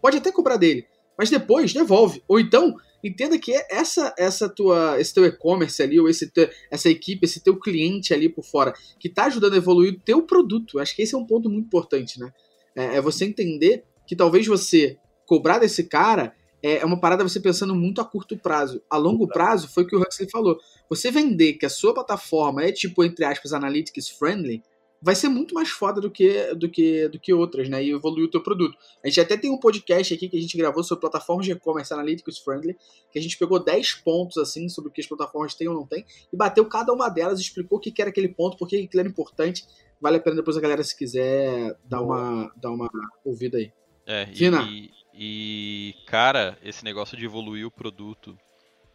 pode 0.00 0.16
até 0.16 0.32
cobrar 0.32 0.56
dele, 0.56 0.86
mas 1.16 1.30
depois 1.30 1.72
devolve. 1.72 2.22
Ou 2.26 2.40
então, 2.40 2.74
entenda 3.04 3.38
que 3.38 3.52
essa 3.70 4.14
essa 4.16 4.48
tua 4.48 5.00
esse 5.00 5.12
teu 5.12 5.24
e-commerce 5.26 5.82
ali 5.82 6.00
ou 6.00 6.08
esse 6.08 6.30
teu, 6.30 6.48
essa 6.70 6.88
equipe, 6.88 7.24
esse 7.24 7.40
teu 7.40 7.58
cliente 7.58 8.14
ali 8.14 8.28
por 8.28 8.44
fora 8.44 8.72
que 8.98 9.08
está 9.08 9.26
ajudando 9.26 9.54
a 9.54 9.58
evoluir 9.58 9.94
o 9.94 10.00
teu 10.00 10.22
produto. 10.22 10.78
Acho 10.78 10.96
que 10.96 11.02
esse 11.02 11.14
é 11.14 11.18
um 11.18 11.26
ponto 11.26 11.50
muito 11.50 11.66
importante, 11.66 12.18
né? 12.18 12.32
É, 12.74 12.96
é 12.96 13.00
você 13.00 13.24
entender 13.24 13.84
que 14.06 14.16
talvez 14.16 14.46
você 14.46 14.96
cobrar 15.26 15.58
desse 15.58 15.84
cara 15.84 16.34
é, 16.62 16.78
é 16.78 16.84
uma 16.84 17.00
parada 17.00 17.22
você 17.22 17.40
pensando 17.40 17.74
muito 17.74 18.00
a 18.00 18.04
curto 18.04 18.36
prazo. 18.36 18.82
A 18.90 18.96
longo 18.96 19.26
prazo 19.26 19.68
foi 19.68 19.84
o 19.84 19.86
que 19.86 19.96
o 19.96 20.00
Huxley 20.00 20.28
falou. 20.30 20.58
Você 20.88 21.10
vender 21.10 21.54
que 21.54 21.66
a 21.66 21.70
sua 21.70 21.94
plataforma 21.94 22.64
é 22.64 22.72
tipo, 22.72 23.04
entre 23.04 23.24
aspas, 23.24 23.52
analytics 23.52 24.08
friendly, 24.08 24.62
vai 25.00 25.14
ser 25.14 25.28
muito 25.28 25.54
mais 25.54 25.68
foda 25.68 26.00
do 26.00 26.10
que, 26.10 26.54
do 26.54 26.68
que, 26.68 27.08
do 27.08 27.20
que 27.20 27.32
outras, 27.32 27.68
né? 27.68 27.82
E 27.84 27.90
evoluir 27.90 28.26
o 28.26 28.30
teu 28.30 28.42
produto. 28.42 28.76
A 29.04 29.08
gente 29.08 29.20
até 29.20 29.36
tem 29.36 29.50
um 29.50 29.58
podcast 29.58 30.12
aqui 30.12 30.28
que 30.28 30.36
a 30.36 30.40
gente 30.40 30.56
gravou 30.56 30.82
sobre 30.82 31.02
plataformas 31.02 31.46
de 31.46 31.52
e-commerce 31.52 31.92
analytics 31.92 32.38
friendly, 32.38 32.76
que 33.10 33.18
a 33.18 33.22
gente 33.22 33.38
pegou 33.38 33.62
10 33.62 33.94
pontos, 33.94 34.38
assim, 34.38 34.68
sobre 34.68 34.90
o 34.90 34.92
que 34.92 35.00
as 35.00 35.06
plataformas 35.06 35.54
têm 35.54 35.68
ou 35.68 35.74
não 35.74 35.86
têm, 35.86 36.04
e 36.32 36.36
bateu 36.36 36.64
cada 36.66 36.92
uma 36.92 37.08
delas, 37.08 37.38
explicou 37.38 37.78
o 37.78 37.80
que 37.80 37.92
era 38.00 38.10
aquele 38.10 38.28
ponto, 38.28 38.56
por 38.56 38.68
que 38.68 38.76
aquilo 38.76 39.00
era 39.00 39.08
importante. 39.08 39.64
Vale 40.00 40.16
a 40.16 40.20
pena 40.20 40.36
depois 40.36 40.56
a 40.56 40.60
galera, 40.60 40.82
se 40.82 40.96
quiser, 40.96 41.76
dar 41.84 42.02
uma, 42.02 42.52
dar 42.56 42.70
uma 42.70 42.90
ouvida 43.24 43.58
aí. 43.58 43.72
É, 44.06 44.28
e, 44.64 44.90
e, 45.20 45.96
cara, 46.06 46.56
esse 46.62 46.84
negócio 46.84 47.16
de 47.16 47.24
evoluir 47.24 47.66
o 47.66 47.72
produto 47.72 48.38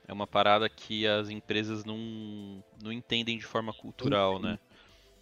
é 0.08 0.14
uma 0.14 0.26
parada 0.26 0.70
que 0.70 1.06
as 1.06 1.30
empresas 1.30 1.84
não, 1.84 2.64
não 2.82 2.94
entendem 2.94 3.38
de 3.38 3.44
forma 3.44 3.74
cultural, 3.74 4.40
né? 4.40 4.58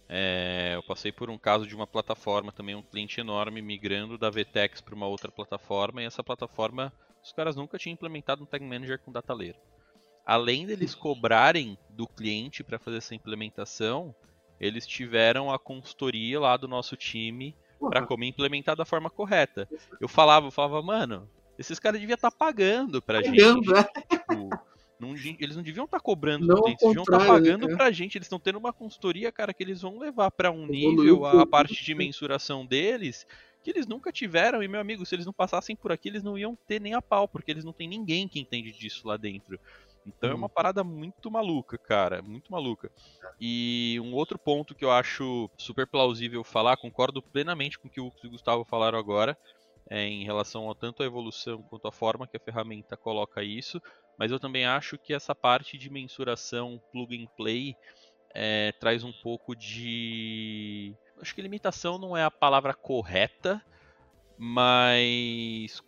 É, 0.08 0.72
eu 0.76 0.82
passei 0.84 1.10
por 1.10 1.28
um 1.28 1.36
caso 1.36 1.66
de 1.66 1.74
uma 1.74 1.88
plataforma 1.88 2.52
também, 2.52 2.76
um 2.76 2.82
cliente 2.82 3.18
enorme 3.18 3.60
migrando 3.60 4.16
da 4.16 4.30
VTEX 4.30 4.80
para 4.80 4.94
uma 4.94 5.08
outra 5.08 5.32
plataforma 5.32 6.00
e 6.00 6.06
essa 6.06 6.22
plataforma 6.22 6.92
os 7.20 7.32
caras 7.32 7.56
nunca 7.56 7.78
tinham 7.78 7.94
implementado 7.94 8.44
um 8.44 8.46
Tag 8.46 8.64
Manager 8.64 9.00
com 9.00 9.10
data 9.10 9.34
layer. 9.34 9.56
Além 10.24 10.66
deles 10.66 10.94
cobrarem 10.94 11.76
do 11.90 12.06
cliente 12.06 12.62
para 12.62 12.78
fazer 12.78 12.98
essa 12.98 13.14
implementação, 13.14 14.14
eles 14.60 14.86
tiveram 14.86 15.50
a 15.50 15.58
consultoria 15.58 16.38
lá 16.38 16.56
do 16.56 16.68
nosso 16.68 16.96
time 16.96 17.56
para 17.88 18.06
como 18.06 18.24
implementar 18.24 18.76
da 18.76 18.84
forma 18.84 19.10
correta. 19.10 19.68
Eu 20.00 20.08
falava, 20.08 20.46
eu 20.46 20.50
falava, 20.50 20.82
mano, 20.82 21.28
esses 21.58 21.78
caras 21.78 22.00
deviam 22.00 22.14
estar 22.14 22.30
tá 22.30 22.36
pagando 22.36 23.00
pra 23.00 23.22
pagando, 23.22 23.64
gente. 23.64 23.74
É. 23.74 24.16
Tipo, 24.16 24.50
não, 24.98 25.14
eles 25.16 25.56
não 25.56 25.62
deviam 25.62 25.84
estar 25.84 25.98
tá 25.98 26.02
cobrando 26.02 26.46
não 26.46 26.62
clientes, 26.62 26.86
deviam 26.86 27.02
estar 27.02 27.18
tá 27.18 27.26
pagando 27.26 27.66
né? 27.66 27.76
pra 27.76 27.90
gente. 27.90 28.16
Eles 28.16 28.26
estão 28.26 28.38
tendo 28.38 28.58
uma 28.58 28.72
consultoria, 28.72 29.32
cara, 29.32 29.52
que 29.52 29.62
eles 29.62 29.82
vão 29.82 29.98
levar 29.98 30.30
para 30.30 30.50
um 30.50 30.66
nível 30.66 31.24
a, 31.24 31.42
a 31.42 31.46
parte 31.46 31.82
de 31.84 31.94
mensuração 31.94 32.64
deles 32.64 33.26
que 33.62 33.70
eles 33.70 33.86
nunca 33.86 34.12
tiveram. 34.12 34.62
E, 34.62 34.68
meu 34.68 34.80
amigo, 34.80 35.06
se 35.06 35.14
eles 35.14 35.26
não 35.26 35.32
passassem 35.32 35.76
por 35.76 35.92
aqui, 35.92 36.08
eles 36.08 36.22
não 36.22 36.36
iam 36.36 36.56
ter 36.66 36.80
nem 36.80 36.94
a 36.94 37.02
pau, 37.02 37.28
porque 37.28 37.50
eles 37.50 37.64
não 37.64 37.72
tem 37.72 37.88
ninguém 37.88 38.26
que 38.26 38.40
entende 38.40 38.72
disso 38.72 39.06
lá 39.06 39.16
dentro. 39.16 39.58
Então 40.06 40.30
hum. 40.30 40.32
é 40.32 40.36
uma 40.36 40.46
uhum. 40.46 40.52
parada 40.52 40.84
muito 40.84 41.30
maluca, 41.30 41.78
cara, 41.78 42.22
muito 42.22 42.50
maluca. 42.50 42.90
E 43.40 43.98
um 44.02 44.14
outro 44.14 44.38
ponto 44.38 44.74
que 44.74 44.84
eu 44.84 44.90
acho 44.90 45.50
super 45.56 45.86
plausível 45.86 46.42
falar, 46.42 46.76
concordo 46.76 47.22
plenamente 47.22 47.78
com 47.78 47.88
o 47.88 47.90
que 47.90 48.00
o 48.00 48.30
Gustavo 48.30 48.64
falaram 48.64 48.98
agora, 48.98 49.36
é, 49.88 50.04
em 50.06 50.24
relação 50.24 50.70
a 50.70 50.74
tanto 50.74 51.02
a 51.02 51.06
evolução 51.06 51.62
quanto 51.62 51.86
a 51.86 51.92
forma 51.92 52.26
que 52.26 52.36
a 52.36 52.40
ferramenta 52.40 52.96
coloca 52.96 53.42
isso, 53.42 53.80
mas 54.18 54.30
eu 54.30 54.38
também 54.38 54.64
acho 54.64 54.98
que 54.98 55.12
essa 55.12 55.34
parte 55.34 55.76
de 55.76 55.90
mensuração 55.90 56.80
plug 56.92 57.22
and 57.22 57.26
play 57.36 57.76
é, 58.34 58.72
traz 58.80 59.04
um 59.04 59.12
pouco 59.12 59.54
de. 59.54 60.94
Acho 61.20 61.34
que 61.34 61.42
limitação 61.42 61.98
não 61.98 62.16
é 62.16 62.24
a 62.24 62.30
palavra 62.30 62.74
correta, 62.74 63.62
mas. 64.38 65.80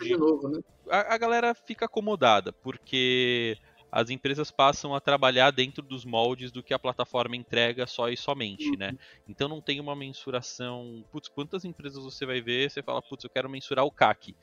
De 0.00 0.16
novo, 0.16 0.48
né? 0.48 0.60
A, 0.88 1.14
a 1.14 1.18
galera 1.18 1.54
fica 1.54 1.86
acomodada, 1.86 2.52
porque 2.52 3.56
as 3.92 4.08
empresas 4.08 4.50
passam 4.50 4.94
a 4.94 5.00
trabalhar 5.00 5.50
dentro 5.50 5.82
dos 5.82 6.02
moldes 6.04 6.50
do 6.50 6.62
que 6.62 6.72
a 6.72 6.78
plataforma 6.78 7.36
entrega 7.36 7.86
só 7.86 8.08
e 8.08 8.16
somente, 8.16 8.74
né? 8.76 8.86
uhum. 8.86 8.92
né? 8.92 8.98
Então 9.28 9.48
não 9.48 9.60
tem 9.60 9.80
uma 9.80 9.94
mensuração. 9.94 11.04
Putz, 11.12 11.28
quantas 11.28 11.64
empresas 11.66 12.02
você 12.02 12.24
vai 12.24 12.40
ver? 12.40 12.70
Você 12.70 12.82
fala, 12.82 13.02
putz, 13.02 13.24
eu 13.24 13.30
quero 13.30 13.50
mensurar 13.50 13.84
o 13.84 13.90
CAC. 13.90 14.34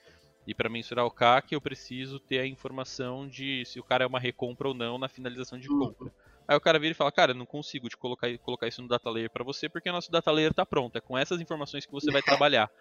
E 0.45 0.53
para 0.53 0.69
mensurar 0.69 1.05
o 1.05 1.11
CAC, 1.11 1.53
eu 1.53 1.61
preciso 1.61 2.19
ter 2.19 2.39
a 2.39 2.45
informação 2.45 3.27
de 3.27 3.65
se 3.65 3.79
o 3.79 3.83
cara 3.83 4.03
é 4.03 4.07
uma 4.07 4.19
recompra 4.19 4.67
ou 4.67 4.73
não 4.73 4.99
na 4.99 5.07
finalização 5.07 5.59
de 5.59 5.67
compra. 5.67 6.05
Uhum. 6.05 6.11
Aí 6.47 6.57
o 6.57 6.61
cara 6.61 6.79
vira 6.79 6.91
e 6.91 6.95
fala, 6.95 7.11
cara, 7.11 7.31
eu 7.31 7.35
não 7.35 7.45
consigo 7.45 7.87
te 7.87 7.95
colocar, 7.95 8.35
colocar 8.39 8.67
isso 8.67 8.81
no 8.81 8.87
data 8.87 9.07
layer 9.07 9.29
para 9.29 9.43
você 9.43 9.69
porque 9.69 9.87
o 9.87 9.93
nosso 9.93 10.11
data 10.11 10.31
layer 10.31 10.49
está 10.49 10.65
pronto. 10.65 10.95
É 10.95 11.01
com 11.01 11.15
essas 11.15 11.39
informações 11.39 11.85
que 11.85 11.91
você 11.91 12.11
vai 12.11 12.21
trabalhar. 12.23 12.71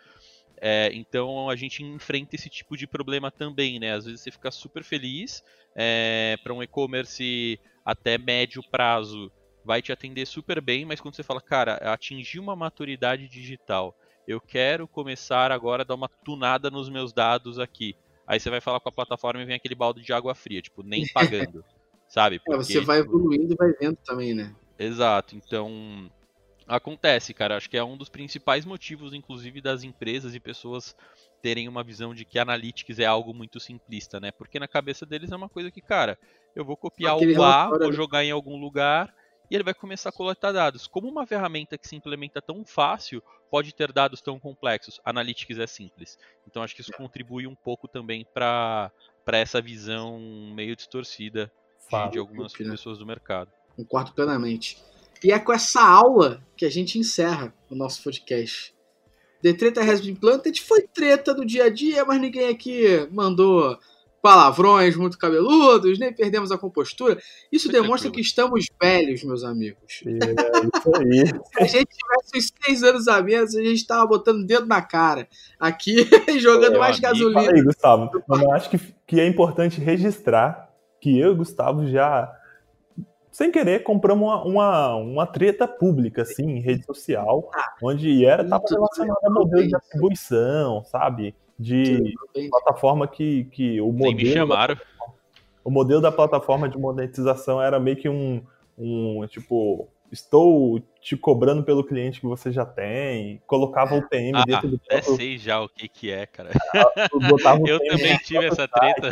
É, 0.60 0.90
então 0.92 1.48
a 1.48 1.56
gente 1.56 1.82
enfrenta 1.82 2.34
esse 2.34 2.48
tipo 2.48 2.76
de 2.76 2.86
problema 2.86 3.30
também, 3.30 3.78
né? 3.78 3.92
Às 3.92 4.04
vezes 4.04 4.20
você 4.20 4.30
fica 4.30 4.50
super 4.50 4.82
feliz 4.82 5.42
é, 5.74 6.36
para 6.42 6.52
um 6.52 6.62
e-commerce 6.62 7.60
até 7.84 8.18
médio 8.18 8.62
prazo 8.70 9.30
vai 9.64 9.82
te 9.82 9.92
atender 9.92 10.26
super 10.26 10.60
bem, 10.60 10.84
mas 10.84 11.00
quando 11.00 11.14
você 11.14 11.22
fala, 11.22 11.40
cara, 11.42 11.74
atingir 11.92 12.38
uma 12.38 12.56
maturidade 12.56 13.28
digital 13.28 13.94
eu 14.28 14.42
quero 14.42 14.86
começar 14.86 15.50
agora 15.50 15.82
a 15.82 15.86
dar 15.86 15.94
uma 15.94 16.08
tunada 16.22 16.70
nos 16.70 16.90
meus 16.90 17.14
dados 17.14 17.58
aqui. 17.58 17.96
Aí 18.26 18.38
você 18.38 18.50
vai 18.50 18.60
falar 18.60 18.78
com 18.78 18.90
a 18.90 18.92
plataforma 18.92 19.40
e 19.40 19.46
vem 19.46 19.56
aquele 19.56 19.74
balde 19.74 20.02
de 20.02 20.12
água 20.12 20.34
fria, 20.34 20.60
tipo, 20.60 20.82
nem 20.82 21.08
pagando, 21.14 21.64
sabe? 22.06 22.38
Porque, 22.38 22.52
é, 22.52 22.56
você 22.58 22.80
vai 22.82 22.98
evoluindo 22.98 23.54
e 23.54 23.56
vai 23.56 23.72
vendo 23.72 23.96
também, 24.04 24.34
né? 24.34 24.54
Exato, 24.78 25.34
então 25.34 26.10
acontece, 26.68 27.32
cara. 27.32 27.56
Acho 27.56 27.68
que 27.68 27.76
é 27.76 27.82
um 27.82 27.96
dos 27.96 28.08
principais 28.08 28.64
motivos, 28.64 29.14
inclusive, 29.14 29.60
das 29.60 29.82
empresas 29.82 30.34
e 30.34 30.40
pessoas 30.40 30.94
terem 31.40 31.68
uma 31.68 31.82
visão 31.82 32.14
de 32.14 32.24
que 32.24 32.38
Analytics 32.38 32.98
é 32.98 33.06
algo 33.06 33.32
muito 33.32 33.58
simplista, 33.58 34.20
né? 34.20 34.30
Porque 34.30 34.58
na 34.58 34.68
cabeça 34.68 35.06
deles 35.06 35.32
é 35.32 35.36
uma 35.36 35.48
coisa 35.48 35.70
que, 35.70 35.80
cara, 35.80 36.18
eu 36.54 36.64
vou 36.64 36.76
copiar 36.76 37.14
Aquele 37.14 37.38
o 37.38 37.42
A, 37.42 37.68
vou 37.78 37.92
jogar 37.92 38.24
em 38.24 38.30
algum 38.30 38.58
lugar 38.58 39.14
e 39.50 39.54
ele 39.54 39.64
vai 39.64 39.74
começar 39.74 40.10
a 40.10 40.12
coletar 40.12 40.52
dados. 40.52 40.86
Como 40.86 41.08
uma 41.08 41.26
ferramenta 41.26 41.78
que 41.78 41.88
se 41.88 41.96
implementa 41.96 42.42
tão 42.42 42.64
fácil 42.64 43.22
pode 43.50 43.74
ter 43.74 43.92
dados 43.92 44.20
tão 44.20 44.38
complexos? 44.38 45.00
Analytics 45.04 45.58
é 45.58 45.66
simples. 45.66 46.18
Então 46.46 46.62
acho 46.62 46.74
que 46.74 46.82
isso 46.82 46.92
contribui 46.92 47.46
um 47.46 47.54
pouco 47.54 47.88
também 47.88 48.26
para 48.34 48.92
essa 49.32 49.60
visão 49.60 50.20
meio 50.54 50.76
distorcida 50.76 51.50
de, 51.90 52.12
de 52.12 52.18
algumas 52.18 52.52
pessoas 52.52 52.98
do 52.98 53.06
mercado. 53.06 53.50
Concordo 53.74 54.12
plenamente. 54.12 54.76
E 55.22 55.32
é 55.32 55.38
com 55.38 55.52
essa 55.52 55.82
aula 55.82 56.42
que 56.56 56.64
a 56.64 56.70
gente 56.70 56.98
encerra 56.98 57.52
o 57.70 57.74
nosso 57.74 58.02
podcast. 58.02 58.74
The 59.42 59.52
Treta 59.52 59.80
Has 59.80 60.00
Been 60.00 60.16
Planted 60.16 60.60
foi 60.62 60.82
treta 60.82 61.32
do 61.32 61.44
dia 61.44 61.64
a 61.64 61.70
dia, 61.70 62.04
mas 62.04 62.20
ninguém 62.20 62.48
aqui 62.48 63.08
mandou 63.12 63.78
palavrões 64.20 64.96
muito 64.96 65.16
cabeludos, 65.16 65.98
nem 65.98 66.12
perdemos 66.12 66.50
a 66.50 66.58
compostura. 66.58 67.18
Isso 67.50 67.70
demonstra 67.70 68.10
que 68.10 68.20
estamos 68.20 68.66
velhos, 68.80 69.22
meus 69.22 69.44
amigos. 69.44 70.02
É, 70.04 70.10
isso 70.76 70.96
aí. 70.96 71.24
Se 71.68 71.76
a 71.76 71.78
gente 71.78 71.88
tivesse 71.94 72.36
uns 72.36 72.52
seis 72.64 72.82
anos 72.82 73.08
a 73.08 73.22
menos, 73.22 73.54
a 73.54 73.62
gente 73.62 73.76
estava 73.76 74.06
botando 74.06 74.44
dedo 74.44 74.66
na 74.66 74.82
cara 74.82 75.28
aqui 75.58 76.08
e 76.28 76.38
jogando 76.40 76.76
é, 76.76 76.78
mais 76.78 76.98
gasolina. 76.98 77.52
Aí, 77.52 77.62
Gustavo, 77.62 78.10
eu 78.28 78.52
acho 78.52 78.70
que, 78.70 78.78
que 79.06 79.20
é 79.20 79.26
importante 79.26 79.80
registrar 79.80 80.68
que 81.00 81.16
eu 81.18 81.32
e 81.32 81.36
Gustavo 81.36 81.86
já, 81.86 82.30
sem 83.38 83.52
querer, 83.52 83.84
compramos 83.84 84.28
uma, 84.28 84.42
uma, 84.42 84.96
uma 84.96 85.26
treta 85.26 85.68
pública, 85.68 86.22
assim, 86.22 86.56
em 86.56 86.60
rede 86.60 86.84
social, 86.84 87.48
ah, 87.54 87.76
onde 87.80 88.26
era 88.26 88.44
tava 88.44 88.64
relacionado 88.68 89.24
a 89.24 89.30
modelo 89.30 89.68
de 89.68 89.76
atribuição, 89.76 90.84
sabe? 90.84 91.32
de 91.56 92.14
plataforma 92.50 93.06
que, 93.06 93.44
que 93.44 93.80
o 93.80 93.92
modelo. 93.92 94.16
me 94.16 94.32
chamaram. 94.32 94.76
O 95.64 95.70
modelo 95.70 96.00
da 96.00 96.10
plataforma 96.10 96.68
de 96.68 96.76
monetização 96.76 97.62
era 97.62 97.78
meio 97.78 97.96
que 97.96 98.08
um, 98.08 98.42
um 98.76 99.24
tipo, 99.28 99.86
estou 100.10 100.80
te 101.00 101.16
cobrando 101.16 101.62
pelo 101.62 101.84
cliente 101.84 102.20
que 102.20 102.26
você 102.26 102.50
já 102.50 102.64
tem, 102.66 103.40
colocava 103.46 103.94
o 103.94 104.08
PM 104.08 104.36
ah, 104.36 104.44
dentro 104.44 104.68
do 104.68 104.78
próprio... 104.80 105.16
sei 105.16 105.38
já 105.38 105.60
o 105.60 105.68
que 105.68 105.88
que 105.88 106.10
é, 106.10 106.26
cara. 106.26 106.50
Eu 107.66 107.78
também 107.78 108.18
tive 108.18 108.46
essa 108.46 108.66
treta. 108.66 109.10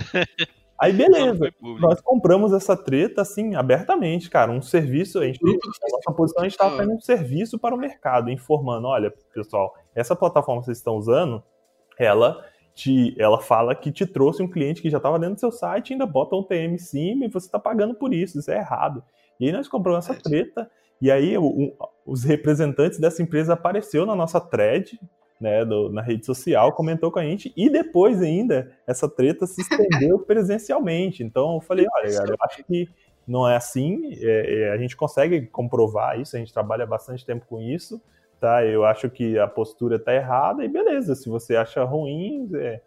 Aí 0.79 0.93
beleza, 0.93 1.51
nós 1.81 2.01
compramos 2.01 2.53
essa 2.53 2.77
treta 2.77 3.23
assim, 3.23 3.55
abertamente, 3.55 4.29
cara, 4.29 4.53
um 4.53 4.61
serviço, 4.61 5.19
a 5.19 5.25
gente, 5.25 5.41
a 5.43 5.91
nossa 5.91 6.13
posição 6.13 6.43
a 6.43 6.45
gente 6.45 6.53
estava 6.53 6.77
fazendo 6.77 6.95
um 6.95 7.01
serviço 7.01 7.59
para 7.59 7.75
o 7.75 7.79
mercado, 7.79 8.31
informando, 8.31 8.87
olha, 8.87 9.13
pessoal, 9.35 9.75
essa 9.95 10.15
plataforma 10.15 10.61
que 10.61 10.67
vocês 10.67 10.79
estão 10.79 10.97
usando, 10.97 11.43
ela 11.99 12.45
te, 12.75 13.15
ela 13.19 13.41
fala 13.41 13.75
que 13.75 13.91
te 13.91 14.05
trouxe 14.07 14.43
um 14.43 14.51
cliente 14.51 14.83
que 14.83 14.91
já 14.91 14.99
estava 14.99 15.19
dentro 15.19 15.37
do 15.37 15.41
seu 15.41 15.51
site, 15.51 15.95
ainda 15.95 16.05
bota 16.05 16.37
um 16.37 16.43
TM 16.43 16.75
em 16.75 16.79
cima 16.79 17.25
e 17.25 17.31
você 17.31 17.47
está 17.47 17.59
pagando 17.59 17.95
por 17.95 18.13
isso, 18.13 18.39
isso 18.39 18.51
é 18.51 18.59
errado. 18.59 19.03
E 19.41 19.47
aí 19.47 19.53
nós 19.53 19.67
compramos 19.67 20.05
essa 20.05 20.21
treta, 20.21 20.71
e 21.01 21.11
aí 21.11 21.39
o, 21.39 21.75
os 22.05 22.23
representantes 22.23 22.99
dessa 22.99 23.23
empresa 23.23 23.55
apareceu 23.55 24.05
na 24.05 24.15
nossa 24.15 24.39
thread, 24.39 25.01
né, 25.41 25.65
do, 25.65 25.91
na 25.91 26.03
rede 26.03 26.25
social, 26.25 26.73
comentou 26.73 27.11
com 27.11 27.19
a 27.19 27.25
gente, 27.25 27.53
e 27.57 27.69
depois 27.69 28.23
ainda 28.23 28.73
essa 28.87 29.09
treta 29.09 29.47
se 29.47 29.61
estendeu 29.61 30.19
presencialmente. 30.27 31.23
Então 31.23 31.55
eu 31.55 31.61
falei, 31.61 31.87
olha, 31.97 32.17
cara, 32.17 32.31
eu 32.31 32.37
acho 32.41 32.65
que 32.65 32.89
não 33.27 33.49
é 33.49 33.57
assim, 33.57 34.13
é, 34.21 34.63
é, 34.63 34.71
a 34.71 34.77
gente 34.77 34.97
consegue 34.97 35.47
comprovar 35.47 36.21
isso, 36.21 36.37
a 36.37 36.39
gente 36.39 36.53
trabalha 36.53 36.87
bastante 36.87 37.27
tempo 37.27 37.45
com 37.47 37.61
isso, 37.61 38.01
tá? 38.41 38.65
Eu 38.65 38.85
acho 38.85 39.11
que 39.11 39.39
a 39.39 39.49
postura 39.49 39.99
tá 39.99 40.15
errada 40.15 40.65
e 40.65 40.69
beleza, 40.69 41.15
se 41.15 41.29
você 41.29 41.57
acha 41.57 41.83
ruim, 41.83 42.49
é, 42.55 42.81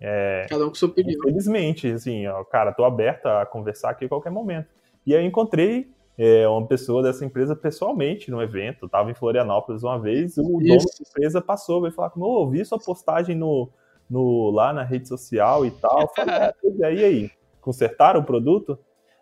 é, 0.00 0.46
Cada 0.50 0.66
um 0.66 0.68
com 0.68 0.74
sua 0.74 0.88
opinião. 0.88 1.18
Infelizmente, 1.18 1.90
assim, 1.90 2.26
ó, 2.26 2.44
cara, 2.44 2.72
tô 2.72 2.84
aberto 2.84 3.26
a 3.26 3.46
conversar 3.46 3.90
aqui 3.90 4.04
a 4.04 4.08
qualquer 4.08 4.30
momento. 4.30 4.68
E 5.06 5.14
aí 5.14 5.24
encontrei 5.24 5.90
é, 6.16 6.46
uma 6.48 6.66
pessoa 6.66 7.02
dessa 7.02 7.24
empresa 7.24 7.56
pessoalmente 7.56 8.30
no 8.30 8.40
evento, 8.40 8.88
tava 8.88 9.10
em 9.10 9.14
Florianópolis 9.14 9.82
uma 9.82 9.98
vez, 9.98 10.36
o 10.38 10.60
Isso. 10.60 10.68
dono 10.68 10.78
da 10.78 11.08
empresa 11.08 11.40
passou, 11.40 11.80
veio 11.80 11.92
falar 11.92 12.10
comigo, 12.10 12.30
oh, 12.30 12.48
vi 12.48 12.64
sua 12.64 12.78
postagem 12.78 13.36
no, 13.36 13.68
no, 14.08 14.50
lá 14.50 14.72
na 14.72 14.82
rede 14.84 15.08
social 15.08 15.66
e 15.66 15.70
tal. 15.70 16.12
Falei, 16.14 16.34
é, 16.34 16.94
e 16.94 17.04
aí, 17.04 17.30
consertaram 17.60 18.20
o 18.20 18.24
produto? 18.24 18.78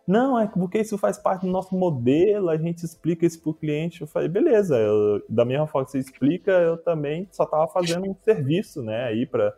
Não, 0.07 0.39
é 0.39 0.47
porque 0.47 0.81
isso 0.81 0.99
faz 0.99 1.17
parte 1.17 1.47
do 1.47 1.53
nosso 1.53 1.75
modelo, 1.75 2.51
a 2.51 2.57
gente 2.57 2.85
explica 2.85 3.25
isso 3.25 3.41
para 3.41 3.51
o 3.51 3.55
cliente. 3.55 4.03
Eu 4.03 4.07
falei, 4.07 4.29
beleza, 4.29 4.77
eu, 4.77 5.23
da 5.29 5.45
mesma 5.45 5.67
forma 5.67 5.87
que 5.87 5.93
você 5.93 5.99
explica, 5.99 6.51
eu 6.51 6.77
também 6.77 7.29
só 7.31 7.45
estava 7.45 7.69
fazendo 7.69 8.11
um 8.11 8.17
serviço, 8.23 8.83
né, 8.83 9.05
aí 9.05 9.25
para 9.25 9.55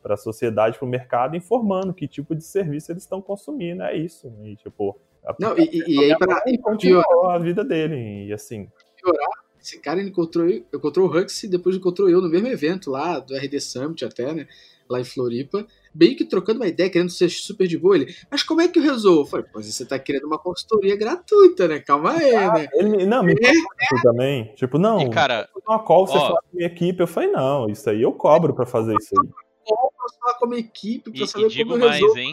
para 0.00 0.14
a 0.14 0.16
sociedade, 0.16 0.78
para 0.78 0.86
o 0.86 0.88
mercado, 0.88 1.36
informando 1.36 1.92
que 1.92 2.06
tipo 2.06 2.34
de 2.34 2.44
serviço 2.44 2.92
eles 2.92 3.02
estão 3.02 3.20
consumindo, 3.20 3.82
é 3.82 3.96
isso. 3.96 4.32
E, 4.42 4.56
tipo, 4.56 4.98
Não, 5.38 5.56
e, 5.58 5.84
e 5.86 6.04
aí 6.04 6.18
para 6.18 6.42
continuar 6.62 7.34
a 7.34 7.38
vida 7.38 7.64
dele, 7.64 8.26
e 8.26 8.32
assim. 8.32 8.68
Piorar, 8.96 9.28
Esse 9.60 9.80
cara 9.80 10.02
encontrou, 10.02 10.48
encontrou 10.48 11.08
o 11.08 11.18
Hux 11.18 11.42
e 11.42 11.48
depois 11.48 11.76
encontrou 11.76 12.08
eu 12.08 12.20
no 12.20 12.28
mesmo 12.28 12.48
evento 12.48 12.90
lá, 12.90 13.18
do 13.18 13.36
RD 13.36 13.60
Summit 13.60 14.04
até, 14.04 14.32
né? 14.32 14.46
Lá 14.88 15.00
em 15.00 15.04
Floripa. 15.04 15.66
Bem 15.92 16.14
que 16.14 16.24
trocando 16.24 16.60
uma 16.60 16.66
ideia, 16.66 16.88
querendo 16.88 17.10
ser 17.10 17.28
super 17.28 17.66
de 17.66 17.76
boa. 17.76 17.96
Ele, 17.96 18.14
mas 18.30 18.42
como 18.42 18.60
é 18.60 18.68
que 18.68 18.78
eu 18.78 18.82
resolvo? 18.82 19.22
Eu 19.22 19.26
falei, 19.26 19.46
pois 19.52 19.66
você 19.66 19.84
tá 19.84 19.98
querendo 19.98 20.26
uma 20.26 20.38
consultoria 20.38 20.96
gratuita, 20.96 21.68
né? 21.68 21.80
Calma 21.80 22.12
aí, 22.12 22.34
ah, 22.34 22.52
né? 22.54 22.68
Ele, 22.72 23.04
não, 23.04 23.22
me 23.22 23.32
é, 23.32 23.50
é. 23.50 24.02
também. 24.02 24.52
Tipo, 24.54 24.78
não, 24.78 25.00
e 25.00 25.10
cara, 25.10 25.48
uma 25.66 25.78
call, 25.78 26.06
você 26.06 26.16
ó, 26.16 26.20
fala 26.20 26.40
com 26.40 26.48
a 26.48 26.56
minha 26.56 26.66
equipe. 26.68 27.00
Eu 27.00 27.06
falei, 27.06 27.30
não, 27.30 27.68
isso 27.68 27.90
aí 27.90 28.00
eu 28.00 28.12
cobro 28.12 28.54
pra 28.54 28.64
fazer 28.64 28.94
isso 28.96 29.14
aí. 29.20 29.28
Eu 29.70 29.76
falar 30.20 30.34
com 30.38 30.46
a 30.46 30.48
minha 30.48 30.60
equipe 30.60 31.10
pra 31.10 31.24
e, 31.24 31.28
saber 31.28 31.46
e 31.46 31.48
digo 31.48 31.70
como 31.70 31.82
eu 31.82 31.88
mais, 31.88 32.00
resolvo. 32.00 32.18
hein? 32.18 32.32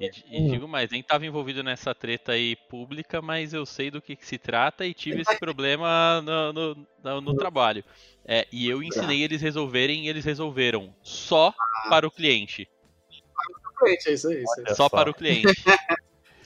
E, 0.00 0.10
e, 0.30 0.50
digo 0.50 0.66
mais, 0.66 0.90
nem 0.90 1.02
estava 1.02 1.26
envolvido 1.26 1.62
nessa 1.62 1.94
treta 1.94 2.32
aí 2.32 2.56
pública, 2.56 3.20
mas 3.20 3.52
eu 3.52 3.66
sei 3.66 3.90
do 3.90 4.00
que, 4.00 4.16
que 4.16 4.26
se 4.26 4.38
trata 4.38 4.86
e 4.86 4.94
tive 4.94 5.20
esse 5.20 5.38
problema 5.38 6.22
no, 6.22 6.52
no, 6.52 6.86
no, 7.04 7.20
no 7.20 7.34
trabalho. 7.36 7.84
É, 8.24 8.46
e 8.50 8.66
eu 8.66 8.82
ensinei 8.82 9.22
eles 9.22 9.42
resolverem 9.42 10.06
e 10.06 10.08
eles 10.08 10.24
resolveram 10.24 10.94
só 11.02 11.52
para 11.90 12.06
o 12.06 12.10
cliente. 12.10 12.66
É 13.84 14.12
isso 14.12 14.28
aí. 14.28 14.42
Isso 14.42 14.62
aí. 14.66 14.74
Só 14.74 14.88
para 14.88 15.10
o 15.10 15.14
cliente. 15.14 15.46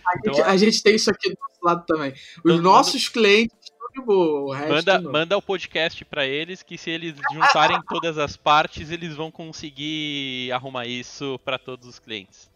a, 0.05 0.29
gente, 0.29 0.43
a, 0.43 0.57
gente, 0.57 0.83
tem 0.83 0.97
isso 0.97 1.11
aqui 1.11 1.31
do 1.31 1.37
nosso 1.41 1.61
lado 1.63 1.85
também. 1.87 2.13
Os 2.13 2.41
então, 2.45 2.59
nossos 2.59 3.05
manda, 3.05 3.13
clientes 3.13 3.57
estão 3.63 3.89
de 3.93 4.01
boa. 4.01 4.57
O 4.57 4.69
manda, 4.69 5.01
manda 5.01 5.37
o 5.37 5.43
podcast 5.43 6.05
para 6.05 6.27
eles 6.27 6.63
que 6.63 6.77
se 6.77 6.91
eles 6.91 7.15
juntarem 7.33 7.81
todas 7.89 8.19
as 8.19 8.37
partes, 8.37 8.91
eles 8.91 9.15
vão 9.15 9.31
conseguir 9.31 10.51
arrumar 10.51 10.87
isso 10.87 11.39
para 11.45 11.59
todos 11.59 11.87
os 11.87 12.01
clientes. 12.01 12.53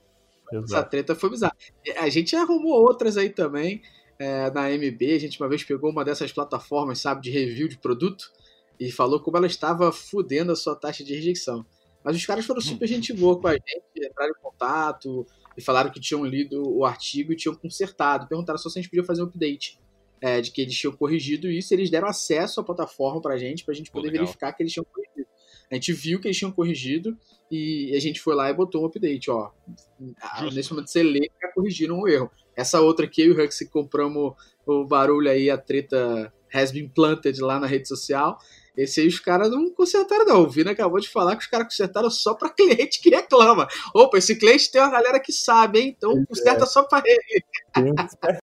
Exato. 0.53 0.65
Essa 0.65 0.83
treta 0.83 1.15
foi 1.15 1.31
bizarra. 1.31 1.57
A 1.97 2.09
gente 2.09 2.35
arrumou 2.35 2.73
outras 2.73 3.17
aí 3.17 3.31
também. 3.31 3.83
É, 4.19 4.51
na 4.51 4.71
MB, 4.71 5.15
a 5.15 5.19
gente 5.19 5.41
uma 5.41 5.49
vez 5.49 5.63
pegou 5.63 5.91
uma 5.91 6.05
dessas 6.05 6.33
plataformas, 6.33 7.01
sabe, 7.01 7.23
de 7.23 7.31
review 7.31 7.69
de 7.69 7.79
produto 7.79 8.31
e 8.81 8.91
falou 8.91 9.21
como 9.21 9.37
ela 9.37 9.47
estava 9.47 9.93
fudendo 9.93 10.53
a 10.53 10.57
sua 10.57 10.75
taxa 10.75 11.05
de 11.05 11.15
rejeição. 11.15 11.65
Mas 12.05 12.17
os 12.17 12.25
caras 12.25 12.47
foram 12.47 12.61
super 12.61 12.87
gente 12.87 13.13
boa 13.13 13.41
com 13.41 13.49
a 13.49 13.53
gente, 13.53 13.85
entraram 13.97 14.31
em 14.31 14.43
contato 14.43 15.27
e 15.57 15.63
falaram 15.63 15.91
que 15.91 16.01
tinham 16.01 16.25
lido 16.25 16.63
o 16.69 16.85
artigo 16.85 17.33
e 17.33 17.37
tinham 17.37 17.55
consertado. 17.55 18.27
Perguntaram 18.29 18.59
só 18.59 18.69
se 18.69 18.79
a 18.79 18.83
gente 18.83 18.91
podia 18.91 19.05
fazer 19.05 19.23
um 19.23 19.27
update. 19.27 19.79
É, 20.21 20.41
de 20.41 20.51
que 20.51 20.61
eles 20.61 20.77
tinham 20.77 20.93
corrigido 20.93 21.49
isso, 21.49 21.73
eles 21.73 21.91
deram 21.91 22.09
acesso 22.09 22.61
à 22.61 22.65
plataforma 22.65 23.21
pra 23.21 23.37
gente, 23.37 23.65
pra 23.65 23.73
gente 23.73 23.91
poder 23.91 24.11
verificar 24.11 24.53
que 24.53 24.65
eles 24.65 24.73
tinham 24.73 24.85
corrigido. 24.85 25.28
A 25.71 25.75
gente 25.75 25.93
viu 25.93 26.21
que 26.21 26.29
eles 26.29 26.37
tinham 26.37 26.53
corrigido 26.53 27.17
e 27.51 27.95
a 27.95 28.01
gente 28.01 28.21
foi 28.21 28.35
lá 28.35 28.49
e 28.51 28.55
botou 28.55 28.83
um 28.83 28.87
update, 28.87 29.31
ó. 29.31 29.51
Justo. 30.41 30.55
Nesse 30.55 30.71
momento 30.71 30.89
você 30.89 31.03
lê 31.03 31.21
que 31.21 31.49
corrigiram 31.55 32.01
o 32.01 32.09
erro. 32.09 32.31
Essa 32.57 32.81
outra 32.81 33.07
aqui, 33.07 33.23
eu 33.23 33.29
e 33.29 33.31
o 33.31 33.45
Hux 33.45 33.69
compramos 33.71 34.35
o 34.67 34.85
barulho 34.85 35.31
aí, 35.31 35.51
a 35.51 35.57
treta 35.57 36.33
has 36.53 36.73
been 36.73 36.89
planted 36.89 37.41
lá 37.41 37.61
na 37.61 37.67
rede 37.67 37.87
social. 37.87 38.39
Esse 38.77 39.01
aí 39.01 39.09
os 39.09 39.19
caras 39.19 39.51
não 39.51 39.71
consertaram, 39.71 40.25
não. 40.25 40.43
O 40.43 40.49
Vina 40.49 40.71
acabou 40.71 41.01
de 41.01 41.09
falar 41.09 41.35
que 41.35 41.43
os 41.43 41.49
caras 41.49 41.67
consertaram 41.67 42.09
só 42.11 42.35
para 42.35 42.49
cliente 42.55 43.01
que 43.01 43.11
reclama. 43.11 43.67
Opa, 43.93 44.19
esse 44.19 44.37
cliente 44.37 44.71
tem 44.71 44.81
uma 44.81 44.91
galera 44.91 45.19
que 45.19 45.33
sabe, 45.33 45.81
hein? 45.81 45.95
Então 45.97 46.25
conserta 46.25 46.63
é. 46.63 46.67
só 46.67 46.85
para 46.85 47.03
ele. 47.05 47.45